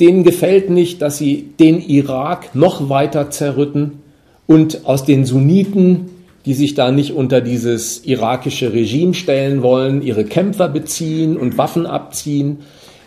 Denen 0.02 0.24
gefällt 0.24 0.70
nicht, 0.70 1.02
dass 1.02 1.18
sie 1.18 1.50
den 1.60 1.80
Irak 1.80 2.54
noch 2.54 2.90
weiter 2.90 3.30
zerrütten 3.30 4.00
und 4.48 4.86
aus 4.86 5.06
den 5.06 5.26
Sunniten, 5.26 6.10
die 6.46 6.54
sich 6.54 6.74
da 6.74 6.92
nicht 6.92 7.14
unter 7.14 7.40
dieses 7.40 8.06
irakische 8.06 8.74
Regime 8.74 9.14
stellen 9.14 9.62
wollen, 9.62 10.02
ihre 10.02 10.26
Kämpfer 10.26 10.68
beziehen 10.68 11.38
und 11.38 11.58
Waffen 11.58 11.86
abziehen. 11.86 12.60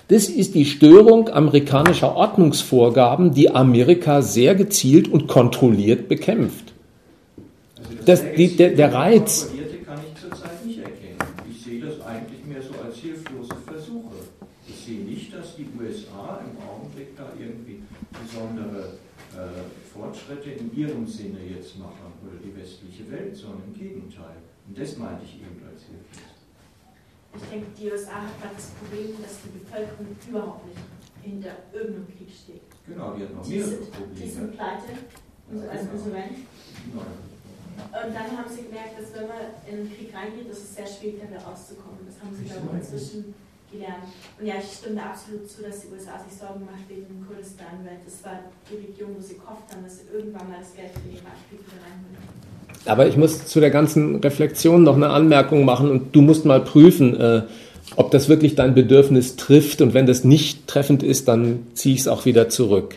Das 0.08 0.28
ist 0.28 0.54
die 0.54 0.64
Störung 0.64 1.28
amerikanischer 1.28 2.14
Ordnungsvorgaben, 2.16 3.34
die 3.34 3.50
Amerika 3.50 4.22
sehr 4.22 4.54
gezielt 4.54 5.08
und 5.08 5.26
kontrolliert 5.26 6.08
bekämpft 6.08 6.73
das, 8.04 8.22
die, 8.36 8.56
der, 8.56 8.70
der 8.70 8.92
Reiz. 8.92 9.50
kann 9.84 9.98
ich 10.06 10.20
zurzeit 10.20 10.64
nicht 10.64 10.78
erkennen. 10.78 11.18
Ich 11.50 11.64
sehe 11.64 11.80
das 11.80 12.00
eigentlich 12.00 12.44
mehr 12.44 12.62
so 12.62 12.74
als 12.84 12.96
hilflose 12.96 13.54
Versuche. 13.66 14.16
Ich 14.66 14.76
sehe 14.76 15.04
nicht, 15.04 15.34
dass 15.34 15.56
die 15.56 15.66
USA 15.78 16.40
im 16.40 16.56
Augenblick 16.66 17.16
da 17.16 17.32
irgendwie 17.38 17.82
besondere 18.12 18.94
äh, 19.34 19.64
Fortschritte 19.92 20.50
in 20.50 20.74
ihrem 20.76 21.06
Sinne 21.06 21.40
jetzt 21.44 21.78
machen 21.78 22.12
oder 22.22 22.38
die 22.42 22.54
westliche 22.56 23.10
Welt, 23.10 23.36
sondern 23.36 23.62
im 23.68 23.74
Gegenteil. 23.74 24.36
Und 24.66 24.78
das 24.78 24.96
meinte 24.96 25.24
ich 25.24 25.36
eben 25.36 25.60
als 25.68 25.82
hilflos. 25.82 26.34
Ich 27.36 27.48
denke, 27.50 27.66
die 27.78 27.90
USA 27.90 28.22
hat 28.22 28.40
gerade 28.40 28.54
das 28.54 28.70
Problem, 28.78 29.10
dass 29.20 29.38
die 29.42 29.58
Bevölkerung 29.58 30.06
überhaupt 30.28 30.66
nicht 30.66 30.78
hinter 31.22 31.56
irgendeinem 31.72 32.06
Krieg 32.06 32.30
steht. 32.30 32.62
Genau, 32.86 33.14
die 33.14 33.24
hat 33.24 33.34
noch 33.34 33.46
mehrere 33.46 33.76
Probleme. 33.76 34.14
Die 34.14 34.30
sind 34.30 34.52
pleite, 34.52 34.92
also 35.50 35.68
als 35.68 35.82
insolvent. 35.82 36.36
Genau. 36.90 37.02
Und 37.74 38.12
dann 38.14 38.28
haben 38.36 38.50
sie 38.50 38.66
gemerkt, 38.66 38.98
dass 38.98 39.14
wenn 39.14 39.28
man 39.28 39.42
in 39.66 39.86
einen 39.86 39.90
Krieg 39.90 40.10
reingeht, 40.14 40.50
dass 40.50 40.58
es 40.58 40.74
sehr 40.74 40.86
schwierig 40.86 41.22
da 41.26 41.40
rauszukommen. 41.42 42.02
Das 42.06 42.18
haben 42.22 42.34
sie 42.34 42.46
dann 42.46 42.68
inzwischen 42.74 43.34
gelernt. 43.74 44.06
Und 44.38 44.46
ja, 44.46 44.54
ich 44.58 44.78
stimme 44.78 44.96
da 44.96 45.14
absolut 45.14 45.48
zu, 45.50 45.62
dass 45.62 45.82
die 45.82 45.90
USA 45.90 46.18
sich 46.22 46.34
Sorgen 46.38 46.64
macht 46.66 46.86
wegen 46.88 47.26
Kurdistan, 47.26 47.82
weil 47.82 47.98
das 48.06 48.22
war 48.22 48.38
die 48.70 48.78
Region, 48.78 49.14
wo 49.16 49.20
sie 49.20 49.34
gehofft 49.34 49.66
haben, 49.70 49.82
dass 49.82 49.98
sie 49.98 50.06
irgendwann 50.12 50.48
mal 50.48 50.62
das 50.62 50.74
Geld 50.74 50.90
für 50.94 51.02
den 51.02 51.18
Irak-Krieg 51.18 51.60
wieder 51.60 51.82
reinholen. 51.82 52.22
Aber 52.86 53.06
ich 53.06 53.16
muss 53.16 53.46
zu 53.46 53.60
der 53.60 53.70
ganzen 53.70 54.16
Reflexion 54.20 54.82
noch 54.82 54.96
eine 54.96 55.08
Anmerkung 55.08 55.64
machen 55.64 55.90
und 55.90 56.14
du 56.14 56.20
musst 56.20 56.44
mal 56.44 56.60
prüfen, 56.60 57.18
äh, 57.18 57.42
ob 57.96 58.10
das 58.10 58.28
wirklich 58.28 58.54
dein 58.54 58.74
Bedürfnis 58.74 59.36
trifft. 59.36 59.80
Und 59.80 59.94
wenn 59.94 60.06
das 60.06 60.24
nicht 60.24 60.66
treffend 60.66 61.02
ist, 61.02 61.28
dann 61.28 61.66
ziehe 61.74 61.94
ich 61.94 62.02
es 62.02 62.08
auch 62.08 62.24
wieder 62.24 62.48
zurück. 62.48 62.96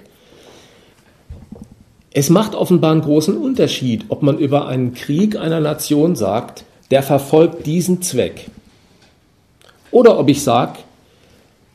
Es 2.18 2.32
macht 2.32 2.56
offenbar 2.56 2.94
einen 2.94 3.02
großen 3.02 3.38
Unterschied, 3.38 4.06
ob 4.10 4.24
man 4.24 4.40
über 4.40 4.68
einen 4.68 4.96
Krieg 4.96 5.36
einer 5.36 5.60
Nation 5.60 6.16
sagt, 6.16 6.66
der 6.90 7.04
verfolgt 7.04 7.68
diesen 7.68 8.02
Zweck. 8.02 8.48
Oder 9.92 10.18
ob 10.18 10.28
ich 10.28 10.42
sage, 10.42 10.80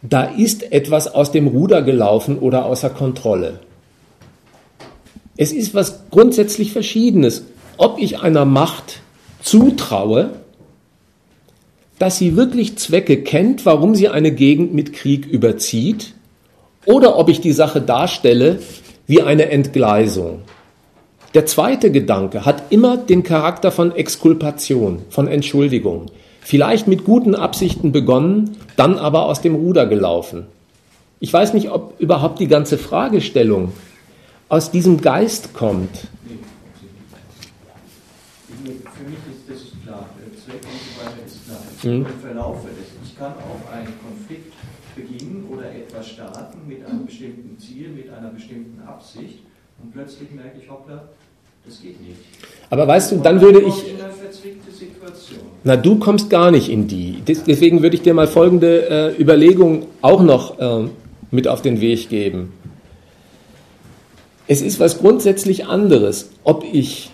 da 0.02 0.24
ist 0.24 0.72
etwas 0.72 1.06
aus 1.06 1.30
dem 1.30 1.46
Ruder 1.46 1.82
gelaufen 1.82 2.40
oder 2.40 2.66
außer 2.66 2.90
Kontrolle. 2.90 3.60
Es 5.36 5.52
ist 5.52 5.76
was 5.76 6.10
grundsätzlich 6.10 6.72
Verschiedenes, 6.72 7.44
ob 7.76 8.00
ich 8.00 8.18
einer 8.18 8.44
Macht 8.44 8.98
zutraue, 9.42 10.30
dass 12.00 12.18
sie 12.18 12.34
wirklich 12.34 12.78
Zwecke 12.78 13.22
kennt, 13.22 13.64
warum 13.64 13.94
sie 13.94 14.08
eine 14.08 14.32
Gegend 14.32 14.74
mit 14.74 14.92
Krieg 14.92 15.24
überzieht, 15.24 16.14
oder 16.84 17.16
ob 17.16 17.28
ich 17.28 17.40
die 17.40 17.52
Sache 17.52 17.80
darstelle, 17.80 18.58
wie 19.12 19.20
eine 19.20 19.50
Entgleisung. 19.50 20.40
Der 21.34 21.44
zweite 21.44 21.92
Gedanke 21.92 22.46
hat 22.46 22.72
immer 22.72 22.96
den 22.96 23.22
Charakter 23.22 23.70
von 23.70 23.94
Exkulpation, 23.94 25.02
von 25.10 25.28
Entschuldigung. 25.28 26.06
Vielleicht 26.40 26.88
mit 26.88 27.04
guten 27.04 27.34
Absichten 27.34 27.92
begonnen, 27.92 28.56
dann 28.74 28.96
aber 28.96 29.26
aus 29.26 29.42
dem 29.42 29.54
Ruder 29.54 29.84
gelaufen. 29.84 30.46
Ich 31.20 31.30
weiß 31.30 31.52
nicht, 31.52 31.70
ob 31.70 32.00
überhaupt 32.00 32.40
die 32.40 32.48
ganze 32.48 32.78
Fragestellung 32.78 33.72
aus 34.48 34.70
diesem 34.70 35.02
Geist 35.02 35.52
kommt. 35.52 35.90
Für 35.94 36.08
mich 38.64 39.18
ist 39.28 39.44
das 39.46 39.58
klar. 39.84 40.08
Der 40.18 40.32
Zweck 40.42 40.62
und 40.64 40.80
so 40.88 41.04
weiter 41.04 41.20
ist 41.26 41.44
klar. 41.44 41.60
Hm. 41.82 41.92
Im 41.92 42.06
Ich 43.04 43.18
kann 43.18 43.32
auch 43.32 43.72
einen 43.76 43.92
Konflikt 44.00 44.54
beginnen 44.96 45.46
oder 45.52 45.70
etwas 45.70 46.08
starten 46.08 46.58
mit 46.68 46.84
einem 46.86 47.06
bestimmten 47.06 47.58
Ziel, 47.58 47.88
mit 47.90 48.10
einer 48.12 48.30
bestimmten 48.30 48.80
Absicht 48.86 49.38
und 49.82 49.92
plötzlich 49.92 50.30
merke 50.30 50.58
ich, 50.62 50.70
hoppla, 50.70 51.08
das 51.64 51.80
geht 51.80 52.00
nicht. 52.00 52.16
Aber 52.70 52.86
weißt 52.88 53.12
du, 53.12 53.16
dann 53.18 53.40
würde 53.40 53.60
ich. 53.60 53.74
Na, 55.64 55.76
du 55.76 55.98
kommst 55.98 56.28
gar 56.30 56.50
nicht 56.50 56.68
in 56.68 56.88
die. 56.88 57.20
Des- 57.22 57.44
Deswegen 57.44 57.82
würde 57.82 57.96
ich 57.96 58.02
dir 58.02 58.14
mal 58.14 58.26
folgende 58.26 58.88
äh, 59.16 59.20
Überlegung 59.22 59.86
auch 60.00 60.22
noch 60.22 60.58
äh, 60.58 60.88
mit 61.30 61.46
auf 61.46 61.62
den 61.62 61.80
Weg 61.80 62.08
geben. 62.08 62.52
Es 64.48 64.60
ist 64.60 64.80
was 64.80 64.98
grundsätzlich 64.98 65.66
anderes, 65.66 66.30
ob 66.42 66.64
ich 66.64 67.10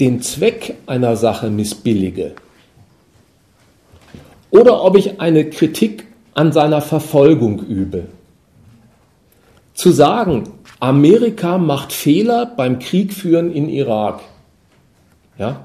den 0.00 0.22
Zweck 0.22 0.74
einer 0.86 1.16
Sache 1.16 1.50
missbillige 1.50 2.32
oder 4.50 4.82
ob 4.82 4.96
ich 4.96 5.20
eine 5.20 5.48
Kritik 5.48 6.06
an 6.34 6.52
seiner 6.52 6.80
Verfolgung 6.80 7.60
übe. 7.60 8.04
Zu 9.74 9.90
sagen, 9.90 10.44
Amerika 10.80 11.58
macht 11.58 11.92
Fehler 11.92 12.46
beim 12.46 12.78
Kriegführen 12.78 13.52
in 13.52 13.68
Irak, 13.68 14.20
ja, 15.38 15.64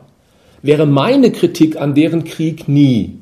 wäre 0.61 0.85
meine 0.85 1.31
Kritik 1.31 1.77
an 1.77 1.93
deren 1.93 2.23
Krieg 2.23 2.67
nie. 2.67 3.19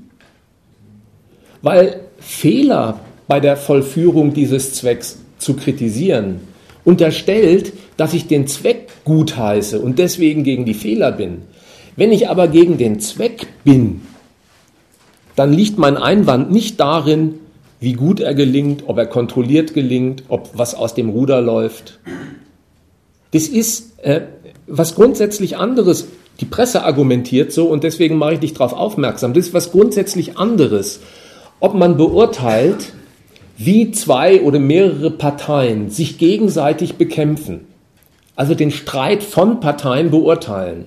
Weil 1.62 2.02
Fehler 2.20 3.00
bei 3.28 3.40
der 3.40 3.58
Vollführung 3.58 4.34
dieses 4.34 4.76
Zwecks 4.76 5.20
zu 5.38 5.56
kritisieren 5.56 6.40
unterstellt, 6.86 7.74
dass 7.98 8.14
ich 8.14 8.28
den 8.28 8.48
Zweck 8.48 8.90
gutheiße 9.04 9.80
und 9.80 10.00
deswegen 10.00 10.44
gegen 10.44 10.66
die 10.66 10.74
Fehler 10.74 11.12
bin. 11.12 11.42
Wenn 11.96 12.12
ich 12.12 12.30
aber 12.30 12.48
gegen 12.48 12.78
den 12.78 13.00
Zweck 13.00 13.48
bin, 13.64 14.02
dann 15.36 15.54
liegt 15.54 15.78
mein 15.78 15.98
Einwand 15.98 16.52
nicht 16.52 16.80
darin, 16.80 17.36
wie 17.80 17.94
gut 17.94 18.20
er 18.20 18.34
gelingt, 18.34 18.84
ob 18.88 18.98
er 18.98 19.06
kontrolliert 19.06 19.74
gelingt, 19.74 20.24
ob 20.28 20.52
was 20.54 20.76
aus 20.76 20.94
dem 20.94 21.10
Ruder 21.10 21.42
läuft. 21.42 22.00
Das 23.32 23.48
ist 23.48 24.00
äh, 24.02 24.22
was 24.68 24.96
grundsätzlich 24.96 25.58
anderes. 25.58 26.08
Die 26.40 26.46
Presse 26.46 26.84
argumentiert 26.84 27.52
so 27.52 27.68
und 27.68 27.84
deswegen 27.84 28.18
mache 28.18 28.36
ich 28.36 28.40
dich 28.40 28.54
darauf 28.54 28.74
aufmerksam. 28.74 29.34
Das 29.34 29.48
ist 29.48 29.54
was 29.54 29.72
grundsätzlich 29.72 30.38
anderes. 30.38 31.02
Ob 31.60 31.74
man 31.74 31.98
beurteilt, 31.98 32.94
wie 33.58 33.92
zwei 33.92 34.42
oder 34.42 34.60
mehrere 34.60 35.12
Parteien 35.12 35.90
sich 35.90 36.18
gegenseitig 36.18 36.96
bekämpfen, 36.96 37.68
also 38.36 38.54
den 38.54 38.72
Streit 38.72 39.24
von 39.24 39.62
Parteien 39.62 40.12
beurteilen, 40.12 40.86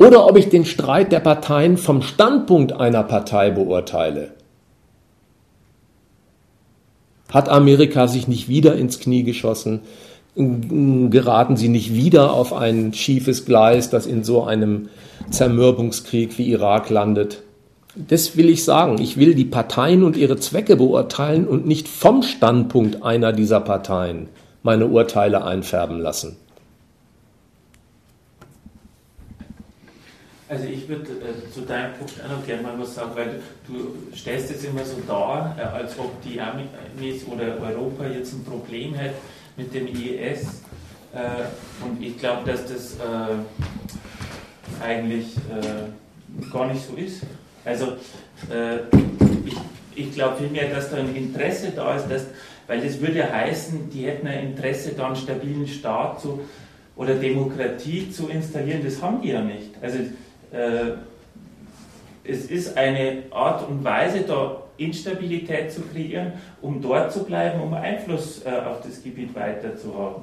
oder 0.00 0.26
ob 0.26 0.38
ich 0.38 0.48
den 0.48 0.64
Streit 0.64 1.12
der 1.12 1.20
Parteien 1.20 1.76
vom 1.76 2.00
Standpunkt 2.00 2.72
einer 2.72 3.02
Partei 3.02 3.50
beurteile. 3.50 4.30
Hat 7.30 7.50
Amerika 7.50 8.08
sich 8.08 8.26
nicht 8.26 8.48
wieder 8.48 8.76
ins 8.76 8.98
Knie 8.98 9.24
geschossen? 9.24 9.80
Geraten 10.34 11.58
sie 11.58 11.68
nicht 11.68 11.94
wieder 11.94 12.32
auf 12.32 12.54
ein 12.54 12.94
schiefes 12.94 13.44
Gleis, 13.44 13.90
das 13.90 14.06
in 14.06 14.24
so 14.24 14.42
einem 14.42 14.88
Zermürbungskrieg 15.28 16.38
wie 16.38 16.50
Irak 16.50 16.88
landet? 16.88 17.42
Das 17.94 18.38
will 18.38 18.48
ich 18.48 18.64
sagen. 18.64 19.02
Ich 19.02 19.18
will 19.18 19.34
die 19.34 19.44
Parteien 19.44 20.02
und 20.02 20.16
ihre 20.16 20.38
Zwecke 20.38 20.76
beurteilen 20.76 21.46
und 21.46 21.66
nicht 21.66 21.88
vom 21.88 22.22
Standpunkt 22.22 23.02
einer 23.02 23.34
dieser 23.34 23.60
Parteien 23.60 24.28
meine 24.62 24.86
Urteile 24.86 25.44
einfärben 25.44 26.00
lassen. 26.00 26.38
Also 30.50 30.64
ich 30.64 30.88
würde 30.88 31.04
äh, 31.04 31.52
zu 31.54 31.60
deinem 31.60 31.94
Punkt 31.94 32.14
auch 32.24 32.38
noch 32.38 32.44
gerne 32.44 32.64
mal 32.64 32.76
was 32.76 32.96
sagen, 32.96 33.12
weil 33.14 33.40
du 33.68 33.94
stellst 34.16 34.50
es 34.50 34.64
immer 34.64 34.84
so 34.84 34.96
dar, 35.06 35.56
äh, 35.56 35.62
als 35.62 35.96
ob 35.96 36.20
die 36.22 36.40
Amis 36.40 37.24
oder 37.30 37.56
Europa 37.62 38.04
jetzt 38.06 38.32
ein 38.32 38.42
Problem 38.42 38.94
hätte 38.94 39.14
mit 39.56 39.72
dem 39.72 39.86
IS. 39.86 40.62
Äh, 41.14 41.84
und 41.84 42.02
ich 42.02 42.18
glaube, 42.18 42.50
dass 42.50 42.66
das 42.66 42.94
äh, 42.94 44.82
eigentlich 44.82 45.36
äh, 45.36 46.50
gar 46.52 46.66
nicht 46.66 46.84
so 46.84 46.96
ist. 46.96 47.22
Also 47.64 47.92
äh, 48.50 48.78
ich, 49.46 49.56
ich 49.94 50.12
glaube 50.12 50.38
vielmehr, 50.38 50.68
dass 50.68 50.90
da 50.90 50.96
ein 50.96 51.14
Interesse 51.14 51.70
da 51.76 51.94
ist, 51.94 52.10
dass, 52.10 52.26
weil 52.66 52.80
das 52.80 53.00
würde 53.00 53.18
ja 53.18 53.30
heißen, 53.30 53.88
die 53.88 54.06
hätten 54.06 54.26
ein 54.26 54.48
Interesse, 54.48 54.94
da 54.96 55.06
einen 55.06 55.16
stabilen 55.16 55.68
Staat 55.68 56.20
zu, 56.20 56.40
oder 56.96 57.14
Demokratie 57.14 58.10
zu 58.10 58.28
installieren. 58.28 58.80
Das 58.84 59.00
haben 59.00 59.22
die 59.22 59.28
ja 59.28 59.42
nicht. 59.42 59.70
Also 59.80 59.98
es 60.52 62.46
ist 62.46 62.76
eine 62.76 63.22
Art 63.30 63.68
und 63.68 63.84
Weise, 63.84 64.20
da 64.20 64.62
Instabilität 64.80 65.70
zu 65.70 65.82
kreieren, 65.82 66.32
um 66.62 66.80
dort 66.80 67.12
zu 67.12 67.24
bleiben, 67.24 67.60
um 67.60 67.74
Einfluss 67.74 68.44
äh, 68.44 68.48
auf 68.48 68.80
das 68.80 69.02
Gebiet 69.02 69.34
weiter 69.34 69.76
zu 69.76 69.94
haben. 69.96 70.22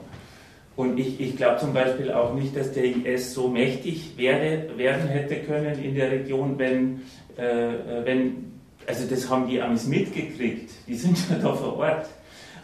Und 0.76 0.99
ich, 0.99 1.20
ich 1.20 1.38
glaube 1.38 1.60
zum 1.60 1.74
Beispiel 1.74 2.12
auch 2.12 2.34
nicht, 2.34 2.56
dass 2.56 2.72
der 2.72 2.86
IS 2.86 3.34
so 3.34 3.48
mächtig 3.48 4.18
werde, 4.18 4.78
werden 4.78 5.08
hätte 5.08 5.38
können 5.38 5.84
in 5.84 5.95
der 5.95 6.12
Region, 6.12 6.58
wenn, 6.58 7.02
äh, 7.38 8.06
wenn, 8.06 8.52
also 8.88 9.08
das 9.08 9.30
haben 9.30 9.48
die 9.48 9.62
Amis 9.62 9.88
mitgekriegt, 9.88 10.72
die 10.88 10.95
sind 10.95 11.18
ja 11.30 11.38
da 11.38 11.54
vor 11.54 11.78
Ort. 11.78 12.08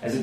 Also 0.02 0.20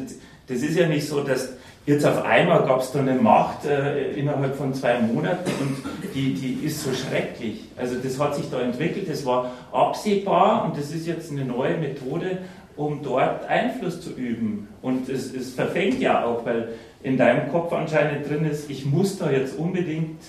das 0.46 0.58
ist 0.58 0.76
ja 0.76 0.86
nicht 0.86 1.06
so, 1.06 1.22
dass 1.22 1.52
jetzt 1.86 2.04
auf 2.04 2.24
einmal 2.24 2.64
gab 2.64 2.80
es 2.80 2.92
da 2.92 3.00
eine 3.00 3.14
Macht 3.14 3.64
äh, 3.64 4.12
innerhalb 4.12 4.56
von 4.56 4.74
zwei 4.74 5.00
Monaten 5.00 5.50
und 5.60 5.76
die, 6.14 6.34
die 6.34 6.66
ist 6.66 6.84
so 6.84 6.90
schrecklich. 6.92 7.64
Also 7.76 7.96
das 7.96 8.18
hat 8.18 8.34
sich 8.36 8.50
da 8.50 8.60
entwickelt, 8.60 9.08
das 9.08 9.24
war 9.24 9.52
absehbar 9.72 10.64
und 10.64 10.76
das 10.76 10.92
ist 10.92 11.06
jetzt 11.06 11.30
eine 11.30 11.44
neue 11.44 11.76
Methode, 11.76 12.38
um 12.76 13.02
dort 13.02 13.46
Einfluss 13.48 14.00
zu 14.00 14.10
üben. 14.10 14.68
Und 14.82 15.08
es, 15.08 15.34
es 15.34 15.54
verfängt 15.54 16.00
ja 16.00 16.24
auch, 16.24 16.44
weil 16.44 16.70
in 17.02 17.16
deinem 17.16 17.50
Kopf 17.50 17.72
anscheinend 17.72 18.28
drin 18.28 18.44
ist, 18.44 18.70
ich 18.70 18.84
muss 18.84 19.18
da 19.18 19.30
jetzt 19.30 19.58
unbedingt, 19.58 20.20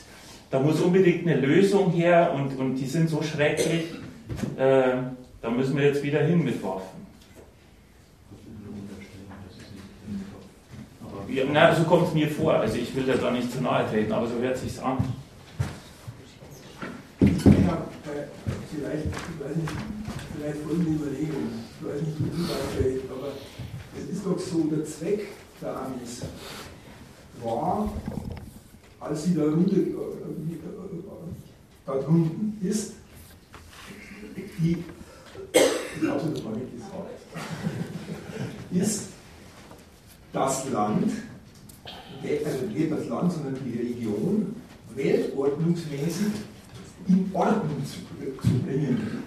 da 0.50 0.60
muss 0.60 0.80
unbedingt 0.82 1.28
eine 1.28 1.40
Lösung 1.40 1.92
her 1.92 2.34
und, 2.36 2.58
und 2.60 2.76
die 2.76 2.86
sind 2.86 3.10
so 3.10 3.22
schrecklich, 3.22 3.86
äh, 4.58 4.94
da 5.42 5.50
müssen 5.50 5.78
wir 5.78 5.86
jetzt 5.86 6.04
wieder 6.04 6.22
hin 6.22 6.44
mit 6.44 6.64
Waffen. 6.64 7.01
Ja, 11.32 11.46
na, 11.50 11.74
so 11.74 11.84
kommt 11.84 12.10
es 12.10 12.14
mir 12.14 12.28
vor. 12.30 12.56
Also 12.56 12.76
ich 12.76 12.94
will 12.94 13.06
da 13.06 13.16
gar 13.16 13.32
nicht 13.32 13.50
zu 13.50 13.62
nahe 13.62 13.90
treten, 13.90 14.12
aber 14.12 14.28
so 14.28 14.38
hört 14.40 14.58
sich's 14.58 14.80
an. 14.80 14.98
Ich 17.22 17.46
habe 17.46 17.86
äh, 18.06 18.28
vielleicht, 18.70 19.08
vielleicht 20.36 20.58
folgende 20.58 20.92
Überlegung. 20.92 21.48
Ich 21.80 21.88
weiß 21.88 22.02
nicht, 22.02 22.18
wie 22.20 22.50
weit 22.50 22.58
fällt, 22.78 23.04
aber 23.10 23.30
es 23.98 24.18
ist 24.18 24.26
doch 24.26 24.38
so, 24.38 24.64
der 24.66 24.84
Zweck 24.84 25.28
der 25.62 25.70
Amis 25.70 26.24
war, 27.42 27.94
als 29.00 29.24
sie 29.24 29.34
da, 29.34 29.44
runter, 29.44 29.78
äh, 29.78 29.92
da 31.86 31.94
drunten 31.94 32.58
ist, 32.62 32.96
die, 34.36 34.84
ich 35.54 36.10
habe 36.10 36.20
es 36.34 36.44
mal 36.44 36.54
nicht 36.54 36.74
gesagt, 36.74 37.10
ist 38.74 39.11
das 40.34 40.70
Land, 40.70 41.12
also 42.46 42.66
nicht 42.74 42.92
das 42.92 43.08
Land, 43.08 43.34
sondern 43.34 43.58
die 43.66 43.80
Region, 43.80 44.56
weltordnungsmäßig 44.96 46.28
in 47.08 47.30
Ordnung 47.34 47.84
zu, 47.86 48.00
zu 48.48 48.54
bringen. 48.60 49.24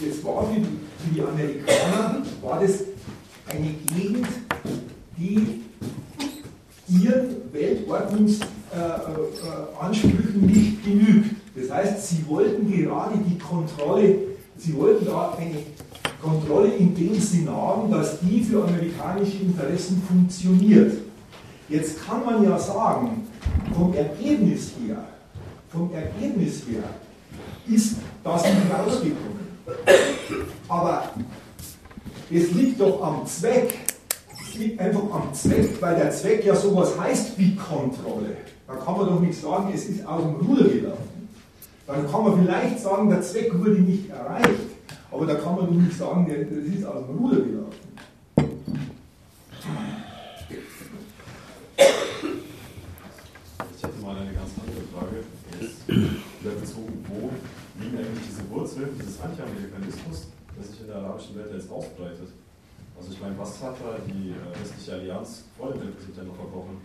Jetzt 0.00 0.24
war 0.24 0.48
für 0.48 0.58
die, 0.58 0.64
für 0.64 1.14
die 1.14 1.22
Amerikaner 1.22 2.24
war 2.42 2.58
das 2.60 2.80
eine 3.48 3.70
Gegend, 3.94 4.26
die 5.16 5.62
ihren 6.88 7.52
Weltordnungsansprüchen 7.52 10.46
nicht 10.46 10.84
genügt. 10.84 11.36
Das 11.54 11.70
heißt, 11.70 12.08
sie 12.08 12.26
wollten 12.26 12.68
gerade 12.70 13.18
die 13.18 13.38
Kontrolle, 13.38 14.31
sie 14.62 14.76
wollten 14.76 15.04
da 15.04 15.36
eine 15.38 15.56
Kontrolle 16.20 16.68
in 16.74 16.94
dem 16.94 17.20
Sinn 17.20 17.50
haben, 17.50 17.90
dass 17.90 18.20
die 18.20 18.42
für 18.42 18.64
amerikanische 18.64 19.38
Interessen 19.38 20.02
funktioniert. 20.06 20.92
Jetzt 21.68 22.04
kann 22.06 22.24
man 22.24 22.44
ja 22.44 22.58
sagen, 22.58 23.26
vom 23.76 23.92
Ergebnis 23.94 24.72
her, 24.86 25.04
vom 25.70 25.90
Ergebnis 25.92 26.62
her 26.68 26.84
ist 27.66 27.96
das 28.22 28.44
nicht 28.44 28.56
rausgekommen. 28.70 29.42
Aber 30.68 31.10
es 32.30 32.50
liegt 32.52 32.80
doch 32.80 33.02
am 33.02 33.26
Zweck. 33.26 33.78
Es 34.40 34.58
liegt 34.58 34.80
einfach 34.80 35.10
am 35.12 35.32
Zweck, 35.32 35.80
weil 35.80 35.96
der 35.96 36.10
Zweck 36.10 36.44
ja 36.44 36.54
sowas 36.54 36.98
heißt 36.98 37.38
wie 37.38 37.56
Kontrolle. 37.56 38.36
Da 38.66 38.74
kann 38.74 38.96
man 38.96 39.06
doch 39.06 39.20
nicht 39.20 39.40
sagen, 39.40 39.72
es 39.74 39.86
ist 39.86 40.06
aus 40.06 40.22
dem 40.22 40.46
Ruder 40.46 40.64
gelaufen. 40.64 41.11
Dann 41.86 42.10
kann 42.10 42.24
man 42.24 42.42
vielleicht 42.42 42.78
sagen, 42.80 43.10
der 43.10 43.22
Zweck 43.22 43.52
wurde 43.58 43.80
nicht 43.80 44.08
erreicht. 44.08 44.70
Aber 45.10 45.26
da 45.26 45.34
kann 45.34 45.56
man 45.56 45.66
doch 45.66 45.72
nicht 45.72 45.96
sagen, 45.96 46.26
das 46.28 46.74
ist 46.74 46.84
aus 46.84 47.06
dem 47.06 47.18
Ruder 47.18 47.40
gelaufen. 47.42 47.72
Ich 53.76 53.82
hätte 53.82 54.00
mal 54.00 54.16
eine 54.16 54.32
ganz 54.32 54.50
andere 54.62 54.84
Frage. 54.94 55.24
Wieder 56.40 56.54
bezogen, 56.54 57.04
wo 57.08 57.30
liegen 57.82 57.98
eigentlich 57.98 58.24
diese 58.30 58.48
Wurzeln 58.50 58.88
dieses 58.98 59.20
Anti-Amerikanismus, 59.20 60.28
der 60.56 60.64
sich 60.64 60.80
in 60.80 60.86
der 60.86 60.96
arabischen 60.96 61.36
Welt 61.36 61.52
jetzt 61.52 61.70
ausbreitet? 61.70 62.30
Also 62.96 63.12
ich 63.12 63.20
meine, 63.20 63.36
was 63.38 63.60
hat 63.60 63.76
da 63.82 63.98
die 64.06 64.30
äh, 64.30 64.60
westliche 64.60 64.92
Allianz 64.92 65.44
vor 65.58 65.72
dem 65.72 65.82
Weltkrieg 65.82 66.14
denn 66.14 66.28
noch 66.28 66.36
verbrochen? 66.36 66.78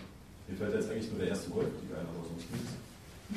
Mir 0.48 0.58
fällt 0.58 0.74
jetzt 0.74 0.90
eigentlich 0.90 1.10
nur 1.12 1.20
der 1.20 1.30
erste 1.30 1.52
Golfkrieg 1.52 1.92
ein, 1.94 2.08
aber 2.10 2.26
sonst 2.28 2.50
nichts. 2.52 2.87
Ich 3.30 3.36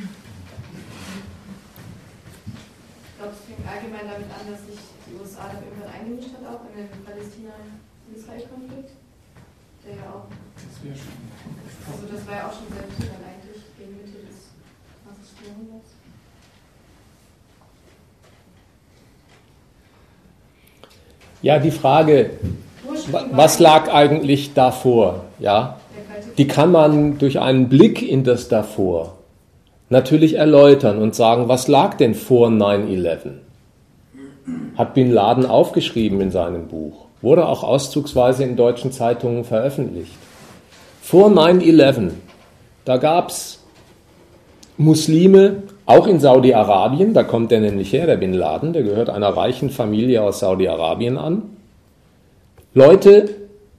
glaube, 3.19 3.35
es 3.35 3.41
fing 3.45 3.59
allgemein 3.67 4.07
damit 4.07 4.31
an, 4.31 4.47
dass 4.47 4.63
sich 4.67 4.79
die 5.07 5.19
USA 5.19 5.51
dann 5.51 5.65
irgendwann 5.67 5.91
eingemischt 5.91 6.31
hat, 6.31 6.47
auch 6.47 6.63
in 6.71 6.77
den 6.79 7.05
Palästina-Israel-Konflikt. 7.05 8.91
Der 9.85 9.97
ja 9.97 10.03
auch. 10.15 10.31
Also, 11.91 12.07
das 12.13 12.27
war 12.27 12.35
ja 12.37 12.47
auch 12.47 12.53
schon 12.53 12.69
sehr 12.71 12.85
früh 12.87 13.07
dann 13.11 13.25
eigentlich, 13.27 13.63
gegen 13.77 13.97
Mitte 13.97 14.25
des 14.29 14.55
20. 15.05 15.49
Jahrhunderts. 15.49 15.91
Ja, 21.43 21.59
die 21.59 21.71
Frage, 21.71 22.39
was 23.33 23.59
lag 23.59 23.93
eigentlich 23.93 24.55
davor? 24.55 25.25
Ja, 25.39 25.81
die 26.37 26.47
kann 26.47 26.71
man 26.71 27.19
durch 27.19 27.41
einen 27.41 27.69
Blick 27.69 28.03
in 28.03 28.23
das 28.25 28.49
davor 28.49 29.20
natürlich 29.91 30.35
erläutern 30.35 30.99
und 31.03 31.15
sagen, 31.15 31.49
was 31.49 31.69
lag 31.69 31.97
denn 31.97 32.15
vor 32.15 32.49
9-11? 32.49 33.33
Hat 34.77 34.95
Bin 34.95 35.13
Laden 35.13 35.45
aufgeschrieben 35.45 36.21
in 36.21 36.31
seinem 36.31 36.69
Buch, 36.69 37.07
wurde 37.21 37.47
auch 37.47 37.63
auszugsweise 37.63 38.45
in 38.45 38.57
deutschen 38.57 38.93
Zeitungen 38.93 39.45
veröffentlicht. 39.45 40.13
Vor 41.03 41.29
9-11, 41.29 42.13
da 42.85 42.97
gab 42.97 43.31
es 43.31 43.63
Muslime, 44.79 45.65
auch 45.85 46.07
in 46.07 46.21
Saudi-Arabien, 46.21 47.13
da 47.13 47.25
kommt 47.25 47.51
der 47.51 47.61
nämlich 47.61 47.93
her, 47.93 48.07
der 48.07 48.17
Bin 48.17 48.33
Laden, 48.33 48.73
der 48.73 48.85
gehört 48.85 49.11
einer 49.11 49.29
reichen 49.29 49.71
Familie 49.71 50.23
aus 50.23 50.39
Saudi-Arabien 50.39 51.19
an. 51.19 51.43
Leute, 52.75 53.29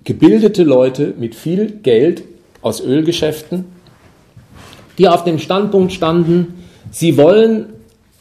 gebildete 0.03 0.63
Leute 0.63 1.13
mit 1.17 1.35
viel 1.35 1.71
Geld 1.71 2.23
aus 2.61 2.81
Ölgeschäften, 2.81 3.70
die 4.97 5.07
auf 5.07 5.23
dem 5.23 5.39
Standpunkt 5.39 5.93
standen, 5.93 6.63
sie 6.91 7.17
wollen 7.17 7.67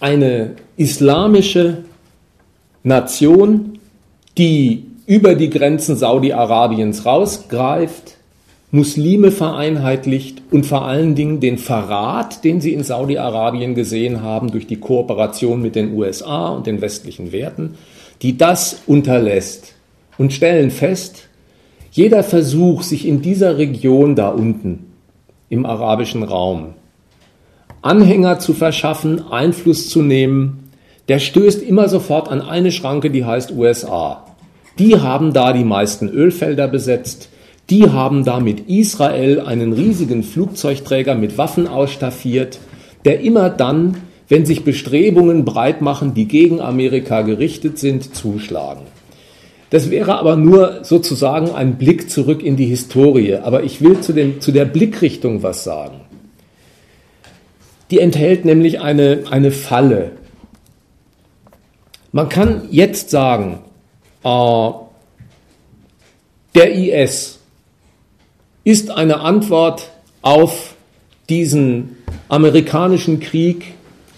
eine 0.00 0.52
islamische 0.76 1.78
Nation, 2.82 3.78
die 4.38 4.86
über 5.06 5.34
die 5.34 5.50
Grenzen 5.50 5.96
Saudi-Arabiens 5.96 7.04
rausgreift, 7.04 8.16
Muslime 8.72 9.32
vereinheitlicht 9.32 10.42
und 10.52 10.64
vor 10.64 10.86
allen 10.86 11.16
Dingen 11.16 11.40
den 11.40 11.58
Verrat, 11.58 12.44
den 12.44 12.60
sie 12.60 12.72
in 12.72 12.84
Saudi-Arabien 12.84 13.74
gesehen 13.74 14.22
haben 14.22 14.52
durch 14.52 14.68
die 14.68 14.76
Kooperation 14.76 15.60
mit 15.60 15.74
den 15.74 15.92
USA 15.94 16.50
und 16.50 16.68
den 16.68 16.80
westlichen 16.80 17.32
Werten, 17.32 17.74
die 18.22 18.38
das 18.38 18.82
unterlässt 18.86 19.74
und 20.18 20.32
stellen 20.32 20.70
fest, 20.70 21.28
jeder 21.90 22.22
Versuch, 22.22 22.82
sich 22.82 23.06
in 23.08 23.20
dieser 23.20 23.58
Region 23.58 24.14
da 24.14 24.28
unten 24.28 24.89
im 25.50 25.66
arabischen 25.66 26.22
Raum 26.22 26.74
Anhänger 27.82 28.38
zu 28.38 28.52
verschaffen, 28.52 29.30
Einfluss 29.30 29.88
zu 29.88 30.02
nehmen, 30.02 30.70
der 31.08 31.18
stößt 31.18 31.62
immer 31.62 31.88
sofort 31.88 32.28
an 32.28 32.42
eine 32.42 32.72
Schranke, 32.72 33.10
die 33.10 33.24
heißt 33.24 33.52
USA. 33.52 34.26
Die 34.78 35.00
haben 35.00 35.32
da 35.32 35.54
die 35.54 35.64
meisten 35.64 36.08
Ölfelder 36.08 36.68
besetzt, 36.68 37.30
die 37.70 37.88
haben 37.88 38.24
da 38.24 38.38
mit 38.38 38.68
Israel 38.68 39.40
einen 39.40 39.72
riesigen 39.72 40.24
Flugzeugträger 40.24 41.14
mit 41.14 41.38
Waffen 41.38 41.66
ausstaffiert, 41.66 42.58
der 43.06 43.20
immer 43.20 43.48
dann, 43.48 43.96
wenn 44.28 44.44
sich 44.44 44.62
Bestrebungen 44.62 45.46
breit 45.46 45.80
machen, 45.80 46.12
die 46.12 46.26
gegen 46.26 46.60
Amerika 46.60 47.22
gerichtet 47.22 47.78
sind, 47.78 48.14
zuschlagen. 48.14 48.82
Das 49.70 49.90
wäre 49.90 50.18
aber 50.18 50.36
nur 50.36 50.84
sozusagen 50.84 51.52
ein 51.52 51.78
Blick 51.78 52.10
zurück 52.10 52.42
in 52.42 52.56
die 52.56 52.66
Historie. 52.66 53.36
Aber 53.36 53.62
ich 53.62 53.80
will 53.80 54.00
zu, 54.00 54.12
dem, 54.12 54.40
zu 54.40 54.50
der 54.50 54.64
Blickrichtung 54.64 55.44
was 55.44 55.62
sagen. 55.62 56.00
Die 57.90 58.00
enthält 58.00 58.44
nämlich 58.44 58.80
eine, 58.80 59.24
eine 59.30 59.52
Falle. 59.52 60.12
Man 62.12 62.28
kann 62.28 62.68
jetzt 62.70 63.10
sagen, 63.10 63.60
äh, 64.24 64.70
der 66.56 66.74
IS 66.74 67.38
ist 68.64 68.90
eine 68.90 69.20
Antwort 69.20 69.90
auf 70.22 70.74
diesen 71.28 71.96
amerikanischen 72.28 73.20
Krieg, 73.20 73.74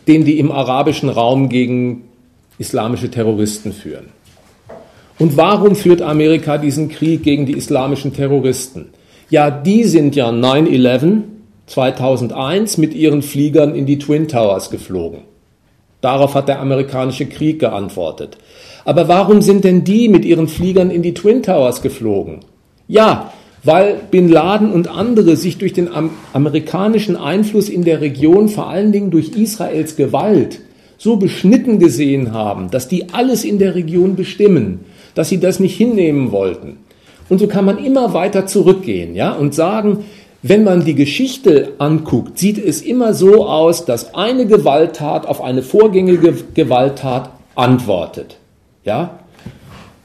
den 0.09 0.25
die 0.25 0.39
im 0.39 0.51
arabischen 0.51 1.11
Raum 1.11 1.51
gegen 1.51 2.09
islamische 2.59 3.11
Terroristen 3.11 3.73
führen. 3.73 4.09
Und 5.23 5.37
warum 5.37 5.77
führt 5.77 6.03
Amerika 6.03 6.59
diesen 6.59 6.89
Krieg 6.89 7.23
gegen 7.23 7.47
die 7.47 7.53
islamischen 7.53 8.13
Terroristen? 8.13 8.87
Ja, 9.31 9.53
die 9.53 9.85
sind 9.85 10.17
ja 10.17 10.31
9-11 10.31 11.23
2001 11.67 12.77
mit 12.79 12.93
ihren 12.93 13.23
Fliegern 13.23 13.77
in 13.77 13.87
die 13.87 14.01
Twin 14.01 14.27
Towers 14.27 14.69
geflogen. 14.71 15.21
Darauf 16.01 16.35
hat 16.35 16.49
der 16.49 16.59
amerikanische 16.59 17.27
Krieg 17.27 17.61
geantwortet. 17.61 18.37
Aber 18.85 19.07
warum 19.07 19.43
sind 19.43 19.63
denn 19.63 19.85
die 19.85 20.09
mit 20.09 20.25
ihren 20.25 20.49
Fliegern 20.49 20.91
in 20.91 21.03
die 21.03 21.15
Twin 21.15 21.45
Towers 21.45 21.83
geflogen? 21.83 22.41
Ja, 22.89 23.33
weil 23.63 24.01
Bin 24.11 24.29
Laden 24.29 24.73
und 24.73 24.89
andere 24.89 25.37
sich 25.37 25.57
durch 25.57 25.73
den 25.73 25.89
amerikanischen 26.33 27.15
Einfluss 27.15 27.69
in 27.69 27.85
der 27.85 28.01
Region, 28.01 28.49
vor 28.49 28.69
allen 28.69 28.91
Dingen 28.91 29.13
durch 29.13 29.29
Israels 29.37 29.95
Gewalt, 29.95 30.59
so 30.99 31.15
beschnitten 31.15 31.79
gesehen 31.79 32.33
haben, 32.33 32.73
dass 32.73 32.89
die 32.89 33.11
alles 33.13 33.45
in 33.45 33.61
der 33.61 33.77
Region 33.77 34.17
bestimmen, 34.17 34.81
dass 35.15 35.29
sie 35.29 35.41
das 35.41 35.61
nicht 35.61 35.77
hinnehmen 35.77 36.33
wollten. 36.33 36.79
Und 37.29 37.39
so 37.39 37.47
kann 37.47 37.65
man 37.65 37.83
immer 37.83 38.15
weiter 38.15 38.47
zurückgehen, 38.47 39.15
ja, 39.15 39.33
und 39.33 39.55
sagen, 39.55 40.05
wenn 40.43 40.65
man 40.65 40.85
die 40.85 40.97
Geschichte 40.97 41.75
anguckt, 41.79 42.37
sieht 42.39 42.59
es 42.59 42.83
immer 42.83 43.15
so 43.15 43.47
aus, 43.47 43.85
dass 43.85 44.15
eine 44.15 44.45
Gewalttat 44.45 45.27
auf 45.27 45.41
eine 45.41 45.63
vorgängige 45.63 46.35
Gewalttat 46.55 47.31
antwortet. 47.55 48.39
Ja? 48.85 49.21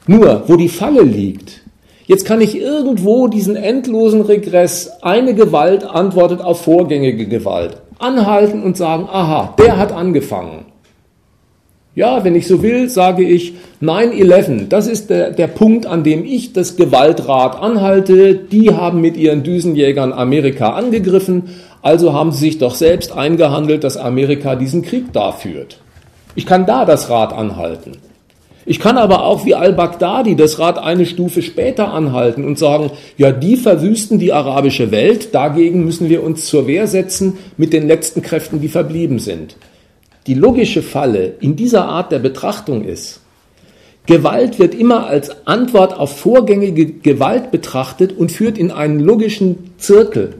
Nur, 0.06 0.44
wo 0.46 0.54
die 0.54 0.68
Falle 0.68 1.02
liegt, 1.02 1.62
jetzt 2.06 2.24
kann 2.24 2.40
ich 2.40 2.56
irgendwo 2.56 3.26
diesen 3.26 3.56
endlosen 3.56 4.20
Regress, 4.20 4.90
eine 5.02 5.34
Gewalt 5.34 5.82
antwortet 5.82 6.40
auf 6.40 6.62
vorgängige 6.62 7.26
Gewalt, 7.26 7.78
anhalten 7.98 8.62
und 8.62 8.76
sagen, 8.76 9.08
aha, 9.10 9.54
der 9.58 9.76
hat 9.76 9.90
angefangen. 9.90 10.66
Ja, 11.98 12.22
wenn 12.22 12.36
ich 12.36 12.46
so 12.46 12.62
will, 12.62 12.88
sage 12.88 13.24
ich 13.24 13.54
9-11. 13.82 14.68
Das 14.68 14.86
ist 14.86 15.10
der, 15.10 15.32
der 15.32 15.48
Punkt, 15.48 15.84
an 15.84 16.04
dem 16.04 16.24
ich 16.24 16.52
das 16.52 16.76
Gewaltrad 16.76 17.60
anhalte. 17.60 18.36
Die 18.36 18.72
haben 18.72 19.00
mit 19.00 19.16
ihren 19.16 19.42
Düsenjägern 19.42 20.12
Amerika 20.12 20.74
angegriffen. 20.74 21.56
Also 21.82 22.12
haben 22.12 22.30
sie 22.30 22.38
sich 22.38 22.58
doch 22.58 22.76
selbst 22.76 23.10
eingehandelt, 23.10 23.82
dass 23.82 23.96
Amerika 23.96 24.54
diesen 24.54 24.82
Krieg 24.82 25.12
da 25.12 25.32
führt. 25.32 25.80
Ich 26.36 26.46
kann 26.46 26.66
da 26.66 26.84
das 26.84 27.10
Rad 27.10 27.32
anhalten. 27.32 27.96
Ich 28.64 28.78
kann 28.78 28.96
aber 28.96 29.24
auch 29.24 29.44
wie 29.44 29.56
al-Baghdadi 29.56 30.36
das 30.36 30.60
Rad 30.60 30.78
eine 30.78 31.04
Stufe 31.04 31.42
später 31.42 31.92
anhalten 31.92 32.44
und 32.44 32.60
sagen, 32.60 32.92
ja, 33.16 33.32
die 33.32 33.56
verwüsten 33.56 34.20
die 34.20 34.32
arabische 34.32 34.92
Welt, 34.92 35.34
dagegen 35.34 35.84
müssen 35.84 36.08
wir 36.08 36.22
uns 36.22 36.46
zur 36.46 36.68
Wehr 36.68 36.86
setzen 36.86 37.38
mit 37.56 37.72
den 37.72 37.88
letzten 37.88 38.22
Kräften, 38.22 38.60
die 38.60 38.68
verblieben 38.68 39.18
sind. 39.18 39.56
Die 40.28 40.34
logische 40.34 40.82
Falle 40.82 41.36
in 41.40 41.56
dieser 41.56 41.86
Art 41.86 42.12
der 42.12 42.18
Betrachtung 42.18 42.84
ist, 42.84 43.20
Gewalt 44.04 44.58
wird 44.58 44.74
immer 44.74 45.06
als 45.06 45.46
Antwort 45.46 45.98
auf 45.98 46.18
vorgängige 46.18 46.84
Gewalt 46.84 47.50
betrachtet 47.50 48.12
und 48.12 48.30
führt 48.30 48.58
in 48.58 48.70
einen 48.70 49.00
logischen 49.00 49.72
Zirkel. 49.78 50.34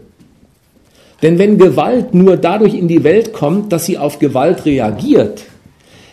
Denn 1.23 1.39
wenn 1.39 1.56
Gewalt 1.56 2.12
nur 2.12 2.36
dadurch 2.36 2.74
in 2.74 2.86
die 2.86 3.02
Welt 3.02 3.32
kommt, 3.32 3.73
dass 3.73 3.86
sie 3.86 3.97
auf 3.97 4.19
Gewalt 4.19 4.66
reagiert, 4.66 5.44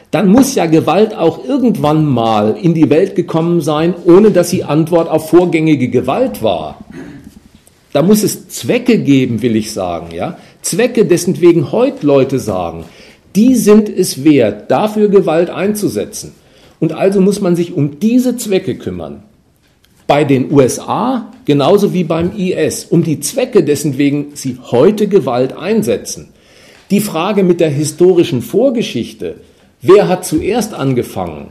dann 0.09 0.29
muss 0.29 0.55
ja 0.55 0.67
Gewalt 0.67 1.13
auch 1.13 1.43
irgendwann 1.43 2.05
mal 2.05 2.55
in 2.61 2.73
die 2.73 2.89
Welt 2.89 3.13
gekommen 3.13 3.59
sein, 3.59 3.93
ohne 4.05 4.31
dass 4.31 4.51
sie 4.51 4.63
Antwort 4.63 5.09
auf 5.09 5.29
vorgängige 5.29 5.89
Gewalt 5.89 6.41
war. 6.41 6.79
Da 7.91 8.01
muss 8.03 8.23
es 8.23 8.47
Zwecke 8.47 8.99
geben, 8.99 9.41
will 9.41 9.57
ich 9.57 9.73
sagen, 9.73 10.15
ja? 10.15 10.37
Zwecke, 10.61 11.05
dessen 11.05 11.41
wegen 11.41 11.73
heute 11.73 12.05
Leute 12.07 12.39
sagen, 12.39 12.85
die 13.35 13.55
sind 13.55 13.89
es 13.89 14.23
wert, 14.23 14.71
dafür 14.71 15.09
Gewalt 15.09 15.49
einzusetzen. 15.49 16.33
Und 16.79 16.93
also 16.93 17.21
muss 17.21 17.41
man 17.41 17.55
sich 17.55 17.73
um 17.73 17.99
diese 17.99 18.37
Zwecke 18.37 18.75
kümmern. 18.75 19.23
Bei 20.07 20.23
den 20.23 20.51
USA 20.51 21.31
genauso 21.45 21.93
wie 21.93 22.03
beim 22.03 22.31
IS, 22.35 22.85
um 22.85 23.03
die 23.03 23.19
Zwecke, 23.19 23.63
dessen 23.63 23.97
wegen 23.97 24.31
sie 24.33 24.57
heute 24.71 25.07
Gewalt 25.07 25.55
einsetzen. 25.55 26.29
Die 26.91 26.99
Frage 26.99 27.43
mit 27.43 27.59
der 27.59 27.69
historischen 27.69 28.41
Vorgeschichte, 28.41 29.35
wer 29.81 30.07
hat 30.07 30.25
zuerst 30.25 30.73
angefangen, 30.73 31.47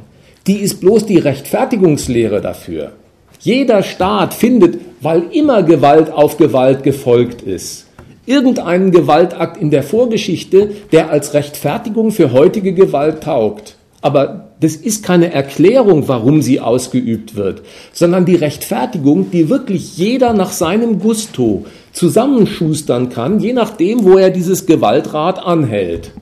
die 0.46 0.58
ist 0.58 0.80
bloß 0.80 1.06
die 1.06 1.18
Rechtfertigungslehre 1.18 2.40
dafür. 2.40 2.92
Jeder 3.40 3.82
Staat 3.82 4.34
findet, 4.34 4.78
weil 5.00 5.24
immer 5.32 5.62
Gewalt 5.62 6.10
auf 6.10 6.36
Gewalt 6.36 6.82
gefolgt 6.82 7.42
ist, 7.42 7.86
irgendeinen 8.26 8.90
Gewaltakt 8.90 9.56
in 9.56 9.70
der 9.70 9.82
Vorgeschichte, 9.82 10.70
der 10.92 11.10
als 11.10 11.34
Rechtfertigung 11.34 12.10
für 12.10 12.32
heutige 12.32 12.72
Gewalt 12.72 13.22
taugt. 13.22 13.76
Aber 14.00 14.44
Das 14.64 14.76
ist 14.76 15.04
keine 15.04 15.30
Erklärung, 15.30 16.08
warum 16.08 16.40
sie 16.40 16.58
ausgeübt 16.58 17.34
wird, 17.34 17.60
sondern 17.92 18.24
die 18.24 18.36
Rechtfertigung, 18.36 19.30
die 19.30 19.50
wirklich 19.50 19.98
jeder 19.98 20.32
nach 20.32 20.52
seinem 20.52 21.00
Gusto 21.00 21.66
zusammenschustern 21.92 23.10
kann, 23.10 23.40
je 23.40 23.52
nachdem, 23.52 24.04
wo 24.04 24.16
er 24.16 24.30
dieses 24.30 24.64
Gewaltrad 24.64 25.38
anhält. 25.38 26.12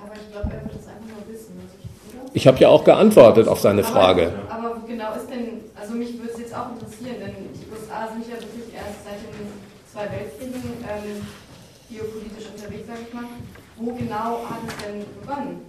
Aber 0.00 0.12
ich 0.14 0.32
glaube, 0.32 0.48
er 0.48 0.64
wird 0.64 0.80
es 0.80 0.86
einfach 0.88 1.08
nur 1.12 1.34
wissen, 1.34 1.52
was 1.58 1.74
ich, 1.76 2.14
oder? 2.14 2.30
Ich 2.32 2.46
habe 2.46 2.58
ja 2.58 2.68
auch 2.68 2.84
geantwortet 2.84 3.48
auf 3.48 3.60
seine 3.60 3.84
Frage. 3.84 4.32
Aber 4.48 4.80
genau 4.88 5.12
ist 5.14 5.28
denn, 5.28 5.60
also 5.78 5.92
mich 5.92 6.16
würde 6.18 6.30
es 6.32 6.38
jetzt 6.38 6.54
auch 6.54 6.70
interessieren, 6.72 7.16
denn 7.20 7.34
die 7.52 7.66
USA 7.70 8.08
sind 8.14 8.24
ja 8.24 8.40
wirklich 8.40 8.57
zwei 9.98 10.10
Weltkriegen 10.12 10.62
ähm, 10.84 11.26
geopolitisch 11.90 12.46
unterwegs, 12.54 12.86
sag 12.86 12.98
ich 13.06 13.12
mal. 13.14 13.24
Wo 13.78 13.92
genau 13.94 14.44
hat 14.48 14.60
es 14.68 14.74
denn 14.84 15.04
begonnen? 15.20 15.60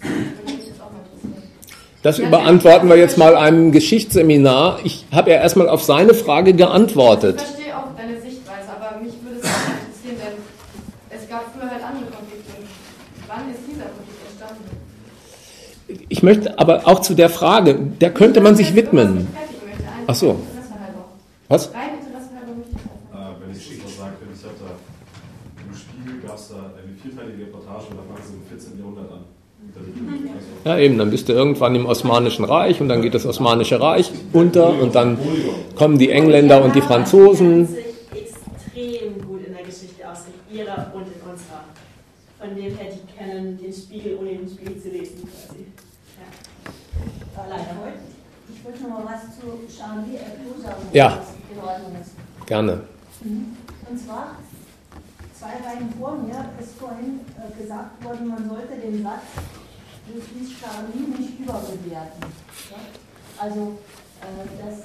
Das 0.00 0.08
würde 0.10 0.56
mich 0.56 0.66
jetzt 0.68 0.80
auch 0.80 0.90
mal 0.90 1.00
interessieren. 1.04 1.42
Das 2.02 2.18
überantworten 2.18 2.88
wir 2.88 2.96
jetzt 2.96 3.18
mal 3.18 3.36
einem 3.36 3.72
Geschichtsseminar. 3.72 4.78
Ich 4.84 5.04
habe 5.12 5.30
ja 5.30 5.36
erstmal 5.36 5.68
auf 5.68 5.82
seine 5.82 6.14
Frage 6.14 6.52
Ich 6.52 6.56
geantwortet. 6.56 7.40
verstehe 7.40 7.76
auch 7.76 7.94
deine 7.96 8.18
Sichtweise, 8.20 8.68
aber 8.74 9.00
mich 9.02 9.12
würde 9.22 9.40
es 9.40 9.44
auch 9.44 9.68
interessieren, 9.84 10.16
denn 10.16 11.18
es 11.18 11.28
gab 11.28 11.52
früher 11.52 11.70
halt 11.70 11.82
andere 11.82 12.10
Konflikte. 12.10 12.52
Und 12.56 12.68
wann 13.28 13.50
ist 13.50 13.60
dieser 13.68 13.84
Konflikt 13.84 14.22
entstanden? 14.30 16.04
Ich 16.08 16.22
möchte 16.22 16.58
aber 16.58 16.86
auch 16.86 17.00
zu 17.00 17.14
der 17.14 17.28
Frage, 17.28 17.74
der 17.74 18.12
könnte 18.14 18.40
man 18.40 18.56
sich 18.56 18.74
widmen. 18.74 19.26
Ach 20.06 20.14
so. 20.14 20.38
Was? 21.48 21.72
Rein 21.72 21.96
Interesse 21.96 22.28
halber 22.36 22.52
möchte 22.60 22.76
ich 22.76 22.84
das 22.84 22.92
Äh, 23.08 23.32
wenn 23.40 23.50
ich 23.56 23.64
das 23.80 23.88
was 23.88 23.96
sagen 23.96 24.12
könnte, 24.20 24.36
ich 24.36 24.44
habe 24.44 24.58
da 24.60 24.70
im 25.64 25.72
Spiegel 25.72 26.20
gab 26.20 26.36
es 26.36 26.48
da 26.52 26.60
eine 26.76 26.92
vielteilige 27.00 27.48
Reportage 27.48 27.88
und 27.88 27.96
da 27.96 28.04
fangen 28.04 28.20
sie 28.28 28.36
im 28.36 28.44
14. 28.52 28.76
Jahrhundert 28.78 29.08
an. 29.16 29.24
Da 29.72 29.80
liegt- 29.80 29.96
Also, 30.28 30.47
Ja, 30.64 30.78
eben, 30.78 30.98
dann 30.98 31.10
bist 31.10 31.28
du 31.28 31.32
irgendwann 31.32 31.74
im 31.74 31.86
Osmanischen 31.86 32.44
Reich 32.44 32.80
und 32.80 32.88
dann 32.88 33.00
geht 33.02 33.14
das 33.14 33.24
Osmanische 33.26 33.80
Reich 33.80 34.10
unter 34.32 34.70
und 34.80 34.94
dann 34.94 35.18
kommen 35.76 35.98
die 35.98 36.10
Engländer 36.10 36.62
und 36.62 36.74
die 36.74 36.80
Franzosen. 36.82 37.66
sich 37.66 37.84
extrem 38.12 39.26
gut 39.26 39.46
in 39.46 39.54
der 39.54 39.64
Geschichte 39.64 40.08
aus, 40.10 40.18
in 40.50 40.58
ihrer 40.58 40.90
und 40.94 41.02
in 41.02 41.30
unserer. 41.30 41.64
Von 42.38 42.54
dem 42.54 42.76
her, 42.76 42.86
die 42.92 43.16
kennen 43.16 43.58
den 43.58 43.72
Spiegel, 43.72 44.16
ohne 44.20 44.30
den 44.30 44.48
Spiegel 44.48 44.80
zu 44.80 44.88
lesen 44.90 45.22
quasi. 45.26 45.66
Ja. 46.18 47.42
Äh, 47.44 47.48
Leider. 47.50 47.64
Ich 48.54 48.64
wollte 48.64 48.82
noch 48.82 48.88
mal 48.90 49.04
was 49.04 49.36
zu 49.38 49.46
Charlie 49.74 50.18
Hebdo 50.18 50.60
sagen, 50.62 50.82
wenn 50.90 50.96
Ja. 50.98 51.18
Ordnung 51.62 51.92
ist. 52.00 52.12
Gerne. 52.46 52.80
Und 53.22 53.98
zwar, 53.98 54.36
zwei 55.38 55.54
Reihen 55.66 55.92
vor 55.98 56.16
mir 56.16 56.44
ist 56.60 56.78
vorhin 56.78 57.20
äh, 57.36 57.62
gesagt 57.62 58.04
worden, 58.04 58.28
man 58.28 58.48
sollte 58.48 58.74
den 58.80 59.02
Satz 59.02 59.22
Je 60.14 60.20
suis 60.20 60.58
Charlie 60.58 61.06
nicht 61.18 61.38
überbewerten. 61.38 62.22
Ja? 62.70 62.76
Also, 63.38 63.78
äh, 64.20 64.64
das, 64.64 64.84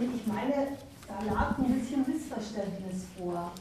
und 0.00 0.16
ich 0.16 0.26
meine, 0.26 0.78
da 1.06 1.32
lag 1.32 1.58
ein 1.58 1.78
bisschen 1.78 2.00
Missverständnis 2.06 3.04
vor. 3.18 3.52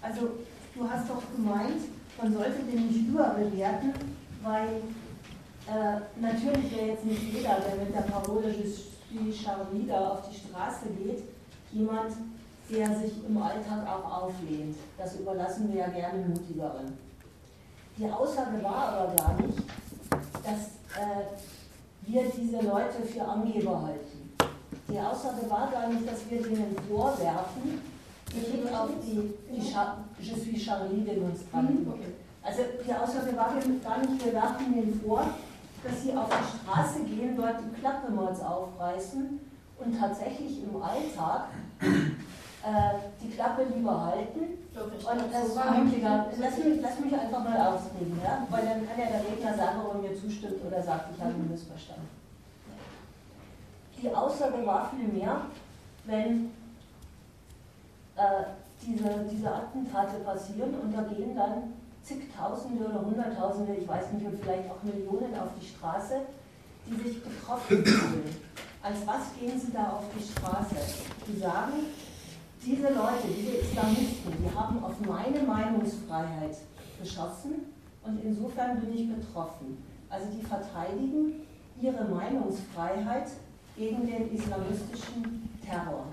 Also, 0.00 0.30
du 0.74 0.88
hast 0.88 1.10
doch 1.10 1.22
gemeint, 1.34 1.82
man 2.20 2.32
sollte 2.32 2.62
den 2.62 2.86
nicht 2.86 3.08
überbewerten, 3.08 3.92
weil 4.42 4.80
äh, 5.68 6.00
natürlich 6.20 6.74
wäre 6.74 6.86
jetzt 6.88 7.04
nicht 7.04 7.22
jeder, 7.34 7.60
der 7.60 7.84
mit 7.84 7.94
der 7.94 8.10
Parole 8.10 8.50
suis 8.52 9.42
Charlie 9.44 9.86
da 9.86 10.08
auf 10.08 10.28
die 10.30 10.36
Straße 10.36 10.86
geht, 10.98 11.22
jemand, 11.72 12.12
der 12.70 12.98
sich 12.98 13.12
im 13.28 13.36
Alltag 13.36 13.86
auch 13.86 14.22
auflehnt. 14.22 14.76
Das 14.96 15.16
überlassen 15.16 15.70
wir 15.70 15.80
ja 15.80 15.88
gerne 15.88 16.24
Mutigeren. 16.24 17.05
Die 17.98 18.10
Aussage 18.10 18.62
war 18.62 18.88
aber 18.88 19.14
gar 19.14 19.34
nicht, 19.40 19.58
dass 20.44 21.00
äh, 21.00 21.24
wir 22.02 22.24
diese 22.24 22.56
Leute 22.56 23.02
für 23.02 23.22
Angeber 23.22 23.82
halten. 23.82 24.36
Die 24.88 25.00
Aussage 25.00 25.48
war 25.48 25.70
gar 25.72 25.88
nicht, 25.88 26.06
dass 26.06 26.28
wir 26.28 26.42
denen 26.42 26.76
vorwerfen, 26.90 27.80
Blick 28.26 28.70
auf 28.70 28.90
die, 29.02 29.32
die 29.50 29.62
Char 29.62 30.04
Je 30.20 30.34
suis 30.34 30.62
Charlie-Demonstranten. 30.62 31.86
Also 32.42 32.62
die 32.86 32.92
Aussage 32.92 33.34
war 33.34 33.54
gar 33.82 33.98
nicht, 33.98 34.24
wir 34.24 34.32
werfen 34.34 34.74
denen 34.74 35.00
vor, 35.00 35.26
dass 35.82 36.02
sie 36.02 36.12
auf 36.12 36.28
die 36.28 36.70
Straße 36.70 37.00
gehen, 37.04 37.34
dort 37.34 37.56
die 37.60 37.80
Klappe 37.80 38.12
mal 38.12 38.28
aufreißen 38.28 39.40
und 39.78 39.98
tatsächlich 39.98 40.62
im 40.62 40.82
Alltag 40.82 41.48
äh, 41.80 42.98
die 43.22 43.30
Klappe 43.30 43.64
lieber 43.74 44.04
halten 44.04 44.65
und 44.82 45.32
das 45.32 45.54
mutiger. 45.78 46.26
Lass 46.38 46.58
mich, 46.58 46.80
lass 46.80 47.00
mich 47.00 47.14
einfach 47.14 47.42
mal 47.42 47.58
ausreden, 47.68 48.20
ja? 48.22 48.46
weil 48.50 48.64
dann 48.66 48.86
kann 48.86 48.98
ja 48.98 49.06
der 49.06 49.20
Redner 49.20 49.56
sagen, 49.56 49.80
ob 49.80 49.94
er 49.94 50.00
mir 50.10 50.16
zustimmt 50.16 50.64
oder 50.66 50.82
sagt, 50.82 51.14
ich 51.14 51.22
habe 51.22 51.32
ihn 51.32 51.50
missverstanden. 51.50 52.08
Die 54.00 54.14
Aussage 54.14 54.66
war 54.66 54.90
vielmehr, 54.90 55.40
wenn 56.04 56.50
äh, 58.16 58.44
diese, 58.86 59.26
diese 59.30 59.50
Attentate 59.50 60.18
passieren 60.18 60.74
und 60.74 60.92
da 60.92 61.02
gehen 61.02 61.34
dann 61.34 61.74
zigtausende 62.02 62.84
oder 62.84 63.00
hunderttausende, 63.04 63.74
ich 63.74 63.88
weiß 63.88 64.12
nicht, 64.12 64.26
und 64.26 64.40
vielleicht 64.40 64.70
auch 64.70 64.82
Millionen 64.82 65.34
auf 65.38 65.48
die 65.60 65.66
Straße, 65.66 66.20
die 66.86 67.08
sich 67.08 67.22
betroffen 67.22 67.84
fühlen. 67.84 68.36
Als 68.82 69.04
was 69.06 69.34
gehen 69.40 69.58
sie 69.58 69.72
da 69.72 69.90
auf 69.90 70.04
die 70.16 70.22
Straße? 70.22 70.76
Die 71.26 71.38
sagen, 71.38 71.72
diese 72.66 72.88
Leute, 72.88 73.28
diese 73.28 73.58
Islamisten, 73.58 74.32
die 74.42 74.58
haben 74.58 74.82
auf 74.82 74.98
meine 75.00 75.40
Meinungsfreiheit 75.46 76.56
geschossen 77.00 77.72
und 78.02 78.24
insofern 78.24 78.80
bin 78.80 78.92
ich 78.92 79.08
betroffen. 79.08 79.78
Also 80.10 80.26
die 80.32 80.44
verteidigen 80.44 81.46
ihre 81.80 82.04
Meinungsfreiheit 82.04 83.28
gegen 83.76 84.06
den 84.06 84.34
islamistischen 84.34 85.48
Terror. 85.64 86.06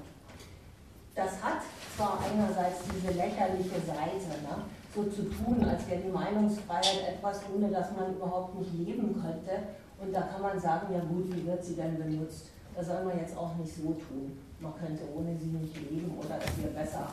Das 1.16 1.42
hat 1.42 1.62
zwar 1.96 2.20
einerseits 2.22 2.82
diese 2.94 3.14
lächerliche 3.14 3.80
Seite, 3.86 4.42
ne? 4.44 4.64
so 4.94 5.04
zu 5.06 5.24
tun, 5.24 5.64
als 5.64 5.88
wäre 5.88 6.02
die 6.02 6.12
Meinungsfreiheit 6.12 7.16
etwas, 7.16 7.42
ohne 7.56 7.70
dass 7.70 7.92
man 7.96 8.14
überhaupt 8.14 8.60
nicht 8.60 8.74
leben 8.74 9.14
könnte. 9.14 9.64
Und 10.00 10.14
da 10.14 10.22
kann 10.22 10.42
man 10.42 10.60
sagen, 10.60 10.94
ja 10.94 11.00
gut, 11.00 11.36
wie 11.36 11.46
wird 11.46 11.64
sie 11.64 11.76
denn 11.76 11.98
benutzt? 11.98 12.50
Das 12.76 12.88
soll 12.88 13.04
man 13.06 13.18
jetzt 13.18 13.38
auch 13.38 13.56
nicht 13.56 13.74
so 13.76 13.94
tun. 13.94 14.38
Man 14.64 14.74
könnte 14.80 15.04
ohne 15.14 15.36
sie 15.36 15.48
nicht 15.48 15.76
leben 15.92 16.18
oder 16.18 16.40
es 16.40 16.64
wäre 16.64 16.74
besser, 16.74 17.10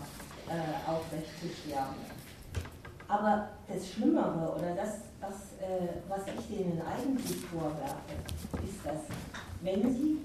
äh, 0.48 0.88
aufrecht 0.88 1.26
zu 1.40 1.48
sterben. 1.48 1.96
Aber 3.08 3.48
das 3.66 3.90
Schlimmere 3.90 4.54
oder 4.54 4.76
das, 4.76 5.00
was, 5.20 5.58
äh, 5.60 5.98
was 6.08 6.20
ich 6.28 6.56
denen 6.56 6.80
eigentlich 6.80 7.38
vorwerfe, 7.46 8.14
ist 8.64 8.78
das, 8.84 9.00
wenn 9.62 9.82
sie 9.92 10.18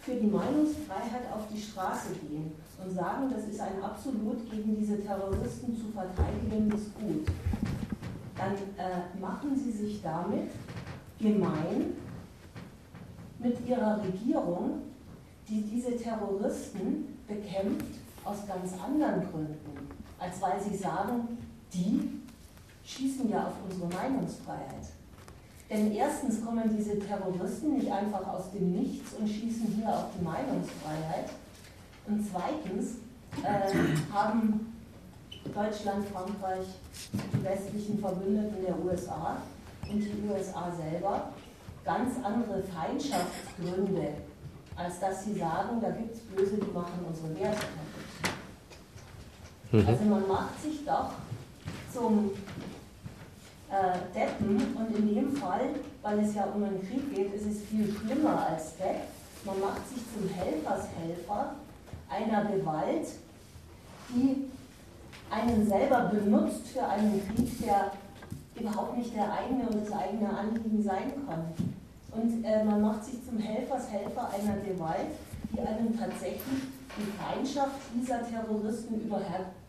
für 0.00 0.16
die 0.16 0.26
Meinungsfreiheit 0.26 1.32
auf 1.32 1.46
die 1.52 1.60
Straße 1.60 2.14
gehen 2.28 2.50
und 2.84 2.92
sagen, 2.92 3.30
das 3.30 3.44
ist 3.44 3.60
ein 3.60 3.80
absolut 3.80 4.50
gegen 4.50 4.76
diese 4.76 5.00
Terroristen 5.04 5.76
zu 5.76 5.92
verteidigendes 5.92 6.92
Gut, 6.94 7.28
dann 8.36 8.54
äh, 8.76 9.20
machen 9.20 9.56
sie 9.56 9.70
sich 9.70 10.02
damit 10.02 10.50
gemein 11.20 11.94
mit 13.38 13.68
ihrer 13.68 14.02
Regierung, 14.02 14.82
die 15.48 15.62
diese 15.62 15.96
Terroristen 15.96 17.18
bekämpft 17.26 17.86
aus 18.24 18.38
ganz 18.46 18.72
anderen 18.82 19.20
Gründen, 19.30 19.88
als 20.18 20.40
weil 20.40 20.60
sie 20.60 20.76
sagen, 20.76 21.38
die 21.72 22.20
schießen 22.84 23.30
ja 23.30 23.46
auf 23.46 23.54
unsere 23.68 23.88
Meinungsfreiheit. 23.88 24.86
Denn 25.68 25.92
erstens 25.92 26.44
kommen 26.44 26.76
diese 26.76 26.98
Terroristen 26.98 27.74
nicht 27.74 27.90
einfach 27.90 28.26
aus 28.26 28.52
dem 28.52 28.72
Nichts 28.72 29.12
und 29.14 29.28
schießen 29.28 29.66
hier 29.76 29.88
auf 29.88 30.04
die 30.16 30.24
Meinungsfreiheit. 30.24 31.30
Und 32.06 32.24
zweitens 32.30 32.98
äh, 33.42 34.14
haben 34.14 34.72
Deutschland, 35.52 36.06
Frankreich, 36.08 36.66
die 37.12 37.44
westlichen 37.44 37.98
Verbündeten 37.98 38.64
der 38.64 38.84
USA 38.84 39.38
und 39.90 40.00
die 40.00 40.28
USA 40.28 40.72
selber 40.72 41.30
ganz 41.84 42.14
andere 42.22 42.62
Feindschaftsgründe, 42.62 44.14
als 44.76 45.00
dass 45.00 45.24
sie 45.24 45.38
sagen, 45.38 45.80
da 45.80 45.90
gibt 45.90 46.14
es 46.14 46.20
Böse, 46.20 46.56
die 46.56 46.72
machen 46.72 47.04
unsere 47.08 47.34
Werte 47.40 47.60
kaputt. 47.60 48.36
Mhm. 49.72 49.88
Also 49.88 50.04
man 50.04 50.28
macht 50.28 50.62
sich 50.62 50.84
doch 50.84 51.10
zum 51.92 52.30
äh, 53.70 53.98
Deppen 54.14 54.76
und 54.76 54.96
in 54.96 55.14
dem 55.14 55.36
Fall, 55.36 55.70
weil 56.02 56.20
es 56.20 56.34
ja 56.34 56.44
um 56.44 56.62
einen 56.62 56.80
Krieg 56.86 57.14
geht, 57.14 57.34
ist 57.34 57.46
es 57.46 57.62
viel 57.62 57.92
schlimmer 57.92 58.46
als 58.50 58.76
Depp. 58.76 59.02
Man 59.44 59.60
macht 59.60 59.88
sich 59.88 60.02
zum 60.14 60.28
Helfershelfer 60.28 61.54
einer 62.08 62.44
Gewalt, 62.44 63.08
die 64.10 64.50
einen 65.30 65.66
selber 65.66 66.10
benutzt 66.12 66.68
für 66.68 66.86
einen 66.86 67.22
Krieg, 67.28 67.64
der 67.64 67.92
überhaupt 68.54 68.96
nicht 68.96 69.14
der 69.14 69.32
eigene 69.32 69.68
und 69.68 69.84
das 69.84 69.92
eigene 69.92 70.28
Anliegen 70.30 70.82
sein 70.82 71.12
kann. 71.26 71.52
Und 72.16 72.44
äh, 72.44 72.64
man 72.64 72.80
macht 72.80 73.04
sich 73.04 73.24
zum 73.24 73.38
Helfershelfer 73.38 74.30
einer 74.30 74.56
Gewalt, 74.64 75.12
die 75.52 75.60
einem 75.60 75.98
tatsächlich 75.98 76.62
die 76.96 77.12
Feindschaft 77.12 77.76
dieser 77.94 78.26
Terroristen 78.26 79.00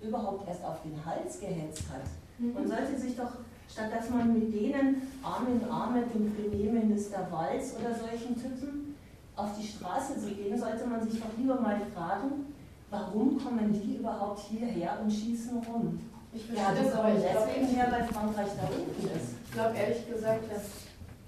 überhaupt 0.01 0.47
erst 0.47 0.63
auf 0.63 0.81
den 0.83 0.95
Hals 1.05 1.39
gehetzt 1.39 1.83
hat. 1.91 2.07
Man 2.39 2.67
sollte 2.67 2.97
sich 2.97 3.15
doch 3.17 3.31
statt 3.69 3.91
dass 3.93 4.09
man 4.09 4.33
mit 4.33 4.53
denen 4.53 5.01
Arm 5.21 5.47
in 5.47 5.69
Arm 5.69 5.93
mit 5.93 6.13
dem 6.13 6.33
Premierminister 6.33 7.27
Walz 7.31 7.75
oder 7.79 7.93
solchen 7.93 8.35
Typen 8.35 8.95
auf 9.35 9.49
die 9.59 9.67
Straße 9.67 10.19
zu 10.19 10.33
gehen, 10.33 10.57
sollte 10.57 10.87
man 10.87 11.07
sich 11.07 11.19
doch 11.19 11.37
lieber 11.37 11.59
mal 11.61 11.79
fragen, 11.93 12.53
warum 12.89 13.37
kommen 13.37 13.71
die 13.73 13.97
überhaupt 13.97 14.39
hierher 14.39 14.97
und 15.03 15.11
schießen 15.11 15.57
rum? 15.57 15.99
Ich 16.33 16.47
Ja, 16.49 16.73
das, 16.73 16.93
aber 16.93 17.11
glaube 17.11 17.21
deswegen 17.21 17.67
her, 17.67 17.87
weil 17.91 18.03
Frankreich 18.05 18.49
da 18.59 18.67
unten 18.67 19.07
ist. 19.15 19.35
ich 19.45 19.51
glaub 19.51 19.75
ehrlich 19.75 20.09
gesagt, 20.09 20.51
dass 20.51 20.86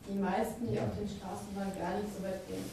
die 0.09 0.17
meisten, 0.17 0.65
die 0.65 0.79
auf 0.79 0.97
den 0.97 1.07
Straßen 1.07 1.53
waren, 1.53 1.71
gar 1.77 2.01
nicht 2.01 2.09
so 2.09 2.23
weit 2.25 2.41
gehen. 2.49 2.65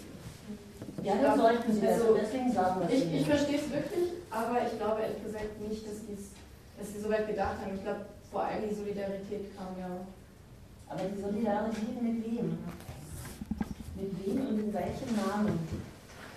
Ja, 1.04 1.14
Ich 1.14 1.20
dann 1.20 1.38
sollten 1.38 1.72
sie 1.72 1.86
also, 1.86 2.16
deswegen 2.16 2.52
sagen 2.52 2.80
wir 2.80 2.88
Ich, 2.90 3.04
ich 3.12 3.26
verstehe 3.26 3.60
es 3.60 3.68
wirklich, 3.70 4.08
aber 4.30 4.64
ich 4.64 4.74
glaube 4.78 5.02
ehrlich 5.02 5.22
gesagt 5.22 5.60
nicht, 5.60 5.84
dass, 5.84 6.00
die's, 6.08 6.32
dass 6.80 6.88
sie 6.92 7.00
so 7.00 7.08
weit 7.10 7.28
gedacht 7.28 7.60
haben. 7.60 7.76
Ich 7.76 7.84
glaube, 7.84 8.06
vor 8.32 8.42
allem 8.44 8.64
die 8.68 8.74
Solidarität 8.74 9.52
kam 9.56 9.76
ja. 9.78 9.92
Aber 10.88 11.02
die 11.04 11.20
Solidarität 11.20 12.00
mit 12.00 12.24
wem? 12.24 12.58
Mit 13.96 14.12
wem 14.24 14.38
und 14.48 14.58
in 14.60 14.72
welchem 14.72 15.10
Namen? 15.16 15.58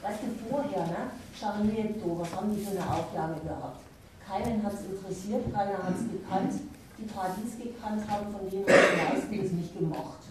Weißt 0.01 0.19
du, 0.23 0.27
vorher, 0.49 0.87
ne? 0.87 1.11
Charlie 1.37 1.71
Hebdo, 1.71 2.19
was 2.19 2.35
haben 2.35 2.55
die 2.55 2.61
für 2.63 2.71
eine 2.71 2.87
Auflage 2.87 3.39
gehabt? 3.41 3.79
Keinen 4.25 4.63
hat 4.63 4.73
es 4.73 4.85
interessiert, 4.85 5.53
keiner 5.53 5.83
hat 5.83 5.95
es 5.95 6.05
gekannt. 6.07 6.53
Die 6.97 7.05
es 7.47 7.55
gekannt 7.57 8.03
haben, 8.09 8.27
von 8.31 8.49
denen 8.49 8.65
haben 8.67 8.91
die 8.91 9.15
meisten 9.15 9.45
es 9.45 9.51
nicht 9.51 9.77
gemocht. 9.77 10.28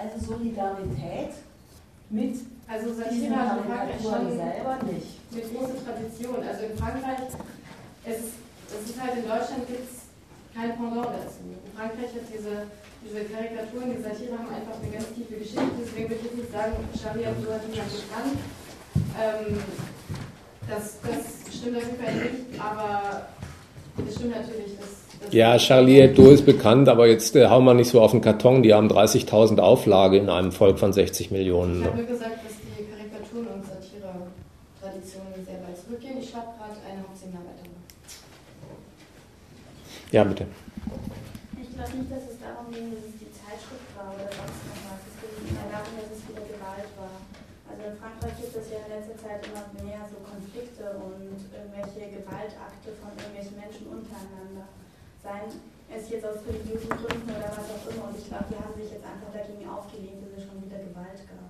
Also 0.00 0.32
Solidarität 0.32 1.32
mit 2.08 2.34
Also 2.66 2.88
diesen 2.90 3.04
Satire 3.04 3.36
hat 3.36 3.58
in 3.58 3.64
Frankreich 3.64 4.02
Karikaturen 4.02 4.28
schon 4.28 4.36
selber 4.36 4.74
nicht. 4.88 5.10
eine 5.32 5.42
große 5.42 5.76
Tradition. 5.84 6.38
Also 6.40 6.60
in 6.64 6.74
Frankreich, 6.78 7.20
es 8.04 8.16
ist, 8.16 8.32
es 8.72 8.82
ist 8.90 9.00
halt 9.00 9.14
in 9.20 9.28
Deutschland 9.28 9.66
gibt 9.68 9.84
es 9.84 10.08
kein 10.56 10.72
Pendant 10.74 11.06
dazu. 11.12 11.44
In 11.44 11.72
Frankreich 11.76 12.10
hat 12.16 12.26
diese, 12.32 12.54
diese 13.04 13.20
Karikaturen, 13.28 13.92
die 13.94 14.02
Satire 14.02 14.34
haben 14.40 14.48
einfach 14.48 14.80
eine 14.80 14.90
ganz 14.90 15.06
tiefe 15.14 15.34
Geschichte. 15.36 15.70
Deswegen 15.78 16.08
würde 16.10 16.24
ich 16.26 16.34
nicht 16.34 16.52
sagen, 16.52 16.72
Charlie 16.96 17.24
Hebdo 17.28 17.52
hat 17.52 17.68
niemand 17.68 17.92
bekannt. 17.92 18.38
Ähm, 19.20 19.60
das, 20.66 20.96
das 21.04 21.22
stimmt 21.54 21.76
auf 21.76 21.84
jeden 21.86 22.00
Fall 22.02 22.14
nicht, 22.14 22.58
aber 22.58 23.28
es 24.06 24.14
stimmt 24.16 24.34
natürlich, 24.34 24.78
dass. 24.80 24.99
Ja, 25.28 25.56
Charlie 25.58 26.00
Hebdo 26.00 26.30
ist 26.30 26.44
bekannt, 26.46 26.88
aber 26.88 27.06
jetzt 27.06 27.36
äh, 27.36 27.46
hauen 27.46 27.64
wir 27.64 27.74
nicht 27.74 27.90
so 27.90 28.00
auf 28.00 28.10
den 28.10 28.20
Karton. 28.20 28.62
Die 28.64 28.72
haben 28.74 28.88
30.000 28.88 29.60
Auflage 29.60 30.16
in 30.16 30.28
einem 30.28 30.50
Volk 30.50 30.78
von 30.80 30.92
60 30.92 31.30
Millionen. 31.30 31.82
Ich 31.82 31.86
habe 31.86 31.98
nur 31.98 32.06
gesagt, 32.06 32.40
dass 32.42 32.56
die 32.58 32.82
Karikaturen 32.90 33.46
und 33.54 33.62
Satire-Traditionen 33.62 35.38
sehr 35.46 35.60
weit 35.62 35.78
zurückgehen. 35.78 36.18
Ich 36.18 36.30
schreibe 36.34 36.50
gerade 36.58 36.74
eine 36.82 37.06
Hauptseminararbeit. 37.06 37.70
Ja, 40.10 40.24
bitte. 40.24 40.46
Ich 41.54 41.70
glaube 41.78 41.94
nicht, 41.94 42.10
dass 42.10 42.26
es 42.26 42.36
darum 42.42 42.66
ging, 42.74 42.90
dass 42.90 43.04
es 43.06 43.14
die 43.22 43.30
Zeitschrift 43.30 43.86
war 43.94 44.10
oder 44.10 44.26
sonst 44.34 44.66
noch 44.66 44.82
was. 44.90 44.98
Es 45.06 45.14
ging 45.22 45.54
eher 45.54 45.70
darum, 45.70 45.94
dass 45.94 46.10
es 46.10 46.26
wieder 46.26 46.42
Gewalt 46.42 46.90
war. 46.98 47.22
Also 47.70 47.86
in 47.86 47.94
Frankreich 48.02 48.34
gibt 48.34 48.50
es 48.58 48.66
ja 48.66 48.82
in 48.82 48.98
letzter 48.98 49.14
Zeit 49.14 49.46
immer 49.46 49.62
mehr 49.78 50.02
so 50.10 50.18
Konflikte 50.26 50.90
und 50.98 51.38
irgendwelche 51.54 52.18
Gewaltakte 52.18 52.98
von 52.98 53.14
irgendwelchen 53.14 53.54
Menschen 53.54 53.86
untereinander. 53.86 54.66
Seien 55.30 55.46
es 55.94 56.10
jetzt 56.10 56.24
aus 56.24 56.42
religiösen 56.42 56.88
Gründen 56.88 57.30
oder 57.30 57.50
was 57.50 57.70
auch 57.70 57.86
immer. 57.86 58.08
Und 58.08 58.18
ich 58.18 58.26
glaube, 58.26 58.46
die 58.50 58.56
haben 58.56 58.74
sich 58.74 58.90
jetzt 58.90 59.04
einfach 59.06 59.30
dagegen 59.32 59.62
aufgelehnt, 59.70 60.18
dass 60.26 60.42
es 60.42 60.42
schon 60.42 60.58
wieder 60.66 60.78
Gewalt 60.82 61.22
gab. 61.30 61.46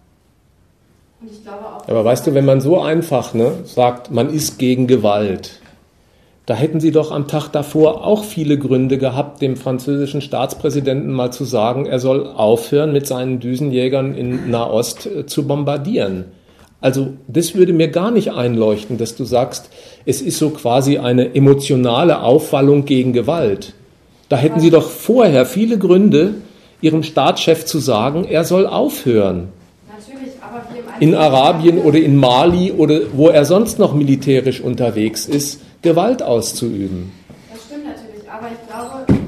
Und 1.23 1.31
ich 1.31 1.43
glaube 1.43 1.65
auch. 1.65 1.89
Aber 1.89 2.05
weißt 2.05 2.27
du, 2.27 2.35
wenn 2.35 2.45
man 2.45 2.61
so 2.61 2.81
einfach 2.83 3.33
ne, 3.33 3.53
sagt, 3.65 4.11
man 4.11 4.29
ist 4.29 4.59
gegen 4.59 4.87
Gewalt, 4.87 5.61
da 6.45 6.55
hätten 6.55 6.81
sie 6.81 6.91
doch 6.91 7.11
am 7.11 7.27
Tag 7.27 7.49
davor 7.49 8.05
auch 8.05 8.25
viele 8.25 8.59
Gründe 8.59 8.99
gehabt, 8.99 9.41
dem 9.41 9.57
französischen 9.57 10.21
Staatspräsidenten 10.21 11.11
mal 11.11 11.33
zu 11.33 11.45
sagen, 11.45 11.87
er 11.87 12.01
soll 12.01 12.27
aufhören, 12.27 12.93
mit 12.93 13.07
seinen 13.07 13.41
Düsenjägern 13.41 14.15
in 14.15 14.51
Nahost 14.51 15.07
äh, 15.07 15.25
zu 15.25 15.47
bombardieren. 15.47 16.27
Also 16.81 17.15
das 17.29 17.55
würde 17.55 17.73
mir 17.73 17.89
gar 17.89 18.11
nicht 18.11 18.33
einleuchten, 18.33 18.97
dass 18.97 19.15
du 19.15 19.25
sagst, 19.25 19.69
es 20.07 20.23
ist 20.23 20.39
so 20.39 20.51
quasi 20.51 20.99
eine 20.99 21.35
emotionale 21.35 22.23
Aufwallung 22.23 22.87
gegen 22.87 23.13
Gewalt. 23.13 23.75
Da 24.29 24.37
hätten 24.37 24.61
sie 24.61 24.71
doch 24.71 24.89
vorher 24.89 25.45
viele 25.45 25.77
Gründe, 25.77 26.35
ihrem 26.81 27.03
Staatschef 27.03 27.67
zu 27.67 27.79
sagen, 27.79 28.25
er 28.25 28.45
soll 28.45 28.67
aufhören 28.67 29.49
Natürlich, 30.01 30.33
aber 30.41 30.63
in 31.01 31.15
Arabien 31.15 31.79
oder 31.79 31.99
in 31.99 32.17
Mali 32.17 32.73
oder 32.73 33.01
wo 33.13 33.29
er 33.29 33.45
sonst 33.45 33.79
noch 33.79 33.93
militärisch 33.93 34.61
unterwegs 34.61 35.27
ist, 35.27 35.61
Gewalt 35.83 36.23
auszuüben. 36.23 37.13
Das 37.53 37.65
stimmt 37.65 37.85
natürlich, 37.85 38.31
aber 38.31 38.49
ich 38.49 38.69
glaube, 38.69 39.21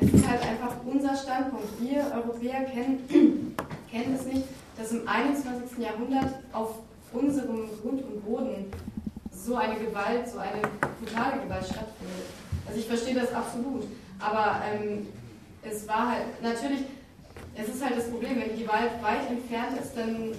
es 0.00 0.20
ist 0.20 0.28
halt 0.28 0.40
einfach 0.42 0.76
unser 0.84 1.16
Standpunkt. 1.16 1.68
Wir 1.80 2.04
Europäer 2.14 2.64
kennen, 2.64 2.98
kennen 3.90 4.18
es 4.18 4.26
nicht, 4.26 4.44
dass 4.76 4.92
im 4.92 5.06
21. 5.06 5.78
Jahrhundert 5.78 6.34
auf 6.52 6.74
unserem 7.12 7.68
Grund 7.80 8.02
und 8.02 8.24
Boden 8.24 8.66
so 9.30 9.56
eine 9.56 9.76
Gewalt, 9.76 10.28
so 10.28 10.38
eine 10.38 10.60
brutale 11.00 11.42
Gewalt 11.42 11.64
stattfindet. 11.64 12.26
Also 12.66 12.80
ich 12.80 12.86
verstehe 12.86 13.14
das 13.14 13.32
absolut, 13.32 13.84
aber 14.18 14.60
ähm, 14.70 15.06
es 15.62 15.86
war 15.88 16.12
halt, 16.12 16.42
natürlich, 16.42 16.80
es 17.54 17.68
ist 17.68 17.84
halt 17.84 17.96
das 17.96 18.10
Problem, 18.10 18.40
wenn 18.40 18.56
die 18.56 18.62
Gewalt 18.62 19.02
weit 19.02 19.30
entfernt 19.30 19.80
ist, 19.80 19.96
dann 19.96 20.32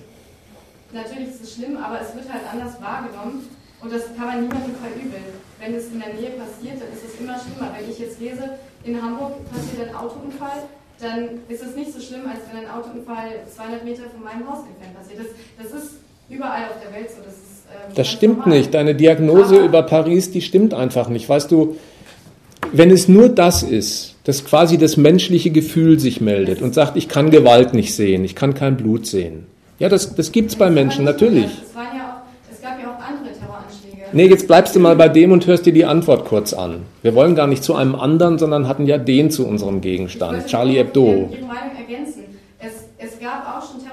natürlich 0.91 1.30
ist 1.30 1.43
es 1.43 1.56
schlimm, 1.56 1.77
aber 1.77 2.01
es 2.01 2.14
wird 2.15 2.31
halt 2.31 2.43
anders 2.51 2.81
wahrgenommen 2.81 3.49
und 3.81 3.91
das 3.91 4.15
kann 4.15 4.27
man 4.27 4.41
niemandem 4.41 4.75
verübeln. 4.75 5.23
Wenn 5.59 5.73
es 5.73 5.88
in 5.91 5.99
der 5.99 6.14
Nähe 6.14 6.31
passiert, 6.31 6.81
dann 6.81 6.91
ist 6.93 7.03
es 7.06 7.19
immer 7.19 7.39
schlimmer. 7.39 7.73
Wenn 7.77 7.89
ich 7.89 7.99
jetzt 7.99 8.19
lese, 8.19 8.57
in 8.83 9.01
Hamburg 9.01 9.49
passiert 9.49 9.89
ein 9.89 9.95
Autounfall, 9.95 10.64
dann 10.99 11.41
ist 11.48 11.64
es 11.64 11.75
nicht 11.75 11.93
so 11.93 11.99
schlimm, 11.99 12.27
als 12.27 12.41
wenn 12.51 12.65
ein 12.65 12.69
Autounfall 12.69 13.45
200 13.53 13.83
Meter 13.83 14.03
von 14.09 14.23
meinem 14.23 14.49
Haus 14.49 14.65
entfernt 14.67 14.98
passiert. 14.98 15.19
Das, 15.19 15.72
das 15.72 15.83
ist 15.83 15.95
überall 16.30 16.64
auf 16.69 16.77
der 16.85 16.93
Welt 16.99 17.09
so. 17.09 17.17
Das, 17.24 17.33
ist, 17.33 17.66
ähm, 17.74 17.93
Das 17.95 18.08
stimmt 18.08 18.40
normal. 18.40 18.58
nicht. 18.58 18.74
Deine 18.74 18.95
Diagnose 18.95 19.56
Aber- 19.56 19.66
über 19.66 19.83
Paris, 19.83 20.32
die 20.32 20.41
stimmt 20.41 20.74
einfach 20.74 21.09
nicht. 21.09 21.27
Weißt 21.27 21.51
du, 21.51 21.75
wenn 22.72 22.91
es 22.91 23.08
nur 23.08 23.30
das 23.30 23.64
ist, 23.64 24.16
dass 24.25 24.45
quasi 24.45 24.77
das 24.77 24.98
menschliche 24.98 25.49
Gefühl 25.49 25.99
sich 25.99 26.22
meldet 26.22 26.61
und 26.61 26.74
sagt, 26.74 26.98
ich 26.98 27.08
kann 27.08 27.32
Gewalt 27.32 27.74
nicht 27.74 27.95
sehen, 27.95 28.24
ich 28.25 28.35
kann 28.35 28.53
kein 28.53 28.77
Blut 28.77 29.08
sehen. 29.08 29.45
Ja, 29.80 29.88
das, 29.90 30.14
das 30.14 30.32
gibt's 30.32 30.56
bei 30.56 30.66
Das 30.66 30.74
Menschen, 30.75 31.06
natürlich. 31.06 31.45
Es, 31.45 31.74
ja 31.74 31.82
auch, 31.82 32.51
es 32.53 32.61
gab 32.61 32.80
ja 32.82 32.90
auch 32.90 33.01
andere 33.01 33.33
Terroranschläge. 33.33 34.03
Nee, 34.11 34.27
jetzt 34.27 34.45
bleibst 34.45 34.75
du 34.75 34.80
mal 34.82 34.95
bei 34.95 35.08
dem 35.08 35.32
und 35.32 35.48
hörst 35.48 35.66
dir 35.66 35.74
die 35.74 35.85
Antwort 35.85 36.25
kurz 36.25 36.53
an. 36.53 36.82
Wir 37.01 37.16
wollen 37.16 37.33
gar 37.33 37.48
nicht 37.48 37.64
zu 37.64 37.75
einem 37.75 37.95
anderen, 37.95 38.38
sondern 38.38 38.67
hatten 38.67 38.85
ja 38.85 38.98
den 38.98 39.32
zu 39.32 39.48
unserem 39.48 39.80
Gegenstand, 39.82 40.45
Charlie 40.48 40.75
Hebdo. 40.77 41.06
Ihre 41.32 41.45
Meinung 41.45 41.75
ergänzen. 41.80 42.24
Es, 42.59 42.74
es 42.98 43.17
gab 43.19 43.45
auch 43.48 43.61
schon 43.72 43.80
Terroranschläge 43.82 43.89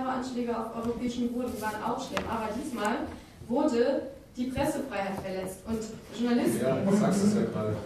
auf 0.50 0.76
europäischem 0.76 1.32
Boden, 1.32 1.60
waren 1.60 1.82
auch 1.82 2.00
schlimm. 2.06 2.24
Aber 2.28 2.48
diesmal 2.52 2.96
wurde 3.48 4.02
die 4.36 4.44
Pressefreiheit 4.44 5.18
verletzt. 5.22 5.58
Und 5.66 5.78
Journalisten. 6.18 6.60
Ja, 6.62 6.76
du 6.76 6.96
sagst 6.96 7.24
es 7.24 7.34
ja 7.34 7.42
gerade. 7.42 7.76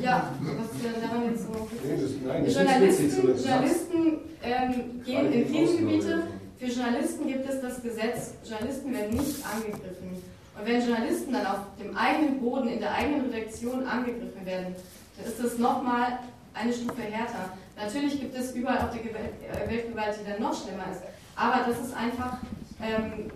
Ja, 0.00 0.30
was 0.40 0.76
ist 0.76 0.84
denn 0.84 1.02
daran 1.02 1.30
jetzt 1.30 1.42
so? 1.42 1.68
Nee, 1.82 2.00
das, 2.00 2.10
nein, 2.24 2.44
das 2.44 2.54
ist 2.54 2.56
Journalisten, 2.56 3.26
sagst. 3.26 3.44
Journalisten 3.44 4.18
ähm, 4.42 5.02
gehen 5.04 5.32
in 5.32 5.52
Krisengebiete. 5.52 6.22
Für 6.58 6.66
Journalisten 6.66 7.26
gibt 7.26 7.48
es 7.50 7.60
das 7.60 7.82
Gesetz, 7.82 8.34
Journalisten 8.48 8.92
werden 8.94 9.16
nicht 9.16 9.44
angegriffen. 9.44 10.22
Und 10.56 10.66
wenn 10.66 10.80
Journalisten 10.80 11.32
dann 11.32 11.46
auf 11.46 11.58
dem 11.82 11.96
eigenen 11.96 12.38
Boden, 12.40 12.68
in 12.68 12.78
der 12.78 12.94
eigenen 12.94 13.32
Redaktion 13.32 13.84
angegriffen 13.84 14.46
werden, 14.46 14.76
dann 15.16 15.26
ist 15.26 15.42
das 15.42 15.58
nochmal 15.58 16.20
eine 16.54 16.72
Stufe 16.72 17.02
härter. 17.02 17.50
Natürlich 17.76 18.20
gibt 18.20 18.36
es 18.36 18.52
überall 18.52 18.78
auch 18.78 18.92
die 18.92 19.08
Gewalt, 19.08 19.32
äh, 19.42 19.68
Weltgewalt, 19.68 20.14
die 20.20 20.30
dann 20.30 20.40
noch 20.40 20.54
schlimmer 20.54 20.84
ist. 20.92 21.02
Aber 21.36 21.64
das 21.66 21.78
ist 21.80 21.94
einfach 21.96 22.38
ähm, 22.80 23.30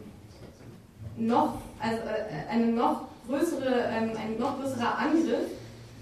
noch, 1.17 1.59
also, 1.81 2.03
äh, 2.03 2.51
eine 2.51 2.67
noch 2.67 3.09
größere, 3.27 3.89
ähm, 3.91 4.11
ein 4.17 4.39
noch 4.39 4.61
größerer 4.61 4.99
Angriff 4.99 5.51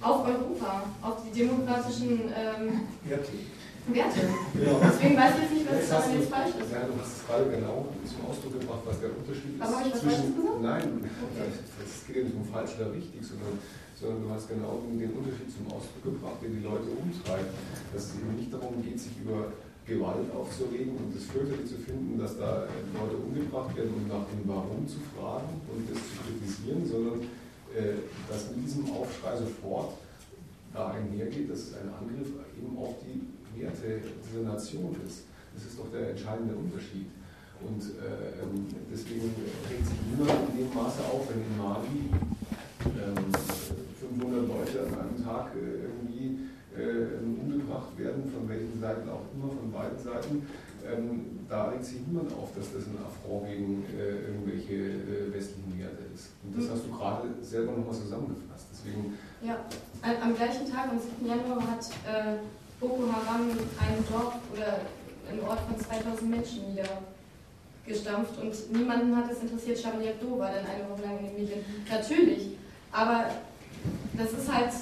auf 0.00 0.26
Europa, 0.26 0.82
auf 1.02 1.22
die 1.24 1.38
demokratischen 1.38 2.20
ähm, 2.34 2.80
Werte. 3.04 3.32
genau. 3.86 4.80
Deswegen 4.82 5.16
weiß 5.16 5.32
ich 5.36 5.42
jetzt 5.42 5.52
nicht, 5.52 5.66
was 5.70 5.88
daran 5.88 6.12
jetzt 6.18 6.30
falsch 6.30 6.54
ist. 6.56 6.72
ja, 6.72 6.88
du 6.88 6.96
hast 7.00 7.20
es 7.20 7.26
gerade 7.26 7.44
genau 7.50 7.88
zum 8.04 8.20
Ausdruck 8.30 8.60
gebracht, 8.60 8.80
was 8.84 9.00
der 9.00 9.10
Unterschied 9.12 9.56
ist. 9.56 9.62
Aber 9.62 9.76
was 9.84 10.00
zwischen? 10.00 10.34
Nein, 10.62 11.04
es 11.84 12.06
geht 12.06 12.16
ja 12.16 12.22
nicht 12.24 12.36
um 12.36 12.44
falsch 12.48 12.72
oder 12.80 12.92
richtig, 12.92 13.20
sondern, 13.20 13.60
sondern 14.00 14.24
du 14.24 14.28
hast 14.32 14.48
genau 14.48 14.80
den 14.88 15.12
Unterschied 15.12 15.52
zum 15.52 15.68
Ausdruck 15.68 16.00
gebracht, 16.04 16.40
den 16.40 16.56
die 16.60 16.64
Leute 16.64 16.88
umtreibt. 16.96 17.52
Dass 17.92 18.02
es 18.08 18.16
eben 18.16 18.36
nicht 18.36 18.52
darum 18.52 18.80
geht, 18.80 18.98
sich 18.98 19.12
über 19.20 19.52
Gewalt 19.86 20.32
aufzuregen 20.34 20.96
und 20.96 21.14
das 21.14 21.24
fürchterlich 21.24 21.68
zu 21.68 21.76
finden, 21.76 22.18
dass 22.18 22.38
da 22.38 22.66
Leute 22.96 23.16
umgebracht 23.16 23.76
werden 23.76 23.92
und 23.94 24.08
nach 24.08 24.24
dem 24.32 24.48
Warum 24.48 24.88
zu 24.88 24.98
fragen 25.12 25.60
und 25.68 25.84
das 25.90 26.00
zu 26.00 26.24
kritisieren, 26.24 26.86
sondern 26.88 27.20
äh, 27.76 28.00
dass 28.28 28.50
mit 28.56 28.64
diesem 28.64 28.90
Aufschrei 28.90 29.36
sofort 29.36 29.94
da 30.72 30.90
einhergeht, 30.90 31.50
dass 31.50 31.70
es 31.70 31.74
ein 31.74 31.88
Angriff 31.92 32.32
eben 32.56 32.78
auf 32.78 32.96
die 33.04 33.20
Werte 33.60 34.00
dieser 34.24 34.48
Nation 34.48 34.96
ist. 35.06 35.24
Das 35.54 35.64
ist 35.64 35.78
doch 35.78 35.90
der 35.92 36.10
entscheidende 36.10 36.54
Unterschied. 36.54 37.06
Und 37.62 37.80
äh, 37.80 38.42
ähm, 38.42 38.66
deswegen 38.90 39.30
regt 39.70 39.86
sich 39.86 40.00
niemand 40.10 40.50
in 40.50 40.66
dem 40.66 40.74
Maße 40.74 41.00
auf, 41.06 41.28
wenn 41.30 41.40
in 41.40 41.56
Mali 41.56 42.10
ähm, 42.98 43.30
500 44.18 44.48
Leute 44.48 44.86
an 44.86 45.00
einem 45.00 45.24
Tag 45.24 45.54
äh, 45.54 45.86
äh, 45.86 45.93
umgebracht 46.74 47.64
gebracht 47.64 47.98
werden, 47.98 48.30
von 48.32 48.48
welchen 48.48 48.80
Seiten 48.80 49.08
auch 49.08 49.22
immer, 49.34 49.48
von 49.48 49.70
beiden 49.72 49.98
Seiten, 49.98 50.46
ähm, 50.84 51.38
da 51.48 51.70
regt 51.70 51.84
sich 51.84 52.00
niemand 52.06 52.32
auf, 52.34 52.50
dass 52.54 52.72
das 52.74 52.84
ein 52.86 52.98
Affront 53.00 53.46
gegen 53.46 53.84
äh, 53.96 54.28
irgendwelche 54.28 54.74
äh, 54.74 55.32
westlichen 55.32 55.78
Werte 55.78 56.02
ist. 56.14 56.30
Und 56.44 56.56
das 56.58 56.66
Mhm. 56.66 56.70
hast 56.72 56.84
du 56.86 56.90
gerade 56.92 57.28
selber 57.42 57.72
nochmal 57.72 57.94
zusammengefasst. 57.94 58.66
Deswegen, 58.72 59.14
Ja, 59.40 59.56
am 60.02 60.34
gleichen 60.36 60.66
Tag, 60.70 60.90
am 60.90 60.98
7. 60.98 61.24
Januar, 61.26 61.62
hat 61.70 61.84
äh, 62.04 62.36
Boko 62.80 63.04
Haram 63.12 63.48
ein 63.48 63.98
Dorf 64.10 64.34
oder 64.52 64.80
einen 65.30 65.40
Ort 65.40 65.60
von 65.68 65.78
2000 65.78 66.30
Menschen 66.30 66.74
niedergestampft 66.74 68.36
und 68.40 68.52
niemanden 68.76 69.16
hat 69.16 69.30
es 69.30 69.40
interessiert. 69.40 69.80
Charlie 69.80 70.06
Hebdo 70.08 70.38
war 70.38 70.50
dann 70.52 70.66
eine 70.66 70.84
Woche 70.90 71.02
lang 71.02 71.18
in 71.20 71.26
den 71.26 71.34
Medien. 71.44 71.60
Natürlich, 71.88 72.56
aber 72.92 73.26
das 74.18 74.32
ist 74.32 74.52
halt, 74.52 74.72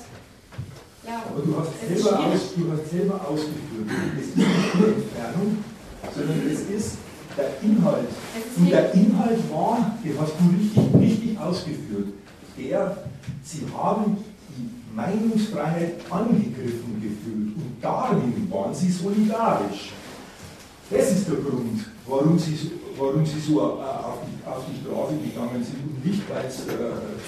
ja, 1.06 1.22
Aber 1.28 1.42
du 1.44 1.56
hast, 1.58 1.70
selber 1.80 2.18
aus, 2.20 2.40
du 2.56 2.72
hast 2.72 2.90
selber 2.90 3.20
ausgeführt, 3.28 3.88
es 4.20 4.26
ist 4.28 4.36
nicht 4.36 4.74
nur 4.78 4.88
Entfernung, 4.88 5.58
sondern 6.14 6.40
es 6.50 6.60
ist 6.60 6.96
der 7.36 7.50
Inhalt. 7.62 8.08
Ist 8.08 8.58
Und 8.58 8.70
der 8.70 8.94
Inhalt 8.94 9.38
war, 9.52 9.96
den 10.04 10.18
hast 10.20 10.32
du 10.38 10.44
richtig, 10.58 11.00
richtig 11.00 11.38
ausgeführt, 11.40 12.08
der, 12.58 12.96
sie 13.42 13.62
haben 13.76 14.16
die 14.56 14.94
Meinungsfreiheit 14.94 15.94
angegriffen 16.10 17.00
gefühlt 17.00 17.56
und 17.56 17.76
darin 17.80 18.46
waren 18.50 18.74
sie 18.74 18.90
solidarisch. 18.92 19.92
Das 20.90 21.10
ist 21.10 21.26
der 21.26 21.36
Grund, 21.36 21.86
warum 22.06 22.38
sie, 22.38 22.54
so- 22.54 22.70
warum 22.98 23.24
sie 23.24 23.40
so 23.40 23.58
äh, 23.60 23.62
auf, 23.62 24.18
die, 24.26 24.46
auf 24.46 24.62
die 24.68 24.78
Straße 24.84 25.14
gegangen 25.16 25.64
sind 25.64 25.78
und 25.82 26.04
nicht, 26.04 26.22
weil 26.28 26.44
es 26.46 26.60
äh, 26.68 26.74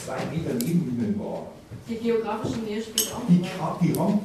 zwei 0.05 0.19
Meter 0.31 0.53
neben 0.55 0.83
ihnen 0.99 1.19
war. 1.19 1.47
Die 1.89 1.97
geografische 1.97 2.59
Nähe 2.61 2.81
spielt 2.83 3.13
auch 3.15 3.23
Die, 3.29 3.41
eine 3.43 3.49
Rolle. 3.49 3.59
ka- 3.59 3.79
die 3.83 3.93
haben 3.99 4.21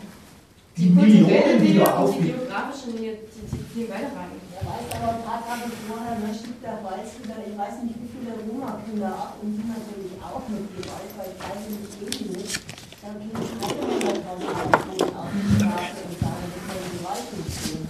die, 0.78 0.88
Die 0.88 0.96
kulturelle 0.96 1.60
Millionen, 1.60 1.60
die 1.60 1.74
Nähe 1.76 1.84
da 1.84 1.92
und 1.92 2.00
auf 2.00 2.12
die 2.16 2.22
die 2.24 2.32
geografische 2.32 2.90
Nähe, 2.96 3.14
die, 3.20 3.42
die 3.52 3.64
ziehen 3.74 3.88
beide 3.92 4.10
rein. 4.16 4.32
Er 4.56 4.64
weiß 4.64 4.86
aber 4.96 5.12
ein 5.20 5.24
paar 5.28 5.42
Tage 5.44 5.68
vorher, 5.88 6.16
man 6.24 6.32
schiebt 6.36 6.62
der 6.64 6.80
Weiß 6.84 7.10
wieder, 7.20 7.38
ich 7.44 7.56
weiß 7.60 7.76
nicht 7.84 7.98
wie 8.00 8.10
viele 8.16 8.32
Roma-Kinder 8.48 9.12
ab 9.12 9.32
und 9.44 9.50
die 9.60 9.66
natürlich 9.68 10.16
auch 10.24 10.44
mit 10.48 10.64
Gewalt, 10.76 11.12
weil 11.20 11.30
ich 11.36 11.40
weiß 11.44 11.62
nicht 11.68 11.94
leben 12.00 12.32
nicht. 12.40 12.56
Da 13.00 13.10
gehen 13.16 13.32
keine 13.32 13.80
hunderttausend 13.80 14.52
Personen 14.52 15.16
auf 15.20 15.32
die 15.32 15.48
Straße 15.56 16.00
und 16.04 16.16
sagen, 16.20 16.44
wir 16.52 16.64
können 16.68 16.90
Gewalt 17.00 17.28
nicht 17.32 17.52
sehen. 17.60 17.84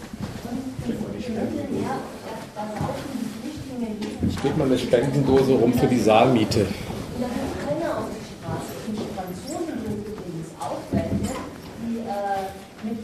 Und 0.49 0.57
die 0.85 0.93
Mittel, 1.33 1.81
ja, 1.81 1.93
da 2.57 2.61
laufen 2.73 3.09
die 3.17 3.29
Flüchtlinge 3.37 3.89
jeden 4.01 4.29
Steht 4.33 4.55
mal 4.57 4.65
eine 4.69 4.77
Spendendose 4.77 5.53
rum 5.53 5.73
für 5.73 5.87
die 5.89 5.99
Saalmiete. 6.01 6.61
und 6.65 7.21
da 7.21 7.27
geht 7.29 7.53
keiner 7.61 7.89
auf 8.01 8.05
die 8.13 8.25
Straße. 8.33 8.71
Und 8.85 8.93
die 8.97 9.09
Franzosen 9.13 9.77
sind 9.81 9.99
übrigens 10.09 10.49
auch 10.61 10.77
welche, 10.93 11.33
die 11.81 11.97
äh, 12.05 12.45
mit, 12.85 12.97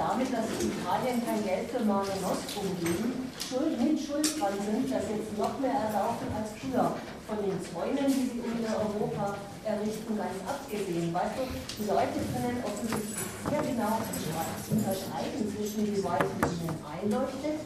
damit, 0.00 0.32
dass 0.32 0.48
Italien 0.56 1.20
kein 1.20 1.44
Geld 1.44 1.68
für 1.68 1.84
Mare 1.84 2.08
Nostrum 2.24 2.72
geben, 2.80 3.28
schuld, 3.36 3.76
mit 3.76 4.00
schuld 4.00 4.28
dran 4.40 4.56
sind, 4.64 4.88
dass 4.88 5.04
jetzt 5.12 5.36
noch 5.36 5.60
mehr 5.60 5.76
erlaufen 5.76 6.28
als 6.32 6.56
früher. 6.56 6.96
Von 7.28 7.38
den 7.46 7.54
Zäunen, 7.62 8.08
die 8.10 8.26
sie 8.32 8.40
in 8.42 8.64
Europa 8.66 9.36
errichten, 9.62 10.16
ganz 10.18 10.34
abgesehen. 10.48 11.12
Weißt 11.14 11.36
du, 11.38 11.44
die 11.78 11.86
Leute 11.86 12.18
können 12.32 12.58
offensichtlich 12.66 13.22
sehr 13.46 13.62
genau 13.62 14.00
unterscheiden 14.72 15.40
zwischen 15.54 15.84
die 15.86 16.00
ihnen 16.00 16.74
einleuchtet 16.82 17.60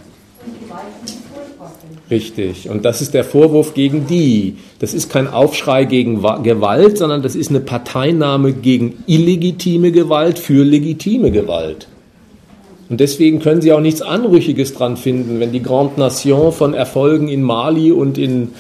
und 0.44 0.60
Gewalt, 0.60 0.92
die 1.08 1.16
furchtbar 1.32 1.72
finden. 1.80 1.98
Richtig. 2.10 2.68
Und 2.68 2.84
das 2.84 3.00
ist 3.00 3.14
der 3.14 3.24
Vorwurf 3.24 3.72
gegen 3.72 4.06
die. 4.06 4.58
Das 4.80 4.92
ist 4.92 5.08
kein 5.08 5.28
Aufschrei 5.28 5.86
gegen 5.86 6.22
Wa- 6.22 6.38
Gewalt, 6.38 6.98
sondern 6.98 7.22
das 7.22 7.34
ist 7.34 7.48
eine 7.48 7.60
Parteinahme 7.60 8.52
gegen 8.52 9.02
illegitime 9.06 9.92
Gewalt 9.92 10.38
für 10.38 10.62
legitime 10.62 11.30
Gewalt. 11.30 11.88
Und 12.94 13.00
deswegen 13.00 13.40
können 13.40 13.60
Sie 13.60 13.73
auch 13.73 13.81
nichts 13.81 14.02
Anrüchiges 14.02 14.73
dran 14.73 14.97
finden, 14.97 15.40
wenn 15.40 15.50
die 15.50 15.60
Grande 15.60 15.98
Nation 15.98 16.52
von 16.52 16.74
Erfolgen 16.74 17.26
in 17.26 17.42
Mali 17.42 17.90
und 17.90 18.18
in 18.18 18.50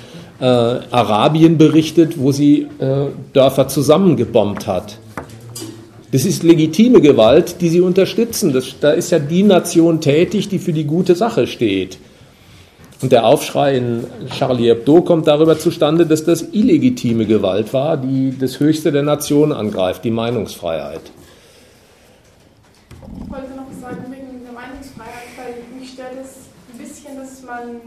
äh, 0.40 0.44
Arabien 0.44 1.56
berichtet, 1.56 2.18
wo 2.18 2.32
sie 2.32 2.66
äh, 2.80 3.06
Dörfer 3.32 3.68
zusammengebombt 3.68 4.66
hat. 4.66 4.98
Das 6.10 6.24
ist 6.24 6.42
legitime 6.42 7.00
Gewalt, 7.00 7.60
die 7.60 7.68
sie 7.68 7.80
unterstützen. 7.80 8.52
Das, 8.52 8.74
da 8.80 8.90
ist 8.90 9.12
ja 9.12 9.20
die 9.20 9.44
Nation 9.44 10.00
tätig, 10.00 10.48
die 10.48 10.58
für 10.58 10.72
die 10.72 10.82
gute 10.82 11.14
Sache 11.14 11.46
steht. 11.46 11.98
Und 13.02 13.12
der 13.12 13.26
Aufschrei 13.26 13.76
in 13.76 14.04
Charlie 14.36 14.66
Hebdo 14.66 15.02
kommt 15.02 15.28
darüber 15.28 15.60
zustande, 15.60 16.06
dass 16.06 16.24
das 16.24 16.42
illegitime 16.50 17.24
Gewalt 17.26 17.72
war, 17.72 17.96
die 17.96 18.36
das 18.36 18.58
Höchste 18.58 18.90
der 18.90 19.04
Nation 19.04 19.52
angreift, 19.52 20.04
die 20.04 20.10
Meinungsfreiheit. 20.10 21.12
Ich 23.22 23.30
wollte 23.30 23.54
noch 23.54 23.68
was 23.70 23.80
sagen 23.80 24.04
wegen 24.10 24.44
der 24.44 24.52
Meinungsfreiheit, 24.52 25.30
weil 25.36 25.78
mich 25.78 25.90
stört 25.90 26.14
es 26.22 26.48
ein 26.72 26.78
bisschen, 26.78 27.16
dass 27.16 27.33
man 27.44 27.80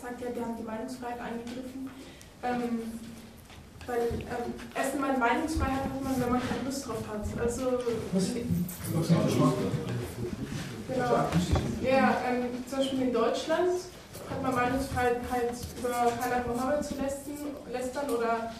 sagt, 0.00 0.20
ja, 0.20 0.34
wir 0.34 0.42
haben 0.42 0.56
die 0.56 0.62
Meinungsfreiheit 0.62 1.20
eingegriffen. 1.20 1.90
Ähm, 2.42 3.00
weil 3.86 4.00
ähm, 4.00 4.54
erst 4.74 4.94
einmal 4.94 5.16
Meinungsfreiheit 5.18 5.84
hat 5.84 6.02
man, 6.02 6.20
wenn 6.20 6.32
man 6.32 6.40
keine 6.40 6.62
Lust 6.64 6.88
drauf 6.88 7.02
hat. 7.08 7.24
Also, 7.40 7.78
genau. 10.88 11.14
Ja, 11.82 12.16
ähm, 12.26 12.64
zum 12.68 12.78
Beispiel 12.78 13.02
in 13.02 13.12
Deutschland 13.12 13.70
hat 14.30 14.42
man 14.42 14.54
Meinungsfreiheit 14.54 15.20
halt 15.30 15.52
über 15.78 15.88
Khaled 15.88 16.46
Mohammed 16.46 16.84
zu 16.84 16.94
lästern, 16.94 17.34
lästern 17.70 18.10
oder 18.10 18.52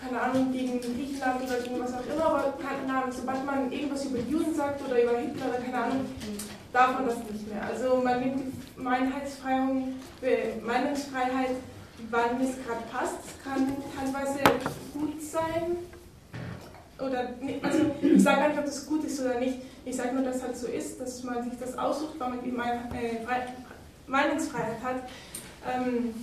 keine 0.00 0.20
Ahnung, 0.20 0.52
gegen 0.52 0.80
Griechenland 0.80 1.42
oder 1.44 1.60
gegen 1.60 1.80
was 1.80 1.94
auch 1.94 2.06
immer, 2.12 2.26
aber 2.26 2.54
keine 2.58 2.92
Ahnung, 2.92 3.12
sobald 3.12 3.44
man 3.46 3.70
irgendwas 3.70 4.04
über 4.04 4.18
Juden 4.18 4.54
sagt 4.54 4.82
oder 4.84 5.02
über 5.02 5.16
Hitler 5.16 5.46
oder 5.48 5.58
keine 5.58 5.78
Ahnung, 5.78 6.06
darf 6.72 6.94
man 6.94 7.06
das 7.06 7.16
nicht 7.30 7.52
mehr. 7.52 7.62
Also 7.64 8.00
man 8.02 8.20
nimmt 8.20 8.42
die 8.76 8.80
Meinungsfreiheit, 8.80 11.50
wann 12.10 12.40
es 12.40 12.56
gerade 12.66 12.82
passt. 12.90 13.42
Kann 13.44 13.76
teilweise 13.96 14.38
gut 14.92 15.22
sein 15.22 15.76
oder. 16.98 17.28
Also 17.62 17.78
ich 18.00 18.22
sage 18.22 18.48
nicht, 18.48 18.58
ob 18.58 18.64
das 18.64 18.86
gut 18.86 19.04
ist 19.04 19.20
oder 19.20 19.38
nicht. 19.38 19.58
Ich 19.84 19.96
sage 19.96 20.14
nur, 20.14 20.24
dass 20.24 20.36
es 20.36 20.42
halt 20.42 20.56
so 20.56 20.66
ist, 20.68 21.00
dass 21.00 21.22
man 21.24 21.42
sich 21.42 21.58
das 21.58 21.76
aussucht, 21.76 22.14
weil 22.18 22.30
man 22.30 22.42
die 22.44 22.50
äh, 22.50 23.24
Frei- 23.24 23.52
Meinungsfreiheit 24.06 24.80
hat. 24.82 25.02
Ähm, 25.68 26.14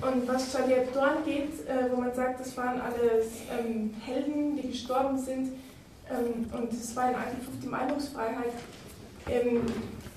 und 0.00 0.26
was 0.28 0.52
Charlie 0.52 0.74
Hebdo 0.74 1.00
angeht, 1.00 1.66
äh, 1.68 1.90
wo 1.92 2.00
man 2.00 2.14
sagt, 2.14 2.40
das 2.40 2.56
waren 2.56 2.80
alles 2.80 3.26
ähm, 3.56 3.94
Helden, 4.04 4.56
die 4.56 4.70
gestorben 4.70 5.18
sind 5.18 5.52
ähm, 6.10 6.46
und 6.52 6.72
es 6.72 6.94
war 6.96 7.04
ein 7.04 7.14
Angriff 7.14 7.46
auf 7.48 7.54
die 7.62 7.68
Meinungsfreiheit. 7.68 8.52
Ähm, 9.28 9.62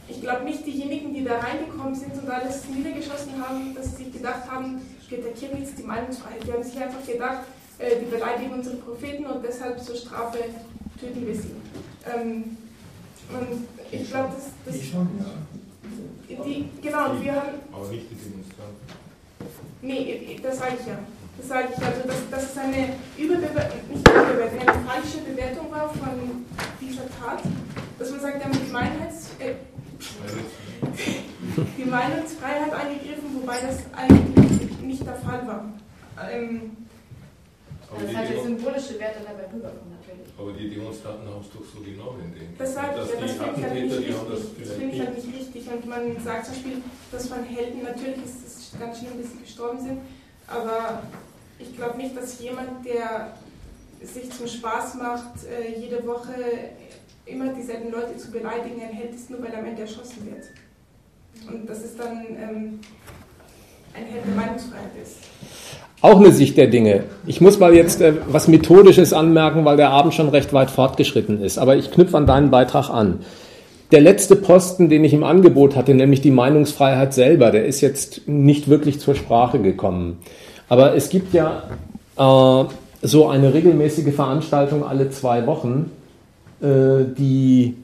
ich 0.08 0.22
glaube 0.22 0.44
nicht 0.44 0.66
diejenigen, 0.66 1.14
die 1.14 1.24
da 1.24 1.40
reingekommen 1.40 1.94
sind 1.96 2.14
und 2.14 2.30
alles 2.30 2.68
niedergeschossen 2.68 3.34
haben, 3.44 3.76
dass 3.76 3.92
sie 3.92 4.04
sich 4.04 4.14
gedacht 4.14 4.50
haben, 4.50 4.82
wir 5.08 5.20
attackieren 5.20 5.60
jetzt 5.62 5.78
die 5.78 5.84
Meinungsfreiheit. 5.84 6.44
Die 6.46 6.52
haben 6.52 6.64
sich 6.64 6.78
einfach 6.78 7.06
gedacht, 7.06 7.40
äh, 7.78 8.00
die 8.00 8.06
beleidigen 8.06 8.54
unsere 8.54 8.78
Propheten 8.78 9.26
und 9.26 9.44
deshalb 9.44 9.80
zur 9.84 9.96
Strafe 9.96 10.40
töten 11.00 11.28
wir 11.28 11.36
sie. 11.36 11.52
Ähm, 12.06 12.58
und 13.30 13.68
ich 13.92 14.10
glaube, 14.10 14.34
das, 14.36 14.46
das, 14.66 14.76
Die 14.82 14.88
schon, 14.88 15.08
ja. 15.20 16.44
die, 16.44 16.70
genau, 16.82 17.12
und 17.12 17.24
wir 17.24 17.36
haben 17.36 17.48
Aber 17.72 17.88
nicht 17.90 18.06
die 18.10 18.16
Demonstranten. 18.16 19.10
Nee, 19.82 20.40
das 20.42 20.58
sage 20.58 20.78
ich 20.80 20.88
ja. 20.88 21.00
Das 21.40 21.48
sage 21.48 21.68
ich 21.76 21.84
also, 21.84 22.02
dass, 22.08 22.30
dass 22.30 22.52
es 22.52 22.58
eine 22.58 22.94
Überbewertung, 23.18 23.80
nicht 23.90 24.08
Überbewertung, 24.08 24.60
eine 24.60 24.86
falsche 24.88 25.18
Bewertung 25.26 25.72
war 25.72 25.90
von 25.90 26.46
dieser 26.80 27.04
Tat, 27.20 27.42
dass 27.98 28.12
man 28.12 28.20
sagt, 28.20 28.38
wir 28.40 28.46
haben 28.46 28.66
die, 28.66 28.72
Meinheits, 28.72 29.30
äh, 29.40 29.54
die 31.78 31.86
Meinungsfreiheit 31.86 32.74
eingegriffen, 32.74 33.42
wobei 33.42 33.58
das 33.62 33.78
eigentlich 33.96 34.80
nicht 34.82 35.06
der 35.06 35.16
Fall 35.16 35.48
war. 35.48 35.66
Ähm, 36.32 36.72
Aber 37.90 38.02
Das 38.02 38.10
die, 38.12 38.18
hat 38.18 38.24
ja 38.26 38.30
Demo 38.32 38.44
symbolische 38.44 39.00
Werte 39.00 39.20
dabei 39.24 39.46
rüberkommen, 39.52 39.96
natürlich. 39.98 40.28
aber 40.38 40.52
die 40.54 40.70
Demonstranten 40.70 41.28
haben 41.28 41.42
es 41.42 41.50
doch 41.50 41.66
so 41.66 41.80
genommen, 41.82 42.20
denke 42.36 42.52
ich. 42.52 42.58
das 42.60 42.74
sage 42.74 42.88
ich 42.92 42.98
ja, 42.98 43.02
das 43.02 43.12
die 43.12 43.18
finde 43.18 43.34
ich 43.34 43.40
halt 43.40 43.56
nicht 43.56 43.66
Attentäter, 43.66 44.02
die 44.02 44.14
haben 44.14 44.30
das 44.30 44.40
richtig. 44.40 44.68
Das 44.68 44.74
finde 44.78 44.94
ich 44.96 45.00
halt 45.02 45.16
nicht. 45.16 45.28
nicht 45.28 45.40
richtig. 45.40 45.72
Und 45.72 45.86
man 45.88 46.24
sagt 46.24 46.46
zum 46.46 46.54
Beispiel, 46.54 46.78
dass 47.12 47.28
von 47.28 47.44
Helden, 47.44 47.84
natürlich 47.84 48.24
ist 48.26 48.46
es 48.46 48.80
ganz 48.80 49.00
schlimm, 49.00 49.16
dass 49.22 49.32
sie 49.32 49.40
gestorben 49.42 49.80
sind, 49.82 50.00
aber 50.48 51.04
ich 51.60 51.76
glaube 51.76 51.98
nicht, 51.98 52.16
dass 52.18 52.42
jemand, 52.42 52.86
der 52.86 53.34
sich 54.02 54.32
zum 54.32 54.48
Spaß 54.48 54.96
macht, 54.96 55.44
äh, 55.46 55.80
jede 55.80 56.06
Woche 56.08 56.34
immer 57.26 57.54
dieselben 57.54 57.92
Leute 57.92 58.18
zu 58.18 58.32
beleidigen, 58.32 58.82
ein 58.82 58.96
Held 58.96 59.14
ist, 59.14 59.30
nur 59.30 59.42
weil 59.42 59.52
er 59.52 59.60
am 59.60 59.66
Ende 59.66 59.82
erschossen 59.82 60.26
wird. 60.26 60.46
Und 61.52 61.70
das 61.70 61.84
ist 61.84 62.00
dann 62.00 62.26
ähm, 62.28 62.80
ein 63.94 64.06
Held 64.06 64.26
der 64.26 64.36
Meinungsfreiheit 64.36 64.92
ist. 65.02 65.18
Auch 66.02 66.18
eine 66.18 66.32
Sicht 66.32 66.56
der 66.58 66.68
Dinge. 66.68 67.04
Ich 67.26 67.42
muss 67.42 67.60
mal 67.60 67.76
jetzt 67.76 68.02
äh, 68.02 68.14
was 68.28 68.48
Methodisches 68.48 69.12
anmerken, 69.12 69.66
weil 69.66 69.78
der 69.78 69.90
Abend 69.90 70.14
schon 70.14 70.30
recht 70.30 70.54
weit 70.54 70.72
fortgeschritten 70.72 71.42
ist. 71.42 71.58
Aber 71.58 71.76
ich 71.76 71.92
knüpfe 71.92 72.18
an 72.18 72.26
deinen 72.26 72.52
Beitrag 72.52 72.90
an. 72.90 73.20
Der 73.92 74.02
letzte 74.02 74.36
Posten, 74.36 74.88
den 74.88 75.04
ich 75.04 75.14
im 75.14 75.24
Angebot 75.24 75.76
hatte, 75.76 75.94
nämlich 75.94 76.22
die 76.22 76.32
Meinungsfreiheit 76.32 77.14
selber, 77.14 77.52
der 77.52 77.66
ist 77.66 77.82
jetzt 77.82 78.28
nicht 78.28 78.70
wirklich 78.70 79.00
zur 79.00 79.16
Sprache 79.16 79.60
gekommen. 79.60 80.20
Aber 80.70 80.96
es 80.96 81.10
gibt 81.10 81.34
ja 81.34 81.64
äh, 82.18 82.64
so 83.02 83.28
eine 83.28 83.54
regelmäßige 83.54 84.14
Veranstaltung 84.14 84.86
alle 84.86 85.10
zwei 85.10 85.46
Wochen, 85.48 85.92
äh, 86.62 87.06
die 87.18 87.76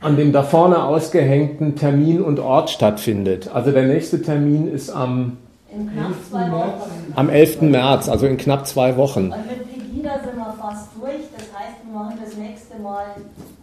an 0.00 0.16
dem 0.16 0.32
da 0.32 0.42
vorne 0.42 0.82
ausgehängten 0.84 1.76
Termin 1.76 2.20
und 2.22 2.38
Ort 2.38 2.70
stattfindet. 2.70 3.50
Also 3.52 3.70
der 3.70 3.84
nächste 3.84 4.20
Termin 4.20 4.70
ist 4.70 4.90
am, 4.90 5.38
In 5.74 5.90
knapp 5.90 6.12
zwei 6.30 6.52
Wochen. 6.52 7.12
am 7.16 7.28
11. 7.30 7.62
März, 7.62 8.08
also 8.08 8.26
in 8.26 8.36
knapp 8.36 8.66
zwei 8.66 8.96
Wochen. 8.98 9.32
Und 9.32 9.46
mit 9.46 9.64
Pegida 9.72 10.18
sind 10.22 10.36
wir 10.36 10.54
fast 10.60 10.88
durch. 11.00 11.24
Das 11.34 11.46
heißt, 11.58 11.76
wir 11.86 11.98
machen 11.98 12.18
das 12.22 12.36
nächste 12.36 12.78
Mal 12.82 13.04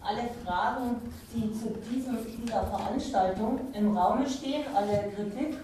alle 0.01 0.29
Fragen, 0.43 0.95
die 1.35 1.53
zu 1.53 1.69
diesem, 1.91 2.17
dieser 2.43 2.63
Veranstaltung 2.65 3.59
im 3.77 3.95
Raume 3.95 4.25
stehen, 4.27 4.63
alle 4.75 5.11
Kritik, 5.15 5.57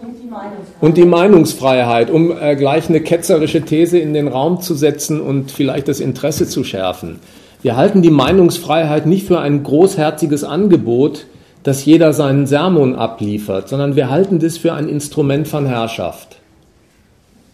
und 0.00 0.16
die 0.22 0.26
Meinungsfreiheit. 0.26 0.82
Und 0.82 0.96
die 0.96 1.04
Meinungsfreiheit, 1.04 2.10
um 2.10 2.36
äh, 2.36 2.56
gleich 2.56 2.88
eine 2.88 3.00
ketzerische 3.00 3.62
These 3.62 3.98
in 3.98 4.12
den 4.12 4.28
Raum 4.28 4.60
zu 4.60 4.74
setzen 4.74 5.20
und 5.20 5.50
vielleicht 5.50 5.88
das 5.88 6.00
Interesse 6.00 6.48
zu 6.48 6.64
schärfen. 6.64 7.20
Wir 7.62 7.76
halten 7.76 8.02
die 8.02 8.10
Meinungsfreiheit 8.10 9.06
nicht 9.06 9.26
für 9.26 9.40
ein 9.40 9.62
großherziges 9.62 10.44
Angebot, 10.44 11.26
dass 11.62 11.84
jeder 11.84 12.12
seinen 12.12 12.46
Sermon 12.46 12.94
abliefert, 12.94 13.68
sondern 13.68 13.94
wir 13.94 14.10
halten 14.10 14.38
das 14.38 14.58
für 14.58 14.72
ein 14.72 14.88
Instrument 14.88 15.46
von 15.46 15.66
Herrschaft. 15.66 16.40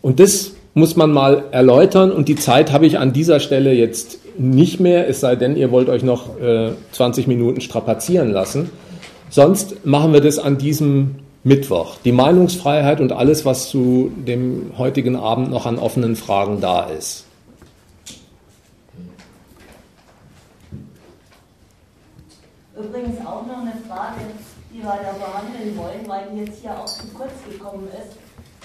Und 0.02 0.20
das 0.20 0.52
muss 0.74 0.96
man 0.96 1.12
mal 1.12 1.44
erläutern 1.50 2.10
und 2.10 2.28
die 2.28 2.36
Zeit 2.36 2.72
habe 2.72 2.86
ich 2.86 2.98
an 2.98 3.12
dieser 3.12 3.40
Stelle 3.40 3.72
jetzt 3.72 4.18
nicht 4.38 4.80
mehr, 4.80 5.08
es 5.08 5.20
sei 5.20 5.36
denn, 5.36 5.56
ihr 5.56 5.70
wollt 5.70 5.88
euch 5.88 6.02
noch 6.02 6.40
äh, 6.40 6.70
20 6.92 7.26
Minuten 7.26 7.60
strapazieren 7.60 8.30
lassen. 8.30 8.70
Sonst 9.30 9.84
machen 9.86 10.12
wir 10.12 10.20
das 10.20 10.38
an 10.38 10.58
diesem 10.58 11.16
Mittwoch. 11.44 11.96
Die 12.04 12.12
Meinungsfreiheit 12.12 13.00
und 13.00 13.12
alles, 13.12 13.44
was 13.44 13.68
zu 13.68 14.10
dem 14.16 14.72
heutigen 14.78 15.14
Abend 15.14 15.50
noch 15.50 15.66
an 15.66 15.78
offenen 15.78 16.16
Fragen 16.16 16.60
da 16.60 16.84
ist. 16.84 17.26
Übrigens 22.76 23.20
auch 23.24 23.46
noch 23.46 23.60
eine 23.60 23.74
Frage, 23.88 24.20
die 24.72 24.78
wir 24.78 24.84
da 25.02 25.12
behandeln 25.12 25.76
wollen, 25.76 26.08
weil 26.08 26.28
die 26.32 26.40
jetzt 26.40 26.60
hier 26.60 26.72
auch 26.72 26.86
zu 26.86 27.06
kurz 27.14 27.30
gekommen 27.48 27.88
ist. 27.88 28.16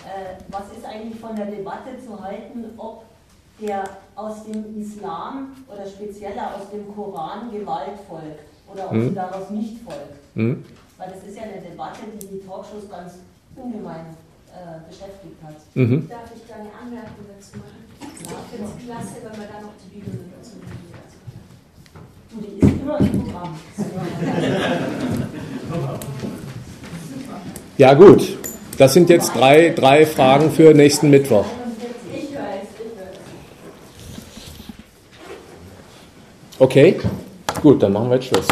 Äh, 0.05 0.41
was 0.49 0.63
ist 0.75 0.85
eigentlich 0.85 1.19
von 1.19 1.35
der 1.35 1.45
Debatte 1.47 1.89
zu 2.03 2.19
halten, 2.23 2.65
ob 2.77 3.03
der 3.61 3.83
aus 4.15 4.45
dem 4.45 4.81
Islam 4.81 5.53
oder 5.67 5.85
spezieller 5.85 6.55
aus 6.55 6.69
dem 6.71 6.87
Koran 6.95 7.51
Gewalt 7.51 7.99
folgt 8.07 8.39
oder 8.73 8.85
ob 8.87 8.93
Mhm. 8.93 9.09
sie 9.09 9.15
daraus 9.15 9.49
nicht 9.49 9.77
folgt? 9.83 10.15
Hm? 10.35 10.63
Weil 10.99 11.11
das 11.15 11.23
ist 11.23 11.37
ja 11.37 11.43
eine 11.43 11.61
Debatte, 11.61 12.01
die 12.21 12.27
die 12.27 12.45
Talkshows 12.45 12.89
ganz 12.91 13.13
ungemein 13.55 14.17
äh, 14.51 14.83
beschäftigt 14.85 15.39
hat. 15.41 15.55
Mhm. 15.73 16.09
Darf 16.09 16.29
ich 16.35 16.43
da 16.45 16.55
eine 16.55 16.69
Anmerkung 16.75 17.23
dazu 17.31 17.57
machen? 17.57 17.87
Ja, 18.01 18.07
Ich 18.11 18.57
finde 18.57 18.67
es 18.67 18.85
klasse, 18.85 19.15
wenn 19.23 19.39
wir 19.39 19.47
da 19.47 19.61
noch 19.61 19.71
die 19.79 19.95
Bibel 19.95 20.13
mit 20.13 20.33
dazu 20.37 20.57
nehmen. 20.59 20.89
Du, 22.31 22.41
die 22.41 22.59
ist 22.59 22.81
immer 22.81 22.99
im 22.99 23.23
Programm. 23.23 23.55
Ja 27.77 27.93
gut, 27.93 28.37
das 28.77 28.93
sind 28.93 29.09
jetzt 29.09 29.33
drei, 29.33 29.69
drei 29.69 30.05
Fragen 30.05 30.51
für 30.51 30.73
nächsten 30.73 31.09
Mittwoch. 31.09 31.45
Okay, 36.59 36.99
gut, 37.61 37.81
dann 37.81 37.93
machen 37.93 38.09
wir 38.09 38.15
jetzt 38.15 38.25
Schluss. 38.25 38.47